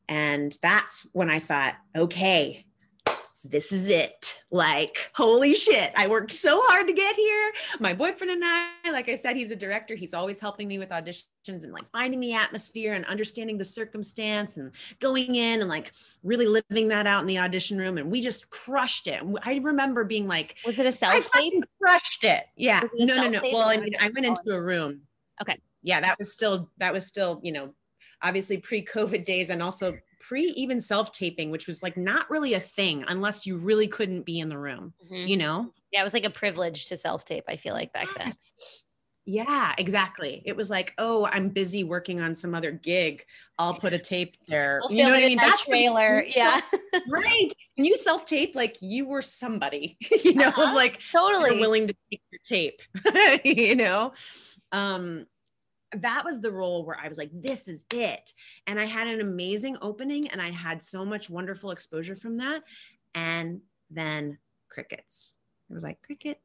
and 0.09 0.57
that's 0.61 1.07
when 1.13 1.31
I 1.31 1.39
thought, 1.39 1.77
okay, 1.97 2.67
this 3.45 3.73
is 3.73 3.89
it. 3.89 4.41
Like, 4.51 5.11
holy 5.15 5.55
shit, 5.55 5.93
I 5.97 6.07
worked 6.07 6.33
so 6.33 6.61
hard 6.67 6.87
to 6.87 6.93
get 6.93 7.17
here. 7.17 7.53
My 7.81 7.93
boyfriend 7.93 8.31
and 8.31 8.43
I, 8.45 8.71
like 8.93 9.09
I 9.09 9.17
said, 9.17 9.37
he's 9.37 9.51
a 9.51 9.57
director. 9.57 9.95
He's 9.95 10.15
always 10.15 10.39
helping 10.39 10.69
me 10.69 10.79
with 10.79 10.91
auditions 10.91 11.27
and 11.49 11.73
like 11.73 11.91
finding 11.91 12.21
the 12.21 12.35
atmosphere 12.35 12.93
and 12.93 13.05
understanding 13.07 13.59
the 13.59 13.65
circumstance 13.65 14.59
and 14.59 14.71
going 15.01 15.35
in 15.35 15.61
and 15.61 15.69
like 15.69 15.93
really 16.23 16.47
living 16.47 16.89
that 16.89 17.07
out 17.07 17.21
in 17.21 17.27
the 17.27 17.39
audition 17.39 17.79
room. 17.79 17.99
And 17.99 18.11
we 18.11 18.21
just 18.21 18.49
crushed 18.51 19.09
it. 19.09 19.21
I 19.43 19.61
remember 19.63 20.05
being 20.05 20.29
like, 20.29 20.57
was 20.65 20.79
it 20.79 20.87
a 20.87 20.93
self 20.93 21.29
tape? 21.33 21.65
Crushed 21.81 22.25
it. 22.25 22.45
Yeah. 22.57 22.81
It 22.85 22.91
no, 23.07 23.17
no, 23.17 23.29
no. 23.29 23.41
Well, 23.53 23.69
I 23.69 23.79
mean, 23.79 23.97
I 24.01 24.11
went 24.11 24.27
into 24.27 24.53
a 24.53 24.63
room. 24.63 25.01
Okay. 25.41 25.59
Yeah, 25.83 26.01
that 26.01 26.17
was 26.19 26.33
still, 26.33 26.71
that 26.79 26.93
was 26.93 27.07
still, 27.07 27.41
you 27.43 27.51
know, 27.51 27.75
obviously 28.23 28.59
pre-COVID 28.59 29.25
days 29.25 29.51
and 29.51 29.63
also 29.63 29.97
pre 30.21 30.45
even 30.57 30.81
self-taping, 30.81 31.51
which 31.51 31.67
was 31.67 31.83
like 31.83 31.97
not 31.97 32.31
really 32.31 32.55
a 32.55 32.61
thing 32.61 33.05
unless 33.09 33.47
you 33.47 33.57
really 33.57 33.89
couldn't 33.89 34.23
be 34.23 34.39
in 34.39 34.49
the 34.49 34.59
room, 34.59 34.95
mm-hmm. 35.05 35.27
you 35.29 35.37
know? 35.37 35.73
Yeah, 35.93 36.01
it 36.01 36.05
was 36.05 36.15
like 36.15 36.25
a 36.25 36.31
privilege 36.31 36.87
to 36.87 36.97
self-tape, 36.97 37.45
I 37.49 37.57
feel 37.57 37.75
like 37.75 37.93
back 37.93 38.09
yes. 38.19 38.55
then. 38.59 38.67
Yeah, 39.25 39.73
exactly. 39.79 40.43
It 40.45 40.57
was 40.57 40.69
like, 40.69 40.95
oh, 40.99 41.27
I'm 41.27 41.49
busy 41.49 41.85
working 41.85 42.21
on 42.21 42.35
some 42.35 42.55
other 42.55 42.73
gig. 42.73 43.25
I'll 43.59 43.75
put 43.75 43.93
a 43.93 43.99
tape 43.99 44.37
there. 44.49 44.81
We'll 44.83 44.97
you 44.97 45.05
know 45.05 45.11
what 45.11 45.23
I 45.23 45.27
mean? 45.27 45.39
That's 45.39 45.65
trailer. 45.65 46.25
Yeah. 46.25 46.61
right. 47.09 47.49
When 47.77 47.85
you 47.85 47.97
self 47.99 48.25
tape, 48.25 48.57
like 48.57 48.79
you 48.81 49.07
were 49.07 49.23
somebody, 49.23 49.97
you 50.25 50.35
know, 50.35 50.49
uh-huh. 50.49 50.75
like 50.75 51.01
totally 51.11 51.59
willing 51.59 51.87
to 51.89 51.95
take 52.11 52.23
your 52.31 52.41
tape, 52.45 52.83
you 53.45 53.77
know? 53.77 54.13
Um, 54.73 55.27
that 55.95 56.25
was 56.25 56.41
the 56.41 56.51
role 56.51 56.85
where 56.85 56.99
I 56.99 57.09
was 57.09 57.19
like, 57.19 57.31
this 57.33 57.69
is 57.69 57.85
it. 57.93 58.33
And 58.67 58.81
I 58.81 58.87
had 58.87 59.07
an 59.07 59.21
amazing 59.21 59.77
opening 59.83 60.29
and 60.29 60.41
I 60.41 60.51
had 60.51 60.83
so 60.83 61.05
much 61.05 61.29
wonderful 61.29 61.71
exposure 61.71 62.17
from 62.17 62.37
that. 62.37 62.63
And 63.15 63.61
then 63.91 64.39
crickets. 64.69 65.39
It 65.69 65.75
was 65.75 65.83
like, 65.83 66.01
cricket, 66.03 66.41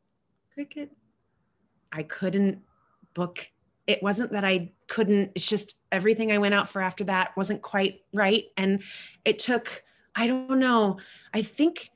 cricket. 0.53 0.91
I 1.91 2.03
couldn't 2.03 2.61
book. 3.13 3.47
It 3.87 4.03
wasn't 4.03 4.31
that 4.33 4.43
I 4.43 4.73
couldn't, 4.87 5.31
it's 5.35 5.47
just 5.47 5.79
everything 5.91 6.31
I 6.31 6.37
went 6.37 6.53
out 6.53 6.67
for 6.67 6.81
after 6.81 7.05
that 7.05 7.35
wasn't 7.37 7.61
quite 7.61 8.01
right. 8.13 8.45
And 8.57 8.83
it 9.23 9.39
took, 9.39 9.83
I 10.13 10.27
don't 10.27 10.59
know, 10.59 10.97
I 11.33 11.41
think 11.41 11.89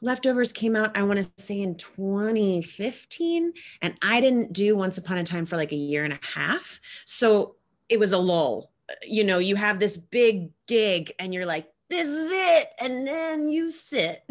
leftovers 0.00 0.52
came 0.52 0.76
out 0.76 0.96
i 0.96 1.02
want 1.02 1.22
to 1.22 1.42
say 1.42 1.60
in 1.60 1.74
2015 1.76 3.52
and 3.82 3.94
i 4.02 4.20
didn't 4.20 4.52
do 4.52 4.76
once 4.76 4.98
upon 4.98 5.18
a 5.18 5.24
time 5.24 5.46
for 5.46 5.56
like 5.56 5.72
a 5.72 5.76
year 5.76 6.04
and 6.04 6.12
a 6.12 6.20
half 6.22 6.80
so 7.04 7.56
it 7.88 7.98
was 7.98 8.12
a 8.12 8.18
lull 8.18 8.70
uh, 8.90 8.94
you 9.06 9.24
know 9.24 9.38
you 9.38 9.56
have 9.56 9.78
this 9.78 9.96
big 9.96 10.50
gig 10.66 11.12
and 11.18 11.34
you're 11.34 11.46
like 11.46 11.68
this 11.88 12.08
is 12.08 12.30
it 12.32 12.68
and 12.78 13.06
then 13.06 13.48
you 13.48 13.68
sit 13.68 14.22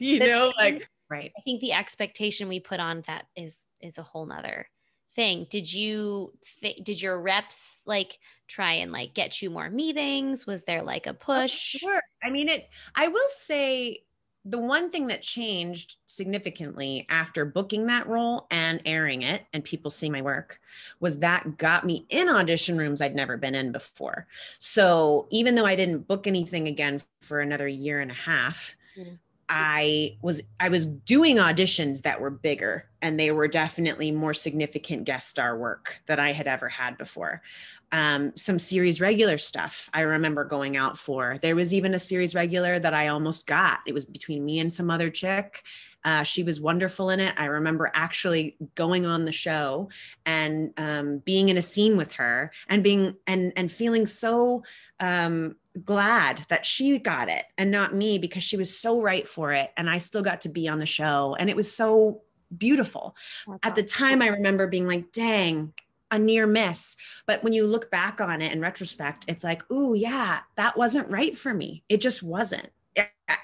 you 0.00 0.18
know, 0.18 0.52
like 0.56 0.88
right. 1.10 1.32
I 1.36 1.42
think 1.42 1.60
the 1.60 1.72
expectation 1.72 2.48
we 2.48 2.60
put 2.60 2.80
on 2.80 3.02
that 3.06 3.26
is 3.36 3.66
is 3.80 3.98
a 3.98 4.02
whole 4.02 4.26
nother 4.26 4.66
thing. 5.14 5.46
Did 5.50 5.72
you 5.72 6.32
th- 6.60 6.82
did 6.82 7.00
your 7.00 7.20
reps 7.20 7.82
like 7.86 8.18
try 8.48 8.74
and 8.74 8.92
like 8.92 9.14
get 9.14 9.42
you 9.42 9.50
more 9.50 9.70
meetings? 9.70 10.46
Was 10.46 10.64
there 10.64 10.82
like 10.82 11.06
a 11.06 11.10
oh, 11.10 11.14
push? 11.14 11.52
Sure. 11.52 12.02
I 12.22 12.30
mean 12.30 12.48
it 12.48 12.68
I 12.94 13.08
will 13.08 13.28
say 13.28 14.00
the 14.44 14.58
one 14.58 14.90
thing 14.90 15.08
that 15.08 15.20
changed 15.20 15.96
significantly 16.06 17.06
after 17.10 17.44
booking 17.44 17.86
that 17.86 18.06
role 18.06 18.46
and 18.50 18.80
airing 18.86 19.22
it 19.22 19.44
and 19.52 19.62
people 19.62 19.90
seeing 19.90 20.12
my 20.12 20.22
work 20.22 20.60
was 20.98 21.18
that 21.18 21.58
got 21.58 21.84
me 21.84 22.06
in 22.08 22.28
audition 22.28 22.78
rooms 22.78 23.02
I'd 23.02 23.14
never 23.14 23.36
been 23.36 23.54
in 23.54 23.70
before. 23.70 24.26
So 24.58 25.26
even 25.30 25.54
though 25.54 25.66
I 25.66 25.76
didn't 25.76 26.08
book 26.08 26.26
anything 26.26 26.68
again 26.68 27.02
for 27.20 27.40
another 27.40 27.68
year 27.68 28.00
and 28.00 28.10
a 28.10 28.14
half, 28.14 28.76
mm. 28.98 29.18
I 29.52 30.16
was 30.22 30.40
I 30.60 30.68
was 30.68 30.86
doing 30.86 31.36
auditions 31.36 32.02
that 32.02 32.20
were 32.20 32.30
bigger 32.30 32.88
and 33.02 33.18
they 33.18 33.32
were 33.32 33.48
definitely 33.48 34.12
more 34.12 34.32
significant 34.32 35.04
guest 35.04 35.28
star 35.28 35.58
work 35.58 35.98
that 36.06 36.20
I 36.20 36.32
had 36.32 36.46
ever 36.46 36.68
had 36.68 36.96
before. 36.96 37.42
Um, 37.90 38.32
some 38.36 38.60
series 38.60 39.00
regular 39.00 39.36
stuff 39.36 39.90
I 39.92 40.02
remember 40.02 40.44
going 40.44 40.76
out 40.76 40.96
for. 40.96 41.38
There 41.42 41.56
was 41.56 41.74
even 41.74 41.94
a 41.94 41.98
series 41.98 42.36
regular 42.36 42.78
that 42.78 42.94
I 42.94 43.08
almost 43.08 43.48
got. 43.48 43.80
It 43.84 43.92
was 43.92 44.06
between 44.06 44.44
me 44.44 44.60
and 44.60 44.72
some 44.72 44.88
other 44.88 45.10
chick. 45.10 45.64
Uh, 46.04 46.22
she 46.22 46.44
was 46.44 46.60
wonderful 46.60 47.10
in 47.10 47.18
it. 47.18 47.34
I 47.36 47.46
remember 47.46 47.90
actually 47.92 48.56
going 48.76 49.04
on 49.04 49.24
the 49.24 49.32
show 49.32 49.88
and 50.24 50.72
um, 50.76 51.18
being 51.18 51.48
in 51.48 51.56
a 51.56 51.62
scene 51.62 51.96
with 51.96 52.12
her 52.12 52.52
and 52.68 52.84
being 52.84 53.16
and 53.26 53.52
and 53.56 53.70
feeling 53.70 54.06
so 54.06 54.62
um, 55.00 55.56
glad 55.84 56.44
that 56.48 56.66
she 56.66 56.98
got 56.98 57.28
it 57.28 57.44
and 57.56 57.70
not 57.70 57.94
me 57.94 58.18
because 58.18 58.42
she 58.42 58.56
was 58.56 58.76
so 58.76 59.00
right 59.00 59.26
for 59.26 59.52
it 59.52 59.70
and 59.76 59.88
I 59.88 59.98
still 59.98 60.22
got 60.22 60.40
to 60.42 60.48
be 60.48 60.68
on 60.68 60.78
the 60.78 60.86
show 60.86 61.36
and 61.38 61.48
it 61.48 61.56
was 61.56 61.72
so 61.72 62.22
beautiful. 62.56 63.16
That's 63.46 63.58
At 63.62 63.74
the 63.74 63.82
time 63.82 64.22
I 64.22 64.28
remember 64.28 64.66
being 64.66 64.86
like, 64.86 65.12
"Dang, 65.12 65.72
a 66.10 66.18
near 66.18 66.46
miss." 66.46 66.96
But 67.26 67.42
when 67.42 67.52
you 67.52 67.66
look 67.66 67.90
back 67.90 68.20
on 68.20 68.42
it 68.42 68.52
in 68.52 68.60
retrospect, 68.60 69.24
it's 69.28 69.44
like, 69.44 69.68
"Ooh, 69.70 69.94
yeah, 69.94 70.40
that 70.56 70.76
wasn't 70.76 71.10
right 71.10 71.36
for 71.36 71.54
me. 71.54 71.84
It 71.88 72.00
just 72.00 72.22
wasn't." 72.22 72.70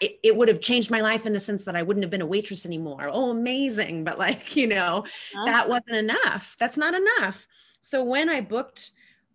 It, 0.00 0.18
it, 0.24 0.36
would 0.36 0.48
have 0.48 0.60
changed 0.60 0.90
my 0.90 1.00
life 1.00 1.26
in 1.26 1.32
the 1.32 1.38
sense 1.38 1.62
that 1.64 1.76
I 1.76 1.84
wouldn't 1.84 2.02
have 2.02 2.10
been 2.10 2.20
a 2.20 2.26
waitress 2.26 2.66
anymore. 2.66 3.08
Oh, 3.10 3.30
amazing. 3.30 4.02
But 4.02 4.18
like, 4.18 4.56
you 4.56 4.66
know, 4.66 5.04
that 5.44 5.68
wasn't 5.68 5.96
enough. 5.96 6.56
That's 6.58 6.76
not 6.76 6.92
enough. 6.92 7.46
So 7.80 8.02
when 8.02 8.28
I 8.28 8.40
booked 8.40 8.90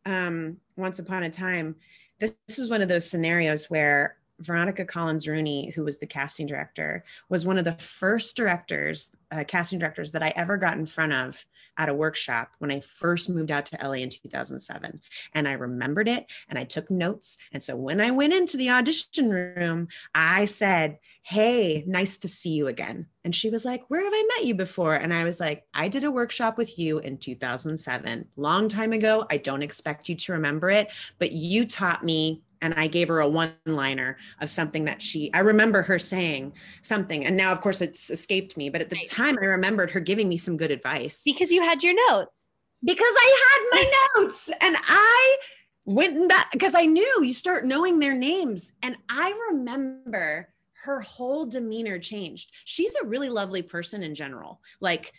um, 0.06 0.58
Once 0.76 1.00
Upon 1.00 1.24
a 1.24 1.30
Time, 1.30 1.78
this, 2.22 2.36
this 2.47 2.57
was 2.59 2.69
one 2.69 2.82
of 2.82 2.88
those 2.88 3.09
scenarios 3.09 3.69
where 3.69 4.15
Veronica 4.39 4.86
Collins 4.86 5.28
Rooney, 5.28 5.72
who 5.72 5.84
was 5.84 5.99
the 5.99 6.07
casting 6.07 6.47
director, 6.47 7.03
was 7.30 7.45
one 7.45 7.57
of 7.57 7.65
the 7.65 7.74
first 7.74 8.38
directors, 8.38 9.11
uh, 9.32 9.43
casting 9.47 9.80
directors 9.80 10.11
that 10.13 10.24
I 10.24 10.34
ever 10.36 10.57
got 10.57 10.78
in 10.78 10.86
front 10.86 11.13
of 11.13 11.45
at 11.78 11.89
a 11.89 11.93
workshop 11.93 12.51
when 12.59 12.72
I 12.72 12.80
first 12.80 13.30
moved 13.30 13.51
out 13.51 13.65
to 13.67 13.78
LA 13.82 13.93
in 13.93 14.09
2007. 14.09 15.01
And 15.34 15.47
I 15.47 15.53
remembered 15.53 16.07
it 16.07 16.26
and 16.49 16.59
I 16.59 16.63
took 16.63 16.91
notes. 16.91 17.38
And 17.51 17.61
so 17.61 17.76
when 17.76 18.01
I 18.01 18.11
went 18.11 18.34
into 18.34 18.57
the 18.57 18.69
audition 18.69 19.30
room, 19.30 19.88
I 20.13 20.45
said, 20.45 20.99
Hey, 21.24 21.84
nice 21.86 22.17
to 22.19 22.28
see 22.28 22.51
you 22.51 22.67
again. 22.67 23.07
And 23.24 23.36
she 23.36 23.49
was 23.49 23.63
like, 23.63 23.84
Where 23.89 24.03
have 24.03 24.13
I 24.13 24.30
met 24.38 24.45
you 24.45 24.55
before? 24.55 24.95
And 24.95 25.13
I 25.13 25.24
was 25.24 25.39
like, 25.39 25.63
I 25.74 25.88
did 25.88 26.03
a 26.03 26.11
workshop 26.11 26.57
with 26.57 26.80
you 26.80 26.99
in 26.99 27.17
2007, 27.17 28.28
long 28.36 28.69
time 28.69 28.93
ago. 28.93 29.26
I 29.30 29.38
don't 29.38 29.61
expect 29.61 30.09
you 30.09 30.15
to 30.15 30.34
remember 30.34 30.69
it, 30.69 30.89
but 31.19 31.32
you 31.32 31.65
taught 31.65 32.03
me 32.03 32.41
and 32.61 32.74
I 32.76 32.88
gave 32.88 33.07
her 33.07 33.19
a 33.19 33.28
one 33.28 33.53
liner 33.65 34.17
of 34.39 34.49
something 34.49 34.86
that 34.86 35.01
she, 35.01 35.34
I 35.34 35.39
remember 35.39 35.82
her 35.82 35.97
saying 35.97 36.53
something. 36.84 37.26
And 37.26 37.36
now, 37.36 37.51
of 37.51 37.61
course, 37.61 37.82
it's 37.82 38.09
escaped 38.09 38.55
me. 38.55 38.69
But 38.69 38.82
at 38.82 38.89
the 38.89 38.97
right. 38.97 39.07
time, 39.07 39.38
I 39.41 39.45
remembered 39.45 39.91
her 39.91 39.99
giving 39.99 40.30
me 40.30 40.38
some 40.38 40.57
good 40.57 40.72
advice. 40.72 41.24
Because 41.26 41.51
you 41.51 41.61
had 41.61 41.84
your 41.84 41.95
notes. 42.09 42.47
Because 42.84 43.13
I 43.17 43.69
had 43.74 43.80
my 43.80 43.91
notes 44.22 44.49
and 44.61 44.76
I 44.80 45.38
went 45.86 46.30
back 46.30 46.51
because 46.51 46.76
I 46.76 46.86
knew 46.86 47.24
you 47.24 47.34
start 47.34 47.65
knowing 47.65 47.99
their 47.99 48.15
names. 48.15 48.74
And 48.84 48.95
I 49.09 49.34
remember 49.51 50.51
her 50.84 51.02
whole 51.02 51.46
demeanor 51.46 52.00
changed. 52.00 52.52
She's 52.66 52.96
a 52.96 53.06
really 53.06 53.30
lovely 53.30 53.62
person 53.62 54.04
in 54.04 54.16
general. 54.16 54.62
Like, 54.80 55.14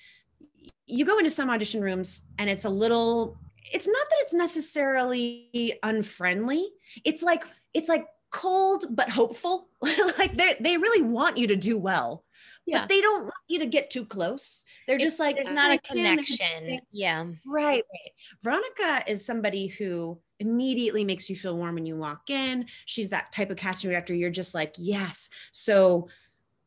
you 0.86 1.04
go 1.04 1.18
into 1.18 1.30
some 1.30 1.50
audition 1.50 1.80
rooms 1.80 2.22
and 2.38 2.50
it's 2.50 2.64
a 2.64 2.70
little 2.70 3.36
it's 3.72 3.86
not 3.86 4.06
that 4.10 4.16
it's 4.20 4.34
necessarily 4.34 5.78
unfriendly. 5.82 6.68
It's 7.04 7.22
like 7.22 7.44
it's 7.74 7.88
like 7.88 8.06
cold 8.30 8.84
but 8.90 9.08
hopeful. 9.08 9.68
like 10.18 10.36
they 10.36 10.56
they 10.60 10.76
really 10.76 11.02
want 11.02 11.38
you 11.38 11.46
to 11.48 11.56
do 11.56 11.78
well. 11.78 12.24
Yeah. 12.66 12.80
But 12.80 12.90
they 12.90 13.00
don't 13.00 13.22
want 13.22 13.34
you 13.48 13.58
to 13.60 13.66
get 13.66 13.90
too 13.90 14.04
close. 14.04 14.64
They're 14.86 14.96
it's, 14.96 15.04
just 15.04 15.20
like 15.20 15.36
there's 15.36 15.50
not 15.50 15.72
a 15.72 15.78
connection. 15.78 16.80
Yeah. 16.92 17.24
Right, 17.46 17.82
right. 17.82 18.12
Veronica 18.42 19.10
is 19.10 19.24
somebody 19.24 19.66
who 19.66 20.18
immediately 20.42 21.04
makes 21.04 21.30
you 21.30 21.36
feel 21.36 21.56
warm 21.56 21.76
when 21.76 21.86
you 21.86 21.96
walk 21.96 22.28
in. 22.28 22.66
She's 22.84 23.08
that 23.08 23.32
type 23.32 23.50
of 23.50 23.56
casting 23.56 23.90
director. 23.90 24.14
You're 24.14 24.30
just 24.30 24.54
like, 24.54 24.74
yes. 24.76 25.30
So 25.52 26.08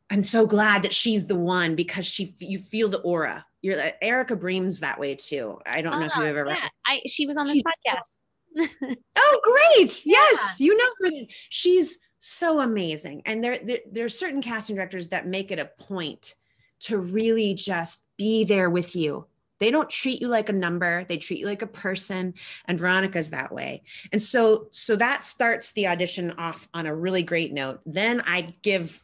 I'm 0.09 0.23
so 0.23 0.45
glad 0.45 0.83
that 0.83 0.93
she's 0.93 1.27
the 1.27 1.35
one 1.35 1.75
because 1.75 2.05
she 2.05 2.33
you 2.39 2.59
feel 2.59 2.89
the 2.89 2.99
aura. 2.99 3.45
You're 3.61 3.77
like 3.77 3.97
Erica 4.01 4.35
Bream's 4.35 4.79
that 4.79 4.99
way 4.99 5.15
too. 5.15 5.59
I 5.65 5.81
don't 5.81 5.99
know 5.99 6.05
if 6.05 6.15
you've 6.15 6.25
oh, 6.25 6.29
ever. 6.29 6.49
Yeah, 6.49 6.67
I 6.87 7.01
she 7.07 7.25
was 7.25 7.37
on 7.37 7.47
this 7.47 7.55
she's 7.57 7.63
podcast. 7.63 8.69
So, 8.81 8.95
oh, 9.17 9.41
great! 9.43 10.05
Yes, 10.05 10.57
yeah. 10.59 10.65
you 10.65 10.77
know 10.77 11.09
her. 11.09 11.25
She's 11.49 11.99
so 12.19 12.61
amazing, 12.61 13.23
and 13.25 13.43
there, 13.43 13.59
there 13.63 13.79
there 13.91 14.05
are 14.05 14.09
certain 14.09 14.41
casting 14.41 14.75
directors 14.75 15.09
that 15.09 15.27
make 15.27 15.51
it 15.51 15.59
a 15.59 15.69
point 15.83 16.35
to 16.81 16.99
really 16.99 17.55
just 17.55 18.05
be 18.17 18.43
there 18.43 18.69
with 18.69 18.95
you. 18.95 19.25
They 19.59 19.71
don't 19.71 19.89
treat 19.89 20.21
you 20.21 20.27
like 20.27 20.49
a 20.49 20.53
number; 20.53 21.05
they 21.05 21.17
treat 21.17 21.39
you 21.39 21.45
like 21.45 21.61
a 21.61 21.67
person. 21.67 22.33
And 22.65 22.79
Veronica's 22.79 23.29
that 23.31 23.51
way. 23.51 23.83
And 24.11 24.21
so, 24.21 24.67
so 24.71 24.95
that 24.95 25.23
starts 25.23 25.71
the 25.71 25.87
audition 25.87 26.31
off 26.31 26.67
on 26.73 26.85
a 26.85 26.95
really 26.95 27.23
great 27.23 27.53
note. 27.53 27.81
Then 27.85 28.21
I 28.25 28.53
give 28.61 29.01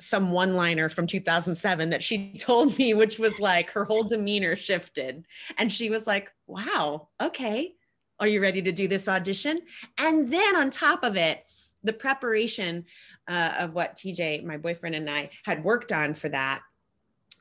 some 0.00 0.32
one 0.32 0.54
liner 0.54 0.88
from 0.88 1.06
2007 1.06 1.90
that 1.90 2.02
she 2.02 2.34
told 2.38 2.76
me, 2.78 2.94
which 2.94 3.18
was 3.18 3.38
like 3.40 3.70
her 3.70 3.84
whole 3.84 4.04
demeanor 4.04 4.56
shifted. 4.56 5.24
And 5.58 5.72
she 5.72 5.90
was 5.90 6.06
like, 6.06 6.32
wow, 6.46 7.08
okay. 7.20 7.74
Are 8.18 8.26
you 8.26 8.42
ready 8.42 8.60
to 8.62 8.72
do 8.72 8.86
this 8.86 9.08
audition? 9.08 9.60
And 9.98 10.30
then 10.30 10.56
on 10.56 10.70
top 10.70 11.04
of 11.04 11.16
it, 11.16 11.44
the 11.82 11.92
preparation 11.92 12.84
uh, 13.28 13.52
of 13.58 13.72
what 13.72 13.96
TJ, 13.96 14.44
my 14.44 14.58
boyfriend, 14.58 14.94
and 14.94 15.08
I 15.08 15.30
had 15.44 15.64
worked 15.64 15.92
on 15.92 16.12
for 16.12 16.28
that 16.28 16.60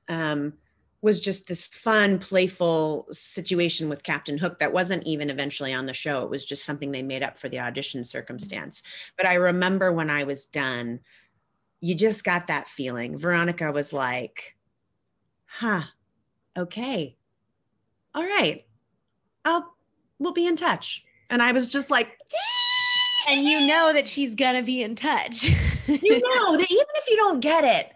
um, 0.07 0.53
was 1.02 1.20
just 1.20 1.47
this 1.47 1.64
fun, 1.64 2.20
playful 2.20 3.08
situation 3.12 3.88
with 3.88 4.04
Captain 4.04 4.38
Hook 4.38 4.60
that 4.60 4.74
wasn't 4.74 5.06
even 5.06 5.30
eventually 5.30 5.74
on 5.74 5.86
the 5.86 5.93
show. 5.93 6.24
It 6.24 6.30
was 6.30 6.43
just 6.43 6.66
something 6.66 6.91
they 6.91 7.04
made 7.04 7.24
up 7.24 7.38
for 7.38 7.47
the 7.47 7.60
audition 7.60 8.04
circumstance. 8.04 8.84
But 9.16 9.26
I 9.26 9.36
remember 9.36 9.93
when 9.93 10.10
I 10.10 10.26
was 10.26 10.45
done, 10.45 11.00
you 11.80 11.95
just 11.95 12.26
got 12.26 12.47
that 12.47 12.68
feeling. 12.68 13.18
Veronica 13.18 13.72
was 13.72 13.93
like, 13.93 14.58
huh, 15.45 15.84
okay, 16.58 17.16
all 18.14 18.24
right, 18.24 18.64
I'll, 19.45 19.74
we'll 20.18 20.34
be 20.34 20.47
in 20.47 20.58
touch. 20.58 21.06
And 21.30 21.41
I 21.41 21.54
was 21.54 21.68
just 21.68 21.89
like, 21.89 22.20
and 23.30 23.47
you 23.47 23.68
know 23.68 23.91
that 23.93 24.10
she's 24.10 24.36
gonna 24.36 24.64
be 24.64 24.82
in 24.82 24.95
touch. 24.95 25.43
you 25.88 26.20
know 26.20 26.58
that 26.58 26.68
even 26.70 26.86
if 26.95 27.10
you 27.10 27.16
don't 27.16 27.39
get 27.39 27.64
it, 27.64 27.93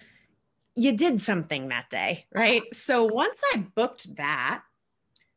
you 0.76 0.96
did 0.96 1.22
something 1.22 1.70
that 1.70 1.90
day, 1.90 2.26
right? 2.34 2.64
So 2.74 3.06
once 3.06 3.42
I 3.54 3.58
booked 3.76 4.16
that, 4.16 4.64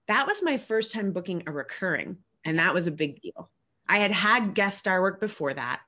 that 0.09 0.26
was 0.26 0.43
my 0.43 0.57
first 0.57 0.93
time 0.93 1.12
booking 1.12 1.43
a 1.47 1.53
recurring, 1.53 2.18
and 2.45 2.59
that 2.59 2.74
was 2.74 2.87
a 2.87 2.93
big 2.93 3.20
deal. 3.20 3.51
I 3.89 3.99
had 3.99 4.12
had 4.12 4.55
guest 4.55 4.78
star 4.78 5.01
work 5.01 5.20
before 5.20 5.55
that, 5.55 5.80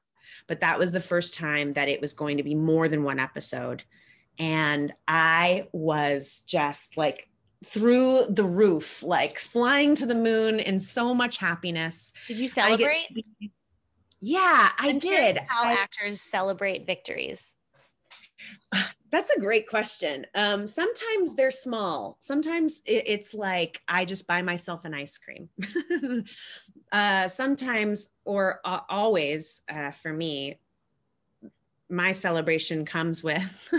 but 0.47 0.61
that 0.61 0.79
was 0.79 0.93
the 0.93 1.01
first 1.01 1.35
time 1.35 1.73
that 1.73 1.89
it 1.89 2.01
was 2.01 2.13
going 2.13 2.37
to 2.37 2.43
be 2.43 2.55
more 2.55 2.89
than 2.89 3.05
one 3.05 3.19
episode. 3.19 3.85
And 4.39 4.93
I 5.07 5.69
was 5.73 6.43
just 6.47 6.97
like 6.97 7.29
through 7.65 8.27
the 8.29 8.45
roof, 8.45 9.03
like 9.03 9.39
flying 9.39 9.97
to 9.97 10.07
the 10.07 10.15
moon 10.15 10.61
in 10.61 10.79
so 10.79 11.13
much 11.13 11.39
happiness. 11.39 12.13
Did 12.29 12.39
you 12.39 12.49
celebrate? 12.49 13.07
I 13.11 13.23
get, 13.41 13.51
yeah, 14.21 14.71
I 14.79 14.93
did. 14.93 15.39
How 15.47 15.65
I, 15.65 15.73
actors 15.73 16.21
celebrate 16.21 16.87
victories. 16.87 17.55
That's 19.11 19.31
a 19.31 19.41
great 19.41 19.67
question. 19.67 20.27
Um, 20.35 20.67
sometimes 20.67 21.35
they're 21.35 21.51
small. 21.51 22.19
Sometimes 22.21 22.83
it, 22.85 23.05
it's 23.07 23.33
like 23.33 23.81
I 23.89 24.05
just 24.05 24.27
buy 24.27 24.43
myself 24.43 24.85
an 24.85 24.93
ice 24.93 25.17
cream. 25.17 25.49
uh, 26.93 27.29
sometimes, 27.29 28.11
or 28.27 28.61
uh, 28.65 28.81
always, 28.91 29.63
uh, 29.71 29.93
for 29.93 30.13
me, 30.13 30.59
my 31.89 32.13
celebration 32.13 32.85
comes 32.85 33.25
with 33.25 33.71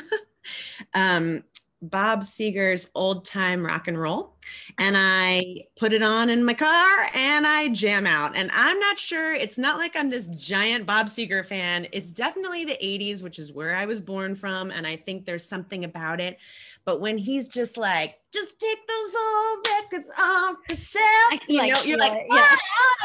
um, 0.96 1.44
Bob 1.82 2.22
Seger's 2.22 2.90
old 2.94 3.26
time 3.26 3.66
rock 3.66 3.88
and 3.88 4.00
roll. 4.00 4.36
And 4.78 4.96
I 4.98 5.66
put 5.78 5.94
it 5.94 6.02
on 6.02 6.30
in 6.30 6.44
my 6.44 6.54
car 6.54 7.08
and 7.14 7.48
I 7.48 7.70
jam 7.70 8.06
out. 8.06 8.36
And 8.36 8.50
I'm 8.54 8.80
not 8.80 9.00
sure, 9.00 9.34
it's 9.34 9.58
not 9.58 9.78
like 9.78 9.96
I'm 9.96 10.10
this 10.10 10.28
giant 10.28 10.86
Bob 10.86 11.08
Seger 11.08 11.46
fan. 11.46 11.88
It's 11.92 12.12
definitely 12.12 12.66
the 12.66 12.78
80s, 12.82 13.24
which 13.24 13.40
is 13.40 13.54
where 13.54 13.76
I 13.76 13.86
was 13.86 14.02
born 14.02 14.36
from. 14.36 14.72
And 14.72 14.86
I 14.86 14.98
think 14.98 15.26
there's 15.26 15.46
something 15.46 15.86
about 15.86 16.20
it. 16.20 16.38
But 16.86 17.00
when 17.00 17.18
he's 17.18 17.48
just 17.48 17.78
like, 17.78 18.18
just 18.34 18.60
take 18.60 18.88
those 18.88 19.16
old 19.16 19.68
records 19.68 20.10
off 20.20 20.56
the 20.68 20.76
shelf, 20.76 21.42
you 21.48 21.68
know, 21.68 21.82
you're 21.84 21.98
like, 21.98 22.26
yeah. 22.30 22.46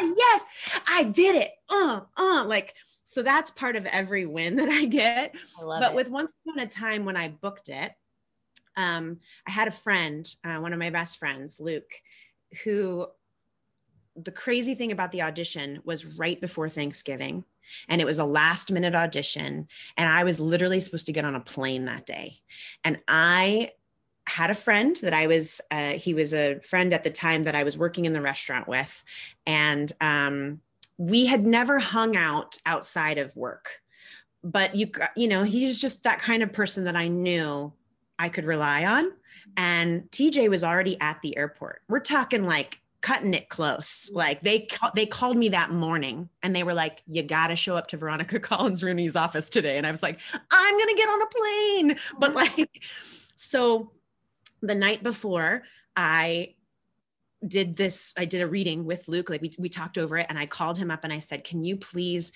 oh, 0.00 0.14
yes, 0.16 0.80
I 0.88 1.04
did 1.04 1.36
it. 1.36 1.50
Uh, 1.68 2.00
uh, 2.16 2.44
like, 2.46 2.74
so 3.04 3.22
that's 3.22 3.50
part 3.50 3.76
of 3.76 3.86
every 3.86 4.26
win 4.26 4.56
that 4.56 4.68
I 4.68 4.86
get. 4.86 5.34
I 5.60 5.64
but 5.64 5.90
it. 5.90 5.94
with 5.94 6.08
Once 6.08 6.32
Upon 6.46 6.60
a 6.60 6.66
Time, 6.66 7.04
when 7.04 7.16
I 7.16 7.28
booked 7.28 7.68
it, 7.68 7.92
um, 8.76 9.20
I 9.46 9.50
had 9.50 9.68
a 9.68 9.72
friend, 9.72 10.32
uh, 10.44 10.56
one 10.56 10.72
of 10.72 10.78
my 10.78 10.90
best 10.90 11.18
friends, 11.18 11.60
Luke, 11.60 11.90
who 12.64 13.06
the 14.16 14.32
crazy 14.32 14.74
thing 14.74 14.92
about 14.92 15.12
the 15.12 15.22
audition 15.22 15.80
was 15.84 16.04
right 16.04 16.40
before 16.40 16.68
Thanksgiving. 16.68 17.44
And 17.88 18.00
it 18.00 18.04
was 18.04 18.18
a 18.18 18.24
last 18.24 18.70
minute 18.70 18.94
audition. 18.94 19.68
And 19.96 20.08
I 20.08 20.24
was 20.24 20.38
literally 20.38 20.80
supposed 20.80 21.06
to 21.06 21.12
get 21.12 21.24
on 21.24 21.34
a 21.34 21.40
plane 21.40 21.86
that 21.86 22.06
day. 22.06 22.36
And 22.84 23.00
I 23.08 23.70
had 24.26 24.50
a 24.50 24.54
friend 24.54 24.96
that 25.02 25.12
I 25.12 25.26
was, 25.26 25.60
uh, 25.70 25.92
he 25.92 26.14
was 26.14 26.32
a 26.32 26.60
friend 26.60 26.92
at 26.92 27.04
the 27.04 27.10
time 27.10 27.44
that 27.44 27.54
I 27.54 27.64
was 27.64 27.76
working 27.76 28.04
in 28.04 28.12
the 28.12 28.20
restaurant 28.20 28.68
with. 28.68 29.04
And 29.46 29.92
um, 30.00 30.60
we 30.96 31.26
had 31.26 31.42
never 31.42 31.78
hung 31.78 32.16
out 32.16 32.56
outside 32.64 33.18
of 33.18 33.34
work. 33.36 33.80
But 34.42 34.74
you, 34.76 34.90
you 35.16 35.26
know, 35.26 35.42
he's 35.42 35.80
just 35.80 36.04
that 36.04 36.20
kind 36.20 36.42
of 36.42 36.52
person 36.52 36.84
that 36.84 36.96
I 36.96 37.08
knew 37.08 37.72
I 38.24 38.30
could 38.30 38.46
rely 38.46 38.86
on. 38.86 39.12
And 39.56 40.10
TJ 40.10 40.48
was 40.48 40.64
already 40.64 40.98
at 41.00 41.20
the 41.22 41.36
airport. 41.36 41.82
We're 41.88 42.00
talking 42.00 42.44
like 42.44 42.80
cutting 43.02 43.34
it 43.34 43.50
close. 43.50 44.08
Mm-hmm. 44.08 44.16
Like 44.16 44.42
they 44.42 44.66
they 44.94 45.04
called 45.04 45.36
me 45.36 45.50
that 45.50 45.70
morning 45.70 46.30
and 46.42 46.56
they 46.56 46.64
were 46.64 46.72
like, 46.72 47.02
"You 47.06 47.22
got 47.22 47.48
to 47.48 47.56
show 47.56 47.76
up 47.76 47.88
to 47.88 47.98
Veronica 47.98 48.40
Collins 48.48 48.82
Rooney's 48.82 49.14
office 49.14 49.50
today." 49.50 49.76
And 49.76 49.86
I 49.86 49.90
was 49.90 50.02
like, 50.02 50.20
"I'm 50.50 50.78
gonna 50.78 50.96
get 50.96 51.08
on 51.08 51.22
a 51.22 51.26
plane," 51.26 51.90
mm-hmm. 51.90 52.18
but 52.18 52.34
like, 52.34 52.82
so 53.36 53.92
the 54.62 54.74
night 54.74 55.02
before, 55.02 55.64
I 55.94 56.54
did 57.46 57.76
this. 57.76 58.14
I 58.16 58.24
did 58.24 58.40
a 58.40 58.46
reading 58.46 58.86
with 58.86 59.06
Luke. 59.06 59.28
Like 59.28 59.42
we 59.42 59.52
we 59.58 59.68
talked 59.68 59.98
over 59.98 60.16
it, 60.16 60.26
and 60.30 60.38
I 60.38 60.46
called 60.46 60.78
him 60.78 60.90
up 60.90 61.04
and 61.04 61.12
I 61.12 61.18
said, 61.18 61.44
"Can 61.44 61.62
you 61.62 61.76
please?" 61.76 62.32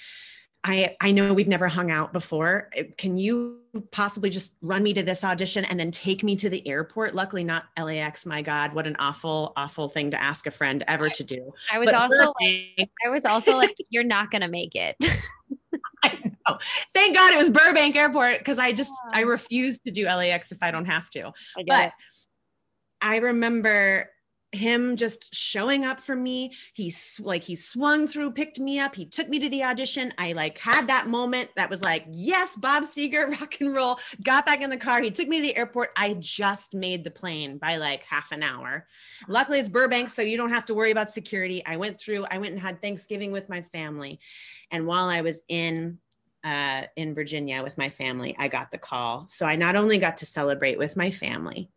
I, 0.64 0.96
I 1.00 1.12
know 1.12 1.32
we've 1.32 1.48
never 1.48 1.68
hung 1.68 1.90
out 1.90 2.12
before. 2.12 2.68
Eh, 2.74 2.84
can 2.96 3.16
you 3.16 3.60
possibly 3.90 4.28
just 4.28 4.56
run 4.60 4.82
me 4.82 4.92
to 4.94 5.02
this 5.02 5.22
audition 5.22 5.64
and 5.64 5.78
then 5.78 5.90
take 5.90 6.24
me 6.24 6.36
to 6.36 6.48
the 6.48 6.66
airport? 6.66 7.14
Luckily, 7.14 7.44
not 7.44 7.64
LAX. 7.78 8.26
My 8.26 8.42
God, 8.42 8.74
what 8.74 8.86
an 8.86 8.96
awful, 8.98 9.52
awful 9.56 9.88
thing 9.88 10.10
to 10.10 10.20
ask 10.20 10.46
a 10.46 10.50
friend 10.50 10.82
ever 10.88 11.08
to 11.10 11.24
do. 11.24 11.52
I 11.72 11.78
was 11.78 11.86
but 11.86 11.94
also 11.94 12.32
like, 12.40 12.90
I 13.06 13.08
was 13.08 13.24
also 13.24 13.56
like, 13.56 13.76
you're 13.88 14.04
not 14.04 14.30
going 14.30 14.42
to 14.42 14.48
make 14.48 14.74
it. 14.74 14.96
I 16.04 16.18
know. 16.22 16.58
Thank 16.92 17.14
God 17.14 17.32
it 17.32 17.38
was 17.38 17.50
Burbank 17.50 17.94
Airport 17.94 18.38
because 18.38 18.58
I 18.58 18.72
just, 18.72 18.92
I 19.12 19.20
refuse 19.20 19.78
to 19.86 19.92
do 19.92 20.06
LAX 20.06 20.50
if 20.50 20.58
I 20.62 20.70
don't 20.70 20.86
have 20.86 21.08
to. 21.10 21.32
I 21.56 21.64
but 21.66 21.86
it. 21.86 21.92
I 23.00 23.18
remember 23.18 24.10
him 24.52 24.96
just 24.96 25.34
showing 25.34 25.84
up 25.84 26.00
for 26.00 26.16
me. 26.16 26.54
He's 26.72 27.20
like 27.22 27.42
he 27.42 27.54
swung 27.54 28.08
through 28.08 28.32
picked 28.32 28.58
me 28.58 28.78
up 28.78 28.94
he 28.94 29.04
took 29.04 29.28
me 29.28 29.38
to 29.38 29.48
the 29.48 29.64
audition. 29.64 30.12
I 30.16 30.32
like 30.32 30.56
had 30.58 30.86
that 30.88 31.06
moment 31.06 31.50
that 31.56 31.68
was 31.68 31.82
like 31.82 32.06
yes 32.10 32.56
bob 32.56 32.84
seger 32.84 33.30
rock 33.40 33.60
and 33.60 33.74
roll. 33.74 33.98
Got 34.22 34.46
back 34.46 34.62
in 34.62 34.70
the 34.70 34.76
car 34.76 35.02
he 35.02 35.10
took 35.10 35.28
me 35.28 35.38
to 35.38 35.42
the 35.42 35.56
airport. 35.56 35.90
I 35.96 36.14
just 36.18 36.74
made 36.74 37.04
the 37.04 37.10
plane 37.10 37.58
by 37.58 37.76
like 37.76 38.04
half 38.04 38.32
an 38.32 38.42
hour. 38.42 38.86
Luckily 39.28 39.58
it's 39.58 39.68
burbank 39.68 40.08
so 40.08 40.22
you 40.22 40.36
don't 40.36 40.50
have 40.50 40.66
to 40.66 40.74
worry 40.74 40.90
about 40.90 41.10
security. 41.10 41.64
I 41.66 41.76
went 41.76 42.00
through 42.00 42.24
i 42.30 42.38
went 42.38 42.52
and 42.52 42.60
had 42.60 42.80
thanksgiving 42.80 43.32
with 43.32 43.48
my 43.48 43.60
family. 43.60 44.18
And 44.70 44.86
while 44.86 45.08
i 45.08 45.20
was 45.20 45.42
in 45.48 45.98
uh, 46.44 46.82
in 46.96 47.14
virginia 47.14 47.62
with 47.62 47.76
my 47.76 47.90
family 47.90 48.34
i 48.38 48.48
got 48.48 48.70
the 48.70 48.78
call. 48.78 49.26
So 49.28 49.44
i 49.44 49.56
not 49.56 49.76
only 49.76 49.98
got 49.98 50.18
to 50.18 50.26
celebrate 50.26 50.78
with 50.78 50.96
my 50.96 51.10
family 51.10 51.70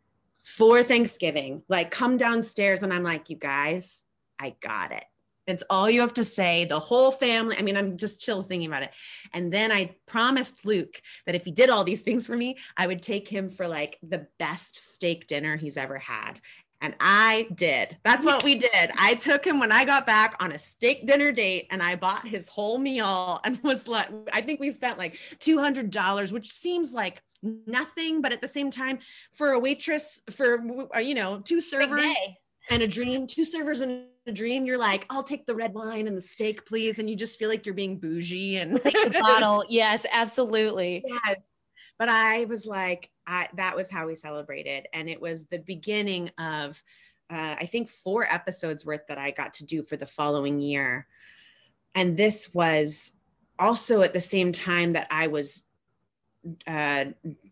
for 0.43 0.83
Thanksgiving, 0.83 1.63
like 1.69 1.91
come 1.91 2.17
downstairs. 2.17 2.83
And 2.83 2.93
I'm 2.93 3.03
like, 3.03 3.29
you 3.29 3.35
guys, 3.35 4.05
I 4.39 4.55
got 4.61 4.91
it. 4.91 5.03
It's 5.47 5.63
all 5.69 5.89
you 5.89 6.01
have 6.01 6.13
to 6.13 6.23
say, 6.23 6.65
the 6.65 6.79
whole 6.79 7.11
family. 7.11 7.55
I 7.57 7.61
mean, 7.61 7.75
I'm 7.75 7.97
just 7.97 8.21
chills 8.21 8.47
thinking 8.47 8.67
about 8.67 8.83
it. 8.83 8.91
And 9.33 9.51
then 9.51 9.71
I 9.71 9.95
promised 10.05 10.65
Luke 10.65 11.01
that 11.25 11.35
if 11.35 11.43
he 11.45 11.51
did 11.51 11.69
all 11.69 11.83
these 11.83 12.01
things 12.01 12.27
for 12.27 12.37
me, 12.37 12.57
I 12.77 12.87
would 12.87 13.01
take 13.01 13.27
him 13.27 13.49
for 13.49 13.67
like 13.67 13.97
the 14.03 14.27
best 14.39 14.79
steak 14.93 15.27
dinner 15.27 15.57
he's 15.57 15.77
ever 15.77 15.97
had. 15.97 16.39
And 16.79 16.95
I 16.99 17.47
did. 17.53 17.97
That's 18.03 18.25
what 18.25 18.43
we 18.43 18.55
did. 18.55 18.91
I 18.97 19.13
took 19.13 19.45
him 19.45 19.59
when 19.59 19.71
I 19.71 19.85
got 19.85 20.07
back 20.07 20.35
on 20.39 20.51
a 20.51 20.57
steak 20.57 21.05
dinner 21.05 21.31
date 21.31 21.67
and 21.69 21.81
I 21.81 21.95
bought 21.95 22.27
his 22.27 22.47
whole 22.49 22.79
meal 22.79 23.39
and 23.43 23.61
was 23.61 23.87
like, 23.87 24.09
I 24.33 24.41
think 24.41 24.59
we 24.59 24.71
spent 24.71 24.97
like 24.97 25.13
$200, 25.13 26.31
which 26.31 26.51
seems 26.51 26.91
like 26.91 27.21
nothing, 27.43 28.21
but 28.21 28.31
at 28.31 28.41
the 28.41 28.47
same 28.47 28.71
time, 28.71 28.99
for 29.31 29.51
a 29.51 29.59
waitress, 29.59 30.21
for, 30.29 30.63
uh, 30.95 30.99
you 30.99 31.15
know, 31.15 31.39
two 31.39 31.59
servers 31.61 32.11
and 32.69 32.83
a 32.83 32.87
dream, 32.87 33.27
two 33.27 33.45
servers 33.45 33.81
and 33.81 34.05
a 34.27 34.31
dream, 34.31 34.65
you're 34.65 34.77
like, 34.77 35.05
I'll 35.09 35.23
take 35.23 35.45
the 35.45 35.55
red 35.55 35.73
wine 35.73 36.07
and 36.07 36.15
the 36.15 36.21
steak, 36.21 36.65
please. 36.65 36.99
And 36.99 37.09
you 37.09 37.15
just 37.15 37.39
feel 37.39 37.49
like 37.49 37.65
you're 37.65 37.75
being 37.75 37.97
bougie 37.97 38.57
and 38.57 38.79
take 38.79 38.93
the 38.93 39.19
bottle. 39.19 39.65
Yes, 39.69 40.05
absolutely. 40.11 41.03
Yes. 41.05 41.37
But 41.97 42.09
I 42.09 42.45
was 42.45 42.65
like, 42.65 43.09
I, 43.27 43.47
that 43.57 43.75
was 43.75 43.89
how 43.89 44.07
we 44.07 44.15
celebrated. 44.15 44.87
And 44.93 45.09
it 45.09 45.21
was 45.21 45.47
the 45.47 45.59
beginning 45.59 46.31
of, 46.37 46.81
uh, 47.29 47.55
I 47.59 47.65
think, 47.65 47.89
four 47.89 48.23
episodes 48.23 48.85
worth 48.85 49.05
that 49.07 49.17
I 49.17 49.31
got 49.31 49.53
to 49.55 49.65
do 49.65 49.83
for 49.83 49.97
the 49.97 50.05
following 50.05 50.61
year. 50.61 51.07
And 51.93 52.17
this 52.17 52.53
was 52.53 53.17
also 53.59 54.01
at 54.01 54.13
the 54.13 54.21
same 54.21 54.51
time 54.51 54.91
that 54.91 55.07
I 55.11 55.27
was 55.27 55.65
uh, 56.67 57.05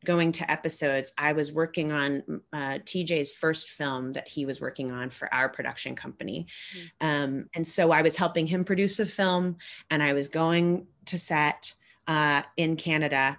going 0.03 0.31
to 0.33 0.49
episodes, 0.49 1.13
I 1.17 1.33
was 1.33 1.51
working 1.51 1.91
on 1.91 2.23
uh, 2.51 2.79
TJ's 2.85 3.31
first 3.33 3.69
film 3.69 4.13
that 4.13 4.27
he 4.27 4.45
was 4.45 4.59
working 4.59 4.91
on 4.91 5.09
for 5.09 5.31
our 5.33 5.49
production 5.49 5.95
company. 5.95 6.47
Mm-hmm. 6.75 7.07
Um, 7.07 7.49
and 7.55 7.67
so 7.67 7.91
I 7.91 8.01
was 8.01 8.15
helping 8.15 8.47
him 8.47 8.63
produce 8.63 8.99
a 8.99 9.05
film 9.05 9.57
and 9.91 10.01
I 10.01 10.13
was 10.13 10.27
going 10.27 10.87
to 11.05 11.17
set 11.17 11.73
uh, 12.07 12.41
in 12.57 12.75
Canada 12.75 13.37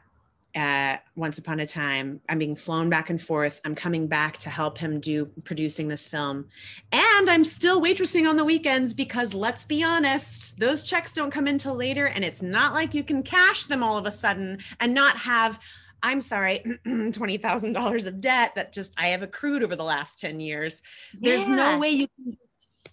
uh, 0.55 0.97
once 1.17 1.39
upon 1.39 1.61
a 1.61 1.67
time. 1.67 2.21
I'm 2.29 2.39
being 2.39 2.57
flown 2.57 2.91
back 2.91 3.11
and 3.11 3.21
forth. 3.21 3.61
I'm 3.65 3.75
coming 3.75 4.07
back 4.07 4.39
to 4.39 4.51
help 4.51 4.79
him 4.79 5.01
do 5.01 5.27
producing 5.45 5.89
this 5.89 6.07
film. 6.07 6.47
And 6.93 7.31
i'm 7.31 7.45
still 7.45 7.81
waitressing 7.81 8.29
on 8.29 8.37
the 8.37 8.45
weekends 8.45 8.95
because 8.95 9.35
let's 9.35 9.65
be 9.65 9.83
honest 9.83 10.59
those 10.59 10.83
checks 10.83 11.13
don't 11.13 11.31
come 11.31 11.47
until 11.47 11.75
later 11.75 12.07
and 12.07 12.25
it's 12.25 12.43
not 12.43 12.75
like 12.75 12.95
you 12.95 13.05
can 13.05 13.23
cash 13.23 13.65
them 13.67 13.83
all 13.83 13.97
of 13.97 14.07
a 14.07 14.13
sudden 14.13 14.59
and 14.81 14.95
not 14.95 15.17
have 15.17 15.61
i'm 16.03 16.21
sorry 16.21 16.61
$20000 16.87 18.07
of 18.07 18.21
debt 18.21 18.55
that 18.55 18.73
just 18.73 18.95
i 18.99 19.09
have 19.09 19.23
accrued 19.23 19.63
over 19.63 19.77
the 19.77 19.85
last 19.85 20.21
10 20.21 20.41
years. 20.41 20.83
Yeah. 21.13 21.31
there's 21.31 21.49
no 21.49 21.79
way 21.79 21.91
you 21.91 22.09
can 22.09 22.37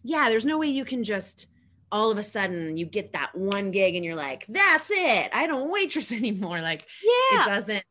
yeah 0.03 0.30
there's 0.30 0.45
no 0.45 0.58
way 0.58 0.68
you 0.68 0.86
can 0.86 1.03
just 1.03 1.47
all 1.91 2.11
of 2.11 2.17
a 2.17 2.23
sudden 2.23 2.77
you 2.77 2.85
get 2.85 3.13
that 3.13 3.35
one 3.35 3.71
gig 3.71 3.95
and 3.95 4.03
you're 4.03 4.15
like, 4.15 4.45
that's 4.47 4.89
it. 4.91 5.29
I 5.33 5.47
don't 5.47 5.71
waitress 5.71 6.11
anymore. 6.11 6.61
Like, 6.61 6.85
yeah, 7.03 7.41
it 7.41 7.45
doesn't. 7.45 7.83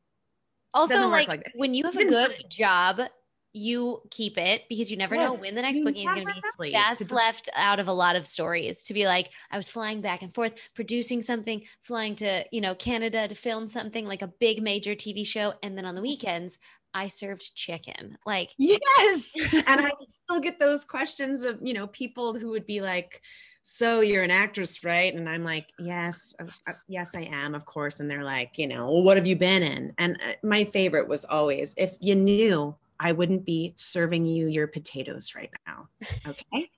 Also, 0.75 0.95
doesn't 0.95 1.11
like, 1.11 1.29
like 1.29 1.53
when 1.55 1.75
you 1.75 1.85
have 1.85 1.97
a 1.97 2.05
good 2.05 2.35
job, 2.51 3.01
you 3.57 4.03
keep 4.11 4.37
it 4.37 4.65
because 4.69 4.91
you 4.91 4.99
never 4.99 5.15
yes, 5.15 5.33
know 5.33 5.41
when 5.41 5.55
the 5.55 5.63
next 5.63 5.81
booking 5.81 6.07
is 6.07 6.15
going 6.15 6.27
to 6.27 6.35
be. 6.61 6.73
That's 6.73 7.11
left 7.11 7.49
out 7.57 7.81
of 7.81 7.89
a 7.89 7.93
lot 7.93 8.15
of 8.15 8.27
stories 8.27 8.83
to 8.85 8.95
be 8.95 9.07
like, 9.07 9.31
I 9.51 9.57
was 9.57 9.71
flying 9.71 10.03
back 10.03 10.21
and 10.21 10.35
forth, 10.35 10.53
producing 10.75 11.23
something, 11.23 11.63
flying 11.81 12.17
to, 12.17 12.45
you 12.53 12.61
know, 12.61 12.75
Canada 12.75 13.27
to 13.27 13.35
film 13.35 13.67
something 13.67 14.07
like 14.07 14.21
a 14.21 14.27
big 14.27 14.63
major 14.63 14.95
TV 14.95 15.27
show. 15.27 15.55
And 15.63 15.79
then 15.79 15.87
on 15.87 15.95
the 15.95 16.03
weekends, 16.03 16.59
I 16.93 17.09
served 17.09 17.55
chicken. 17.55 18.19
Like, 18.27 18.53
yes. 18.59 19.33
and 19.55 19.81
I 19.81 19.91
still 20.07 20.41
get 20.41 20.59
those 20.59 20.85
questions 20.85 21.43
of, 21.43 21.59
you 21.63 21.73
know, 21.73 21.87
people 21.87 22.35
who 22.35 22.51
would 22.51 22.67
be 22.67 22.83
like, 22.83 23.23
so 23.69 24.01
you're 24.01 24.23
an 24.23 24.31
actress 24.31 24.85
right? 24.85 25.13
And 25.13 25.29
i'm 25.29 25.43
like 25.43 25.67
yes 25.79 26.35
uh, 26.39 26.73
yes 26.87 27.17
i 27.17 27.23
am 27.23 27.55
of 27.55 27.65
course. 27.65 27.99
And 27.99 28.09
they're 28.09 28.25
like 28.25 28.59
you 28.59 28.69
know 28.69 28.87
well, 28.87 29.03
what 29.03 29.17
have 29.17 29.27
you 29.27 29.35
been 29.35 29.63
in? 29.63 29.93
And 29.99 30.17
uh, 30.25 30.35
my 30.43 30.63
favorite 30.65 31.09
was 31.09 31.25
always 31.25 31.75
if 31.77 31.97
you 32.01 32.15
knew 32.15 32.75
i 33.01 33.11
wouldn't 33.11 33.45
be 33.45 33.75
serving 33.77 34.25
you 34.25 34.47
your 34.47 34.69
potatoes 34.69 35.35
right 35.35 35.51
now. 35.67 35.89
Okay? 36.27 36.71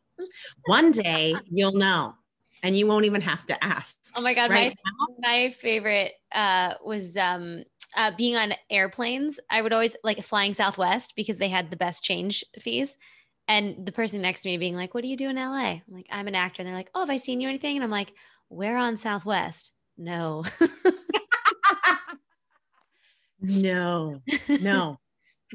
One 0.64 0.90
day 0.90 1.36
you'll 1.50 1.72
know 1.72 2.14
and 2.62 2.76
you 2.76 2.86
won't 2.86 3.04
even 3.04 3.20
have 3.20 3.44
to 3.46 3.64
ask 3.64 3.96
oh 4.16 4.20
my 4.20 4.34
god 4.34 4.50
right 4.50 4.74
my, 5.20 5.28
my 5.28 5.54
favorite 5.60 6.12
uh, 6.32 6.74
was 6.84 7.16
um 7.16 7.64
uh, 7.96 8.12
being 8.16 8.36
on 8.36 8.52
airplanes. 8.70 9.40
I 9.50 9.62
would 9.62 9.72
always 9.72 9.96
like 10.04 10.22
flying 10.22 10.54
southwest 10.54 11.14
because 11.16 11.38
they 11.38 11.48
had 11.48 11.70
the 11.70 11.76
best 11.76 12.04
change 12.04 12.44
fees 12.60 12.98
and 13.48 13.86
the 13.86 13.92
person 13.92 14.20
next 14.20 14.42
to 14.42 14.50
me 14.50 14.58
being 14.58 14.76
like, 14.76 14.94
What 14.94 15.02
do 15.02 15.08
you 15.08 15.16
do 15.16 15.30
in 15.30 15.36
LA? 15.36 15.48
I'm 15.48 15.82
like, 15.88 16.06
I'm 16.10 16.28
an 16.28 16.34
actor. 16.34 16.60
And 16.60 16.68
they're 16.68 16.76
like, 16.76 16.90
Oh, 16.94 17.00
have 17.00 17.10
I 17.10 17.16
seen 17.16 17.40
you 17.40 17.48
anything? 17.48 17.76
And 17.76 17.82
I'm 17.82 17.90
like, 17.90 18.12
Where 18.48 18.76
on 18.76 18.96
Southwest? 18.96 19.72
No. 19.96 20.44
no, 23.40 24.22
no. 24.60 24.98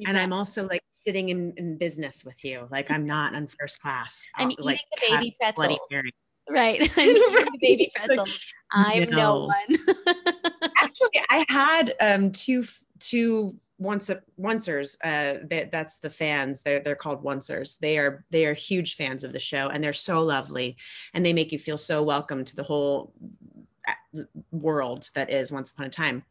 And. 0.07 0.17
I'm 0.17 0.33
also 0.33 0.67
like 0.67 0.81
sitting 0.89 1.29
in, 1.29 1.53
in 1.55 1.77
business 1.77 2.25
with 2.25 2.43
you. 2.43 2.67
Like 2.71 2.89
I'm 2.89 3.05
not 3.05 3.35
on 3.35 3.47
first 3.47 3.79
class. 3.79 4.27
I'm 4.35 4.49
uh, 4.49 4.55
like, 4.57 4.79
eating 4.79 4.87
the 4.95 5.15
baby 5.15 5.37
pretzels. 5.39 5.79
Right. 6.49 6.81
I'm 6.97 7.09
eating 7.09 7.21
the 7.23 7.57
baby 7.61 7.91
pretzels. 7.95 8.39
I'm 8.71 9.09
no, 9.11 9.17
no 9.17 9.39
one. 9.45 9.95
Actually, 10.77 11.21
I 11.29 11.45
had 11.47 11.93
um 12.01 12.31
two 12.31 12.65
two 12.99 13.55
once 13.79 14.09
oncers 14.39 14.97
uh 15.03 15.39
that 15.49 15.71
that's 15.71 15.97
the 15.97 16.09
fans. 16.09 16.61
They're 16.61 16.79
they're 16.79 16.95
called 16.95 17.23
oncers. 17.23 17.79
They 17.79 17.97
are 17.97 18.23
they 18.29 18.45
are 18.45 18.53
huge 18.53 18.95
fans 18.95 19.23
of 19.23 19.33
the 19.33 19.39
show 19.39 19.69
and 19.69 19.83
they're 19.83 19.93
so 19.93 20.23
lovely 20.23 20.77
and 21.13 21.25
they 21.25 21.33
make 21.33 21.51
you 21.51 21.59
feel 21.59 21.77
so 21.77 22.03
welcome 22.03 22.45
to 22.45 22.55
the 22.55 22.63
whole 22.63 23.13
uh, 23.87 24.23
world 24.51 25.09
that 25.15 25.29
is 25.29 25.51
once 25.51 25.71
upon 25.71 25.87
a 25.87 25.89
time. 25.89 26.23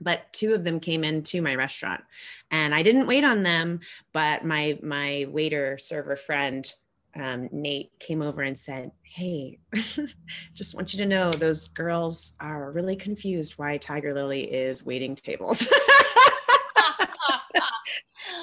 But 0.00 0.32
two 0.32 0.54
of 0.54 0.64
them 0.64 0.80
came 0.80 1.04
into 1.04 1.40
my 1.40 1.54
restaurant 1.54 2.02
and 2.50 2.74
i 2.74 2.82
didn't 2.82 3.06
wait 3.06 3.24
on 3.24 3.42
them 3.42 3.80
but 4.12 4.44
my 4.44 4.78
my 4.82 5.26
waiter 5.28 5.78
server 5.78 6.16
friend 6.16 6.72
um, 7.16 7.48
nate 7.52 7.92
came 8.00 8.22
over 8.22 8.42
and 8.42 8.58
said 8.58 8.90
hey 9.02 9.58
just 10.54 10.74
want 10.74 10.92
you 10.92 10.98
to 10.98 11.06
know 11.06 11.30
those 11.30 11.68
girls 11.68 12.34
are 12.40 12.72
really 12.72 12.96
confused 12.96 13.54
why 13.54 13.76
tiger 13.76 14.12
lily 14.12 14.52
is 14.52 14.84
waiting 14.84 15.14
tables 15.14 15.72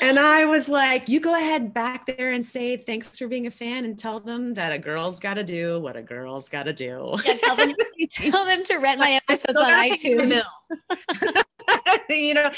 and 0.01 0.17
I 0.17 0.45
was 0.45 0.67
like, 0.67 1.07
you 1.07 1.19
go 1.19 1.35
ahead 1.35 1.75
back 1.75 2.07
there 2.07 2.31
and 2.31 2.43
say 2.43 2.75
thanks 2.75 3.17
for 3.19 3.27
being 3.27 3.45
a 3.45 3.51
fan 3.51 3.85
and 3.85 3.97
tell 3.97 4.19
them 4.19 4.55
that 4.55 4.73
a 4.73 4.79
girl's 4.79 5.19
got 5.19 5.35
to 5.35 5.43
do 5.43 5.79
what 5.79 5.95
a 5.95 6.01
girl's 6.01 6.49
got 6.49 6.63
to 6.63 6.73
do. 6.73 7.15
Yeah, 7.23 7.35
tell 7.35 7.55
them, 7.55 7.75
tell 8.09 8.45
them 8.45 8.63
to 8.63 8.77
rent 8.77 8.99
my 8.99 9.11
episodes 9.11 9.59
on 9.59 9.71
iTunes. 9.71 10.41
you 12.09 12.33
know, 12.33 12.49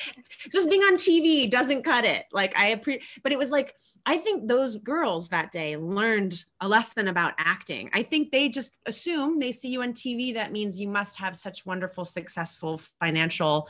just 0.51 0.69
being 0.69 0.81
on 0.83 0.95
TV 0.95 1.49
doesn't 1.49 1.83
cut 1.83 2.05
it. 2.05 2.25
Like 2.31 2.57
I 2.57 2.67
appreciate, 2.67 3.03
but 3.23 3.33
it 3.33 3.37
was 3.37 3.51
like, 3.51 3.75
I 4.05 4.17
think 4.17 4.47
those 4.47 4.77
girls 4.77 5.29
that 5.29 5.51
day 5.51 5.75
learned 5.75 6.43
a 6.61 6.67
lesson 6.69 7.09
about 7.09 7.33
acting. 7.37 7.89
I 7.93 8.03
think 8.03 8.31
they 8.31 8.47
just 8.47 8.77
assume 8.85 9.39
they 9.39 9.51
see 9.51 9.69
you 9.69 9.81
on 9.81 9.91
TV. 9.91 10.33
That 10.33 10.53
means 10.53 10.79
you 10.79 10.87
must 10.87 11.17
have 11.17 11.35
such 11.35 11.65
wonderful, 11.65 12.05
successful 12.05 12.79
financial 13.01 13.67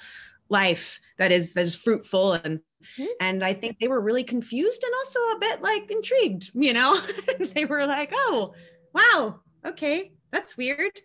life 0.50 1.00
that 1.18 1.32
is 1.32 1.54
that 1.54 1.64
is 1.64 1.76
fruitful 1.76 2.34
and 2.34 2.60
mm-hmm. 2.98 3.06
and 3.20 3.44
i 3.44 3.54
think 3.54 3.80
they 3.80 3.88
were 3.88 4.02
really 4.02 4.24
confused 4.24 4.84
and 4.84 4.94
also 5.00 5.20
a 5.20 5.40
bit 5.40 5.62
like 5.62 5.90
intrigued 5.92 6.52
you 6.54 6.74
know 6.74 7.00
they 7.54 7.66
were 7.66 7.86
like 7.86 8.12
oh 8.14 8.54
wow 8.94 9.40
okay 9.66 10.12
that's 10.32 10.58
weird 10.58 11.02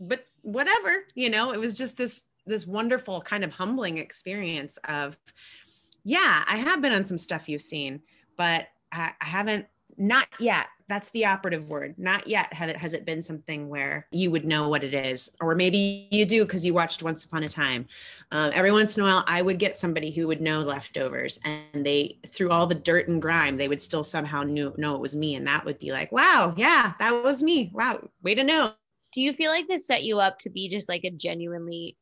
but 0.00 0.24
whatever 0.42 1.04
you 1.14 1.30
know 1.30 1.52
it 1.52 1.60
was 1.60 1.74
just 1.74 1.96
this 1.96 2.24
this 2.46 2.66
wonderful 2.66 3.20
kind 3.20 3.44
of 3.44 3.52
humbling 3.52 3.98
experience 3.98 4.78
of 4.88 5.16
yeah 6.04 6.44
i 6.48 6.56
have 6.56 6.80
been 6.80 6.92
on 6.92 7.04
some 7.04 7.18
stuff 7.18 7.48
you've 7.48 7.62
seen 7.62 8.00
but 8.36 8.68
I, 8.92 9.12
I 9.20 9.24
haven't 9.24 9.66
not 9.98 10.28
yet. 10.38 10.68
That's 10.88 11.08
the 11.10 11.26
operative 11.26 11.68
word. 11.68 11.96
Not 11.98 12.28
yet 12.28 12.52
have 12.52 12.68
it 12.68 12.76
has 12.76 12.92
it 12.92 13.04
been 13.04 13.22
something 13.22 13.68
where 13.68 14.06
you 14.12 14.30
would 14.30 14.44
know 14.44 14.68
what 14.68 14.84
it 14.84 14.94
is 14.94 15.30
or 15.40 15.54
maybe 15.54 16.08
you 16.10 16.24
do 16.24 16.44
because 16.44 16.64
you 16.64 16.74
watched 16.74 17.02
once 17.02 17.24
upon 17.24 17.42
a 17.42 17.48
time. 17.48 17.86
Um, 18.30 18.50
every 18.54 18.72
once 18.72 18.96
in 18.96 19.02
a 19.02 19.06
while 19.06 19.24
i 19.26 19.40
would 19.40 19.58
get 19.58 19.78
somebody 19.78 20.10
who 20.10 20.26
would 20.26 20.40
know 20.40 20.62
leftovers 20.62 21.38
and 21.44 21.86
they 21.86 22.18
through 22.28 22.50
all 22.50 22.66
the 22.66 22.74
dirt 22.74 23.08
and 23.08 23.22
grime 23.22 23.56
they 23.56 23.68
would 23.68 23.80
still 23.80 24.02
somehow 24.02 24.42
knew, 24.42 24.74
know 24.76 24.94
it 24.94 25.00
was 25.00 25.16
me 25.16 25.36
and 25.36 25.46
that 25.46 25.64
would 25.64 25.78
be 25.78 25.92
like 25.92 26.10
wow 26.12 26.52
yeah 26.56 26.92
that 26.98 27.22
was 27.22 27.42
me. 27.42 27.70
Wow 27.72 28.08
way 28.22 28.34
to 28.34 28.44
know. 28.44 28.72
Do 29.12 29.22
you 29.22 29.32
feel 29.32 29.50
like 29.50 29.66
this 29.68 29.86
set 29.86 30.02
you 30.02 30.18
up 30.18 30.38
to 30.40 30.50
be 30.50 30.68
just 30.68 30.88
like 30.88 31.04
a 31.04 31.10
genuinely 31.10 31.96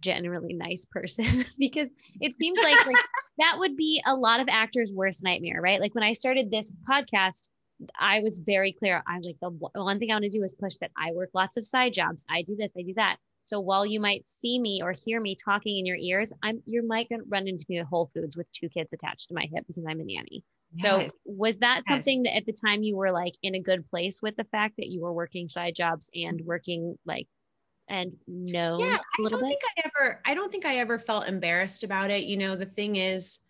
genuinely 0.00 0.52
nice 0.52 0.84
person 0.84 1.44
because 1.58 1.88
it 2.20 2.34
seems 2.36 2.58
like, 2.62 2.86
like 2.86 2.96
that 3.38 3.56
would 3.58 3.76
be 3.76 4.02
a 4.06 4.14
lot 4.14 4.40
of 4.40 4.48
actors 4.48 4.92
worst 4.94 5.24
nightmare 5.24 5.60
right 5.60 5.80
like 5.80 5.94
when 5.94 6.04
i 6.04 6.12
started 6.12 6.50
this 6.50 6.72
podcast 6.88 7.48
I 7.98 8.20
was 8.20 8.38
very 8.38 8.72
clear. 8.72 9.02
I 9.06 9.16
was 9.16 9.26
like, 9.26 9.36
the 9.40 9.50
one 9.50 9.98
thing 9.98 10.10
I 10.10 10.14
want 10.14 10.24
to 10.24 10.30
do 10.30 10.42
is 10.42 10.54
push 10.54 10.76
that 10.80 10.92
I 10.96 11.12
work 11.12 11.30
lots 11.34 11.56
of 11.56 11.66
side 11.66 11.92
jobs. 11.92 12.24
I 12.28 12.42
do 12.42 12.56
this, 12.56 12.72
I 12.76 12.82
do 12.82 12.94
that. 12.94 13.16
So 13.42 13.60
while 13.60 13.86
you 13.86 14.00
might 14.00 14.26
see 14.26 14.58
me 14.58 14.80
or 14.82 14.92
hear 14.92 15.20
me 15.20 15.36
talking 15.36 15.78
in 15.78 15.86
your 15.86 15.96
ears, 15.96 16.32
I'm 16.42 16.62
you 16.64 16.86
might 16.86 17.08
run 17.28 17.46
into 17.46 17.64
me 17.68 17.78
at 17.78 17.86
Whole 17.86 18.06
Foods 18.06 18.36
with 18.36 18.50
two 18.52 18.68
kids 18.68 18.92
attached 18.92 19.28
to 19.28 19.34
my 19.34 19.46
hip 19.52 19.64
because 19.68 19.84
I'm 19.88 20.00
a 20.00 20.04
nanny. 20.04 20.42
Yes. 20.72 20.82
So 20.82 21.08
was 21.24 21.58
that 21.58 21.82
yes. 21.86 21.86
something 21.86 22.24
that 22.24 22.36
at 22.36 22.46
the 22.46 22.52
time 22.52 22.82
you 22.82 22.96
were 22.96 23.12
like 23.12 23.34
in 23.42 23.54
a 23.54 23.60
good 23.60 23.88
place 23.88 24.20
with 24.20 24.34
the 24.36 24.44
fact 24.44 24.74
that 24.78 24.88
you 24.88 25.00
were 25.00 25.12
working 25.12 25.46
side 25.46 25.76
jobs 25.76 26.10
and 26.12 26.40
working 26.44 26.98
like 27.06 27.28
and 27.88 28.12
no 28.26 28.78
yeah, 28.80 28.98
I 29.18 29.28
don't 29.28 29.40
bit? 29.40 29.48
think 29.48 29.60
I 29.64 29.82
ever 29.84 30.20
I 30.24 30.34
don't 30.34 30.50
think 30.50 30.64
I 30.64 30.76
ever 30.76 30.98
felt 30.98 31.28
embarrassed 31.28 31.84
about 31.84 32.10
it. 32.10 32.24
You 32.24 32.36
know, 32.36 32.56
the 32.56 32.66
thing 32.66 32.96
is 32.96 33.40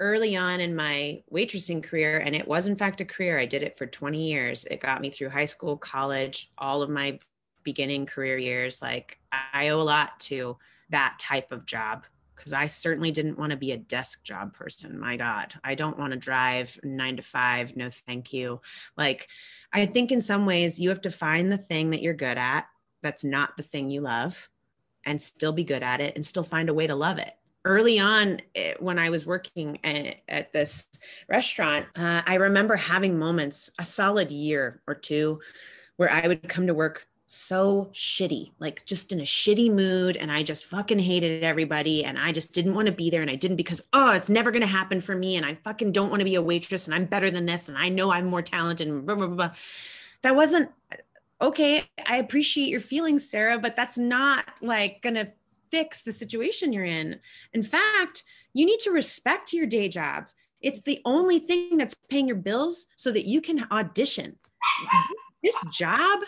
early 0.00 0.36
on 0.36 0.60
in 0.60 0.74
my 0.74 1.22
waitressing 1.32 1.82
career, 1.82 2.18
and 2.18 2.34
it 2.34 2.48
was 2.48 2.66
in 2.66 2.76
fact 2.76 3.00
a 3.00 3.04
career. 3.04 3.38
I 3.38 3.46
did 3.46 3.62
it 3.62 3.78
for 3.78 3.86
20 3.86 4.28
years. 4.28 4.64
It 4.64 4.80
got 4.80 5.00
me 5.00 5.10
through 5.10 5.30
high 5.30 5.44
school, 5.44 5.76
college, 5.76 6.50
all 6.58 6.82
of 6.82 6.90
my 6.90 7.18
beginning 7.62 8.06
career 8.06 8.36
years. 8.36 8.82
Like 8.82 9.18
I 9.52 9.68
owe 9.68 9.80
a 9.80 9.82
lot 9.82 10.18
to 10.20 10.58
that 10.90 11.16
type 11.20 11.52
of 11.52 11.66
job 11.66 12.04
because 12.34 12.52
I 12.52 12.66
certainly 12.66 13.12
didn't 13.12 13.38
want 13.38 13.50
to 13.50 13.56
be 13.56 13.70
a 13.70 13.76
desk 13.76 14.24
job 14.24 14.52
person. 14.52 14.98
My 14.98 15.16
God, 15.16 15.54
I 15.62 15.76
don't 15.76 15.98
want 15.98 16.12
to 16.12 16.18
drive 16.18 16.76
nine 16.82 17.16
to 17.16 17.22
five. 17.22 17.76
No, 17.76 17.88
thank 17.88 18.32
you. 18.32 18.60
Like, 18.96 19.28
I 19.72 19.86
think 19.86 20.10
in 20.10 20.20
some 20.20 20.44
ways 20.44 20.80
you 20.80 20.88
have 20.88 21.02
to 21.02 21.10
find 21.10 21.52
the 21.52 21.58
thing 21.58 21.90
that 21.90 22.02
you're 22.02 22.14
good 22.14 22.38
at 22.38 22.66
that's 23.02 23.24
not 23.24 23.56
the 23.56 23.62
thing 23.62 23.90
you 23.90 24.00
love 24.00 24.48
and 25.04 25.20
still 25.20 25.52
be 25.52 25.64
good 25.64 25.82
at 25.82 26.00
it 26.00 26.14
and 26.14 26.24
still 26.24 26.44
find 26.44 26.68
a 26.68 26.74
way 26.74 26.86
to 26.86 26.94
love 26.94 27.18
it 27.18 27.32
early 27.64 27.98
on 27.98 28.40
eh, 28.54 28.74
when 28.78 28.98
I 28.98 29.10
was 29.10 29.26
working 29.26 29.78
at, 29.84 30.52
this 30.52 30.88
restaurant, 31.28 31.86
uh, 31.96 32.22
I 32.26 32.34
remember 32.34 32.76
having 32.76 33.18
moments, 33.18 33.70
a 33.78 33.84
solid 33.84 34.30
year 34.30 34.80
or 34.86 34.94
two, 34.94 35.40
where 35.96 36.10
I 36.10 36.26
would 36.26 36.48
come 36.48 36.66
to 36.66 36.74
work 36.74 37.06
so 37.26 37.90
shitty, 37.92 38.52
like 38.58 38.84
just 38.84 39.12
in 39.12 39.20
a 39.20 39.24
shitty 39.24 39.72
mood. 39.72 40.16
And 40.16 40.30
I 40.30 40.42
just 40.42 40.66
fucking 40.66 40.98
hated 40.98 41.44
everybody. 41.44 42.04
And 42.04 42.18
I 42.18 42.32
just 42.32 42.52
didn't 42.54 42.74
want 42.74 42.86
to 42.86 42.92
be 42.92 43.08
there. 43.08 43.22
And 43.22 43.30
I 43.30 43.36
didn't 43.36 43.56
because, 43.56 43.82
oh, 43.92 44.12
it's 44.12 44.28
never 44.28 44.50
going 44.50 44.62
to 44.62 44.66
happen 44.66 45.00
for 45.00 45.14
me. 45.14 45.36
And 45.36 45.46
I 45.46 45.54
fucking 45.54 45.92
don't 45.92 46.10
want 46.10 46.20
to 46.20 46.26
be 46.26 46.34
a 46.34 46.42
waitress. 46.42 46.86
And 46.86 46.94
I'm 46.94 47.06
better 47.06 47.30
than 47.30 47.46
this. 47.46 47.68
And 47.68 47.78
I 47.78 47.88
know 47.88 48.12
I'm 48.12 48.26
more 48.26 48.42
talented. 48.42 48.88
And 48.88 49.06
blah, 49.06 49.14
blah, 49.14 49.26
blah. 49.28 49.50
That 50.22 50.36
wasn't 50.36 50.70
okay. 51.42 51.84
I 52.06 52.16
appreciate 52.16 52.68
your 52.68 52.80
feelings, 52.80 53.28
Sarah, 53.28 53.58
but 53.58 53.76
that's 53.76 53.98
not 53.98 54.50
like 54.62 55.02
going 55.02 55.16
to 55.16 55.32
fix 55.70 56.02
the 56.02 56.12
situation 56.12 56.72
you're 56.72 56.84
in. 56.84 57.18
In 57.52 57.62
fact, 57.62 58.22
you 58.52 58.64
need 58.64 58.80
to 58.80 58.90
respect 58.90 59.52
your 59.52 59.66
day 59.66 59.88
job. 59.88 60.26
It's 60.60 60.80
the 60.82 61.00
only 61.04 61.40
thing 61.40 61.76
that's 61.76 61.94
paying 62.08 62.28
your 62.28 62.36
bills 62.36 62.86
so 62.96 63.10
that 63.10 63.26
you 63.26 63.40
can 63.40 63.66
audition. 63.72 64.36
This 65.42 65.56
job, 65.72 66.20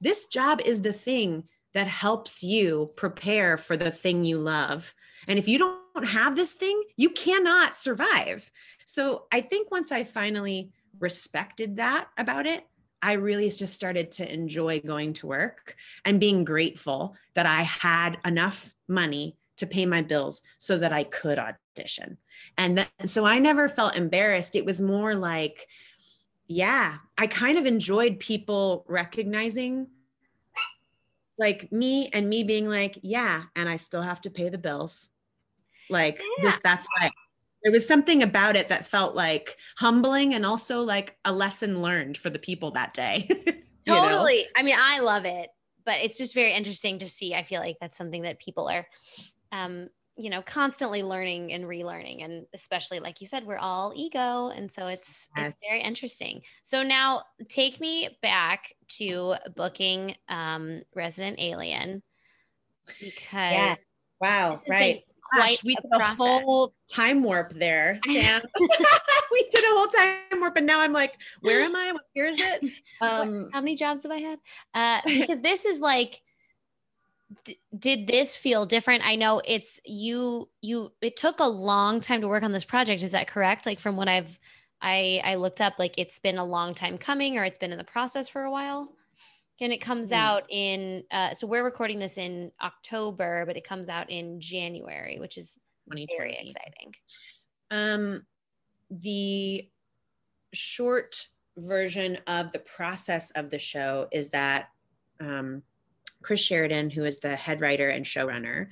this 0.00 0.26
job 0.26 0.60
is 0.64 0.82
the 0.82 0.92
thing 0.92 1.44
that 1.74 1.86
helps 1.86 2.42
you 2.42 2.90
prepare 2.96 3.56
for 3.56 3.76
the 3.76 3.90
thing 3.90 4.24
you 4.24 4.38
love. 4.38 4.94
And 5.28 5.38
if 5.38 5.46
you 5.46 5.58
don't 5.58 6.08
have 6.08 6.34
this 6.34 6.54
thing, 6.54 6.82
you 6.96 7.10
cannot 7.10 7.76
survive. 7.76 8.50
So 8.84 9.26
I 9.30 9.40
think 9.40 9.70
once 9.70 9.92
I 9.92 10.04
finally 10.04 10.72
respected 10.98 11.76
that 11.76 12.08
about 12.18 12.46
it, 12.46 12.66
I 13.02 13.14
really 13.14 13.50
just 13.50 13.74
started 13.74 14.12
to 14.12 14.32
enjoy 14.32 14.80
going 14.80 15.12
to 15.14 15.26
work 15.26 15.76
and 16.04 16.20
being 16.20 16.44
grateful 16.44 17.16
that 17.34 17.46
I 17.46 17.62
had 17.62 18.18
enough 18.24 18.72
money 18.88 19.36
to 19.56 19.66
pay 19.66 19.84
my 19.86 20.02
bills 20.02 20.42
so 20.58 20.78
that 20.78 20.92
I 20.92 21.04
could 21.04 21.38
audition. 21.38 22.16
And 22.56 22.78
then, 22.78 22.86
so 23.06 23.24
I 23.24 23.38
never 23.38 23.68
felt 23.68 23.96
embarrassed. 23.96 24.56
It 24.56 24.64
was 24.64 24.80
more 24.80 25.14
like, 25.14 25.68
yeah, 26.46 26.96
I 27.18 27.26
kind 27.26 27.58
of 27.58 27.66
enjoyed 27.66 28.20
people 28.20 28.84
recognizing 28.88 29.88
like 31.38 31.72
me 31.72 32.08
and 32.12 32.28
me 32.28 32.44
being 32.44 32.68
like, 32.68 32.98
yeah, 33.02 33.44
and 33.56 33.68
I 33.68 33.76
still 33.76 34.02
have 34.02 34.20
to 34.22 34.30
pay 34.30 34.48
the 34.48 34.58
bills. 34.58 35.10
Like 35.90 36.20
yeah. 36.20 36.44
this, 36.44 36.60
that's 36.62 36.86
like 37.00 37.12
there 37.62 37.72
was 37.72 37.86
something 37.86 38.22
about 38.22 38.56
it 38.56 38.68
that 38.68 38.86
felt 38.86 39.14
like 39.14 39.56
humbling 39.76 40.34
and 40.34 40.44
also 40.44 40.80
like 40.80 41.16
a 41.24 41.32
lesson 41.32 41.80
learned 41.80 42.16
for 42.16 42.30
the 42.30 42.38
people 42.38 42.72
that 42.72 42.92
day. 42.92 43.28
totally. 43.86 44.42
Know? 44.42 44.48
I 44.56 44.62
mean, 44.62 44.76
I 44.78 45.00
love 45.00 45.24
it, 45.24 45.50
but 45.84 46.00
it's 46.02 46.18
just 46.18 46.34
very 46.34 46.52
interesting 46.52 46.98
to 47.00 47.06
see. 47.06 47.34
I 47.34 47.42
feel 47.42 47.60
like 47.60 47.76
that's 47.80 47.96
something 47.96 48.22
that 48.22 48.40
people 48.40 48.68
are, 48.68 48.86
um, 49.52 49.88
you 50.16 50.28
know, 50.28 50.42
constantly 50.42 51.02
learning 51.02 51.52
and 51.52 51.64
relearning, 51.64 52.24
and 52.24 52.46
especially 52.52 53.00
like 53.00 53.20
you 53.20 53.26
said, 53.26 53.46
we're 53.46 53.58
all 53.58 53.92
ego, 53.96 54.48
and 54.48 54.70
so 54.70 54.86
it's 54.88 55.28
yes. 55.36 55.52
it's 55.52 55.70
very 55.70 55.82
interesting. 55.82 56.42
So 56.62 56.82
now, 56.82 57.22
take 57.48 57.80
me 57.80 58.18
back 58.20 58.74
to 58.98 59.36
booking 59.56 60.16
um, 60.28 60.82
Resident 60.94 61.40
Alien 61.40 62.02
because 63.00 63.52
yes. 63.52 63.86
wow, 64.20 64.60
right 64.68 65.02
gosh, 65.36 65.64
we 65.64 65.74
did 65.74 65.84
a 65.92 65.98
process. 65.98 66.18
whole 66.18 66.74
time 66.90 67.22
warp 67.22 67.52
there, 67.52 67.98
Sam. 68.06 68.42
we 69.30 69.48
did 69.50 69.64
a 69.64 69.68
whole 69.68 69.86
time 69.86 70.40
warp, 70.40 70.56
and 70.56 70.66
now 70.66 70.80
I'm 70.80 70.92
like, 70.92 71.18
where 71.40 71.62
am 71.62 71.76
I? 71.76 71.94
Where 72.14 72.26
is 72.26 72.38
it? 72.40 72.64
Um, 73.00 73.48
How 73.52 73.60
many 73.60 73.74
jobs 73.74 74.04
have 74.04 74.12
I 74.12 74.18
had? 74.18 74.38
Uh, 74.74 75.00
because 75.04 75.40
this 75.42 75.64
is 75.64 75.80
like 75.80 76.22
d- 77.44 77.58
did 77.76 78.06
this 78.06 78.36
feel 78.36 78.66
different? 78.66 79.04
I 79.04 79.16
know 79.16 79.42
it's 79.44 79.80
you 79.84 80.48
you 80.60 80.92
it 81.00 81.16
took 81.16 81.40
a 81.40 81.46
long 81.46 82.00
time 82.00 82.20
to 82.20 82.28
work 82.28 82.42
on 82.42 82.52
this 82.52 82.64
project, 82.64 83.02
is 83.02 83.12
that 83.12 83.28
correct? 83.28 83.66
Like 83.66 83.80
from 83.80 83.96
what 83.96 84.08
I've 84.08 84.38
I 84.80 85.20
I 85.24 85.34
looked 85.36 85.60
up 85.60 85.74
like 85.78 85.94
it's 85.98 86.18
been 86.18 86.38
a 86.38 86.44
long 86.44 86.74
time 86.74 86.98
coming 86.98 87.38
or 87.38 87.44
it's 87.44 87.58
been 87.58 87.72
in 87.72 87.78
the 87.78 87.84
process 87.84 88.28
for 88.28 88.42
a 88.42 88.50
while. 88.50 88.92
And 89.60 89.72
it 89.72 89.80
comes 89.80 90.10
mm. 90.10 90.16
out 90.16 90.44
in 90.48 91.04
uh, 91.10 91.34
so 91.34 91.46
we're 91.46 91.64
recording 91.64 91.98
this 91.98 92.18
in 92.18 92.50
October, 92.62 93.44
but 93.46 93.56
it 93.56 93.64
comes 93.64 93.88
out 93.88 94.10
in 94.10 94.40
January, 94.40 95.18
which 95.18 95.38
is 95.38 95.58
very 95.88 96.36
exciting. 96.38 96.94
Um 97.70 98.22
the 98.90 99.68
short 100.52 101.28
version 101.56 102.18
of 102.26 102.52
the 102.52 102.58
process 102.58 103.30
of 103.32 103.50
the 103.50 103.58
show 103.58 104.08
is 104.12 104.30
that 104.30 104.68
um, 105.20 105.62
Chris 106.22 106.40
Sheridan, 106.40 106.90
who 106.90 107.04
is 107.04 107.18
the 107.18 107.34
head 107.36 107.60
writer 107.60 107.90
and 107.90 108.04
showrunner, 108.04 108.68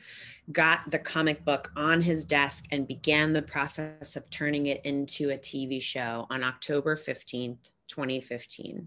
got 0.52 0.90
the 0.90 0.98
comic 0.98 1.44
book 1.44 1.70
on 1.76 2.00
his 2.00 2.24
desk 2.24 2.66
and 2.70 2.86
began 2.86 3.32
the 3.32 3.42
process 3.42 4.16
of 4.16 4.28
turning 4.30 4.66
it 4.66 4.84
into 4.84 5.30
a 5.30 5.38
TV 5.38 5.82
show 5.82 6.26
on 6.30 6.44
October 6.44 6.96
15th, 6.96 7.70
2015. 7.88 8.86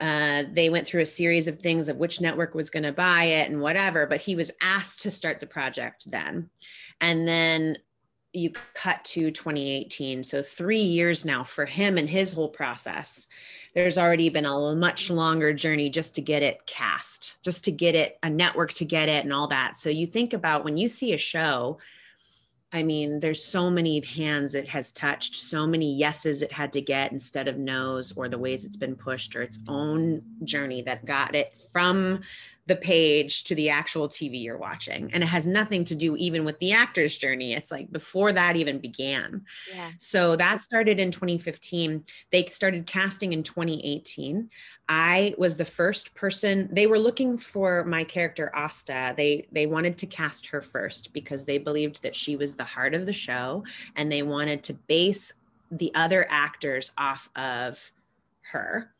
Uh, 0.00 0.44
they 0.50 0.68
went 0.70 0.86
through 0.86 1.02
a 1.02 1.06
series 1.06 1.48
of 1.48 1.58
things 1.58 1.88
of 1.88 1.98
which 1.98 2.20
network 2.20 2.54
was 2.54 2.70
going 2.70 2.82
to 2.82 2.92
buy 2.92 3.24
it 3.24 3.50
and 3.50 3.60
whatever, 3.60 4.06
but 4.06 4.20
he 4.20 4.34
was 4.34 4.50
asked 4.60 5.02
to 5.02 5.10
start 5.10 5.40
the 5.40 5.46
project 5.46 6.10
then. 6.10 6.50
And 7.00 7.26
then 7.26 7.78
you 8.34 8.50
cut 8.74 9.02
to 9.04 9.30
2018 9.30 10.24
so 10.24 10.42
three 10.42 10.80
years 10.80 11.24
now 11.24 11.44
for 11.44 11.64
him 11.64 11.96
and 11.96 12.08
his 12.08 12.32
whole 12.32 12.48
process 12.48 13.28
there's 13.74 13.96
already 13.96 14.28
been 14.28 14.44
a 14.44 14.74
much 14.74 15.08
longer 15.08 15.52
journey 15.52 15.88
just 15.88 16.16
to 16.16 16.20
get 16.20 16.42
it 16.42 16.66
cast 16.66 17.36
just 17.44 17.64
to 17.64 17.70
get 17.70 17.94
it 17.94 18.18
a 18.24 18.28
network 18.28 18.72
to 18.72 18.84
get 18.84 19.08
it 19.08 19.24
and 19.24 19.32
all 19.32 19.46
that 19.46 19.76
so 19.76 19.88
you 19.88 20.04
think 20.04 20.32
about 20.32 20.64
when 20.64 20.76
you 20.76 20.88
see 20.88 21.12
a 21.12 21.18
show 21.18 21.78
i 22.72 22.82
mean 22.82 23.20
there's 23.20 23.44
so 23.44 23.70
many 23.70 24.00
hands 24.00 24.54
it 24.54 24.68
has 24.68 24.92
touched 24.92 25.36
so 25.36 25.66
many 25.66 25.94
yeses 25.94 26.42
it 26.42 26.52
had 26.52 26.72
to 26.72 26.80
get 26.80 27.12
instead 27.12 27.48
of 27.48 27.58
no's 27.58 28.12
or 28.16 28.28
the 28.28 28.38
ways 28.38 28.64
it's 28.64 28.76
been 28.76 28.96
pushed 28.96 29.36
or 29.36 29.42
its 29.42 29.58
own 29.68 30.22
journey 30.42 30.82
that 30.82 31.04
got 31.04 31.34
it 31.34 31.56
from 31.72 32.20
the 32.66 32.76
page 32.76 33.44
to 33.44 33.54
the 33.54 33.68
actual 33.68 34.08
TV 34.08 34.42
you're 34.42 34.56
watching. 34.56 35.12
And 35.12 35.22
it 35.22 35.26
has 35.26 35.46
nothing 35.46 35.84
to 35.84 35.94
do 35.94 36.16
even 36.16 36.44
with 36.44 36.58
the 36.60 36.72
actor's 36.72 37.16
journey. 37.16 37.52
It's 37.52 37.70
like 37.70 37.92
before 37.92 38.32
that 38.32 38.56
even 38.56 38.78
began. 38.78 39.44
Yeah. 39.72 39.90
So 39.98 40.34
that 40.36 40.62
started 40.62 40.98
in 40.98 41.10
2015. 41.10 42.04
They 42.32 42.44
started 42.46 42.86
casting 42.86 43.34
in 43.34 43.42
2018. 43.42 44.48
I 44.88 45.34
was 45.36 45.56
the 45.56 45.64
first 45.64 46.14
person 46.14 46.68
they 46.72 46.86
were 46.86 46.98
looking 46.98 47.36
for 47.36 47.84
my 47.84 48.04
character 48.04 48.50
Asta. 48.54 49.14
They 49.16 49.46
they 49.52 49.66
wanted 49.66 49.98
to 49.98 50.06
cast 50.06 50.46
her 50.46 50.62
first 50.62 51.12
because 51.12 51.44
they 51.44 51.58
believed 51.58 52.02
that 52.02 52.16
she 52.16 52.36
was 52.36 52.56
the 52.56 52.64
heart 52.64 52.94
of 52.94 53.06
the 53.06 53.12
show 53.12 53.64
and 53.96 54.10
they 54.10 54.22
wanted 54.22 54.62
to 54.64 54.74
base 54.74 55.32
the 55.70 55.90
other 55.94 56.26
actors 56.28 56.92
off 56.98 57.28
of 57.34 57.90
her 58.52 58.93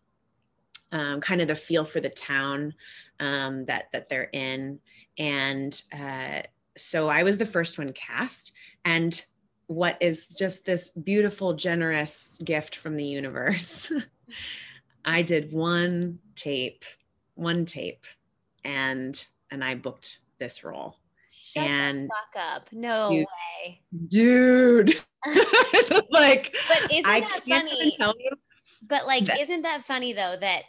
um, 0.94 1.20
kind 1.20 1.42
of 1.42 1.48
the 1.48 1.56
feel 1.56 1.84
for 1.84 2.00
the 2.00 2.08
town 2.08 2.72
um, 3.20 3.66
that 3.66 3.90
that 3.92 4.08
they're 4.08 4.30
in, 4.32 4.78
and 5.18 5.82
uh, 5.92 6.40
so 6.76 7.08
I 7.08 7.22
was 7.22 7.36
the 7.36 7.44
first 7.44 7.78
one 7.78 7.92
cast, 7.92 8.52
and 8.84 9.22
what 9.66 9.98
is 10.00 10.28
just 10.28 10.64
this 10.64 10.90
beautiful, 10.90 11.54
generous 11.54 12.38
gift 12.44 12.76
from 12.76 12.96
the 12.96 13.04
universe. 13.04 13.92
I 15.04 15.22
did 15.22 15.52
one 15.52 16.20
tape, 16.36 16.84
one 17.34 17.64
tape, 17.66 18.06
and 18.64 19.26
and 19.50 19.64
I 19.64 19.74
booked 19.74 20.18
this 20.38 20.64
role. 20.64 20.96
Shut 21.30 21.64
and 21.64 22.08
fuck 22.08 22.42
up. 22.42 22.68
No 22.72 23.10
dude, 23.10 23.26
way. 23.26 23.80
Dude. 24.08 24.96
like 26.10 26.54
But 26.68 26.92
isn't 26.92 27.06
I 27.06 27.20
that 27.20 27.42
funny? 27.48 27.96
But 28.86 29.06
like, 29.06 29.28
isn't 29.40 29.62
that 29.62 29.84
funny 29.84 30.12
though 30.12 30.36
that 30.40 30.64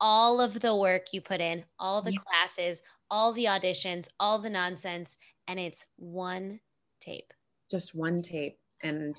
all 0.00 0.40
of 0.40 0.60
the 0.60 0.74
work 0.74 1.12
you 1.12 1.20
put 1.20 1.40
in, 1.40 1.64
all 1.78 2.02
the 2.02 2.16
classes, 2.16 2.82
all 3.10 3.32
the 3.32 3.44
auditions, 3.44 4.08
all 4.18 4.38
the 4.38 4.50
nonsense, 4.50 5.16
and 5.48 5.58
it's 5.58 5.84
one 5.96 6.60
tape. 7.00 7.32
Just 7.70 7.94
one 7.94 8.22
tape. 8.22 8.58
And 8.82 9.16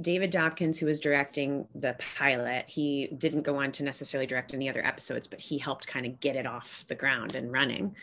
David 0.00 0.32
Dobkins, 0.32 0.76
who 0.76 0.86
was 0.86 1.00
directing 1.00 1.66
the 1.74 1.96
pilot, 2.16 2.64
he 2.68 3.08
didn't 3.18 3.42
go 3.42 3.56
on 3.56 3.72
to 3.72 3.84
necessarily 3.84 4.26
direct 4.26 4.52
any 4.52 4.68
other 4.68 4.84
episodes, 4.84 5.26
but 5.26 5.40
he 5.40 5.56
helped 5.58 5.86
kind 5.86 6.04
of 6.04 6.18
get 6.20 6.36
it 6.36 6.46
off 6.46 6.84
the 6.88 6.94
ground 6.94 7.34
and 7.34 7.52
running. 7.52 7.94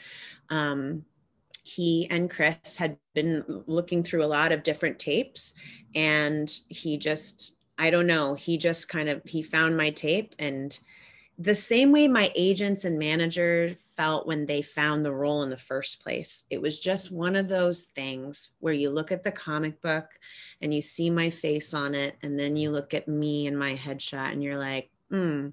Um, 0.49 1.03
he 1.63 2.07
and 2.09 2.29
Chris 2.29 2.77
had 2.77 2.97
been 3.13 3.43
looking 3.67 4.03
through 4.03 4.23
a 4.23 4.25
lot 4.25 4.51
of 4.51 4.63
different 4.63 4.99
tapes, 4.99 5.53
and 5.93 6.51
he 6.69 6.97
just, 6.97 7.55
I 7.77 7.89
don't 7.89 8.07
know, 8.07 8.35
he 8.35 8.57
just 8.57 8.89
kind 8.89 9.09
of 9.09 9.21
he 9.25 9.41
found 9.41 9.77
my 9.77 9.91
tape 9.91 10.33
and 10.39 10.79
the 11.37 11.55
same 11.55 11.91
way 11.91 12.07
my 12.07 12.31
agents 12.35 12.85
and 12.85 12.99
managers 12.99 13.73
felt 13.95 14.27
when 14.27 14.45
they 14.45 14.61
found 14.61 15.03
the 15.03 15.13
role 15.13 15.43
in 15.43 15.49
the 15.49 15.57
first 15.57 16.03
place. 16.03 16.45
It 16.49 16.61
was 16.61 16.79
just 16.79 17.11
one 17.11 17.35
of 17.35 17.47
those 17.47 17.83
things 17.83 18.51
where 18.59 18.73
you 18.73 18.89
look 18.89 19.11
at 19.11 19.23
the 19.23 19.31
comic 19.31 19.81
book 19.81 20.05
and 20.61 20.73
you 20.73 20.81
see 20.81 21.09
my 21.09 21.29
face 21.29 21.73
on 21.73 21.95
it, 21.95 22.15
and 22.21 22.39
then 22.39 22.55
you 22.55 22.71
look 22.71 22.93
at 22.93 23.07
me 23.07 23.47
and 23.47 23.57
my 23.57 23.75
headshot 23.75 24.31
and 24.31 24.43
you're 24.43 24.59
like, 24.59 24.91
hmm, 25.09 25.49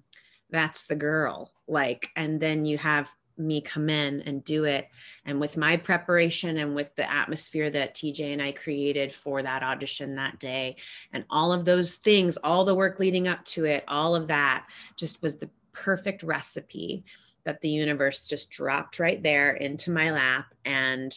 that's 0.51 0.85
the 0.85 0.97
girl. 0.97 1.53
Like, 1.66 2.09
and 2.16 2.41
then 2.41 2.64
you 2.64 2.76
have 2.79 3.11
me 3.39 3.61
come 3.61 3.89
in 3.89 4.20
and 4.22 4.45
do 4.45 4.64
it. 4.64 4.89
And 5.24 5.41
with 5.41 5.57
my 5.57 5.76
preparation 5.76 6.59
and 6.59 6.74
with 6.74 6.95
the 6.97 7.11
atmosphere 7.11 7.70
that 7.70 7.95
TJ 7.95 8.33
and 8.33 8.43
I 8.43 8.53
created 8.53 9.12
for 9.12 9.43
that 9.43 9.62
audition 9.62 10.16
that 10.16 10.39
day, 10.39 10.76
and 11.12 11.24
all 11.31 11.53
of 11.53 11.64
those 11.64 11.97
things, 11.97 12.37
all 12.39 12.64
the 12.64 12.74
work 12.74 12.99
leading 12.99 13.29
up 13.29 13.45
to 13.47 13.64
it, 13.64 13.85
all 13.89 14.14
of 14.14 14.26
that 14.29 14.66
just 14.97 15.22
was 15.22 15.37
the 15.37 15.49
perfect 15.79 16.22
recipe 16.22 17.05
that 17.45 17.61
the 17.61 17.68
universe 17.68 18.26
just 18.26 18.51
dropped 18.51 18.99
right 18.99 19.22
there 19.22 19.53
into 19.53 19.91
my 19.91 20.11
lap 20.11 20.55
and 20.64 21.14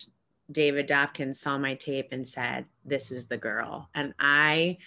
David 0.52 0.88
Dobkins 0.88 1.36
saw 1.36 1.58
my 1.58 1.76
tape 1.76 2.10
and 2.12 2.28
said, 2.28 2.66
This 2.86 3.12
is 3.12 3.28
the 3.28 3.38
girl. 3.38 3.90
And 3.96 4.14
I 4.20 4.78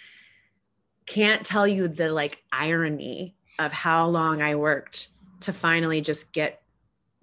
can't 1.05 1.45
tell 1.45 1.67
you 1.67 1.87
the 1.87 2.09
like 2.09 2.43
irony 2.51 3.35
of 3.59 3.71
how 3.71 4.07
long 4.07 4.41
I 4.41 4.55
worked 4.55 5.09
to 5.41 5.53
finally 5.53 6.01
just 6.01 6.33
get 6.33 6.61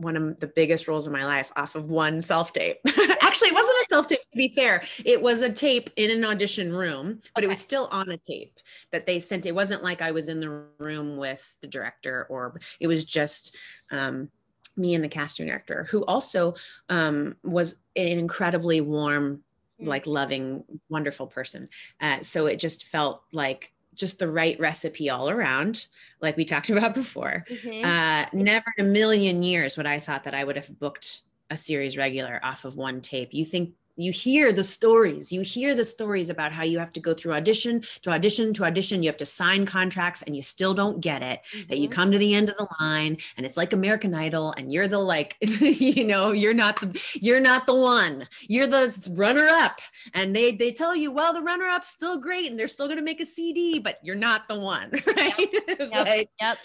one 0.02 0.16
of 0.16 0.38
the 0.40 0.46
biggest 0.46 0.88
roles 0.88 1.06
of 1.06 1.12
my 1.12 1.24
life 1.24 1.50
off 1.56 1.74
of 1.74 1.88
one 1.88 2.20
self 2.20 2.52
tape. 2.52 2.78
Actually, 2.86 3.48
it 3.48 3.54
wasn't 3.54 3.76
a 3.76 3.86
self 3.88 4.06
tape 4.06 4.20
to 4.20 4.36
be 4.36 4.48
fair. 4.48 4.82
It 5.04 5.20
was 5.20 5.42
a 5.42 5.52
tape 5.52 5.90
in 5.96 6.10
an 6.10 6.24
audition 6.24 6.72
room, 6.72 7.20
but 7.34 7.42
okay. 7.42 7.46
it 7.46 7.48
was 7.48 7.58
still 7.58 7.88
on 7.90 8.10
a 8.10 8.18
tape 8.18 8.58
that 8.90 9.06
they 9.06 9.18
sent. 9.18 9.46
It 9.46 9.54
wasn't 9.54 9.82
like 9.82 10.02
I 10.02 10.10
was 10.10 10.28
in 10.28 10.40
the 10.40 10.64
room 10.78 11.16
with 11.16 11.54
the 11.60 11.68
director 11.68 12.26
or 12.28 12.60
it 12.80 12.86
was 12.86 13.04
just 13.04 13.56
um, 13.90 14.28
me 14.76 14.94
and 14.94 15.04
the 15.04 15.08
casting 15.08 15.46
director, 15.46 15.84
who 15.84 16.04
also 16.04 16.54
um, 16.88 17.36
was 17.42 17.76
an 17.96 18.18
incredibly 18.18 18.80
warm, 18.80 19.42
mm. 19.80 19.86
like 19.86 20.06
loving, 20.06 20.64
wonderful 20.88 21.26
person. 21.26 21.68
Uh, 22.00 22.20
so 22.20 22.46
it 22.46 22.56
just 22.56 22.86
felt 22.86 23.22
like 23.32 23.71
just 23.94 24.18
the 24.18 24.30
right 24.30 24.58
recipe 24.58 25.10
all 25.10 25.28
around, 25.28 25.86
like 26.20 26.36
we 26.36 26.44
talked 26.44 26.70
about 26.70 26.94
before. 26.94 27.44
Mm-hmm. 27.48 27.84
Uh, 27.84 28.26
never 28.32 28.72
in 28.76 28.86
a 28.86 28.88
million 28.88 29.42
years 29.42 29.76
would 29.76 29.86
I 29.86 30.00
thought 30.00 30.24
that 30.24 30.34
I 30.34 30.44
would 30.44 30.56
have 30.56 30.78
booked 30.78 31.22
a 31.50 31.56
series 31.56 31.96
regular 31.96 32.40
off 32.42 32.64
of 32.64 32.76
one 32.76 33.00
tape. 33.00 33.34
You 33.34 33.44
think 33.44 33.74
you 33.96 34.10
hear 34.12 34.52
the 34.52 34.64
stories 34.64 35.32
you 35.32 35.42
hear 35.42 35.74
the 35.74 35.84
stories 35.84 36.30
about 36.30 36.52
how 36.52 36.62
you 36.62 36.78
have 36.78 36.92
to 36.92 37.00
go 37.00 37.12
through 37.12 37.32
audition 37.32 37.82
to 38.00 38.10
audition 38.10 38.52
to 38.54 38.64
audition 38.64 39.02
you 39.02 39.08
have 39.08 39.16
to 39.16 39.26
sign 39.26 39.66
contracts 39.66 40.22
and 40.22 40.34
you 40.34 40.42
still 40.42 40.72
don't 40.72 41.00
get 41.00 41.22
it 41.22 41.40
mm-hmm. 41.52 41.68
that 41.68 41.78
you 41.78 41.88
mm-hmm. 41.88 41.94
come 41.94 42.12
to 42.12 42.18
the 42.18 42.34
end 42.34 42.48
of 42.48 42.56
the 42.56 42.66
line 42.80 43.16
and 43.36 43.44
it's 43.44 43.56
like 43.56 43.72
american 43.72 44.14
idol 44.14 44.52
and 44.56 44.72
you're 44.72 44.88
the 44.88 44.98
like 44.98 45.36
you 45.40 46.04
know 46.04 46.32
you're 46.32 46.54
not 46.54 46.80
the 46.80 47.18
you're 47.20 47.40
not 47.40 47.66
the 47.66 47.74
one 47.74 48.26
you're 48.48 48.66
the 48.66 49.12
runner 49.16 49.46
up 49.46 49.80
and 50.14 50.34
they 50.34 50.52
they 50.52 50.72
tell 50.72 50.96
you 50.96 51.10
well 51.10 51.32
the 51.32 51.42
runner 51.42 51.66
up's 51.66 51.88
still 51.88 52.18
great 52.18 52.50
and 52.50 52.58
they're 52.58 52.68
still 52.68 52.86
going 52.86 52.98
to 52.98 53.04
make 53.04 53.20
a 53.20 53.26
cd 53.26 53.78
but 53.78 53.98
you're 54.02 54.16
not 54.16 54.48
the 54.48 54.58
one 54.58 54.90
right 55.06 55.48
yep. 55.68 55.78
Yep. 55.78 56.06
like, 56.06 56.30
yep 56.40 56.58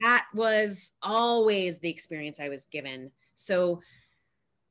that 0.00 0.26
was 0.34 0.92
always 1.02 1.78
the 1.78 1.88
experience 1.88 2.40
i 2.40 2.48
was 2.48 2.66
given 2.66 3.10
so 3.34 3.80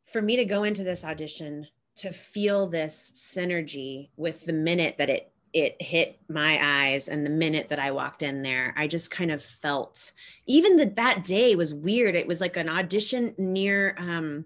for 0.08 0.22
me 0.22 0.38
to 0.38 0.46
go 0.46 0.64
into 0.64 0.84
this 0.84 1.06
audition 1.06 1.68
to 1.98 2.12
feel 2.12 2.68
this 2.68 3.12
synergy 3.16 4.10
with 4.16 4.46
the 4.46 4.54
minute 4.54 4.98
that 4.98 5.10
it 5.10 5.32
it 5.54 5.82
hit 5.82 6.20
my 6.30 6.60
eyes 6.62 7.08
and 7.08 7.26
the 7.26 7.32
minute 7.32 7.70
that 7.70 7.80
I 7.80 7.92
walked 7.92 8.22
in 8.22 8.44
there, 8.44 8.74
I 8.78 8.86
just 8.86 9.10
kind 9.10 9.32
of 9.32 9.42
felt 9.42 10.12
even 10.46 10.76
that 10.78 10.98
that 10.98 11.24
day 11.24 11.56
was 11.56 11.74
weird. 11.74 12.16
It 12.16 12.28
was 12.28 12.42
like 12.42 12.58
an 12.58 12.70
audition 12.70 13.34
near 13.38 13.96
um 13.98 14.46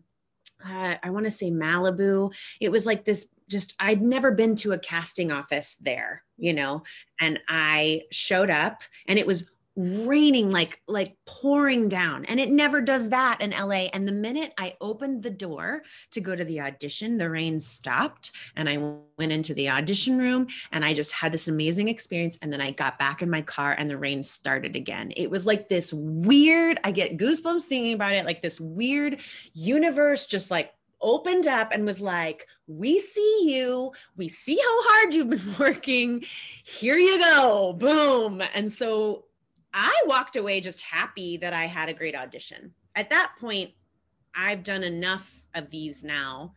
uh, 0.64 0.96
I 1.02 1.10
want 1.10 1.26
to 1.26 1.32
say 1.32 1.50
Malibu. 1.50 2.34
It 2.60 2.72
was 2.72 2.86
like 2.86 3.04
this 3.04 3.28
just 3.50 3.76
I'd 3.80 4.02
never 4.02 4.32
been 4.32 4.56
to 4.58 4.72
a 4.72 4.80
casting 4.80 5.32
office 5.32 5.76
there, 5.76 6.24
you 6.38 6.54
know, 6.54 6.84
and 7.20 7.40
I 7.48 8.04
showed 8.12 8.50
up 8.50 8.82
and 9.08 9.20
it 9.20 9.28
was 9.28 9.50
raining 9.78 10.52
like 10.52 10.82
like 10.86 11.16
pouring 11.26 11.88
down 11.88 12.26
and 12.26 12.42
it 12.42 12.50
never 12.50 12.82
does 12.82 13.10
that 13.10 13.40
in 13.40 13.52
LA 13.52 13.88
and 13.94 14.06
the 14.06 14.12
minute 14.12 14.54
I 14.58 14.76
opened 14.82 15.24
the 15.24 15.30
door 15.30 15.84
to 16.12 16.20
go 16.20 16.36
to 16.36 16.44
the 16.44 16.60
audition 16.60 17.18
the 17.18 17.30
rain 17.30 17.58
stopped 17.58 18.32
and 18.58 18.68
I 18.68 18.78
went 19.18 19.32
into 19.32 19.54
the 19.54 19.70
audition 19.70 20.18
room 20.18 20.48
and 20.74 20.84
I 20.84 20.94
just 20.94 21.14
had 21.14 21.32
this 21.32 21.48
amazing 21.48 21.88
experience 21.88 22.38
and 22.42 22.52
then 22.52 22.60
I 22.60 22.72
got 22.72 23.00
back 23.00 23.22
in 23.22 23.30
my 23.30 23.42
car 23.42 23.74
and 23.78 23.90
the 23.90 23.98
rain 23.98 24.24
started 24.24 24.76
again 24.76 25.14
it 25.16 25.32
was 25.32 25.46
like 25.46 25.70
this 25.70 25.94
weird 25.94 26.78
I 26.84 26.92
get 26.92 27.18
goosebumps 27.18 27.64
thinking 27.64 27.94
about 27.94 28.14
it 28.14 28.26
like 28.26 28.42
this 28.42 28.60
weird 28.60 29.22
universe 29.54 30.26
just 30.26 30.52
like 30.52 30.74
opened 31.02 31.48
up 31.48 31.72
and 31.72 31.84
was 31.84 32.00
like, 32.00 32.46
We 32.68 33.00
see 33.00 33.40
you. 33.46 33.92
We 34.16 34.28
see 34.28 34.56
how 34.56 34.84
hard 34.84 35.14
you've 35.16 35.30
been 35.32 35.56
working. 35.60 36.24
Here 36.64 36.98
you 36.98 37.18
go. 37.18 37.74
Boom. 37.74 38.44
And 38.54 38.72
so 38.72 39.26
I 39.74 40.04
walked 40.06 40.36
away 40.36 40.62
just 40.62 40.82
happy 40.82 41.38
that 41.38 41.54
I 41.54 41.66
had 41.66 41.90
a 41.90 41.94
great 41.94 42.16
audition. 42.16 42.74
At 42.96 43.10
that 43.10 43.34
point, 43.40 43.72
I've 44.36 44.64
done 44.64 44.84
enough 44.84 45.44
of 45.56 45.70
these 45.70 46.04
now 46.04 46.54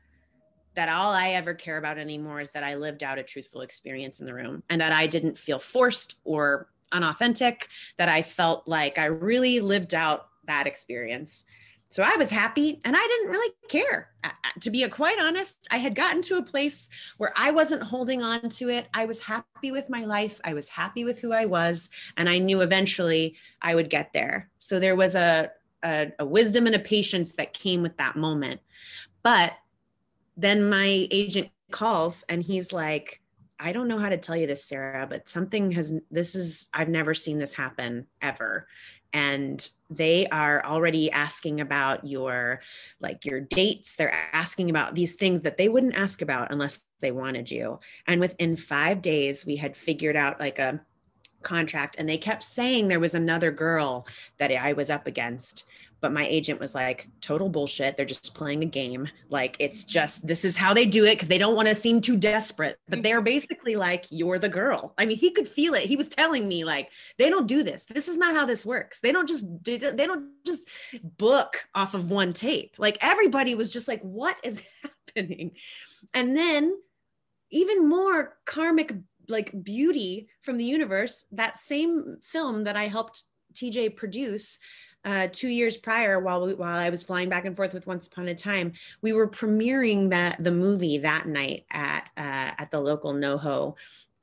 that 0.74 0.88
all 0.88 1.12
I 1.12 1.30
ever 1.30 1.54
care 1.54 1.78
about 1.78 1.98
anymore 1.98 2.40
is 2.40 2.50
that 2.50 2.64
I 2.64 2.74
lived 2.74 3.04
out 3.04 3.18
a 3.18 3.22
truthful 3.22 3.60
experience 3.60 4.20
in 4.20 4.26
the 4.26 4.34
room 4.34 4.62
and 4.68 4.80
that 4.80 4.92
I 4.92 5.06
didn't 5.06 5.38
feel 5.38 5.58
forced 5.58 6.16
or 6.24 6.68
unauthentic, 6.92 7.68
that 7.96 8.08
I 8.08 8.22
felt 8.22 8.66
like 8.66 8.98
I 8.98 9.06
really 9.06 9.60
lived 9.60 9.94
out 9.94 10.28
that 10.46 10.66
experience. 10.66 11.44
So 11.94 12.02
I 12.02 12.16
was 12.16 12.28
happy 12.28 12.80
and 12.84 12.96
I 12.96 13.06
didn't 13.06 13.30
really 13.30 13.54
care. 13.68 14.08
To 14.62 14.70
be 14.70 14.84
quite 14.88 15.20
honest, 15.20 15.68
I 15.70 15.76
had 15.76 15.94
gotten 15.94 16.22
to 16.22 16.38
a 16.38 16.42
place 16.42 16.88
where 17.18 17.32
I 17.36 17.52
wasn't 17.52 17.84
holding 17.84 18.20
on 18.20 18.48
to 18.48 18.68
it. 18.68 18.88
I 18.92 19.04
was 19.04 19.22
happy 19.22 19.70
with 19.70 19.88
my 19.88 20.04
life. 20.04 20.40
I 20.42 20.54
was 20.54 20.68
happy 20.68 21.04
with 21.04 21.20
who 21.20 21.32
I 21.32 21.44
was. 21.44 21.90
And 22.16 22.28
I 22.28 22.38
knew 22.38 22.62
eventually 22.62 23.36
I 23.62 23.76
would 23.76 23.90
get 23.90 24.12
there. 24.12 24.50
So 24.58 24.80
there 24.80 24.96
was 24.96 25.14
a, 25.14 25.52
a, 25.84 26.10
a 26.18 26.26
wisdom 26.26 26.66
and 26.66 26.74
a 26.74 26.80
patience 26.80 27.34
that 27.34 27.54
came 27.54 27.80
with 27.80 27.96
that 27.98 28.16
moment. 28.16 28.60
But 29.22 29.52
then 30.36 30.68
my 30.68 31.06
agent 31.12 31.50
calls 31.70 32.24
and 32.28 32.42
he's 32.42 32.72
like, 32.72 33.20
I 33.60 33.70
don't 33.70 33.86
know 33.86 34.00
how 34.00 34.08
to 34.08 34.18
tell 34.18 34.36
you 34.36 34.48
this, 34.48 34.64
Sarah, 34.64 35.06
but 35.08 35.28
something 35.28 35.70
has, 35.70 35.94
this 36.10 36.34
is, 36.34 36.68
I've 36.74 36.88
never 36.88 37.14
seen 37.14 37.38
this 37.38 37.54
happen 37.54 38.08
ever 38.20 38.66
and 39.14 39.70
they 39.88 40.26
are 40.26 40.62
already 40.64 41.10
asking 41.10 41.60
about 41.60 42.04
your 42.04 42.60
like 43.00 43.24
your 43.24 43.40
dates. 43.40 43.94
They're 43.94 44.28
asking 44.32 44.68
about 44.68 44.94
these 44.94 45.14
things 45.14 45.42
that 45.42 45.56
they 45.56 45.68
wouldn't 45.68 45.96
ask 45.96 46.20
about 46.20 46.52
unless 46.52 46.82
they 47.00 47.12
wanted 47.12 47.50
you. 47.50 47.78
And 48.06 48.20
within 48.20 48.56
5 48.56 49.00
days 49.00 49.46
we 49.46 49.56
had 49.56 49.76
figured 49.76 50.16
out 50.16 50.40
like 50.40 50.58
a 50.58 50.80
contract 51.42 51.96
and 51.98 52.08
they 52.08 52.18
kept 52.18 52.42
saying 52.42 52.88
there 52.88 53.00
was 53.00 53.14
another 53.14 53.52
girl 53.52 54.06
that 54.38 54.50
I 54.50 54.72
was 54.72 54.90
up 54.90 55.06
against 55.06 55.64
but 56.04 56.12
my 56.12 56.26
agent 56.26 56.60
was 56.60 56.74
like, 56.74 57.08
total 57.22 57.48
bullshit. 57.48 57.96
They're 57.96 58.04
just 58.04 58.34
playing 58.34 58.62
a 58.62 58.66
game. 58.66 59.08
Like, 59.30 59.56
it's 59.58 59.84
just, 59.84 60.26
this 60.26 60.44
is 60.44 60.54
how 60.54 60.74
they 60.74 60.84
do 60.84 61.06
it 61.06 61.14
because 61.14 61.28
they 61.28 61.38
don't 61.38 61.56
want 61.56 61.66
to 61.68 61.74
seem 61.74 62.02
too 62.02 62.18
desperate. 62.18 62.76
But 62.90 63.02
they're 63.02 63.20
mm-hmm. 63.20 63.24
basically 63.24 63.76
like, 63.76 64.04
you're 64.10 64.38
the 64.38 64.50
girl. 64.50 64.92
I 64.98 65.06
mean, 65.06 65.16
he 65.16 65.30
could 65.30 65.48
feel 65.48 65.72
it. 65.72 65.84
He 65.84 65.96
was 65.96 66.10
telling 66.10 66.46
me, 66.46 66.62
like, 66.62 66.90
they 67.16 67.30
don't 67.30 67.46
do 67.46 67.62
this. 67.62 67.86
This 67.86 68.08
is 68.08 68.18
not 68.18 68.34
how 68.34 68.44
this 68.44 68.66
works. 68.66 69.00
They 69.00 69.12
don't 69.12 69.26
just, 69.26 69.46
they 69.64 69.78
don't 69.78 70.28
just 70.44 70.68
book 71.02 71.66
off 71.74 71.94
of 71.94 72.10
one 72.10 72.34
tape. 72.34 72.74
Like, 72.76 72.98
everybody 73.00 73.54
was 73.54 73.72
just 73.72 73.88
like, 73.88 74.02
what 74.02 74.36
is 74.44 74.62
happening? 75.16 75.52
And 76.12 76.36
then, 76.36 76.76
even 77.50 77.88
more 77.88 78.36
karmic 78.44 78.92
like 79.28 79.64
beauty 79.64 80.28
from 80.42 80.58
the 80.58 80.64
universe 80.66 81.24
that 81.32 81.56
same 81.56 82.18
film 82.20 82.64
that 82.64 82.76
i 82.76 82.88
helped 82.88 83.24
tj 83.54 83.94
produce 83.96 84.58
uh, 85.04 85.28
two 85.30 85.48
years 85.48 85.76
prior, 85.76 86.18
while 86.18 86.46
we, 86.46 86.54
while 86.54 86.78
I 86.78 86.90
was 86.90 87.02
flying 87.02 87.28
back 87.28 87.44
and 87.44 87.54
forth 87.54 87.74
with 87.74 87.86
Once 87.86 88.06
Upon 88.06 88.28
a 88.28 88.34
Time, 88.34 88.72
we 89.02 89.12
were 89.12 89.28
premiering 89.28 90.10
that 90.10 90.42
the 90.42 90.50
movie 90.52 90.98
that 90.98 91.26
night 91.26 91.66
at 91.70 92.08
uh, 92.16 92.52
at 92.58 92.70
the 92.70 92.80
local 92.80 93.12
NoHo 93.12 93.74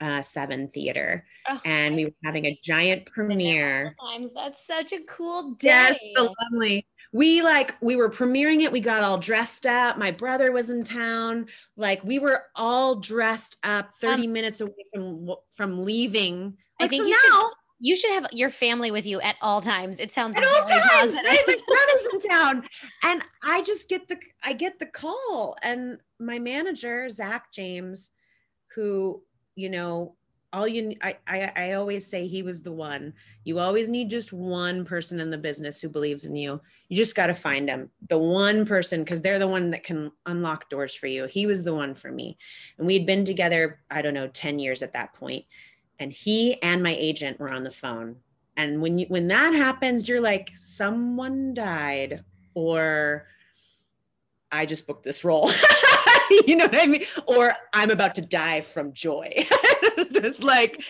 uh, 0.02 0.22
Seven 0.22 0.68
Theater, 0.68 1.26
oh, 1.48 1.62
and 1.64 1.96
we 1.96 2.06
were 2.06 2.14
having 2.26 2.46
a 2.46 2.60
giant 2.64 3.06
premiere. 3.06 3.96
Times 4.02 4.32
that's 4.36 4.66
such 4.66 4.92
a 4.94 5.00
cool 5.08 5.52
day. 5.52 5.68
Yes, 5.68 6.00
so 6.16 6.34
lovely. 6.52 6.86
We 7.14 7.42
like 7.42 7.76
we 7.82 7.96
were 7.96 8.10
premiering 8.10 8.62
it. 8.62 8.72
We 8.72 8.80
got 8.80 9.04
all 9.04 9.18
dressed 9.18 9.66
up. 9.66 9.98
My 9.98 10.12
brother 10.12 10.52
was 10.52 10.70
in 10.70 10.84
town. 10.84 11.48
Like 11.76 12.04
we 12.04 12.20
were 12.20 12.46
all 12.56 12.96
dressed 12.96 13.58
up. 13.64 13.94
Thirty 13.96 14.26
um, 14.26 14.34
minutes 14.34 14.62
away 14.62 14.86
from 14.94 15.30
from 15.52 15.86
leaving. 15.86 16.58
Like, 16.80 16.88
I 16.88 16.88
think 16.88 17.04
so 17.04 17.08
you 17.08 17.12
now. 17.12 17.42
Should- 17.42 17.58
you 17.82 17.96
should 17.96 18.12
have 18.12 18.28
your 18.32 18.52
family 18.52 18.92
with 18.92 19.08
you 19.08 19.20
at 19.22 19.36
all 19.42 19.60
times. 19.60 20.00
It 20.00 20.12
sounds 20.12 20.38
at 20.38 20.44
all 20.44 20.64
times. 20.64 21.16
Right? 21.16 21.40
My 21.48 21.58
brother's 21.68 22.08
in 22.14 22.30
town, 22.30 22.64
and 23.04 23.24
I 23.44 23.64
just 23.64 23.90
get 23.90 24.08
the 24.08 24.18
I 24.44 24.54
get 24.54 24.78
the 24.78 24.86
call, 24.86 25.58
and 25.64 26.00
my 26.20 26.38
manager 26.38 27.10
Zach 27.10 27.52
James, 27.52 28.12
who 28.76 29.24
you 29.56 29.70
know 29.70 30.16
all 30.54 30.68
you 30.68 30.96
I, 31.02 31.18
I 31.28 31.52
i 31.56 31.72
always 31.74 32.06
say 32.06 32.28
he 32.28 32.44
was 32.44 32.62
the 32.62 32.72
one. 32.72 33.14
You 33.46 33.58
always 33.58 33.90
need 33.90 34.12
just 34.12 34.32
one 34.32 34.86
person 34.86 35.20
in 35.20 35.32
the 35.32 35.38
business 35.38 35.82
who 35.82 35.90
believes 35.90 36.26
in 36.26 36.36
you. 36.36 36.62
You 36.88 36.96
just 36.96 37.16
got 37.16 37.28
to 37.28 37.34
find 37.34 37.68
them. 37.68 37.90
The 38.10 38.20
one 38.20 38.64
person 38.64 39.04
because 39.04 39.22
they're 39.22 39.40
the 39.40 39.48
one 39.48 39.72
that 39.72 39.84
can 39.84 40.12
unlock 40.28 40.70
doors 40.70 40.94
for 40.94 41.08
you. 41.08 41.26
He 41.26 41.48
was 41.48 41.64
the 41.64 41.74
one 41.74 41.96
for 41.96 42.12
me. 42.12 42.38
And 42.78 42.86
we'd 42.86 43.08
been 43.08 43.26
together 43.26 43.80
i 43.90 44.04
don't 44.04 44.14
know 44.14 44.28
10 44.28 44.60
years 44.60 44.84
at 44.84 44.94
that 44.94 45.14
point 45.14 45.46
and 46.02 46.12
he 46.12 46.62
and 46.64 46.82
my 46.82 46.96
agent 47.00 47.40
were 47.40 47.54
on 47.54 47.64
the 47.64 47.72
phone. 47.72 48.16
And 48.58 48.82
when 48.82 48.98
you 48.98 49.06
when 49.08 49.28
that 49.30 49.54
happens 49.54 50.10
you're 50.10 50.20
like 50.20 50.52
someone 50.54 51.54
died 51.54 52.24
or 52.54 53.28
i 54.52 54.66
just 54.66 54.88
booked 54.88 55.06
this 55.06 55.24
role. 55.24 55.50
You 56.48 56.56
know 56.56 56.66
what 56.66 56.82
i 56.82 56.86
mean? 56.86 57.04
Or 57.28 57.54
i'm 57.74 57.92
about 57.92 58.16
to 58.16 58.22
die 58.22 58.62
from 58.62 58.94
joy. 58.94 59.30
Like 60.40 60.84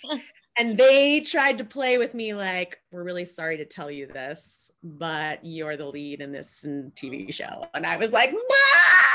and 0.57 0.77
they 0.77 1.21
tried 1.21 1.57
to 1.59 1.63
play 1.63 1.97
with 1.97 2.13
me 2.13 2.33
like 2.33 2.79
we're 2.91 3.03
really 3.03 3.25
sorry 3.25 3.57
to 3.57 3.65
tell 3.65 3.89
you 3.89 4.07
this 4.07 4.71
but 4.83 5.43
you're 5.43 5.77
the 5.77 5.85
lead 5.85 6.21
in 6.21 6.31
this 6.31 6.65
mm, 6.67 6.93
tv 6.93 7.33
show. 7.33 7.65
And 7.73 7.85
i 7.85 7.97
was 7.97 8.11
like 8.11 8.33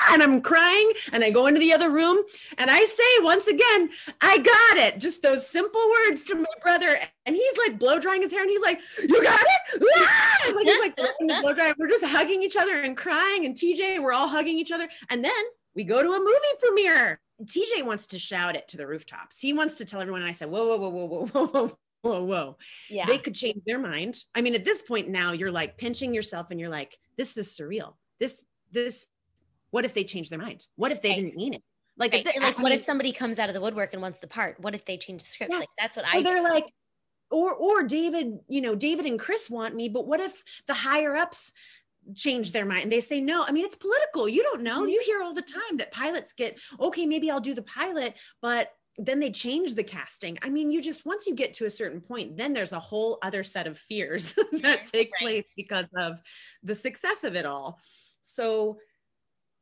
and 0.13 0.23
i'm 0.23 0.41
crying 0.41 0.91
and 1.13 1.25
i 1.25 1.31
go 1.31 1.47
into 1.47 1.61
the 1.61 1.73
other 1.73 1.91
room 1.91 2.19
and 2.59 2.71
i 2.71 2.85
say 2.85 3.03
once 3.21 3.47
again 3.47 3.91
i 4.21 4.39
got 4.39 4.87
it 4.87 4.99
just 4.99 5.23
those 5.23 5.47
simple 5.47 5.81
words 5.91 6.25
to 6.25 6.35
my 6.35 6.45
brother 6.63 6.99
and 7.25 7.37
he's 7.37 7.59
like 7.67 7.79
blow 7.79 7.99
drying 7.99 8.23
his 8.23 8.31
hair 8.31 8.43
and 8.43 8.51
he's 8.51 8.63
like 8.63 8.81
you 9.09 9.23
got 9.23 9.41
it 9.41 9.83
ah! 9.99 10.53
like 10.55 10.67
he's 10.67 10.81
like 10.81 10.97
blow 11.43 11.53
drying. 11.53 11.75
we're 11.79 11.89
just 11.89 12.05
hugging 12.05 12.43
each 12.43 12.57
other 12.57 12.81
and 12.81 12.97
crying 12.97 13.45
and 13.45 13.55
tj 13.55 14.03
we're 14.03 14.13
all 14.13 14.29
hugging 14.29 14.59
each 14.59 14.73
other 14.73 14.89
and 15.11 15.25
then 15.25 15.33
we 15.75 15.85
go 15.85 16.03
to 16.03 16.09
a 16.09 16.19
movie 16.19 16.61
premiere 16.61 17.21
TJ 17.45 17.85
wants 17.85 18.07
to 18.09 18.19
shout 18.19 18.57
it 18.57 18.69
to 18.69 18.77
the 18.77 18.87
rooftops. 18.87 19.41
He 19.41 19.53
wants 19.53 19.77
to 19.77 19.85
tell 19.85 20.01
everyone. 20.01 20.23
And 20.23 20.29
I 20.29 20.33
said, 20.33 20.51
whoa, 20.51 20.67
whoa, 20.67 20.89
whoa, 20.89 21.05
whoa, 21.05 21.27
whoa, 21.27 21.47
whoa, 21.47 21.79
whoa, 22.03 22.25
whoa. 22.25 22.57
Yeah. 22.89 23.07
They 23.07 23.19
could 23.19 23.35
change 23.35 23.63
their 23.67 23.79
mind. 23.79 24.17
I 24.35 24.41
mean, 24.41 24.55
at 24.55 24.65
this 24.65 24.83
point 24.83 25.09
now, 25.09 25.33
you're 25.33 25.53
like 25.53 25.77
pinching 25.77 26.15
yourself 26.15 26.51
and 26.51 26.59
you're 26.59 26.71
like, 26.71 26.97
this 27.17 27.37
is 27.37 27.49
surreal. 27.49 27.95
This, 28.19 28.45
this, 28.73 29.09
what 29.77 29.85
if 29.85 29.93
they 29.93 30.05
change 30.05 30.31
their 30.31 30.39
mind? 30.39 30.67
What 30.77 30.91
if 30.91 31.03
they 31.03 31.11
right. 31.11 31.21
didn't 31.21 31.37
mean 31.37 31.53
it? 31.53 31.63
Like, 31.99 32.15
right. 32.15 32.25
the, 32.25 32.41
like 32.41 32.57
what 32.57 32.65
mean, 32.65 32.73
if 32.73 32.81
somebody 32.81 33.13
comes 33.13 33.39
out 33.39 33.51
of 33.51 33.55
the 33.55 33.61
woodwork 33.61 33.93
and 33.93 34.01
wants 34.01 34.19
the 34.21 34.27
part? 34.27 34.59
What 34.59 34.75
if 34.75 34.87
they 34.87 34.97
change 34.97 35.23
the 35.23 35.31
script? 35.31 35.53
Yes. 35.53 35.61
Like, 35.61 35.69
that's 35.79 35.97
what 35.99 36.07
I. 36.07 36.23
they're 36.23 36.39
do. 36.39 36.49
like, 36.49 36.73
or 37.31 37.53
or 37.53 37.83
David, 37.83 38.39
you 38.49 38.63
know, 38.63 38.75
David 38.75 39.05
and 39.05 39.19
Chris 39.19 39.51
want 39.51 39.75
me, 39.75 39.91
but 39.91 40.07
what 40.07 40.21
if 40.21 40.43
the 40.67 40.73
higher 40.73 41.15
ups 41.15 41.53
change 42.15 42.53
their 42.53 42.65
mind. 42.65 42.85
And 42.85 42.93
they 42.93 43.01
say 43.01 43.21
no. 43.21 43.45
I 43.47 43.53
mean, 43.53 43.65
it's 43.65 43.75
political. 43.75 44.29
You 44.29 44.43
don't 44.43 44.63
know. 44.63 44.83
Mm-hmm. 44.83 44.91
You 44.91 45.03
hear 45.05 45.23
all 45.23 45.35
the 45.35 45.43
time 45.43 45.79
that 45.79 45.93
pilots 45.93 46.33
get, 46.33 46.59
okay, 46.79 47.05
maybe 47.05 47.31
I'll 47.31 47.41
do 47.41 47.55
the 47.55 47.63
pilot, 47.63 48.15
but 48.41 48.71
then 48.99 49.21
they 49.21 49.31
change 49.31 49.75
the 49.75 49.83
casting. 49.83 50.39
I 50.43 50.49
mean, 50.49 50.71
you 50.71 50.81
just 50.81 51.05
once 51.05 51.27
you 51.27 51.35
get 51.35 51.53
to 51.55 51.67
a 51.67 51.71
certain 51.71 52.01
point, 52.01 52.37
then 52.37 52.53
there's 52.53 52.73
a 52.73 52.81
whole 52.81 53.19
other 53.23 53.45
set 53.45 53.67
of 53.67 53.77
fears 53.77 54.35
that 54.63 54.87
take 54.93 55.11
right. 55.21 55.23
place 55.23 55.47
because 55.57 55.87
of 55.97 56.21
the 56.63 56.75
success 56.75 57.25
of 57.25 57.35
it 57.35 57.45
all. 57.45 57.79
So 58.21 58.79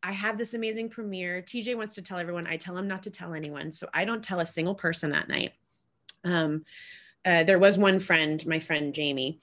I 0.05 0.13
have 0.13 0.37
this 0.37 0.53
amazing 0.53 0.91
premiere. 0.91 1.41
TJ 1.41 1.77
wants 1.77 1.95
to 1.95 2.03
tell 2.03 2.19
everyone. 2.19 2.47
I 2.47 2.59
tell 2.59 2.77
him 2.77 2.87
not 2.87 3.03
to 3.05 3.11
tell 3.11 3.33
anyone. 3.33 3.73
So 3.73 3.89
I 3.95 4.05
don't 4.05 4.23
tell 4.23 4.41
a 4.41 4.47
single 4.47 4.75
person 4.75 5.11
that 5.13 5.29
night. 5.29 5.53
Um, 6.25 6.67
uh, 7.25 7.45
there 7.45 7.59
was 7.59 7.79
one 7.79 7.99
friend, 7.99 8.45
my 8.47 8.59
friend 8.59 8.93
Jamie, 8.93 9.41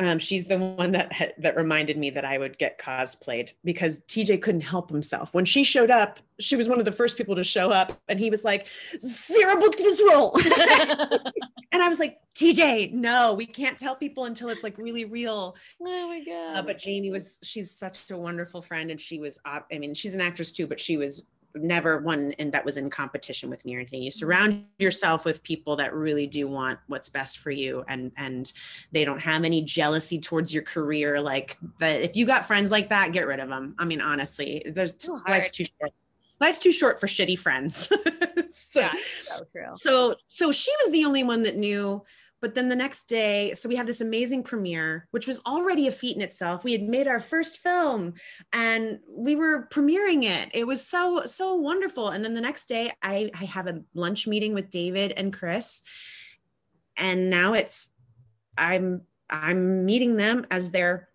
um, 0.00 0.18
she's 0.18 0.48
the 0.48 0.58
one 0.58 0.90
that 0.92 1.34
that 1.38 1.56
reminded 1.56 1.96
me 1.96 2.10
that 2.10 2.24
I 2.24 2.36
would 2.36 2.58
get 2.58 2.80
cosplayed 2.80 3.52
because 3.62 4.00
TJ 4.00 4.42
couldn't 4.42 4.62
help 4.62 4.90
himself. 4.90 5.32
When 5.32 5.44
she 5.44 5.62
showed 5.62 5.90
up, 5.90 6.18
she 6.40 6.56
was 6.56 6.68
one 6.68 6.80
of 6.80 6.84
the 6.84 6.92
first 6.92 7.16
people 7.16 7.36
to 7.36 7.44
show 7.44 7.70
up, 7.70 8.00
and 8.08 8.18
he 8.18 8.28
was 8.28 8.42
like, 8.42 8.66
"Sarah 8.98 9.60
booked 9.60 9.78
this 9.78 10.02
role," 10.10 10.36
and 11.72 11.80
I 11.80 11.88
was 11.88 12.00
like, 12.00 12.18
"TJ, 12.34 12.92
no, 12.92 13.34
we 13.34 13.46
can't 13.46 13.78
tell 13.78 13.94
people 13.94 14.24
until 14.24 14.48
it's 14.48 14.64
like 14.64 14.78
really 14.78 15.04
real." 15.04 15.54
Oh 15.80 16.08
my 16.08 16.24
god! 16.24 16.56
Uh, 16.56 16.62
but 16.62 16.78
Jamie 16.78 17.12
was 17.12 17.38
she's 17.44 17.70
such 17.70 18.10
a 18.10 18.18
wonderful 18.18 18.62
friend, 18.62 18.90
and 18.90 19.00
she 19.00 19.20
was 19.20 19.38
I 19.44 19.62
mean 19.70 19.94
she's 19.94 20.14
an 20.14 20.20
actress 20.20 20.50
too, 20.50 20.66
but 20.66 20.80
she 20.80 20.96
was 20.96 21.28
never 21.54 21.98
one 21.98 22.34
and 22.38 22.52
that 22.52 22.64
was 22.64 22.76
in 22.76 22.90
competition 22.90 23.48
with 23.48 23.64
me 23.64 23.76
or 23.76 23.78
anything 23.78 24.02
you 24.02 24.10
mm. 24.10 24.14
surround 24.14 24.64
yourself 24.78 25.24
with 25.24 25.42
people 25.42 25.76
that 25.76 25.94
really 25.94 26.26
do 26.26 26.48
want 26.48 26.78
what's 26.88 27.08
best 27.08 27.38
for 27.38 27.50
you 27.50 27.84
and 27.88 28.10
and 28.16 28.52
they 28.92 29.04
don't 29.04 29.20
have 29.20 29.44
any 29.44 29.62
jealousy 29.62 30.18
towards 30.18 30.52
your 30.52 30.62
career 30.62 31.20
like 31.20 31.56
that 31.78 32.02
if 32.02 32.16
you 32.16 32.26
got 32.26 32.44
friends 32.44 32.70
like 32.70 32.88
that 32.88 33.12
get 33.12 33.26
rid 33.26 33.38
of 33.38 33.48
them 33.48 33.74
i 33.78 33.84
mean 33.84 34.00
honestly 34.00 34.62
there's 34.66 34.96
too 34.96 35.20
life's 35.28 35.50
too 35.52 35.64
short 35.64 35.92
life's 36.40 36.58
too 36.58 36.72
short 36.72 37.00
for 37.00 37.06
shitty 37.06 37.38
friends. 37.38 37.90
So, 38.56 38.82
yeah, 38.82 38.92
so 39.24 39.44
true. 39.50 39.72
so 39.74 40.14
so 40.28 40.52
she 40.52 40.70
was 40.84 40.92
the 40.92 41.04
only 41.04 41.24
one 41.24 41.42
that 41.42 41.56
knew 41.56 42.04
but 42.44 42.54
then 42.54 42.68
the 42.68 42.76
next 42.76 43.04
day, 43.04 43.54
so 43.54 43.70
we 43.70 43.74
had 43.74 43.86
this 43.86 44.02
amazing 44.02 44.42
premiere, 44.42 45.08
which 45.12 45.26
was 45.26 45.40
already 45.46 45.88
a 45.88 45.90
feat 45.90 46.14
in 46.14 46.20
itself. 46.20 46.62
We 46.62 46.72
had 46.72 46.82
made 46.82 47.08
our 47.08 47.18
first 47.18 47.60
film 47.60 48.12
and 48.52 48.98
we 49.08 49.34
were 49.34 49.66
premiering 49.72 50.24
it. 50.24 50.50
It 50.52 50.66
was 50.66 50.86
so, 50.86 51.22
so 51.24 51.54
wonderful. 51.54 52.10
And 52.10 52.22
then 52.22 52.34
the 52.34 52.42
next 52.42 52.66
day, 52.66 52.92
I, 53.02 53.30
I 53.32 53.46
have 53.46 53.66
a 53.66 53.80
lunch 53.94 54.26
meeting 54.26 54.52
with 54.52 54.68
David 54.68 55.14
and 55.16 55.32
Chris. 55.32 55.80
And 56.98 57.30
now 57.30 57.54
it's, 57.54 57.94
I'm, 58.58 59.00
I'm 59.30 59.86
meeting 59.86 60.18
them 60.18 60.46
as 60.50 60.70
their 60.70 61.08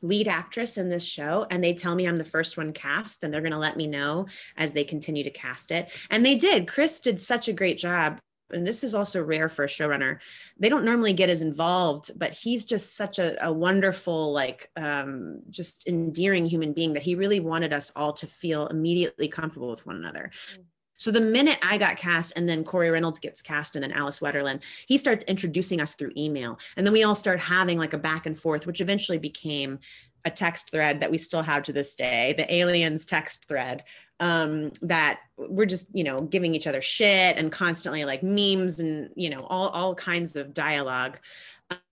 lead 0.00 0.26
actress 0.26 0.78
in 0.78 0.88
this 0.88 1.04
show 1.06 1.46
and 1.48 1.62
they 1.62 1.74
tell 1.74 1.94
me 1.94 2.08
I'm 2.08 2.16
the 2.16 2.24
first 2.24 2.56
one 2.56 2.72
cast 2.72 3.22
and 3.22 3.32
they're 3.32 3.40
going 3.40 3.52
to 3.52 3.58
let 3.58 3.76
me 3.76 3.86
know 3.86 4.26
as 4.56 4.72
they 4.72 4.82
continue 4.82 5.22
to 5.22 5.30
cast 5.30 5.70
it. 5.70 5.90
And 6.10 6.26
they 6.26 6.34
did. 6.34 6.66
Chris 6.66 6.98
did 6.98 7.20
such 7.20 7.46
a 7.46 7.52
great 7.52 7.78
job 7.78 8.18
and 8.52 8.66
this 8.66 8.84
is 8.84 8.94
also 8.94 9.22
rare 9.22 9.48
for 9.48 9.64
a 9.64 9.68
showrunner 9.68 10.18
they 10.58 10.68
don't 10.68 10.84
normally 10.84 11.12
get 11.12 11.30
as 11.30 11.42
involved 11.42 12.10
but 12.16 12.32
he's 12.32 12.64
just 12.64 12.96
such 12.96 13.18
a, 13.18 13.44
a 13.44 13.52
wonderful 13.52 14.32
like 14.32 14.70
um, 14.76 15.40
just 15.50 15.86
endearing 15.88 16.46
human 16.46 16.72
being 16.72 16.92
that 16.92 17.02
he 17.02 17.14
really 17.14 17.40
wanted 17.40 17.72
us 17.72 17.92
all 17.96 18.12
to 18.12 18.26
feel 18.26 18.66
immediately 18.68 19.28
comfortable 19.28 19.70
with 19.70 19.86
one 19.86 19.96
another 19.96 20.30
mm. 20.56 20.64
So 20.98 21.10
the 21.10 21.20
minute 21.20 21.58
I 21.64 21.78
got 21.78 21.96
cast 21.96 22.32
and 22.36 22.48
then 22.48 22.62
Corey 22.62 22.88
Reynolds 22.88 23.18
gets 23.18 23.42
cast 23.42 23.74
and 23.74 23.82
then 23.82 23.90
Alice 23.90 24.20
Wetterlund, 24.20 24.60
he 24.86 24.96
starts 24.96 25.24
introducing 25.24 25.80
us 25.80 25.94
through 25.94 26.12
email. 26.16 26.60
And 26.76 26.86
then 26.86 26.92
we 26.92 27.02
all 27.02 27.16
start 27.16 27.40
having 27.40 27.76
like 27.76 27.92
a 27.92 27.98
back 27.98 28.24
and 28.24 28.38
forth, 28.38 28.68
which 28.68 28.80
eventually 28.80 29.18
became 29.18 29.80
a 30.24 30.30
text 30.30 30.70
thread 30.70 31.00
that 31.00 31.10
we 31.10 31.18
still 31.18 31.42
have 31.42 31.64
to 31.64 31.72
this 31.72 31.96
day, 31.96 32.34
the 32.36 32.54
aliens 32.54 33.04
text 33.04 33.48
thread, 33.48 33.82
um, 34.22 34.70
that 34.82 35.18
we're 35.36 35.66
just 35.66 35.88
you 35.92 36.04
know 36.04 36.20
giving 36.20 36.54
each 36.54 36.68
other 36.68 36.80
shit 36.80 37.36
and 37.36 37.50
constantly 37.50 38.04
like 38.04 38.22
memes 38.22 38.78
and 38.78 39.10
you 39.16 39.28
know 39.28 39.44
all 39.50 39.68
all 39.70 39.94
kinds 39.96 40.36
of 40.36 40.54
dialogue. 40.54 41.18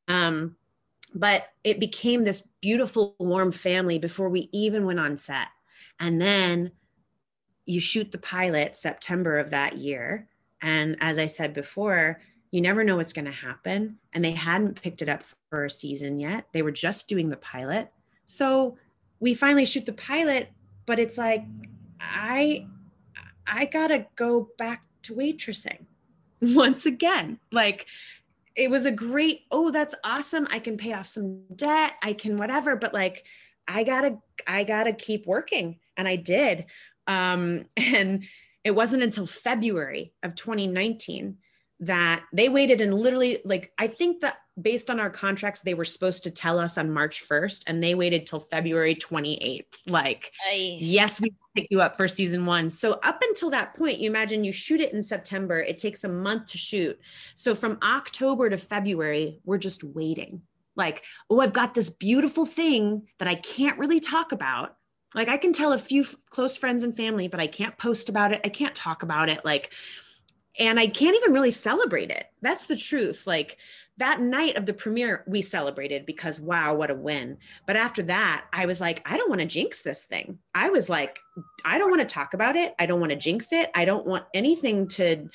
Um, 0.07 0.57
but 1.12 1.49
it 1.64 1.81
became 1.81 2.22
this 2.22 2.47
beautiful 2.61 3.16
warm 3.18 3.51
family 3.51 3.99
before 3.99 4.28
we 4.28 4.49
even 4.53 4.87
went 4.87 5.01
on 5.01 5.16
set. 5.16 5.49
And 5.99 6.20
then 6.20 6.70
you 7.66 7.81
shoot 7.81 8.12
the 8.12 8.18
pilot 8.18 8.76
september 8.76 9.39
of 9.39 9.51
that 9.51 9.76
year. 9.76 10.28
And 10.62 10.97
as 11.01 11.18
i 11.18 11.26
said 11.26 11.53
before 11.53 12.20
you 12.53 12.61
never 12.61 12.85
know 12.85 12.97
what's 12.97 13.12
going 13.12 13.26
to 13.26 13.33
happen. 13.33 13.99
And 14.12 14.24
they 14.24 14.33
hadn't 14.33 14.81
picked 14.81 15.03
it 15.03 15.09
up 15.09 15.22
for 15.51 15.64
a 15.64 15.70
season 15.70 16.18
yet. 16.18 16.47
They 16.53 16.62
were 16.62 16.72
just 16.72 17.09
doing 17.09 17.28
the 17.28 17.37
pilot. 17.37 17.93
So 18.26 18.76
we 19.20 19.35
finally 19.35 19.64
shoot 19.64 19.87
the 19.87 19.93
pilot 19.93 20.51
but 20.91 20.99
it's 20.99 21.16
like 21.16 21.45
I 22.01 22.67
I 23.47 23.67
gotta 23.67 24.07
go 24.17 24.51
back 24.59 24.85
to 25.03 25.15
waitressing 25.15 25.87
once 26.41 26.87
again. 26.87 27.39
Like 27.53 27.87
it 28.57 28.71
was 28.71 28.87
a 28.87 28.93
great, 28.93 29.43
oh, 29.51 29.71
that's 29.71 29.95
awesome. 30.05 30.47
I 30.51 30.59
can 30.59 30.77
pay 30.77 30.93
off 30.93 31.07
some 31.07 31.45
debt. 31.55 31.95
I 32.03 32.13
can 32.13 32.37
whatever, 32.37 32.77
but 32.77 32.93
like 32.93 33.25
I 33.69 33.85
gotta, 33.85 34.19
I 34.47 34.65
gotta 34.65 34.93
keep 34.93 35.27
working. 35.27 35.79
And 35.97 36.09
I 36.09 36.17
did. 36.17 36.67
Um, 37.07 37.67
and 37.77 38.25
it 38.65 38.73
wasn't 38.73 39.03
until 39.03 39.27
February 39.27 40.13
of 40.23 40.35
2019 40.35 41.39
that 41.83 42.25
they 42.33 42.51
waited 42.51 42.83
and 42.83 42.93
literally 42.93 43.39
like 43.45 43.73
I 43.79 43.87
think 43.87 44.21
that 44.21 44.37
based 44.61 44.91
on 44.91 45.01
our 45.01 45.09
contracts 45.09 45.63
they 45.63 45.73
were 45.73 45.87
supposed 45.87 46.25
to 46.25 46.31
tell 46.31 46.59
us 46.59 46.77
on 46.77 46.93
March 46.93 47.27
1st 47.27 47.63
and 47.67 47.83
they 47.83 47.95
waited 47.95 48.27
till 48.27 48.41
February 48.41 48.95
28th 48.95 49.65
like 49.87 50.31
Aye. 50.47 50.77
yes 50.79 51.23
we 51.23 51.33
pick 51.55 51.67
you 51.71 51.81
up 51.81 51.97
for 51.97 52.07
season 52.07 52.47
1 52.47 52.71
so 52.71 52.93
up 53.03 53.21
until 53.23 53.51
that 53.51 53.75
point 53.75 53.99
you 53.99 54.09
imagine 54.09 54.45
you 54.45 54.53
shoot 54.53 54.81
it 54.81 54.93
in 54.93 55.03
September. 55.03 55.61
It 55.61 55.79
takes 55.79 56.05
a 56.05 56.09
month 56.09 56.47
to 56.47 56.59
shoot. 56.59 56.99
So 57.35 57.55
from 57.55 57.79
October 57.83 58.49
to 58.51 58.57
February 58.57 59.41
we're 59.45 59.59
just 59.59 59.83
waiting. 59.83 60.43
Like 60.77 61.03
oh 61.29 61.41
I've 61.41 61.53
got 61.53 61.75
this 61.75 61.91
beautiful 61.91 62.47
thing 62.47 63.09
that 63.19 63.29
I 63.29 63.35
can't 63.35 63.79
really 63.79 64.01
talk 64.01 64.33
about. 64.33 64.77
Like 65.15 65.29
I 65.29 65.37
can 65.37 65.53
tell 65.53 65.73
a 65.73 65.79
few 65.79 66.03
f- 66.03 66.17
close 66.31 66.57
friends 66.57 66.85
and 66.85 66.97
family 66.97 67.29
but 67.29 67.41
I 67.41 67.47
can't 67.47 67.77
post 67.77 68.09
about 68.09 68.33
it. 68.33 68.41
I 68.45 68.49
can't 68.49 68.75
talk 68.75 69.03
about 69.03 69.29
it. 69.29 69.45
Like 69.45 69.73
and 70.59 70.79
I 70.79 70.87
can't 70.87 71.17
even 71.17 71.33
really 71.33 71.51
celebrate 71.53 72.11
it. 72.11 72.27
That's 72.43 72.67
the 72.67 72.77
truth. 72.77 73.27
Like 73.27 73.59
that 74.01 74.21
night 74.21 74.57
of 74.57 74.67
the 74.67 74.73
premiere, 74.73 75.25
we 75.27 75.41
celebrated 75.41 76.05
because 76.05 76.41
wow, 76.41 76.75
what 76.75 76.91
a 76.91 76.95
win. 76.95 77.39
But 77.67 77.77
after 77.77 78.03
that, 78.05 78.47
I 78.53 78.67
was 78.67 78.81
like, 78.81 79.01
I 79.11 79.17
don't 79.17 79.29
want 79.29 79.41
to 79.41 79.47
jinx 79.47 79.83
this 79.83 80.05
thing. 80.05 80.39
I 80.55 80.71
was 80.71 80.91
like, 80.91 81.19
I 81.65 81.79
don't 81.79 81.91
want 81.91 82.07
to 82.07 82.13
talk 82.13 82.35
about 82.35 82.57
it. 82.57 82.75
I 82.79 82.87
don't 82.87 83.01
want 83.01 83.11
to 83.13 83.17
jinx 83.17 83.53
it. 83.53 83.71
I 83.75 83.85
don't 83.85 84.07
want 84.07 84.25
anything 84.35 84.89
to. 84.89 85.29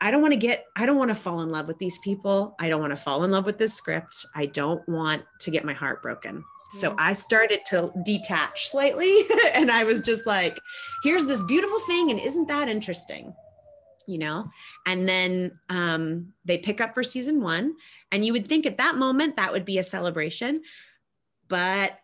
I 0.00 0.10
don't 0.10 0.20
want 0.20 0.32
to 0.32 0.38
get, 0.38 0.64
I 0.74 0.84
don't 0.84 0.98
want 0.98 1.10
to 1.10 1.14
fall 1.14 1.42
in 1.42 1.50
love 1.50 1.68
with 1.68 1.78
these 1.78 1.98
people. 1.98 2.56
I 2.58 2.68
don't 2.68 2.80
want 2.80 2.90
to 2.90 2.96
fall 2.96 3.22
in 3.22 3.30
love 3.30 3.46
with 3.46 3.58
this 3.58 3.72
script. 3.72 4.26
I 4.34 4.46
don't 4.46 4.86
want 4.88 5.22
to 5.40 5.50
get 5.50 5.64
my 5.64 5.74
heart 5.74 6.02
broken. 6.02 6.42
So 6.72 6.94
I 6.98 7.12
started 7.14 7.60
to 7.66 7.92
detach 8.04 8.68
slightly 8.68 9.26
and 9.54 9.70
I 9.70 9.84
was 9.84 10.00
just 10.00 10.26
like, 10.26 10.58
here's 11.04 11.26
this 11.26 11.42
beautiful 11.44 11.78
thing. 11.80 12.10
And 12.10 12.18
isn't 12.18 12.48
that 12.48 12.68
interesting? 12.68 13.32
You 14.06 14.18
know? 14.18 14.50
And 14.86 15.08
then 15.08 15.58
um, 15.68 16.32
they 16.44 16.58
pick 16.58 16.80
up 16.80 16.94
for 16.94 17.02
season 17.02 17.42
one 17.42 17.74
and 18.12 18.24
you 18.24 18.32
would 18.32 18.46
think 18.46 18.66
at 18.66 18.76
that 18.76 18.96
moment 18.96 19.36
that 19.36 19.52
would 19.52 19.64
be 19.64 19.78
a 19.78 19.82
celebration 19.82 20.62
but 21.48 21.98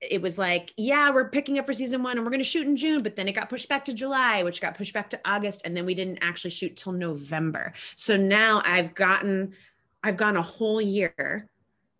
it 0.00 0.20
was 0.20 0.36
like 0.36 0.72
yeah 0.76 1.10
we're 1.10 1.28
picking 1.28 1.58
up 1.58 1.66
for 1.66 1.72
season 1.72 2.02
one 2.02 2.16
and 2.16 2.24
we're 2.24 2.30
going 2.30 2.38
to 2.38 2.44
shoot 2.44 2.66
in 2.66 2.76
june 2.76 3.02
but 3.02 3.16
then 3.16 3.28
it 3.28 3.32
got 3.32 3.48
pushed 3.48 3.68
back 3.68 3.84
to 3.84 3.92
july 3.92 4.42
which 4.42 4.60
got 4.60 4.76
pushed 4.76 4.92
back 4.92 5.08
to 5.10 5.20
august 5.24 5.62
and 5.64 5.76
then 5.76 5.86
we 5.86 5.94
didn't 5.94 6.18
actually 6.20 6.50
shoot 6.50 6.76
till 6.76 6.92
november. 6.92 7.72
So 7.94 8.16
now 8.16 8.60
i've 8.64 8.94
gotten 8.94 9.54
i've 10.02 10.16
gone 10.16 10.36
a 10.36 10.42
whole 10.42 10.80
year 10.80 11.48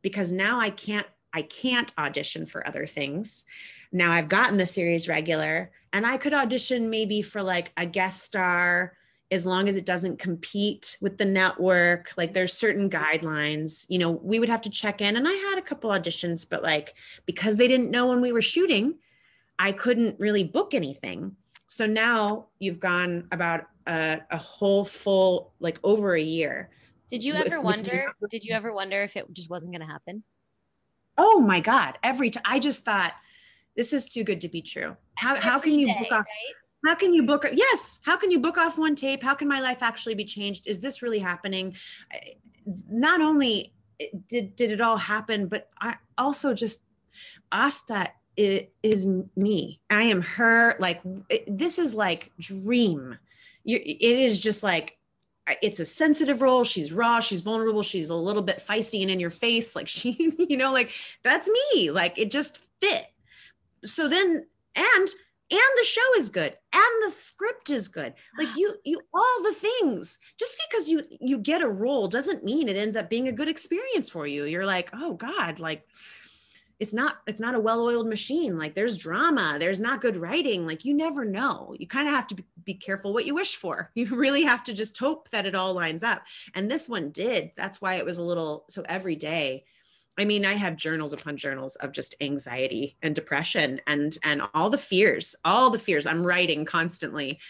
because 0.02 0.32
now 0.32 0.60
i 0.60 0.70
can't 0.70 1.06
i 1.32 1.42
can't 1.42 1.92
audition 1.98 2.46
for 2.46 2.66
other 2.66 2.86
things. 2.86 3.44
Now 3.92 4.12
i've 4.12 4.28
gotten 4.28 4.58
the 4.58 4.66
series 4.66 5.08
regular 5.08 5.70
and 5.92 6.06
i 6.06 6.16
could 6.16 6.34
audition 6.34 6.90
maybe 6.90 7.22
for 7.22 7.42
like 7.42 7.72
a 7.76 7.86
guest 7.86 8.22
star 8.22 8.94
as 9.34 9.44
long 9.44 9.68
as 9.68 9.76
it 9.76 9.84
doesn't 9.84 10.18
compete 10.18 10.96
with 11.00 11.18
the 11.18 11.24
network 11.24 12.12
like 12.16 12.32
there's 12.32 12.52
certain 12.52 12.88
guidelines 12.88 13.84
you 13.88 13.98
know 13.98 14.10
we 14.10 14.38
would 14.38 14.48
have 14.48 14.60
to 14.62 14.70
check 14.70 15.00
in. 15.00 15.16
And 15.16 15.28
i 15.28 15.32
had 15.32 15.58
a 15.58 15.62
couple 15.62 15.90
auditions 15.90 16.46
but 16.48 16.62
like 16.62 16.94
because 17.26 17.56
they 17.56 17.68
didn't 17.68 17.90
know 17.90 18.06
when 18.06 18.20
we 18.20 18.32
were 18.32 18.42
shooting 18.42 18.94
i 19.58 19.72
couldn't 19.72 20.18
really 20.18 20.44
book 20.44 20.74
anything. 20.74 21.36
So 21.66 21.86
now 21.86 22.46
you've 22.60 22.78
gone 22.78 23.26
about 23.32 23.62
a, 23.88 24.20
a 24.30 24.36
whole 24.36 24.84
full 24.84 25.52
like 25.58 25.78
over 25.82 26.14
a 26.14 26.22
year 26.22 26.70
did 27.08 27.24
you 27.24 27.34
ever 27.34 27.60
with, 27.60 27.76
wonder 27.76 28.12
with 28.20 28.30
did 28.30 28.44
you 28.44 28.54
ever 28.54 28.72
wonder 28.72 29.02
if 29.02 29.16
it 29.16 29.26
just 29.32 29.50
wasn't 29.50 29.72
going 29.72 29.80
to 29.80 29.92
happen? 29.92 30.22
Oh 31.18 31.40
my 31.40 31.60
god 31.60 31.98
every 32.02 32.30
time 32.30 32.44
i 32.46 32.58
just 32.58 32.84
thought 32.84 33.14
this 33.76 33.92
is 33.92 34.06
too 34.06 34.24
good 34.24 34.40
to 34.42 34.48
be 34.48 34.62
true. 34.62 34.96
How, 35.16 35.40
how 35.40 35.58
can 35.58 35.74
you 35.74 35.86
day, 35.86 35.96
book 35.98 36.12
off 36.12 36.26
right? 36.26 36.54
How 36.84 36.94
can 36.94 37.14
you 37.14 37.22
book 37.22 37.46
yes 37.52 38.00
how 38.02 38.16
can 38.16 38.30
you 38.30 38.38
book 38.38 38.58
off 38.58 38.78
one 38.78 38.94
tape? 38.94 39.22
How 39.22 39.34
can 39.34 39.48
my 39.48 39.60
life 39.60 39.82
actually 39.82 40.14
be 40.14 40.24
changed? 40.24 40.66
Is 40.66 40.80
this 40.80 41.02
really 41.02 41.18
happening? 41.18 41.74
Not 42.90 43.20
only 43.20 43.72
eh, 44.00 44.06
did 44.28 44.56
did 44.56 44.70
it 44.70 44.80
all 44.80 44.96
happen 44.96 45.46
but 45.46 45.68
i 45.80 45.96
also 46.16 46.54
just 46.54 46.84
asta 47.52 48.10
it 48.36 48.72
is 48.82 49.06
me. 49.36 49.80
I 49.90 50.02
am 50.04 50.22
her 50.22 50.76
like 50.78 51.00
it, 51.28 51.44
this 51.46 51.78
is 51.78 51.94
like 51.94 52.32
dream. 52.38 53.16
You, 53.64 53.78
it 53.84 54.18
is 54.18 54.40
just 54.40 54.62
like 54.62 54.98
it's 55.62 55.80
a 55.80 55.86
sensitive 55.86 56.42
role. 56.42 56.64
She's 56.64 56.92
raw. 56.92 57.20
She's 57.20 57.42
vulnerable. 57.42 57.82
She's 57.82 58.10
a 58.10 58.14
little 58.14 58.42
bit 58.42 58.62
feisty 58.66 59.02
and 59.02 59.10
in 59.10 59.20
your 59.20 59.30
face. 59.30 59.76
Like 59.76 59.88
she 59.98 60.34
you 60.38 60.56
know 60.56 60.72
like 60.72 60.90
that's 61.22 61.48
me. 61.48 61.90
Like 61.90 62.18
it 62.18 62.30
just 62.30 62.58
fit. 62.80 63.06
So 63.84 64.08
then 64.08 64.46
and 64.74 65.08
and 65.50 65.60
the 65.78 65.84
show 65.84 66.14
is 66.18 66.30
good 66.30 66.56
and 66.72 67.02
the 67.04 67.10
script 67.10 67.70
is 67.70 67.88
good. 67.88 68.14
Like 68.38 68.48
you 68.56 68.74
you 68.84 69.00
all 69.12 69.42
the 69.42 69.54
things. 69.54 70.18
Just 70.38 70.58
because 70.68 70.88
you 70.88 71.02
you 71.20 71.38
get 71.38 71.62
a 71.62 71.68
role 71.68 72.08
doesn't 72.08 72.44
mean 72.44 72.68
it 72.68 72.76
ends 72.76 72.96
up 72.96 73.10
being 73.10 73.28
a 73.28 73.32
good 73.32 73.48
experience 73.48 74.08
for 74.08 74.26
you. 74.26 74.44
You're 74.44 74.66
like 74.66 74.90
oh 74.92 75.14
god 75.14 75.60
like 75.60 75.86
it's 76.80 76.92
not 76.92 77.18
it's 77.26 77.40
not 77.40 77.54
a 77.54 77.60
well-oiled 77.60 78.08
machine. 78.08 78.58
Like 78.58 78.74
there's 78.74 78.98
drama. 78.98 79.56
There's 79.60 79.80
not 79.80 80.00
good 80.00 80.16
writing. 80.16 80.66
Like 80.66 80.84
you 80.84 80.94
never 80.94 81.24
know. 81.24 81.74
You 81.78 81.86
kind 81.86 82.08
of 82.08 82.14
have 82.14 82.26
to 82.28 82.44
be 82.64 82.74
careful 82.74 83.12
what 83.12 83.26
you 83.26 83.34
wish 83.34 83.56
for. 83.56 83.90
You 83.94 84.06
really 84.16 84.42
have 84.42 84.64
to 84.64 84.74
just 84.74 84.98
hope 84.98 85.30
that 85.30 85.46
it 85.46 85.54
all 85.54 85.72
lines 85.72 86.02
up. 86.02 86.22
And 86.54 86.70
this 86.70 86.88
one 86.88 87.10
did. 87.10 87.52
That's 87.56 87.80
why 87.80 87.94
it 87.94 88.04
was 88.04 88.18
a 88.18 88.24
little 88.24 88.64
so 88.68 88.82
every 88.86 89.16
day 89.16 89.64
I 90.18 90.24
mean, 90.24 90.44
I 90.44 90.54
have 90.54 90.76
journals 90.76 91.12
upon 91.12 91.36
journals 91.36 91.76
of 91.76 91.92
just 91.92 92.14
anxiety 92.20 92.96
and 93.02 93.14
depression 93.14 93.80
and 93.86 94.16
and 94.22 94.42
all 94.54 94.70
the 94.70 94.78
fears, 94.78 95.34
all 95.44 95.70
the 95.70 95.78
fears. 95.78 96.06
I'm 96.06 96.26
writing 96.26 96.64
constantly. 96.64 97.40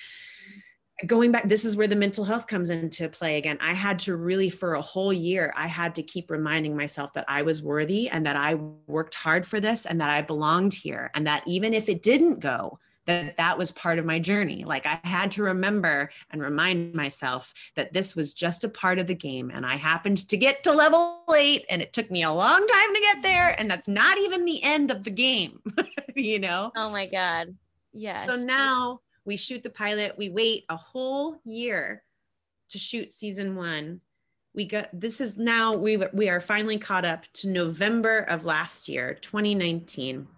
Going 1.07 1.33
back, 1.33 1.49
this 1.49 1.65
is 1.65 1.77
where 1.77 1.89
the 1.89 1.97
mental 1.97 2.25
health 2.25 2.47
comes 2.47 2.71
into 2.71 3.09
play 3.09 3.37
again. 3.37 3.59
I 3.61 3.75
had 3.75 3.99
to 4.01 4.15
really, 4.15 4.49
for 4.49 4.75
a 4.75 4.81
whole 4.81 5.13
year, 5.13 5.53
I 5.57 5.67
had 5.67 5.97
to 5.97 6.05
keep 6.05 6.31
reminding 6.31 6.77
myself 6.77 7.13
that 7.15 7.25
I 7.27 7.43
was 7.43 7.61
worthy 7.63 8.09
and 8.09 8.25
that 8.27 8.37
I 8.37 8.55
worked 8.87 9.17
hard 9.17 9.45
for 9.45 9.59
this 9.59 9.87
and 9.87 10.01
that 10.01 10.11
I 10.11 10.23
belonged 10.23 10.73
here. 10.73 11.11
And 11.15 11.27
that 11.27 11.43
even 11.49 11.75
if 11.75 11.89
it 11.89 12.03
didn't 12.03 12.39
go, 12.39 12.79
that 13.07 13.37
that 13.37 13.59
was 13.59 13.73
part 13.73 13.99
of 13.99 14.05
my 14.05 14.19
journey. 14.19 14.65
Like 14.65 14.87
I 14.87 14.99
had 15.05 15.31
to 15.33 15.43
remember 15.43 16.11
and 16.31 16.43
remind 16.43 16.95
myself 16.95 17.53
that 17.77 17.93
this 17.93 18.17
was 18.17 18.33
just 18.33 18.65
a 18.65 18.69
part 18.69 18.99
of 18.99 19.07
the 19.07 19.15
game. 19.15 19.51
And 19.51 19.67
I 19.67 19.77
happened 19.77 20.29
to 20.29 20.37
get 20.37 20.65
to 20.65 20.73
level 20.73 21.25
eight 21.35 21.65
and 21.69 21.83
it 21.83 21.93
took 21.93 22.11
me 22.11 22.23
a 22.23 22.33
long 22.33 22.67
time 22.67 22.95
to 22.95 23.01
get 23.01 23.23
there. 23.23 23.55
And 23.59 23.71
that's 23.71 23.89
not 23.89 24.19
even 24.19 24.45
the 24.45 24.63
end 24.63 24.91
of 24.91 25.05
the 25.05 25.11
game, 25.11 25.61
you 26.15 26.39
know? 26.39 26.73
Oh 26.77 26.91
my 26.91 27.07
God. 27.07 27.55
Yes. 27.93 28.29
So 28.29 28.45
now 28.45 29.01
we 29.25 29.37
shoot 29.37 29.63
the 29.63 29.71
pilot, 29.71 30.19
we 30.19 30.29
wait 30.29 30.65
a 30.69 30.77
whole 30.77 31.37
year 31.45 32.03
to 32.71 32.79
shoot 32.79 33.13
season 33.13 33.57
one. 33.57 34.01
We 34.55 34.67
got 34.67 34.89
this 34.93 35.21
is 35.21 35.37
now 35.37 35.75
we 35.75 35.97
we 36.13 36.29
are 36.29 36.41
finally 36.41 36.79
caught 36.79 37.05
up 37.05 37.25
to 37.35 37.49
November 37.49 38.21
of 38.21 38.45
last 38.45 38.89
year, 38.89 39.15
2019 39.21 40.29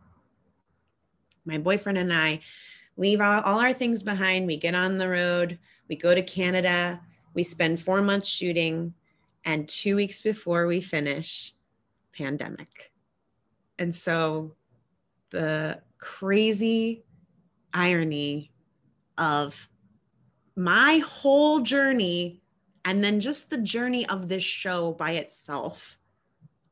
my 1.47 1.59
boyfriend 1.59 1.99
and 1.99 2.13
I 2.13 2.41
leave 2.97 3.21
all, 3.21 3.41
all 3.43 3.61
our 3.61 3.73
things 3.73 4.03
behind. 4.03 4.47
We 4.47 4.57
get 4.57 4.75
on 4.75 4.99
the 4.99 5.09
road, 5.09 5.59
we 5.89 5.97
go 5.97 6.15
to 6.15 6.23
Canada, 6.23 7.01
we 7.35 7.43
spend 7.43 7.81
four 7.81 8.03
months 8.03 8.29
shooting, 8.29 8.95
and 9.45 9.69
two 9.69 9.97
weeks 9.97 10.21
before 10.21 10.67
we 10.67 10.81
finish, 10.81 11.55
pandemic. 12.13 12.93
And 13.79 13.95
so 13.95 14.55
the 15.31 15.81
crazy 15.99 17.05
irony 17.73 18.51
of 19.19 19.69
my 20.57 20.99
whole 20.99 21.61
journey 21.61 22.41
and 22.85 23.03
then 23.03 23.21
just 23.21 23.51
the 23.51 23.59
journey 23.59 24.07
of 24.07 24.29
this 24.29 24.45
show 24.45 24.93
by 24.93 25.13
itself 25.13 25.99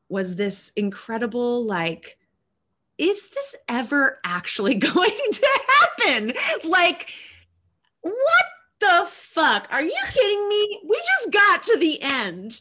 was 0.09 0.37
this 0.37 0.73
incredible 0.77 1.65
like 1.65 2.17
is 2.99 3.31
this 3.31 3.57
ever 3.69 4.19
actually 4.25 4.75
going 4.93 5.11
to 5.33 5.61
happen? 5.69 6.33
Like, 6.65 7.11
what 8.01 8.45
the 8.81 9.07
fuck? 9.09 9.69
Are 9.71 9.83
you 9.83 9.97
kidding 10.11 10.49
me? 10.49 10.81
We 10.89 10.97
just 10.97 11.33
got 11.33 11.63
to 11.65 11.79
the 11.79 12.03
end 12.03 12.61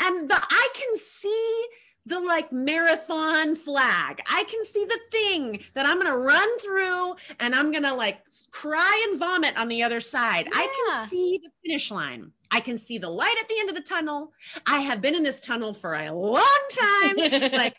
and 0.00 0.28
the 0.28 0.36
I 0.36 0.68
can 0.74 0.96
see 0.96 1.66
the 2.06 2.20
like 2.20 2.52
marathon 2.52 3.56
flag. 3.56 4.20
I 4.30 4.44
can 4.44 4.64
see 4.64 4.84
the 4.84 5.00
thing 5.10 5.60
that 5.72 5.86
I'm 5.86 5.98
gonna 5.98 6.16
run 6.16 6.58
through 6.58 7.14
and 7.40 7.54
I'm 7.54 7.72
gonna 7.72 7.94
like 7.94 8.18
cry 8.50 9.06
and 9.08 9.18
vomit 9.18 9.56
on 9.56 9.68
the 9.68 9.82
other 9.82 10.00
side. 10.00 10.46
Yeah. 10.46 10.58
I 10.58 10.66
can 10.66 11.08
see 11.08 11.40
the 11.42 11.50
finish 11.64 11.90
line. 11.90 12.32
I 12.50 12.60
can 12.60 12.76
see 12.76 12.98
the 12.98 13.08
light 13.08 13.34
at 13.40 13.48
the 13.48 13.58
end 13.58 13.70
of 13.70 13.74
the 13.74 13.82
tunnel. 13.82 14.32
I 14.66 14.80
have 14.80 15.00
been 15.00 15.14
in 15.14 15.22
this 15.22 15.40
tunnel 15.40 15.72
for 15.72 15.94
a 15.94 16.12
long 16.12 16.60
time. 16.70 17.16
like 17.52 17.76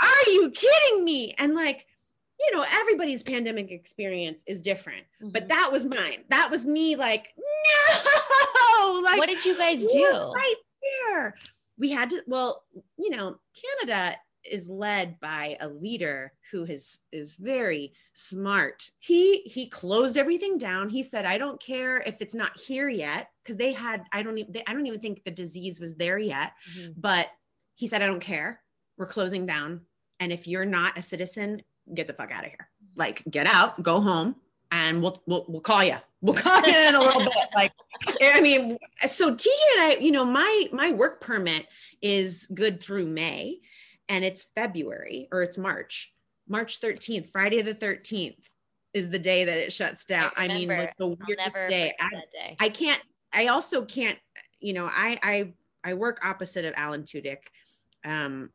are 0.00 0.30
you 0.30 0.50
kidding 0.50 1.04
me? 1.04 1.34
And 1.38 1.54
like, 1.54 1.86
you 2.38 2.56
know, 2.56 2.64
everybody's 2.72 3.22
pandemic 3.22 3.70
experience 3.70 4.44
is 4.46 4.62
different, 4.62 5.04
mm-hmm. 5.20 5.30
but 5.30 5.48
that 5.48 5.70
was 5.72 5.84
mine. 5.84 6.24
That 6.30 6.50
was 6.50 6.64
me 6.64 6.96
like, 6.96 7.34
no. 8.78 9.00
Like, 9.04 9.18
what 9.18 9.28
did 9.28 9.44
you 9.44 9.56
guys 9.56 9.84
do? 9.86 10.32
Right 10.34 10.54
there. 10.82 11.34
We 11.78 11.90
had 11.90 12.10
to, 12.10 12.22
well, 12.26 12.64
you 12.96 13.10
know, 13.10 13.38
Canada 13.80 14.16
is 14.50 14.68
led 14.68 15.18
by 15.20 15.56
a 15.60 15.68
leader 15.68 16.32
who 16.50 16.64
is 16.64 17.00
is 17.12 17.36
very 17.36 17.92
smart. 18.14 18.90
He 18.98 19.42
he 19.42 19.68
closed 19.68 20.16
everything 20.16 20.58
down. 20.58 20.88
He 20.88 21.02
said, 21.02 21.24
"I 21.26 21.38
don't 21.38 21.60
care 21.60 21.98
if 21.98 22.20
it's 22.20 22.34
not 22.34 22.56
here 22.56 22.88
yet," 22.88 23.30
because 23.42 23.56
they 23.56 23.72
had 23.72 24.04
I 24.12 24.22
don't 24.22 24.38
even 24.38 24.54
I 24.66 24.72
don't 24.72 24.86
even 24.86 25.00
think 25.00 25.24
the 25.24 25.30
disease 25.30 25.80
was 25.80 25.96
there 25.96 26.18
yet. 26.18 26.52
Mm-hmm. 26.76 26.92
But 26.96 27.28
he 27.74 27.86
said, 27.86 28.02
"I 28.02 28.06
don't 28.06 28.20
care. 28.20 28.62
We're 28.96 29.06
closing 29.06 29.46
down. 29.46 29.82
And 30.20 30.32
if 30.32 30.46
you're 30.48 30.64
not 30.64 30.98
a 30.98 31.02
citizen, 31.02 31.62
get 31.94 32.06
the 32.06 32.12
fuck 32.12 32.32
out 32.32 32.44
of 32.44 32.50
here. 32.50 32.68
Like 32.96 33.22
get 33.30 33.46
out, 33.46 33.82
go 33.82 34.00
home, 34.00 34.36
and 34.70 35.02
we'll 35.02 35.22
we'll, 35.26 35.44
we'll 35.48 35.60
call 35.60 35.84
you. 35.84 35.96
We'll 36.20 36.34
call 36.34 36.60
you 36.62 36.76
in 36.76 36.94
a 36.94 37.00
little 37.00 37.20
bit. 37.20 37.32
Like, 37.54 37.72
I 38.20 38.40
mean, 38.40 38.76
so 39.06 39.34
TJ 39.34 39.46
and 39.76 39.82
I, 39.82 39.98
you 40.00 40.10
know, 40.10 40.24
my 40.24 40.68
my 40.72 40.92
work 40.92 41.20
permit 41.20 41.66
is 42.02 42.48
good 42.52 42.82
through 42.82 43.06
May, 43.06 43.60
and 44.08 44.24
it's 44.24 44.42
February 44.42 45.28
or 45.30 45.42
it's 45.42 45.56
March, 45.56 46.12
March 46.48 46.80
13th, 46.80 47.28
Friday 47.28 47.62
the 47.62 47.74
13th 47.74 48.36
is 48.94 49.10
the 49.10 49.18
day 49.18 49.44
that 49.44 49.58
it 49.58 49.72
shuts 49.72 50.04
down. 50.04 50.30
I, 50.36 50.46
I 50.46 50.48
mean, 50.48 50.68
like 50.68 50.96
the 50.96 51.08
weirdest 51.08 51.54
day. 51.68 51.94
I, 52.00 52.10
day. 52.32 52.56
I 52.58 52.68
can't. 52.68 53.02
I 53.32 53.48
also 53.48 53.84
can't. 53.84 54.18
You 54.60 54.72
know, 54.72 54.86
I 54.86 55.18
I 55.22 55.52
I 55.84 55.94
work 55.94 56.24
opposite 56.24 56.64
of 56.64 56.74
Alan 56.76 57.02
Tudyk, 57.02 57.38
um, 58.04 58.50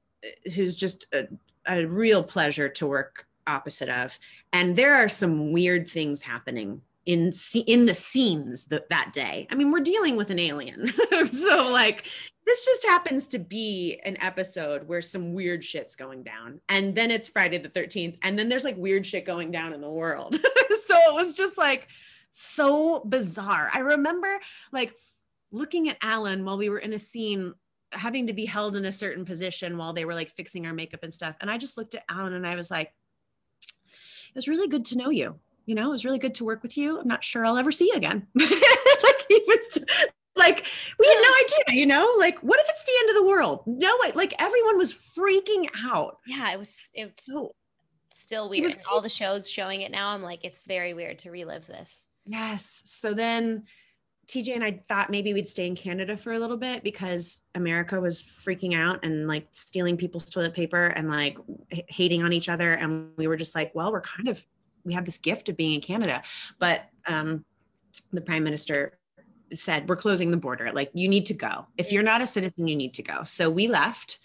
who's 0.54 0.76
just 0.76 1.06
a, 1.14 1.28
a 1.68 1.86
real 1.86 2.24
pleasure 2.24 2.70
to 2.70 2.88
work 2.88 3.26
opposite 3.48 3.90
of. 3.90 4.18
And 4.52 4.76
there 4.76 4.96
are 4.96 5.10
some 5.10 5.52
weird 5.52 5.88
things 5.88 6.22
happening 6.22 6.82
in 7.06 7.34
in 7.68 7.86
the 7.86 7.94
scenes 7.94 8.66
that 8.66 8.90
that 8.90 9.12
day. 9.14 9.48
I 9.52 9.56
mean, 9.56 9.72
we're 9.72 9.82
dealing 9.82 10.16
with 10.16 10.30
an 10.30 10.40
alien. 10.40 10.88
so 11.32 11.70
like 11.72 12.06
this 12.46 12.66
just 12.66 12.86
happens 12.86 13.28
to 13.30 13.40
be 13.40 14.00
an 14.04 14.22
episode 14.22 14.88
where 14.88 15.02
some 15.02 15.34
weird 15.34 15.64
shit's 15.64 15.96
going 15.96 16.24
down. 16.24 16.60
And 16.70 16.94
then 16.94 17.10
it's 17.12 17.30
Friday 17.30 17.58
the 17.58 17.70
13th 17.70 18.18
and 18.22 18.38
then 18.38 18.50
there's 18.50 18.64
like 18.64 18.78
weird 18.78 19.06
shit 19.06 19.26
going 19.26 19.52
down 19.52 19.74
in 19.74 19.82
the 19.82 19.90
world. 19.90 20.36
so 20.86 20.96
it 20.96 21.14
was 21.14 21.34
just 21.34 21.58
like 21.58 21.88
so 22.32 23.04
bizarre. 23.06 23.70
I 23.74 23.80
remember 23.80 24.40
like 24.72 24.96
looking 25.52 25.90
at 25.90 25.98
Alan 26.02 26.46
while 26.46 26.58
we 26.58 26.70
were 26.70 26.80
in 26.80 26.94
a 26.94 27.00
scene 27.00 27.54
having 27.94 28.28
to 28.28 28.34
be 28.34 28.46
held 28.46 28.76
in 28.76 28.86
a 28.86 28.92
certain 28.92 29.26
position 29.26 29.78
while 29.78 29.94
they 29.94 30.06
were 30.06 30.14
like 30.14 30.30
fixing 30.30 30.66
our 30.66 30.74
makeup 30.74 31.04
and 31.04 31.14
stuff. 31.14 31.36
And 31.42 31.50
I 31.50 31.58
just 31.58 31.78
looked 31.78 31.96
at 31.96 32.04
Alan 32.10 32.34
and 32.34 32.48
I 32.48 32.56
was 32.56 32.70
like, 32.72 32.94
it 33.62 34.36
was 34.36 34.48
really 34.48 34.68
good 34.68 34.86
to 34.86 34.98
know 34.98 35.10
you. 35.10 35.40
You 35.66 35.76
know, 35.76 35.90
it 35.90 35.92
was 35.92 36.06
really 36.06 36.20
good 36.20 36.36
to 36.36 36.46
work 36.46 36.64
with 36.64 36.78
you. 36.78 37.00
I'm 37.00 37.08
not 37.08 37.24
sure 37.24 37.46
I'll 37.46 37.58
ever 37.58 37.72
see 37.72 37.86
you 37.86 37.94
again. 37.94 38.28
like 38.36 39.22
he 39.30 39.42
was 39.48 39.80
like, 40.36 40.66
we 41.00 41.08
had 41.08 41.22
no 41.22 41.34
idea, 41.44 41.80
you 41.80 41.86
know, 41.86 42.12
like 42.20 42.40
what 42.40 42.60
if 42.60 42.66
it's 42.70 42.84
the 42.84 42.92
end 43.00 43.10
of 43.12 43.16
the 43.16 43.30
world? 43.30 43.64
No 43.66 43.96
way. 44.02 44.12
Like 44.14 44.34
everyone 44.40 44.78
was 44.78 44.94
freaking 44.94 45.70
out. 45.86 46.18
Yeah, 46.28 46.52
it 46.52 46.60
was 46.60 46.92
it 46.94 47.06
was 47.06 47.16
so 47.18 47.56
still 48.12 48.50
weird. 48.50 48.66
Was, 48.66 48.78
All 48.92 49.02
the 49.02 49.10
shows 49.10 49.50
showing 49.50 49.82
it 49.82 49.92
now. 49.92 50.10
I'm 50.10 50.24
like, 50.24 50.44
it's 50.44 50.66
very 50.66 50.94
weird 50.94 51.20
to 51.20 51.32
relive 51.32 51.68
this. 51.68 51.98
Yes. 52.26 52.84
So 52.86 53.14
then 53.14 53.66
TJ 54.28 54.56
and 54.56 54.64
I 54.64 54.72
thought 54.88 55.10
maybe 55.10 55.34
we'd 55.34 55.48
stay 55.48 55.68
in 55.68 55.76
Canada 55.76 56.16
for 56.16 56.34
a 56.34 56.40
little 56.40 56.58
bit 56.58 56.84
because 56.84 57.42
America 57.56 58.00
was 58.00 58.24
freaking 58.24 58.76
out 58.76 59.04
and 59.04 59.28
like 59.28 59.48
stealing 59.52 59.98
people's 59.98 60.30
toilet 60.30 60.54
paper 60.54 60.88
and 60.88 61.10
like 61.10 61.38
h- 61.72 61.84
hating 61.88 62.24
on 62.24 62.32
each 62.32 62.50
other. 62.50 62.74
And 62.74 63.10
we 63.18 63.28
were 63.28 63.36
just 63.36 63.54
like, 63.54 63.74
well, 63.76 63.92
we're 63.92 64.02
kind 64.02 64.30
of, 64.30 64.44
we 64.86 64.94
have 64.94 65.06
this 65.06 65.18
gift 65.18 65.50
of 65.50 65.58
being 65.58 65.74
in 65.74 65.82
Canada. 65.82 66.22
But 66.58 66.86
um, 67.08 67.44
the 68.12 68.22
prime 68.22 68.44
minister 68.44 68.98
said, 69.54 69.90
we're 69.90 69.98
closing 69.98 70.32
the 70.32 70.38
border. 70.38 70.72
Like, 70.72 70.92
you 70.94 71.10
need 71.10 71.26
to 71.28 71.34
go. 71.34 71.68
If 71.78 71.92
you're 71.92 72.04
not 72.04 72.22
a 72.22 72.28
citizen, 72.28 72.68
you 72.68 72.76
need 72.76 72.94
to 72.96 73.04
go. 73.04 73.24
So 73.26 73.50
we 73.50 73.68
left 73.68 74.20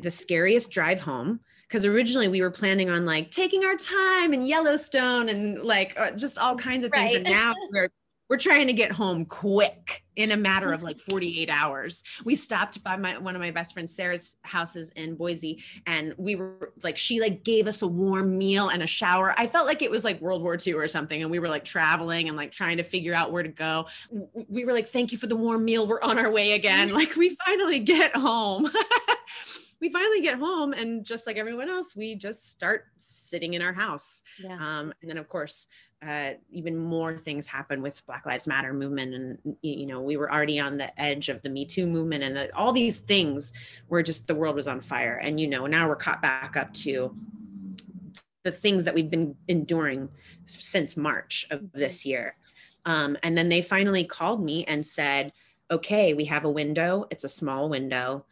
the 0.00 0.10
scariest 0.10 0.70
drive 0.70 1.02
home 1.02 1.40
because 1.68 1.84
originally 1.84 2.28
we 2.28 2.40
were 2.40 2.50
planning 2.50 2.90
on 2.90 3.04
like 3.04 3.30
taking 3.30 3.64
our 3.64 3.76
time 3.76 4.32
in 4.32 4.46
Yellowstone 4.46 5.28
and 5.28 5.62
like 5.62 5.98
uh, 5.98 6.12
just 6.12 6.38
all 6.38 6.56
kinds 6.56 6.84
of 6.84 6.92
things. 6.92 7.12
Right. 7.12 7.16
And 7.16 7.24
now 7.24 7.54
we're 7.72 7.90
we're 8.28 8.38
trying 8.38 8.66
to 8.66 8.72
get 8.72 8.92
home 8.92 9.24
quick 9.24 10.04
in 10.16 10.32
a 10.32 10.36
matter 10.36 10.72
of 10.72 10.82
like 10.82 10.98
48 10.98 11.48
hours. 11.50 12.02
We 12.24 12.34
stopped 12.34 12.82
by 12.82 12.96
my 12.96 13.18
one 13.18 13.36
of 13.36 13.40
my 13.40 13.50
best 13.50 13.74
friends 13.74 13.94
Sarah's 13.94 14.36
houses 14.42 14.90
in 14.92 15.14
Boise 15.14 15.62
and 15.86 16.14
we 16.16 16.34
were 16.34 16.72
like 16.82 16.96
she 16.96 17.20
like 17.20 17.44
gave 17.44 17.66
us 17.66 17.82
a 17.82 17.86
warm 17.86 18.36
meal 18.36 18.68
and 18.68 18.82
a 18.82 18.86
shower. 18.86 19.34
I 19.36 19.46
felt 19.46 19.66
like 19.66 19.82
it 19.82 19.90
was 19.90 20.04
like 20.04 20.20
World 20.20 20.42
War 20.42 20.56
II 20.64 20.74
or 20.74 20.88
something 20.88 21.22
and 21.22 21.30
we 21.30 21.38
were 21.38 21.48
like 21.48 21.64
traveling 21.64 22.28
and 22.28 22.36
like 22.36 22.50
trying 22.50 22.78
to 22.78 22.82
figure 22.82 23.14
out 23.14 23.30
where 23.30 23.42
to 23.42 23.48
go. 23.48 23.86
We 24.48 24.64
were 24.64 24.72
like 24.72 24.88
thank 24.88 25.12
you 25.12 25.18
for 25.18 25.26
the 25.26 25.36
warm 25.36 25.64
meal. 25.64 25.86
We're 25.86 26.02
on 26.02 26.18
our 26.18 26.32
way 26.32 26.52
again. 26.52 26.90
Mm. 26.90 26.94
Like 26.96 27.14
we 27.16 27.36
finally 27.46 27.78
get 27.78 28.16
home. 28.16 28.70
we 29.80 29.90
finally 29.90 30.20
get 30.20 30.38
home 30.38 30.72
and 30.72 31.04
just 31.04 31.26
like 31.26 31.36
everyone 31.36 31.68
else 31.68 31.96
we 31.96 32.14
just 32.14 32.50
start 32.50 32.86
sitting 32.96 33.54
in 33.54 33.62
our 33.62 33.72
house 33.72 34.22
yeah. 34.42 34.54
um, 34.54 34.92
and 35.00 35.10
then 35.10 35.18
of 35.18 35.28
course 35.28 35.68
uh, 36.06 36.32
even 36.50 36.76
more 36.76 37.16
things 37.16 37.46
happen 37.46 37.80
with 37.80 38.04
Black 38.06 38.26
Lives 38.26 38.46
Matter 38.46 38.72
movement, 38.72 39.14
and 39.14 39.56
you 39.62 39.86
know 39.86 40.02
we 40.02 40.16
were 40.16 40.32
already 40.32 40.60
on 40.60 40.76
the 40.76 41.00
edge 41.00 41.28
of 41.28 41.40
the 41.42 41.48
Me 41.48 41.64
Too 41.64 41.86
movement, 41.86 42.22
and 42.22 42.36
the, 42.36 42.54
all 42.54 42.72
these 42.72 42.98
things 42.98 43.52
were 43.88 44.02
just 44.02 44.26
the 44.26 44.34
world 44.34 44.56
was 44.56 44.68
on 44.68 44.80
fire, 44.80 45.16
and 45.16 45.40
you 45.40 45.48
know 45.48 45.66
now 45.66 45.88
we're 45.88 45.96
caught 45.96 46.20
back 46.20 46.56
up 46.56 46.72
to 46.74 47.16
the 48.42 48.52
things 48.52 48.84
that 48.84 48.94
we've 48.94 49.10
been 49.10 49.34
enduring 49.48 50.08
since 50.44 50.96
March 50.96 51.46
of 51.50 51.72
this 51.72 52.04
year, 52.04 52.36
um, 52.84 53.16
and 53.22 53.36
then 53.36 53.48
they 53.48 53.62
finally 53.62 54.04
called 54.04 54.44
me 54.44 54.64
and 54.66 54.84
said, 54.84 55.32
"Okay, 55.70 56.12
we 56.12 56.26
have 56.26 56.44
a 56.44 56.50
window. 56.50 57.06
It's 57.10 57.24
a 57.24 57.28
small 57.28 57.70
window. 57.70 58.26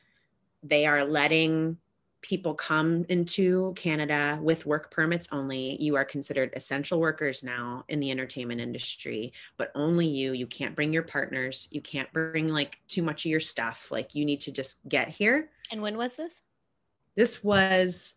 They 0.65 0.87
are 0.87 1.05
letting 1.05 1.77
people 2.23 2.55
come 2.55 3.05
into 3.11 3.75
Canada 3.77 4.39
with 4.43 4.65
work 4.65 4.91
permits 4.91 5.29
only. 5.31 5.77
You 5.81 5.95
are 5.97 6.07
considered 6.07 6.51
essential 6.57 6.99
workers 6.99 7.45
now 7.45 7.85
in 7.89 8.01
the 8.01 8.11
entertainment 8.11 8.63
industry, 8.63 9.35
but 9.59 9.71
only 9.75 10.07
you. 10.07 10.33
You 10.33 10.47
can't 10.47 10.75
bring 10.75 10.93
your 10.93 11.03
partners. 11.03 11.69
You 11.71 11.83
can't 11.83 12.11
bring 12.15 12.49
like 12.49 12.79
too 12.89 13.03
much 13.03 13.27
of 13.27 13.31
your 13.31 13.41
stuff. 13.41 13.91
Like 13.91 14.15
you 14.15 14.25
need 14.25 14.41
to 14.43 14.53
just 14.53 14.89
get 14.89 15.09
here. 15.09 15.51
And 15.71 15.83
when 15.83 15.99
was 15.99 16.15
this? 16.15 16.41
This 17.15 17.45
was 17.45 18.15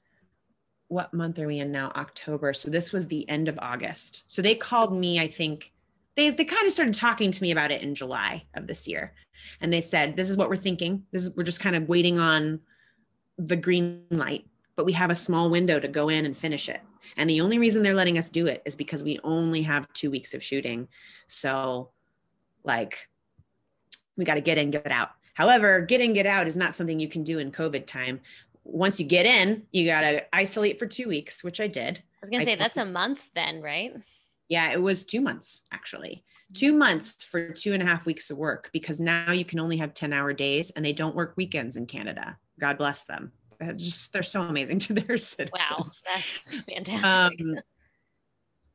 what 0.87 1.13
month 1.13 1.37
are 1.37 1.47
we 1.47 1.59
in 1.59 1.71
now? 1.71 1.91
October. 1.95 2.53
So 2.53 2.71
this 2.71 2.93
was 2.93 3.07
the 3.07 3.27
end 3.29 3.49
of 3.49 3.59
August. 3.61 4.23
So 4.27 4.41
they 4.41 4.55
called 4.55 4.97
me, 4.97 5.19
I 5.19 5.27
think 5.27 5.73
they 6.15 6.29
they 6.29 6.45
kind 6.45 6.65
of 6.65 6.73
started 6.73 6.93
talking 6.93 7.31
to 7.31 7.41
me 7.41 7.51
about 7.51 7.71
it 7.71 7.81
in 7.81 7.93
July 7.93 8.45
of 8.53 8.67
this 8.67 8.87
year. 8.87 9.13
And 9.61 9.71
they 9.71 9.81
said, 9.81 10.15
this 10.15 10.29
is 10.29 10.37
what 10.37 10.49
we're 10.49 10.57
thinking. 10.57 11.03
This 11.11 11.23
is 11.23 11.35
we're 11.35 11.43
just 11.43 11.59
kind 11.59 11.75
of 11.75 11.87
waiting 11.87 12.19
on 12.19 12.59
the 13.37 13.55
green 13.55 14.03
light, 14.09 14.45
but 14.75 14.85
we 14.85 14.93
have 14.93 15.09
a 15.09 15.15
small 15.15 15.49
window 15.49 15.79
to 15.79 15.87
go 15.87 16.09
in 16.09 16.25
and 16.25 16.37
finish 16.37 16.69
it. 16.69 16.81
And 17.15 17.29
the 17.29 17.41
only 17.41 17.57
reason 17.59 17.83
they're 17.83 17.93
letting 17.93 18.17
us 18.17 18.29
do 18.29 18.47
it 18.47 18.61
is 18.65 18.75
because 18.75 19.03
we 19.03 19.19
only 19.23 19.63
have 19.63 19.91
two 19.93 20.11
weeks 20.11 20.33
of 20.33 20.43
shooting. 20.43 20.87
So, 21.27 21.91
like, 22.63 23.07
we 24.17 24.25
got 24.25 24.35
to 24.35 24.41
get 24.41 24.57
in, 24.57 24.71
get 24.71 24.91
out. 24.91 25.11
However, 25.33 25.81
get 25.81 26.01
in, 26.01 26.13
get 26.13 26.25
out 26.25 26.47
is 26.47 26.57
not 26.57 26.73
something 26.73 26.99
you 26.99 27.07
can 27.07 27.23
do 27.23 27.39
in 27.39 27.51
COVID 27.51 27.85
time. 27.85 28.19
Once 28.63 28.99
you 28.99 29.05
get 29.05 29.25
in, 29.25 29.63
you 29.71 29.85
got 29.85 30.01
to 30.01 30.35
isolate 30.35 30.79
for 30.79 30.87
two 30.87 31.07
weeks, 31.07 31.43
which 31.43 31.61
I 31.61 31.67
did. 31.67 31.97
I 31.99 32.19
was 32.21 32.29
going 32.29 32.41
to 32.41 32.45
say, 32.45 32.55
that's 32.55 32.77
a 32.77 32.85
month 32.85 33.29
then, 33.35 33.61
right? 33.61 33.93
Yeah, 34.49 34.71
it 34.71 34.81
was 34.81 35.05
two 35.05 35.21
months 35.21 35.63
actually. 35.71 36.23
Two 36.53 36.73
months 36.73 37.23
for 37.23 37.51
two 37.51 37.73
and 37.73 37.83
a 37.83 37.85
half 37.85 38.05
weeks 38.05 38.29
of 38.29 38.37
work 38.37 38.69
because 38.71 38.99
now 38.99 39.31
you 39.31 39.43
can 39.43 39.59
only 39.59 39.77
have 39.77 39.93
10 39.93 40.13
hour 40.13 40.31
days 40.33 40.71
and 40.71 40.83
they 40.83 40.93
don't 40.93 41.15
work 41.15 41.33
weekends 41.35 41.75
in 41.75 41.85
Canada. 41.85 42.37
God 42.59 42.77
bless 42.77 43.03
them. 43.03 43.31
They're 43.59 43.73
just 43.73 44.13
they're 44.13 44.23
so 44.23 44.43
amazing 44.43 44.79
to 44.87 44.93
their 44.93 45.17
citizens. 45.17 45.51
Wow, 45.69 45.89
that's 46.05 46.61
fantastic. 46.61 47.41
Um, 47.41 47.59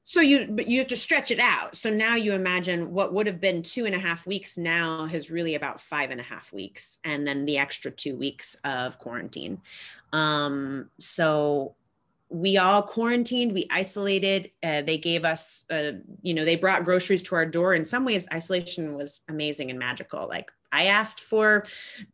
so 0.05 0.21
you 0.21 0.49
but 0.51 0.67
you 0.67 0.81
have 0.81 0.89
to 0.89 0.97
stretch 0.97 1.31
it 1.31 1.39
out. 1.39 1.77
So 1.77 1.89
now 1.89 2.17
you 2.17 2.33
imagine 2.33 2.93
what 2.93 3.15
would 3.15 3.27
have 3.27 3.41
been 3.41 3.63
two 3.63 3.87
and 3.87 3.95
a 3.95 3.99
half 3.99 4.27
weeks 4.27 4.59
now 4.59 5.05
is 5.05 5.31
really 5.31 5.55
about 5.55 5.81
five 5.81 6.11
and 6.11 6.21
a 6.21 6.25
half 6.25 6.53
weeks, 6.53 6.99
and 7.05 7.27
then 7.27 7.45
the 7.45 7.59
extra 7.59 7.91
two 7.91 8.17
weeks 8.17 8.57
of 8.65 8.99
quarantine. 8.99 9.61
Um, 10.13 10.91
so 10.99 11.77
we 12.33 12.57
all 12.57 12.83
quarantined 12.83 13.53
we 13.53 13.67
isolated 13.71 14.51
uh, 14.63 14.81
they 14.83 14.97
gave 14.97 15.25
us 15.25 15.65
uh, 15.71 15.93
you 16.23 16.33
know 16.33 16.45
they 16.45 16.57
brought 16.57 16.85
groceries 16.85 17.23
to 17.23 17.35
our 17.35 17.45
door 17.45 17.75
in 17.75 17.85
some 17.85 18.05
ways 18.05 18.27
isolation 18.33 18.95
was 18.95 19.21
amazing 19.29 19.71
and 19.71 19.79
magical 19.79 20.27
like 20.29 20.51
I 20.73 20.87
asked 20.87 21.21
for 21.21 21.67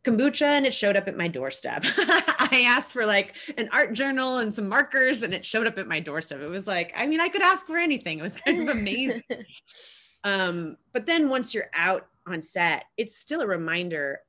kombucha 0.03 0.45
and 0.45 0.65
it 0.65 0.73
showed 0.73 0.97
up 0.97 1.07
at 1.07 1.15
my 1.15 1.29
doorstep. 1.29 1.85
I 1.97 2.65
asked 2.67 2.91
for 2.91 3.05
like 3.05 3.37
an 3.57 3.69
art 3.71 3.93
journal 3.93 4.39
and 4.39 4.53
some 4.53 4.67
markers 4.67 5.23
and 5.23 5.33
it 5.33 5.45
showed 5.45 5.65
up 5.65 5.77
at 5.77 5.87
my 5.87 6.01
doorstep. 6.01 6.41
It 6.41 6.49
was 6.49 6.67
like, 6.67 6.91
I 6.93 7.05
mean, 7.05 7.21
I 7.21 7.29
could 7.29 7.41
ask 7.41 7.65
for 7.65 7.77
anything. 7.77 8.19
It 8.19 8.23
was 8.23 8.35
kind 8.35 8.67
of 8.67 8.75
amazing. 8.75 9.23
um, 10.25 10.75
but 10.91 11.05
then 11.05 11.29
once 11.29 11.53
you're 11.53 11.69
out 11.73 12.07
on 12.27 12.41
set, 12.41 12.83
it's 12.97 13.17
still 13.17 13.39
a 13.39 13.47
reminder 13.47 14.19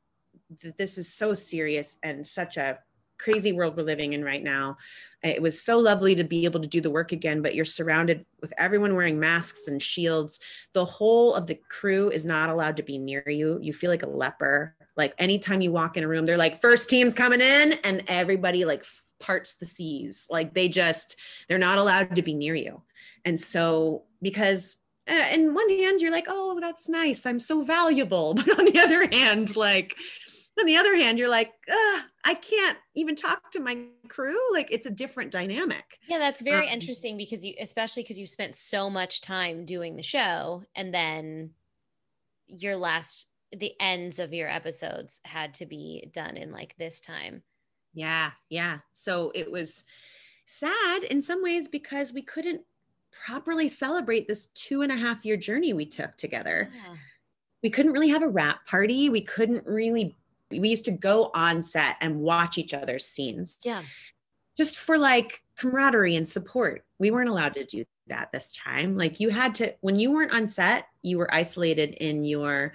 that 0.62 0.78
this 0.78 0.96
is 0.96 1.12
so 1.12 1.34
serious 1.34 1.98
and 2.04 2.24
such 2.24 2.56
a 2.56 2.78
crazy 3.22 3.52
world 3.52 3.76
we're 3.76 3.82
living 3.82 4.12
in 4.14 4.24
right 4.24 4.42
now. 4.42 4.76
It 5.22 5.42
was 5.42 5.60
so 5.60 5.78
lovely 5.78 6.14
to 6.14 6.24
be 6.24 6.46
able 6.46 6.60
to 6.60 6.68
do 6.68 6.80
the 6.80 6.90
work 6.90 7.12
again, 7.12 7.42
but 7.42 7.54
you're 7.54 7.66
surrounded 7.66 8.24
with 8.40 8.54
everyone 8.56 8.94
wearing 8.94 9.20
masks 9.20 9.68
and 9.68 9.82
shields. 9.82 10.40
The 10.72 10.84
whole 10.84 11.34
of 11.34 11.46
the 11.46 11.56
crew 11.68 12.10
is 12.10 12.24
not 12.24 12.48
allowed 12.48 12.78
to 12.78 12.82
be 12.82 12.96
near 12.96 13.22
you. 13.28 13.58
You 13.60 13.72
feel 13.72 13.90
like 13.90 14.02
a 14.02 14.08
leper. 14.08 14.74
Like 14.96 15.14
anytime 15.18 15.60
you 15.60 15.72
walk 15.72 15.96
in 15.96 16.04
a 16.04 16.08
room, 16.08 16.24
they're 16.24 16.38
like, 16.38 16.60
first 16.60 16.88
team's 16.88 17.14
coming 17.14 17.40
in, 17.40 17.74
and 17.84 18.02
everybody 18.08 18.64
like 18.64 18.84
parts 19.18 19.54
the 19.54 19.66
seas. 19.66 20.26
Like 20.30 20.54
they 20.54 20.68
just, 20.68 21.16
they're 21.48 21.58
not 21.58 21.78
allowed 21.78 22.16
to 22.16 22.22
be 22.22 22.34
near 22.34 22.54
you. 22.54 22.82
And 23.24 23.38
so, 23.38 24.04
because 24.22 24.78
uh, 25.10 25.26
in 25.32 25.54
one 25.54 25.68
hand, 25.68 26.00
you're 26.00 26.10
like, 26.10 26.26
oh, 26.28 26.58
that's 26.60 26.88
nice. 26.88 27.26
I'm 27.26 27.38
so 27.38 27.62
valuable. 27.62 28.34
But 28.40 28.58
on 28.58 28.64
the 28.64 28.78
other 28.78 29.06
hand, 29.06 29.54
like, 29.56 29.96
on 30.58 30.66
the 30.66 30.76
other 30.76 30.94
hand, 30.96 31.18
you're 31.18 31.28
like, 31.28 31.52
I 32.24 32.34
can't 32.34 32.78
even 32.94 33.16
talk 33.16 33.50
to 33.52 33.60
my 33.60 33.84
crew. 34.08 34.38
Like 34.52 34.68
it's 34.70 34.86
a 34.86 34.90
different 34.90 35.30
dynamic. 35.30 35.98
Yeah, 36.08 36.18
that's 36.18 36.42
very 36.42 36.66
um, 36.66 36.74
interesting 36.74 37.16
because 37.16 37.44
you, 37.44 37.54
especially 37.60 38.02
because 38.02 38.18
you 38.18 38.26
spent 38.26 38.56
so 38.56 38.90
much 38.90 39.20
time 39.20 39.64
doing 39.64 39.96
the 39.96 40.02
show 40.02 40.62
and 40.74 40.92
then 40.92 41.50
your 42.46 42.76
last, 42.76 43.28
the 43.52 43.72
ends 43.80 44.18
of 44.18 44.34
your 44.34 44.48
episodes 44.48 45.20
had 45.24 45.54
to 45.54 45.66
be 45.66 46.10
done 46.12 46.36
in 46.36 46.52
like 46.52 46.76
this 46.76 47.00
time. 47.00 47.42
Yeah. 47.94 48.32
Yeah. 48.48 48.78
So 48.92 49.32
it 49.34 49.50
was 49.50 49.84
sad 50.44 51.04
in 51.04 51.22
some 51.22 51.42
ways 51.42 51.68
because 51.68 52.12
we 52.12 52.22
couldn't 52.22 52.62
properly 53.24 53.68
celebrate 53.68 54.28
this 54.28 54.46
two 54.48 54.82
and 54.82 54.92
a 54.92 54.96
half 54.96 55.24
year 55.24 55.36
journey 55.36 55.72
we 55.72 55.86
took 55.86 56.16
together. 56.16 56.70
Yeah. 56.74 56.96
We 57.62 57.70
couldn't 57.70 57.92
really 57.92 58.08
have 58.08 58.22
a 58.22 58.28
wrap 58.28 58.66
party. 58.66 59.08
We 59.10 59.20
couldn't 59.20 59.66
really 59.66 60.16
we 60.50 60.68
used 60.68 60.84
to 60.86 60.92
go 60.92 61.30
on 61.34 61.62
set 61.62 61.96
and 62.00 62.20
watch 62.20 62.58
each 62.58 62.74
other's 62.74 63.06
scenes. 63.06 63.58
Yeah. 63.64 63.82
Just 64.56 64.78
for 64.78 64.98
like 64.98 65.42
camaraderie 65.56 66.16
and 66.16 66.28
support. 66.28 66.84
We 66.98 67.10
weren't 67.10 67.30
allowed 67.30 67.54
to 67.54 67.64
do 67.64 67.84
that 68.08 68.32
this 68.32 68.52
time. 68.52 68.96
Like 68.96 69.20
you 69.20 69.30
had 69.30 69.54
to, 69.56 69.74
when 69.80 69.98
you 69.98 70.12
weren't 70.12 70.32
on 70.32 70.46
set, 70.46 70.86
you 71.02 71.18
were 71.18 71.32
isolated 71.32 71.90
in 72.00 72.24
your 72.24 72.72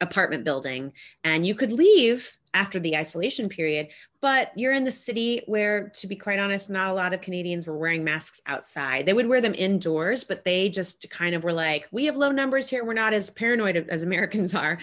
apartment 0.00 0.44
building 0.44 0.92
and 1.24 1.46
you 1.46 1.54
could 1.54 1.72
leave 1.72 2.36
after 2.54 2.78
the 2.78 2.96
isolation 2.96 3.48
period 3.48 3.88
but 4.20 4.52
you're 4.56 4.72
in 4.72 4.84
the 4.84 4.92
city 4.92 5.42
where 5.46 5.90
to 5.90 6.06
be 6.06 6.14
quite 6.14 6.38
honest 6.38 6.70
not 6.70 6.88
a 6.88 6.92
lot 6.92 7.12
of 7.12 7.20
canadians 7.20 7.66
were 7.66 7.76
wearing 7.76 8.04
masks 8.04 8.40
outside 8.46 9.04
they 9.04 9.12
would 9.12 9.26
wear 9.26 9.40
them 9.40 9.54
indoors 9.56 10.22
but 10.22 10.44
they 10.44 10.68
just 10.68 11.10
kind 11.10 11.34
of 11.34 11.42
were 11.42 11.52
like 11.52 11.88
we 11.90 12.04
have 12.06 12.16
low 12.16 12.30
numbers 12.30 12.68
here 12.68 12.84
we're 12.84 12.94
not 12.94 13.12
as 13.12 13.28
paranoid 13.28 13.88
as 13.88 14.02
americans 14.04 14.54
are 14.54 14.78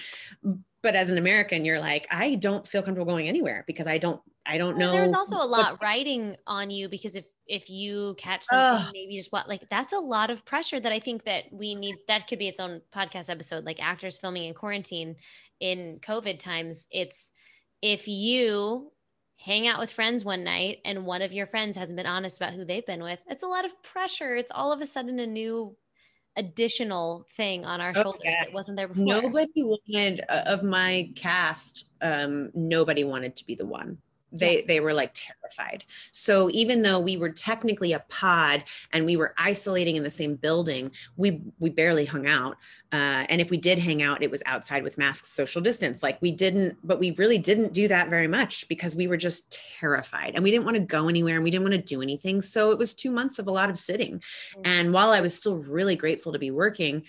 but 0.86 0.96
as 0.96 1.10
an 1.10 1.18
american 1.18 1.66
you're 1.66 1.80
like 1.80 2.08
i 2.12 2.36
don't 2.36 2.68
feel 2.68 2.82
comfortable 2.82 3.12
going 3.12 3.28
anywhere 3.28 3.64
because 3.68 3.88
i 3.88 3.98
don't 3.98 4.22
i 4.46 4.58
don't 4.58 4.78
know 4.78 4.92
there's 4.92 5.14
also 5.14 5.36
a 5.36 5.46
lot 5.46 5.82
riding 5.82 6.36
on 6.48 6.70
you 6.70 6.88
because 6.88 7.16
if 7.16 7.26
if 7.48 7.70
you 7.70 8.16
catch 8.18 8.44
something 8.44 8.88
maybe 8.94 9.18
just 9.18 9.32
what 9.32 9.48
like 9.48 9.62
that's 9.70 9.94
a 9.94 10.00
lot 10.00 10.30
of 10.30 10.44
pressure 10.46 10.80
that 10.80 10.92
i 10.92 11.00
think 11.00 11.24
that 11.26 11.44
we 11.52 11.76
need 11.76 11.96
that 12.08 12.28
could 12.28 12.40
be 12.40 12.48
its 12.48 12.60
own 12.60 12.82
podcast 12.96 13.30
episode 13.30 13.66
like 13.66 13.82
actors 13.82 14.18
filming 14.18 14.46
in 14.46 14.54
quarantine 14.54 15.16
in 15.60 16.00
covid 16.02 16.40
times. 16.40 16.88
It's 16.92 17.32
if 17.82 18.08
you 18.08 18.92
hang 19.38 19.68
out 19.68 19.80
with 19.80 19.92
friends 19.92 20.26
one 20.26 20.44
night 20.44 20.80
and 20.86 21.06
one 21.06 21.22
of 21.22 21.34
your 21.34 21.46
friends 21.48 21.78
hasn't 21.78 21.98
been 21.98 22.06
honest 22.06 22.38
about 22.38 22.54
who 22.54 22.66
they've 22.66 22.86
been 22.86 23.04
with 23.04 23.20
it's 23.28 23.44
a 23.44 23.48
lot 23.48 23.66
of 23.66 23.84
pressure. 23.84 24.36
It's 24.36 24.52
all 24.52 24.72
of 24.72 24.82
a 24.82 24.88
sudden 24.88 25.20
a 25.20 25.28
new 25.28 25.76
additional 26.38 27.26
thing 27.32 27.66
on 27.66 27.82
our 27.82 27.94
oh, 27.96 28.02
shoulders 28.02 28.22
yeah. 28.24 28.44
that 28.44 28.54
wasn't 28.54 28.78
there 28.78 28.88
before. 28.88 29.06
Nobody 29.06 29.64
wanted 29.64 30.22
uh, 30.30 30.44
of 30.46 30.64
my 30.64 31.10
cast. 31.16 31.88
Um, 32.02 32.52
nobody 32.54 33.04
wanted 33.04 33.36
to 33.38 33.46
be 33.46 33.56
the 33.56 33.66
one 33.66 33.98
they 34.32 34.64
they 34.64 34.80
were 34.80 34.94
like 34.94 35.12
terrified. 35.14 35.86
So 36.12 36.50
even 36.52 36.82
though 36.82 37.00
we 37.00 37.18
were 37.18 37.30
technically 37.30 37.94
a 37.94 38.00
pod 38.10 38.64
and 38.92 39.06
we 39.06 39.16
were 39.16 39.34
isolating 39.38 39.96
in 39.96 40.04
the 40.04 40.10
same 40.10 40.36
building 40.36 40.92
we 41.18 41.42
we 41.60 41.70
barely 41.70 42.06
hung 42.06 42.28
out. 42.28 42.58
Uh, 42.92 43.26
and 43.30 43.42
if 43.42 43.50
we 43.50 43.58
did 43.58 43.78
hang 43.78 44.02
out 44.02 44.24
it 44.24 44.32
was 44.32 44.44
outside 44.46 44.84
with 44.84 44.98
masks 44.98 45.30
social 45.30 45.62
distance. 45.62 46.04
Like 46.04 46.22
we 46.22 46.32
didn't 46.32 46.78
but 46.84 47.00
we 47.00 47.12
really 47.12 47.38
didn't 47.38 47.74
do 47.74 47.88
that 47.88 48.10
very 48.10 48.28
much 48.28 48.68
because 48.68 48.96
we 48.96 49.08
were 49.08 49.18
just 49.18 49.60
terrified 49.80 50.34
and 50.36 50.44
we 50.44 50.52
didn't 50.52 50.66
want 50.66 50.76
to 50.76 50.84
go 50.84 51.08
anywhere 51.08 51.36
and 51.36 51.44
we 51.44 51.52
didn't 51.52 51.64
want 51.64 51.74
to 51.74 51.96
do 51.96 52.02
anything. 52.02 52.42
So 52.42 52.72
it 52.72 52.78
was 52.78 52.94
two 52.94 53.12
months 53.12 53.40
of 53.40 53.48
a 53.48 53.52
lot 53.52 53.70
of 53.70 53.78
sitting. 53.78 54.16
Mm-hmm. 54.16 54.62
and 54.66 54.94
while 54.94 55.10
i 55.12 55.22
was 55.22 55.34
still 55.34 55.58
really 55.58 55.96
grateful 55.96 56.34
to 56.34 56.40
be 56.40 56.52
working 56.52 57.04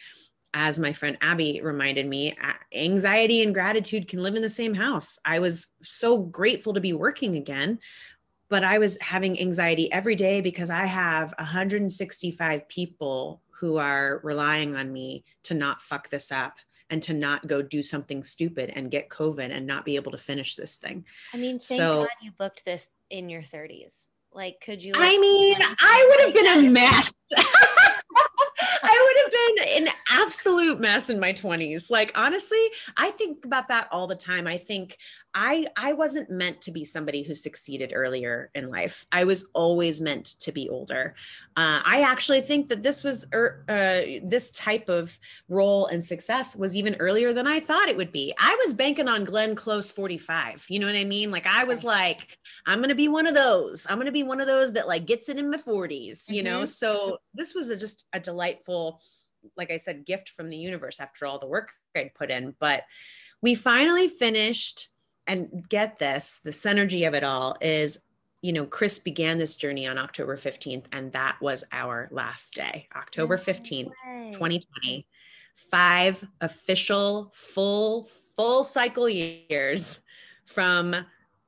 as 0.54 0.78
my 0.78 0.92
friend 0.92 1.18
Abby 1.20 1.60
reminded 1.62 2.06
me, 2.06 2.36
anxiety 2.74 3.42
and 3.42 3.54
gratitude 3.54 4.08
can 4.08 4.22
live 4.22 4.34
in 4.34 4.42
the 4.42 4.48
same 4.48 4.74
house. 4.74 5.18
I 5.24 5.38
was 5.38 5.68
so 5.82 6.18
grateful 6.18 6.74
to 6.74 6.80
be 6.80 6.92
working 6.92 7.36
again, 7.36 7.78
but 8.48 8.64
I 8.64 8.78
was 8.78 8.98
having 9.00 9.40
anxiety 9.40 9.92
every 9.92 10.14
day 10.14 10.40
because 10.40 10.70
I 10.70 10.86
have 10.86 11.34
165 11.38 12.68
people 12.68 13.42
who 13.50 13.76
are 13.78 14.20
relying 14.22 14.76
on 14.76 14.92
me 14.92 15.24
to 15.44 15.54
not 15.54 15.80
fuck 15.80 16.10
this 16.10 16.30
up 16.30 16.58
and 16.90 17.02
to 17.02 17.12
not 17.12 17.46
go 17.46 17.62
do 17.62 17.82
something 17.82 18.22
stupid 18.22 18.72
and 18.74 18.90
get 18.90 19.08
COVID 19.08 19.50
and 19.50 19.66
not 19.66 19.84
be 19.84 19.96
able 19.96 20.12
to 20.12 20.18
finish 20.18 20.54
this 20.54 20.76
thing. 20.76 21.04
I 21.32 21.36
mean, 21.36 21.58
thank 21.58 21.78
so, 21.78 22.00
God 22.02 22.08
you 22.22 22.30
booked 22.38 22.64
this 22.64 22.88
in 23.10 23.28
your 23.28 23.42
30s. 23.42 24.08
Like, 24.32 24.60
could 24.60 24.82
you? 24.82 24.92
Like, 24.92 25.02
I 25.02 25.18
mean, 25.18 25.56
I 25.60 26.06
would 26.10 26.26
have 26.26 26.34
been 26.34 26.66
a 26.66 26.70
mess. 26.70 27.12
Would 29.16 29.32
have 29.32 29.56
been 29.56 29.86
an 29.86 29.92
absolute 30.10 30.80
mess 30.80 31.10
in 31.10 31.18
my 31.20 31.32
20s. 31.32 31.90
Like 31.90 32.12
honestly, 32.14 32.64
I 32.96 33.10
think 33.10 33.44
about 33.44 33.68
that 33.68 33.88
all 33.90 34.06
the 34.06 34.16
time. 34.16 34.46
I 34.46 34.58
think 34.58 34.98
I 35.38 35.66
I 35.76 35.92
wasn't 35.92 36.30
meant 36.30 36.62
to 36.62 36.70
be 36.72 36.86
somebody 36.86 37.22
who 37.22 37.34
succeeded 37.34 37.92
earlier 37.94 38.50
in 38.54 38.70
life. 38.70 39.04
I 39.12 39.24
was 39.24 39.50
always 39.52 40.00
meant 40.00 40.24
to 40.40 40.50
be 40.50 40.70
older. 40.70 41.14
Uh, 41.54 41.80
I 41.84 42.06
actually 42.08 42.40
think 42.40 42.70
that 42.70 42.82
this 42.82 43.04
was 43.04 43.26
er, 43.34 43.62
uh, 43.68 44.26
this 44.26 44.50
type 44.52 44.88
of 44.88 45.18
role 45.50 45.86
and 45.86 46.02
success 46.02 46.56
was 46.56 46.74
even 46.74 46.96
earlier 46.96 47.34
than 47.34 47.46
I 47.46 47.60
thought 47.60 47.90
it 47.90 47.98
would 47.98 48.10
be. 48.10 48.32
I 48.40 48.56
was 48.64 48.72
banking 48.72 49.08
on 49.08 49.24
Glenn 49.24 49.54
Close 49.54 49.90
45. 49.90 50.64
You 50.70 50.80
know 50.80 50.86
what 50.86 50.96
I 50.96 51.04
mean? 51.04 51.30
Like 51.30 51.46
I 51.46 51.64
was 51.64 51.84
like, 51.84 52.38
I'm 52.64 52.80
gonna 52.80 52.94
be 52.94 53.08
one 53.08 53.26
of 53.26 53.34
those. 53.34 53.86
I'm 53.90 53.98
gonna 53.98 54.12
be 54.12 54.22
one 54.22 54.40
of 54.40 54.46
those 54.46 54.72
that 54.72 54.88
like 54.88 55.04
gets 55.04 55.28
it 55.28 55.38
in 55.38 55.50
my 55.50 55.58
40s. 55.58 56.30
You 56.30 56.42
mm-hmm. 56.42 56.44
know. 56.44 56.64
So 56.64 57.18
this 57.34 57.54
was 57.54 57.68
a, 57.68 57.76
just 57.76 58.06
a 58.14 58.20
delightful, 58.20 59.02
like 59.56 59.70
I 59.70 59.76
said, 59.76 60.06
gift 60.06 60.28
from 60.28 60.48
the 60.48 60.56
universe 60.56 61.00
after 61.00 61.26
all 61.26 61.38
the 61.38 61.46
work 61.46 61.72
I'd 61.94 62.14
put 62.14 62.30
in. 62.30 62.54
But 62.58 62.84
we 63.42 63.54
finally 63.54 64.08
finished 64.08 64.88
and 65.26 65.64
get 65.68 65.98
this 65.98 66.40
the 66.44 66.50
synergy 66.50 67.06
of 67.06 67.14
it 67.14 67.24
all 67.24 67.56
is 67.60 68.00
you 68.42 68.52
know 68.52 68.64
chris 68.64 68.98
began 68.98 69.38
this 69.38 69.56
journey 69.56 69.86
on 69.86 69.98
october 69.98 70.36
15th 70.36 70.84
and 70.92 71.12
that 71.12 71.36
was 71.40 71.64
our 71.72 72.08
last 72.10 72.54
day 72.54 72.86
october 72.94 73.36
15th 73.36 73.90
2020 74.32 75.06
five 75.70 76.22
official 76.40 77.32
full 77.34 78.06
full 78.36 78.62
cycle 78.62 79.08
years 79.08 80.00
from 80.44 80.94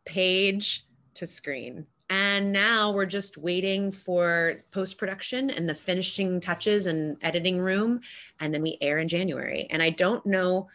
page 0.04 0.86
to 1.14 1.26
screen 1.26 1.86
and 2.10 2.52
now 2.52 2.90
we're 2.90 3.06
just 3.06 3.36
waiting 3.36 3.92
for 3.92 4.64
post 4.70 4.98
production 4.98 5.50
and 5.50 5.68
the 5.68 5.74
finishing 5.74 6.40
touches 6.40 6.86
and 6.86 7.16
editing 7.22 7.58
room 7.58 8.00
and 8.40 8.52
then 8.52 8.62
we 8.62 8.78
air 8.80 8.98
in 8.98 9.08
january. 9.08 9.66
And 9.70 9.82
i 9.82 9.90
don't 9.90 10.24
know 10.26 10.68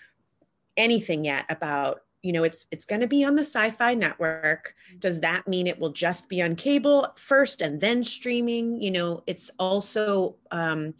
anything 0.77 1.25
yet 1.25 1.45
about 1.49 2.01
you 2.21 2.31
know 2.31 2.43
it's 2.43 2.67
it's 2.71 2.85
going 2.85 3.01
to 3.01 3.07
be 3.07 3.23
on 3.23 3.35
the 3.35 3.41
Syfy 3.41 3.97
network. 3.97 4.75
Does 4.99 5.19
that 5.21 5.47
mean 5.47 5.67
it 5.67 5.77
will 5.77 5.91
just 5.91 6.29
be 6.29 6.41
on 6.41 6.55
cable 6.55 7.07
first 7.17 7.61
and 7.61 7.79
then 7.81 8.03
streaming? 8.03 8.81
You 8.81 8.91
know 8.91 9.23
it's 9.27 9.51
also 9.59 10.35
um, 10.49 10.93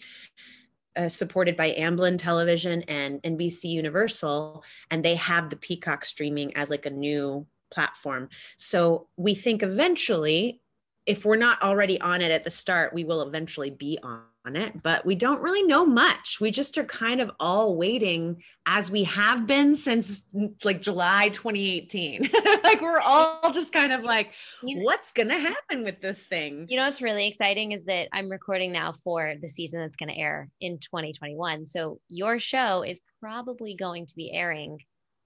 uh, 0.95 1.09
supported 1.09 1.55
by 1.55 1.71
amblin 1.71 2.19
television 2.19 2.83
and 2.83 3.19
nbc 3.23 3.63
universal 3.63 4.63
and 4.91 5.03
they 5.03 5.15
have 5.15 5.49
the 5.49 5.55
peacock 5.55 6.05
streaming 6.05 6.55
as 6.55 6.69
like 6.69 6.85
a 6.85 6.89
new 6.91 7.47
platform 7.73 8.29
so 8.57 9.07
we 9.17 9.33
think 9.33 9.63
eventually 9.63 10.61
if 11.05 11.25
we're 11.25 11.35
not 11.35 11.61
already 11.61 11.99
on 11.99 12.21
it 12.21 12.31
at 12.31 12.43
the 12.43 12.49
start 12.49 12.93
we 12.93 13.03
will 13.03 13.21
eventually 13.21 13.69
be 13.69 13.97
on 14.03 14.21
it, 14.45 14.83
but 14.83 15.05
we 15.05 15.15
don't 15.15 15.41
really 15.41 15.63
know 15.63 15.85
much. 15.85 16.39
We 16.41 16.51
just 16.51 16.77
are 16.77 16.83
kind 16.83 17.21
of 17.21 17.31
all 17.39 17.77
waiting 17.77 18.43
as 18.65 18.91
we 18.91 19.05
have 19.05 19.47
been 19.47 19.75
since 19.75 20.27
like 20.63 20.81
July 20.81 21.29
2018. 21.29 22.29
like 22.63 22.81
we're 22.81 22.99
all 22.99 23.51
just 23.53 23.71
kind 23.71 23.93
of 23.93 24.03
like, 24.03 24.33
you 24.61 24.77
know, 24.77 24.83
what's 24.83 25.13
going 25.13 25.29
to 25.29 25.37
happen 25.37 25.83
with 25.83 26.01
this 26.01 26.23
thing? 26.23 26.65
You 26.67 26.77
know, 26.77 26.85
what's 26.85 27.01
really 27.01 27.27
exciting 27.27 27.71
is 27.71 27.85
that 27.85 28.09
I'm 28.11 28.29
recording 28.29 28.73
now 28.73 28.91
for 29.03 29.35
the 29.41 29.47
season 29.47 29.79
that's 29.79 29.95
going 29.95 30.09
to 30.09 30.17
air 30.17 30.49
in 30.59 30.77
2021. 30.79 31.65
So 31.65 31.99
your 32.09 32.39
show 32.39 32.83
is 32.83 32.99
probably 33.21 33.75
going 33.75 34.07
to 34.07 34.15
be 34.15 34.31
airing 34.31 34.79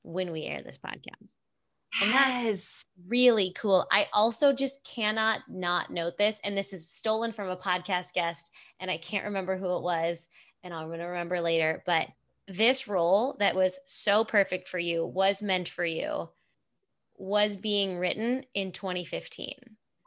when 0.04 0.32
we 0.32 0.44
air 0.44 0.62
this 0.64 0.78
podcast. 0.78 1.34
And 2.02 2.14
that's 2.14 2.84
really 3.08 3.54
cool. 3.56 3.88
I 3.92 4.08
also 4.14 4.54
just 4.54 4.84
cannot 4.84 5.42
not 5.50 5.92
note 5.92 6.18
this. 6.18 6.40
And 6.44 6.58
this 6.58 6.74
is 6.74 6.90
stolen 6.90 7.32
from 7.32 7.50
a 7.50 7.58
podcast 7.58 8.14
guest, 8.14 8.52
and 8.80 8.92
I 8.92 8.98
can't 8.98 9.26
remember 9.26 9.58
who 9.58 9.76
it 9.76 9.84
was, 9.84 10.28
and 10.64 10.74
I'm 10.74 10.88
going 10.88 11.00
to 11.00 11.06
remember 11.06 11.42
later. 11.42 11.84
But 11.86 12.08
this 12.48 12.88
role 12.88 13.36
that 13.40 13.56
was 13.56 13.80
so 13.86 14.24
perfect 14.24 14.68
for 14.68 14.80
you, 14.80 15.06
was 15.06 15.42
meant 15.42 15.70
for 15.70 15.86
you, 15.86 16.30
was 17.18 17.58
being 17.58 17.98
written 17.98 18.44
in 18.54 18.72
2015. 18.72 19.54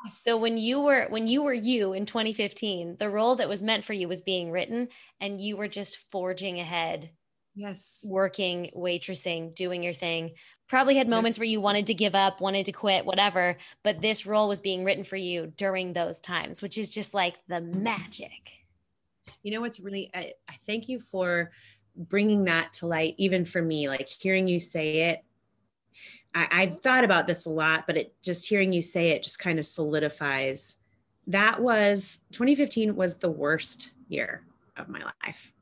Yes. 0.05 0.23
So 0.23 0.39
when 0.39 0.57
you 0.57 0.81
were 0.81 1.07
when 1.11 1.27
you 1.27 1.43
were 1.43 1.52
you 1.52 1.93
in 1.93 2.07
2015, 2.07 2.97
the 2.98 3.11
role 3.11 3.36
that 3.36 3.48
was 3.48 3.62
meant 3.62 3.85
for 3.85 3.93
you 3.93 4.09
was 4.09 4.23
being 4.23 4.51
written 4.51 4.89
and 5.20 5.40
you 5.40 5.57
were 5.57 5.69
just 5.69 5.98
forging 6.11 6.61
ahead 6.61 7.11
yes 7.55 8.05
working 8.07 8.70
waitressing 8.77 9.55
doing 9.55 9.82
your 9.82 9.93
thing 9.93 10.31
probably 10.70 10.94
had 10.94 11.09
moments 11.09 11.36
where 11.36 11.47
you 11.47 11.60
wanted 11.60 11.88
to 11.88 11.92
give 11.92 12.14
up 12.14 12.40
wanted 12.40 12.64
to 12.64 12.70
quit 12.70 13.05
whatever 13.05 13.56
but 13.82 14.01
this 14.01 14.24
role 14.24 14.48
was 14.48 14.60
being 14.60 14.84
written 14.84 15.02
for 15.02 15.16
you 15.16 15.52
during 15.56 15.92
those 15.92 16.20
times 16.20 16.62
which 16.62 16.78
is 16.78 16.88
just 16.88 17.12
like 17.12 17.34
the 17.48 17.60
magic. 17.60 18.52
You 19.42 19.52
know 19.52 19.60
what's 19.60 19.80
really 19.80 20.10
I, 20.14 20.32
I 20.48 20.55
thank 20.66 20.88
you 20.88 21.01
for 21.01 21.51
bringing 21.97 22.44
that 22.44 22.72
to 22.74 22.86
light 22.86 23.16
even 23.18 23.44
for 23.44 23.60
me 23.60 23.88
like 23.88 24.09
hearing 24.09 24.47
you 24.47 24.60
say 24.60 25.10
it. 25.10 25.24
I, 26.32 26.47
i've 26.52 26.80
thought 26.80 27.02
about 27.02 27.26
this 27.26 27.47
a 27.47 27.51
lot 27.51 27.88
but 27.88 27.97
it 27.97 28.14
just 28.22 28.48
hearing 28.48 28.72
you 28.72 28.80
say 28.80 29.10
it 29.10 29.24
just 29.24 29.40
kind 29.40 29.59
of 29.59 29.66
solidifies. 29.66 30.76
That 31.26 31.60
was 31.60 32.20
2015 32.30 32.94
was 32.94 33.16
the 33.16 33.30
worst 33.30 33.90
year 34.09 34.44
of 34.76 34.88
my 34.88 35.02
life 35.24 35.52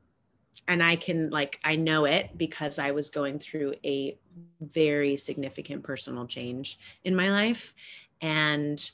and 0.69 0.83
I 0.83 0.95
can 0.95 1.31
like 1.31 1.59
I 1.65 1.75
know 1.75 2.05
it 2.05 2.37
because 2.37 2.79
I 2.79 2.91
was 2.91 3.09
going 3.09 3.39
through 3.39 3.73
a 3.83 4.17
very 4.61 5.17
significant 5.17 5.83
personal 5.83 6.25
change 6.27 6.79
in 7.03 7.15
my 7.15 7.31
life 7.31 7.73
and 8.21 8.89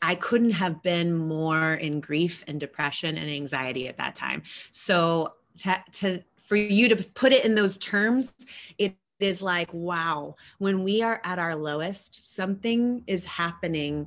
I 0.00 0.14
couldn't 0.14 0.52
have 0.52 0.82
been 0.82 1.16
more 1.16 1.74
in 1.74 2.00
grief 2.00 2.44
and 2.46 2.60
depression 2.60 3.18
and 3.18 3.28
anxiety 3.28 3.88
at 3.88 3.96
that 3.96 4.14
time. 4.14 4.42
So 4.70 5.34
to, 5.58 5.82
to 5.92 6.22
for 6.36 6.54
you 6.54 6.88
to 6.88 6.96
put 7.14 7.32
it 7.32 7.44
in 7.44 7.56
those 7.56 7.76
terms, 7.78 8.34
it 8.78 8.94
is 9.20 9.42
like 9.42 9.72
wow 9.72 10.34
when 10.58 10.84
we 10.84 11.02
are 11.02 11.20
at 11.24 11.38
our 11.38 11.56
lowest 11.56 12.34
something 12.34 13.02
is 13.06 13.24
happening. 13.24 14.06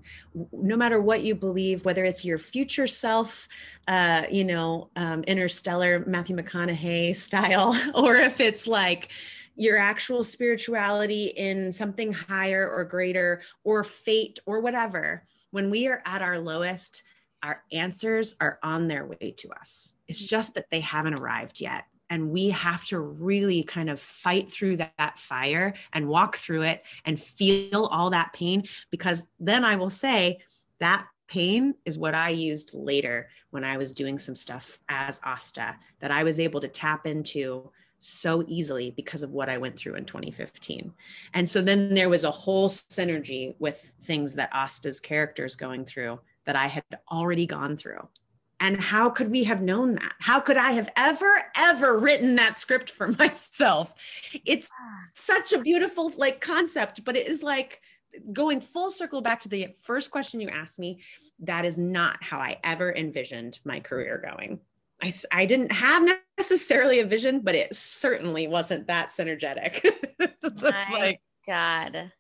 No 0.52 0.78
matter 0.78 1.02
what 1.02 1.24
you 1.24 1.36
believe 1.36 1.86
whether 1.86 2.06
it's 2.06 2.24
your 2.24 2.38
future 2.38 2.88
self 2.88 3.48
uh 3.88 4.24
you 4.30 4.44
know 4.44 4.90
um, 4.96 5.24
interstellar 5.24 6.04
matthew 6.06 6.36
mcconaughey 6.36 7.16
style 7.16 7.80
or 7.96 8.16
if 8.16 8.40
it's 8.40 8.68
like 8.68 9.12
your 9.56 9.78
actual 9.78 10.24
spirituality 10.24 11.26
in 11.36 11.72
something 11.72 12.14
higher 12.14 12.70
or 12.70 12.86
greater 12.86 13.42
or 13.64 13.84
fate 13.84 14.40
or 14.46 14.62
whatever 14.62 15.24
when 15.52 15.70
we 15.70 15.88
are 15.88 16.02
at 16.06 16.22
our 16.22 16.40
lowest 16.40 17.04
our 17.44 17.64
answers 17.72 18.36
are 18.42 18.60
on 18.64 18.88
their 18.88 19.06
way 19.06 19.34
to 19.38 19.50
us. 19.52 19.94
It's 20.08 20.20
just 20.20 20.56
that 20.56 20.70
they 20.72 20.82
haven't 20.82 21.20
arrived 21.20 21.62
yet 21.62 21.86
and 22.10 22.32
we 22.32 22.50
have 22.50 22.84
to 22.86 23.00
really 23.00 23.64
kind 23.64 23.90
of 23.90 24.00
fight 24.00 24.52
through 24.52 24.78
that, 24.78 24.94
that, 24.98 25.20
fire 25.20 25.74
and 25.94 26.08
walk 26.08 26.38
through 26.38 26.64
it 26.64 26.84
and 27.06 27.20
feel 27.20 27.86
all 27.86 28.10
that 28.10 28.34
pain 28.34 28.64
because 28.90 29.28
then 29.40 29.64
i 29.64 29.76
will 29.76 29.90
say 29.90 30.40
that 30.80 31.06
pain 31.28 31.76
is 31.86 31.98
what 31.98 32.16
i 32.16 32.30
used 32.30 32.74
later 32.74 33.30
when 33.52 33.64
i 33.64 33.78
was 33.78 33.92
doing 33.92 34.18
some 34.18 34.36
stuff 34.36 34.80
as 34.88 35.20
asta 35.24 35.76
that 36.00 36.12
i 36.12 36.24
was 36.24 36.40
able 36.40 36.60
to 36.60 36.68
tap 36.68 37.06
into 37.06 37.70
so 38.00 38.44
easily 38.48 38.92
because 38.92 39.24
of 39.24 39.32
what 39.32 39.50
i 39.50 39.58
went 39.58 39.76
through 39.76 39.96
in 39.96 40.06
2015 40.06 40.94
and 41.34 41.50
so 41.50 41.62
then 41.62 41.94
there 41.94 42.10
was 42.10 42.24
a 42.24 42.32
whole 42.32 42.70
synergy 42.70 43.56
with 43.60 43.94
things 44.02 44.34
that 44.36 44.50
asta's 44.54 45.00
characters 45.00 45.56
going 45.56 45.84
through 45.84 46.20
that 46.46 46.56
i 46.56 46.68
had 46.68 46.84
already 47.12 47.46
gone 47.46 47.76
through 47.76 48.08
and 48.60 48.80
how 48.80 49.10
could 49.10 49.32
we 49.32 49.44
have 49.46 49.62
known 49.62 49.96
that? 49.96 50.14
How 50.20 50.40
could 50.40 50.58
I 50.58 50.72
have 50.72 50.90
ever, 50.96 51.32
ever 51.56 51.98
written 51.98 52.36
that 52.36 52.58
script 52.58 52.92
for 52.92 53.08
myself? 53.20 53.94
It's 54.46 54.70
ah. 54.72 55.00
such 55.14 55.54
a 55.54 55.60
beautiful 55.60 56.12
like 56.18 56.42
concept, 56.42 57.04
but 57.06 57.16
it 57.16 57.28
is 57.28 57.44
like 57.44 57.82
going 58.34 58.60
full 58.60 58.90
circle 58.90 59.22
back 59.22 59.40
to 59.42 59.50
the 59.50 59.68
first 59.84 60.12
question 60.12 60.42
you 60.42 60.50
asked 60.50 60.80
me. 60.80 61.02
That 61.40 61.66
is 61.66 61.78
not 61.78 62.22
how 62.22 62.40
I 62.40 62.58
ever 62.64 62.94
envisioned 62.94 63.60
my 63.64 63.80
career 63.80 64.18
going. 64.18 64.60
I, 65.02 65.14
I 65.32 65.46
didn't 65.46 65.72
have 65.72 66.10
necessarily 66.38 67.00
a 67.00 67.06
vision, 67.06 67.40
but 67.40 67.56
it 67.56 67.74
certainly 67.74 68.48
wasn't 68.48 68.88
that 68.88 69.08
synergetic. 69.08 69.86
My 70.62 70.88
like, 70.92 71.22
God. 71.48 72.12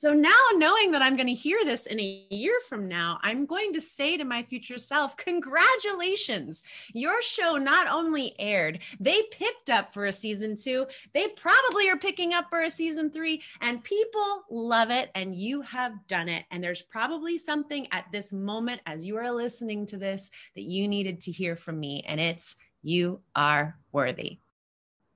So 0.00 0.12
now, 0.12 0.30
knowing 0.54 0.92
that 0.92 1.02
I'm 1.02 1.16
going 1.16 1.26
to 1.26 1.34
hear 1.34 1.58
this 1.64 1.86
in 1.86 1.98
a 1.98 2.24
year 2.30 2.56
from 2.68 2.86
now, 2.86 3.18
I'm 3.24 3.46
going 3.46 3.72
to 3.72 3.80
say 3.80 4.16
to 4.16 4.24
my 4.24 4.44
future 4.44 4.78
self, 4.78 5.16
Congratulations! 5.16 6.62
Your 6.94 7.20
show 7.20 7.56
not 7.56 7.90
only 7.90 8.36
aired, 8.38 8.78
they 9.00 9.24
picked 9.32 9.70
up 9.70 9.92
for 9.92 10.04
a 10.04 10.12
season 10.12 10.54
two. 10.54 10.86
They 11.14 11.26
probably 11.26 11.90
are 11.90 11.96
picking 11.96 12.32
up 12.32 12.44
for 12.48 12.62
a 12.62 12.70
season 12.70 13.10
three, 13.10 13.42
and 13.60 13.82
people 13.82 14.44
love 14.48 14.92
it. 14.92 15.10
And 15.16 15.34
you 15.34 15.62
have 15.62 16.06
done 16.06 16.28
it. 16.28 16.44
And 16.52 16.62
there's 16.62 16.82
probably 16.82 17.36
something 17.36 17.88
at 17.90 18.04
this 18.12 18.32
moment 18.32 18.82
as 18.86 19.04
you 19.04 19.16
are 19.16 19.32
listening 19.32 19.84
to 19.86 19.96
this 19.96 20.30
that 20.54 20.62
you 20.62 20.86
needed 20.86 21.22
to 21.22 21.32
hear 21.32 21.56
from 21.56 21.80
me. 21.80 22.04
And 22.06 22.20
it's, 22.20 22.54
You 22.82 23.22
are 23.34 23.76
worthy. 23.90 24.38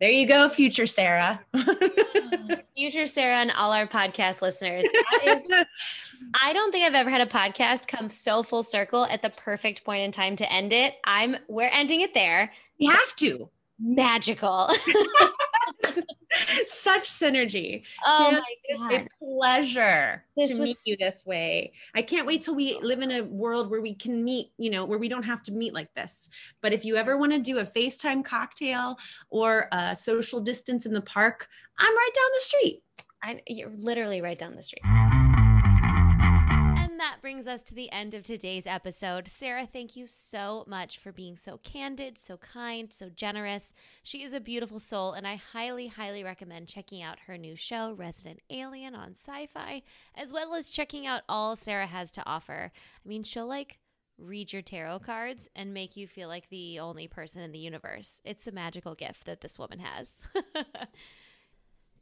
There 0.02 0.10
you 0.10 0.26
go, 0.26 0.48
future 0.48 0.88
Sarah. 0.88 1.40
future 2.74 3.06
Sarah 3.06 3.36
and 3.36 3.52
all 3.52 3.72
our 3.72 3.86
podcast 3.86 4.42
listeners. 4.42 4.82
Is, 5.24 5.44
I 6.42 6.52
don't 6.52 6.72
think 6.72 6.84
I've 6.84 6.96
ever 6.96 7.08
had 7.08 7.20
a 7.20 7.26
podcast 7.26 7.86
come 7.86 8.10
so 8.10 8.42
full 8.42 8.64
circle 8.64 9.04
at 9.04 9.22
the 9.22 9.30
perfect 9.30 9.84
point 9.84 10.02
in 10.02 10.10
time 10.10 10.34
to 10.34 10.52
end 10.52 10.72
it. 10.72 10.96
I'm 11.04 11.36
we're 11.46 11.70
ending 11.72 12.00
it 12.00 12.14
there. 12.14 12.52
We 12.80 12.86
have 12.86 13.14
to. 13.18 13.48
magical. 13.78 14.70
Such 16.64 17.08
synergy. 17.08 17.82
Oh 18.06 18.30
Sam, 18.30 18.40
my 18.40 18.88
God. 18.90 19.06
a 19.06 19.24
pleasure 19.24 20.24
this 20.36 20.54
to 20.54 20.60
was... 20.60 20.70
meet 20.70 20.76
you 20.86 20.96
this 20.96 21.24
way. 21.26 21.72
I 21.94 22.02
can't 22.02 22.26
wait 22.26 22.42
till 22.42 22.54
we 22.54 22.78
live 22.80 23.00
in 23.00 23.10
a 23.10 23.22
world 23.22 23.70
where 23.70 23.80
we 23.80 23.94
can 23.94 24.24
meet, 24.24 24.50
you 24.58 24.70
know, 24.70 24.84
where 24.84 24.98
we 24.98 25.08
don't 25.08 25.24
have 25.24 25.42
to 25.44 25.52
meet 25.52 25.74
like 25.74 25.92
this. 25.94 26.28
But 26.60 26.72
if 26.72 26.84
you 26.84 26.96
ever 26.96 27.16
want 27.16 27.32
to 27.32 27.38
do 27.38 27.58
a 27.58 27.64
FaceTime 27.64 28.24
cocktail 28.24 28.98
or 29.30 29.68
a 29.72 29.94
social 29.94 30.40
distance 30.40 30.86
in 30.86 30.92
the 30.92 31.00
park, 31.00 31.48
I'm 31.78 31.94
right 31.94 32.10
down 32.14 32.30
the 32.34 32.40
street. 32.40 32.82
I, 33.22 33.42
you're 33.46 33.70
literally 33.70 34.20
right 34.20 34.38
down 34.38 34.56
the 34.56 34.62
street 34.62 34.82
that 37.02 37.20
brings 37.20 37.48
us 37.48 37.64
to 37.64 37.74
the 37.74 37.90
end 37.90 38.14
of 38.14 38.22
today's 38.22 38.64
episode. 38.64 39.26
Sarah, 39.26 39.66
thank 39.66 39.96
you 39.96 40.06
so 40.06 40.62
much 40.68 40.98
for 40.98 41.10
being 41.10 41.36
so 41.36 41.58
candid, 41.64 42.16
so 42.16 42.36
kind, 42.36 42.92
so 42.92 43.08
generous. 43.08 43.74
She 44.04 44.22
is 44.22 44.32
a 44.32 44.38
beautiful 44.38 44.78
soul, 44.78 45.12
and 45.12 45.26
I 45.26 45.34
highly, 45.34 45.88
highly 45.88 46.22
recommend 46.22 46.68
checking 46.68 47.02
out 47.02 47.18
her 47.26 47.36
new 47.36 47.56
show, 47.56 47.92
Resident 47.92 48.38
Alien, 48.50 48.94
on 48.94 49.14
Syfy, 49.14 49.82
as 50.14 50.32
well 50.32 50.54
as 50.54 50.70
checking 50.70 51.04
out 51.04 51.22
all 51.28 51.56
Sarah 51.56 51.88
has 51.88 52.12
to 52.12 52.22
offer. 52.24 52.70
I 53.04 53.08
mean, 53.08 53.24
she'll 53.24 53.48
like 53.48 53.80
read 54.16 54.52
your 54.52 54.62
tarot 54.62 55.00
cards 55.00 55.48
and 55.56 55.74
make 55.74 55.96
you 55.96 56.06
feel 56.06 56.28
like 56.28 56.50
the 56.50 56.78
only 56.78 57.08
person 57.08 57.42
in 57.42 57.50
the 57.50 57.58
universe. 57.58 58.20
It's 58.24 58.46
a 58.46 58.52
magical 58.52 58.94
gift 58.94 59.24
that 59.24 59.40
this 59.40 59.58
woman 59.58 59.80
has. 59.80 60.20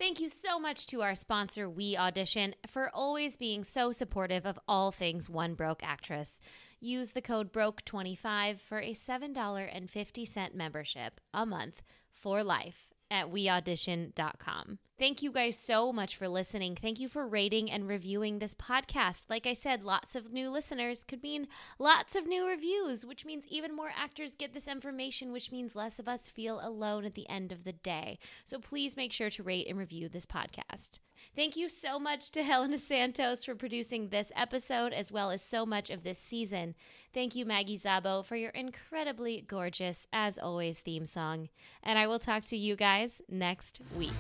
Thank 0.00 0.18
you 0.18 0.30
so 0.30 0.58
much 0.58 0.86
to 0.86 1.02
our 1.02 1.14
sponsor, 1.14 1.68
We 1.68 1.94
Audition, 1.94 2.54
for 2.66 2.88
always 2.94 3.36
being 3.36 3.64
so 3.64 3.92
supportive 3.92 4.46
of 4.46 4.58
all 4.66 4.92
things 4.92 5.28
One 5.28 5.52
Broke 5.52 5.82
Actress. 5.84 6.40
Use 6.80 7.12
the 7.12 7.20
code 7.20 7.52
BROKE25 7.52 8.60
for 8.60 8.80
a 8.80 8.94
$7.50 8.94 10.54
membership 10.54 11.20
a 11.34 11.44
month 11.44 11.82
for 12.10 12.42
life 12.42 12.89
at 13.10 13.30
weaudition.com. 13.30 14.78
Thank 14.98 15.22
you 15.22 15.32
guys 15.32 15.56
so 15.56 15.94
much 15.94 16.14
for 16.14 16.28
listening. 16.28 16.76
Thank 16.76 17.00
you 17.00 17.08
for 17.08 17.26
rating 17.26 17.70
and 17.70 17.88
reviewing 17.88 18.38
this 18.38 18.54
podcast. 18.54 19.30
Like 19.30 19.46
I 19.46 19.54
said, 19.54 19.82
lots 19.82 20.14
of 20.14 20.30
new 20.30 20.50
listeners 20.50 21.04
could 21.04 21.22
mean 21.22 21.48
lots 21.78 22.14
of 22.14 22.26
new 22.26 22.46
reviews, 22.46 23.06
which 23.06 23.24
means 23.24 23.46
even 23.48 23.74
more 23.74 23.92
actors 23.96 24.34
get 24.34 24.52
this 24.52 24.68
information, 24.68 25.32
which 25.32 25.50
means 25.50 25.74
less 25.74 25.98
of 25.98 26.06
us 26.06 26.28
feel 26.28 26.60
alone 26.62 27.06
at 27.06 27.14
the 27.14 27.28
end 27.30 27.50
of 27.50 27.64
the 27.64 27.72
day. 27.72 28.18
So 28.44 28.58
please 28.58 28.94
make 28.94 29.12
sure 29.12 29.30
to 29.30 29.42
rate 29.42 29.68
and 29.68 29.78
review 29.78 30.10
this 30.10 30.26
podcast. 30.26 30.98
Thank 31.36 31.56
you 31.56 31.68
so 31.68 31.98
much 31.98 32.30
to 32.32 32.42
Helena 32.44 32.78
Santos 32.78 33.44
for 33.44 33.54
producing 33.54 34.08
this 34.08 34.32
episode, 34.36 34.92
as 34.92 35.12
well 35.12 35.30
as 35.30 35.42
so 35.42 35.64
much 35.64 35.90
of 35.90 36.02
this 36.02 36.18
season. 36.18 36.74
Thank 37.12 37.34
you, 37.34 37.44
Maggie 37.44 37.78
Zabo, 37.78 38.24
for 38.24 38.36
your 38.36 38.50
incredibly 38.50 39.40
gorgeous, 39.40 40.06
as 40.12 40.38
always, 40.38 40.78
theme 40.78 41.06
song. 41.06 41.48
And 41.82 41.98
I 41.98 42.06
will 42.06 42.18
talk 42.18 42.42
to 42.44 42.56
you 42.56 42.76
guys 42.76 43.20
next 43.28 43.80
week. 43.96 44.12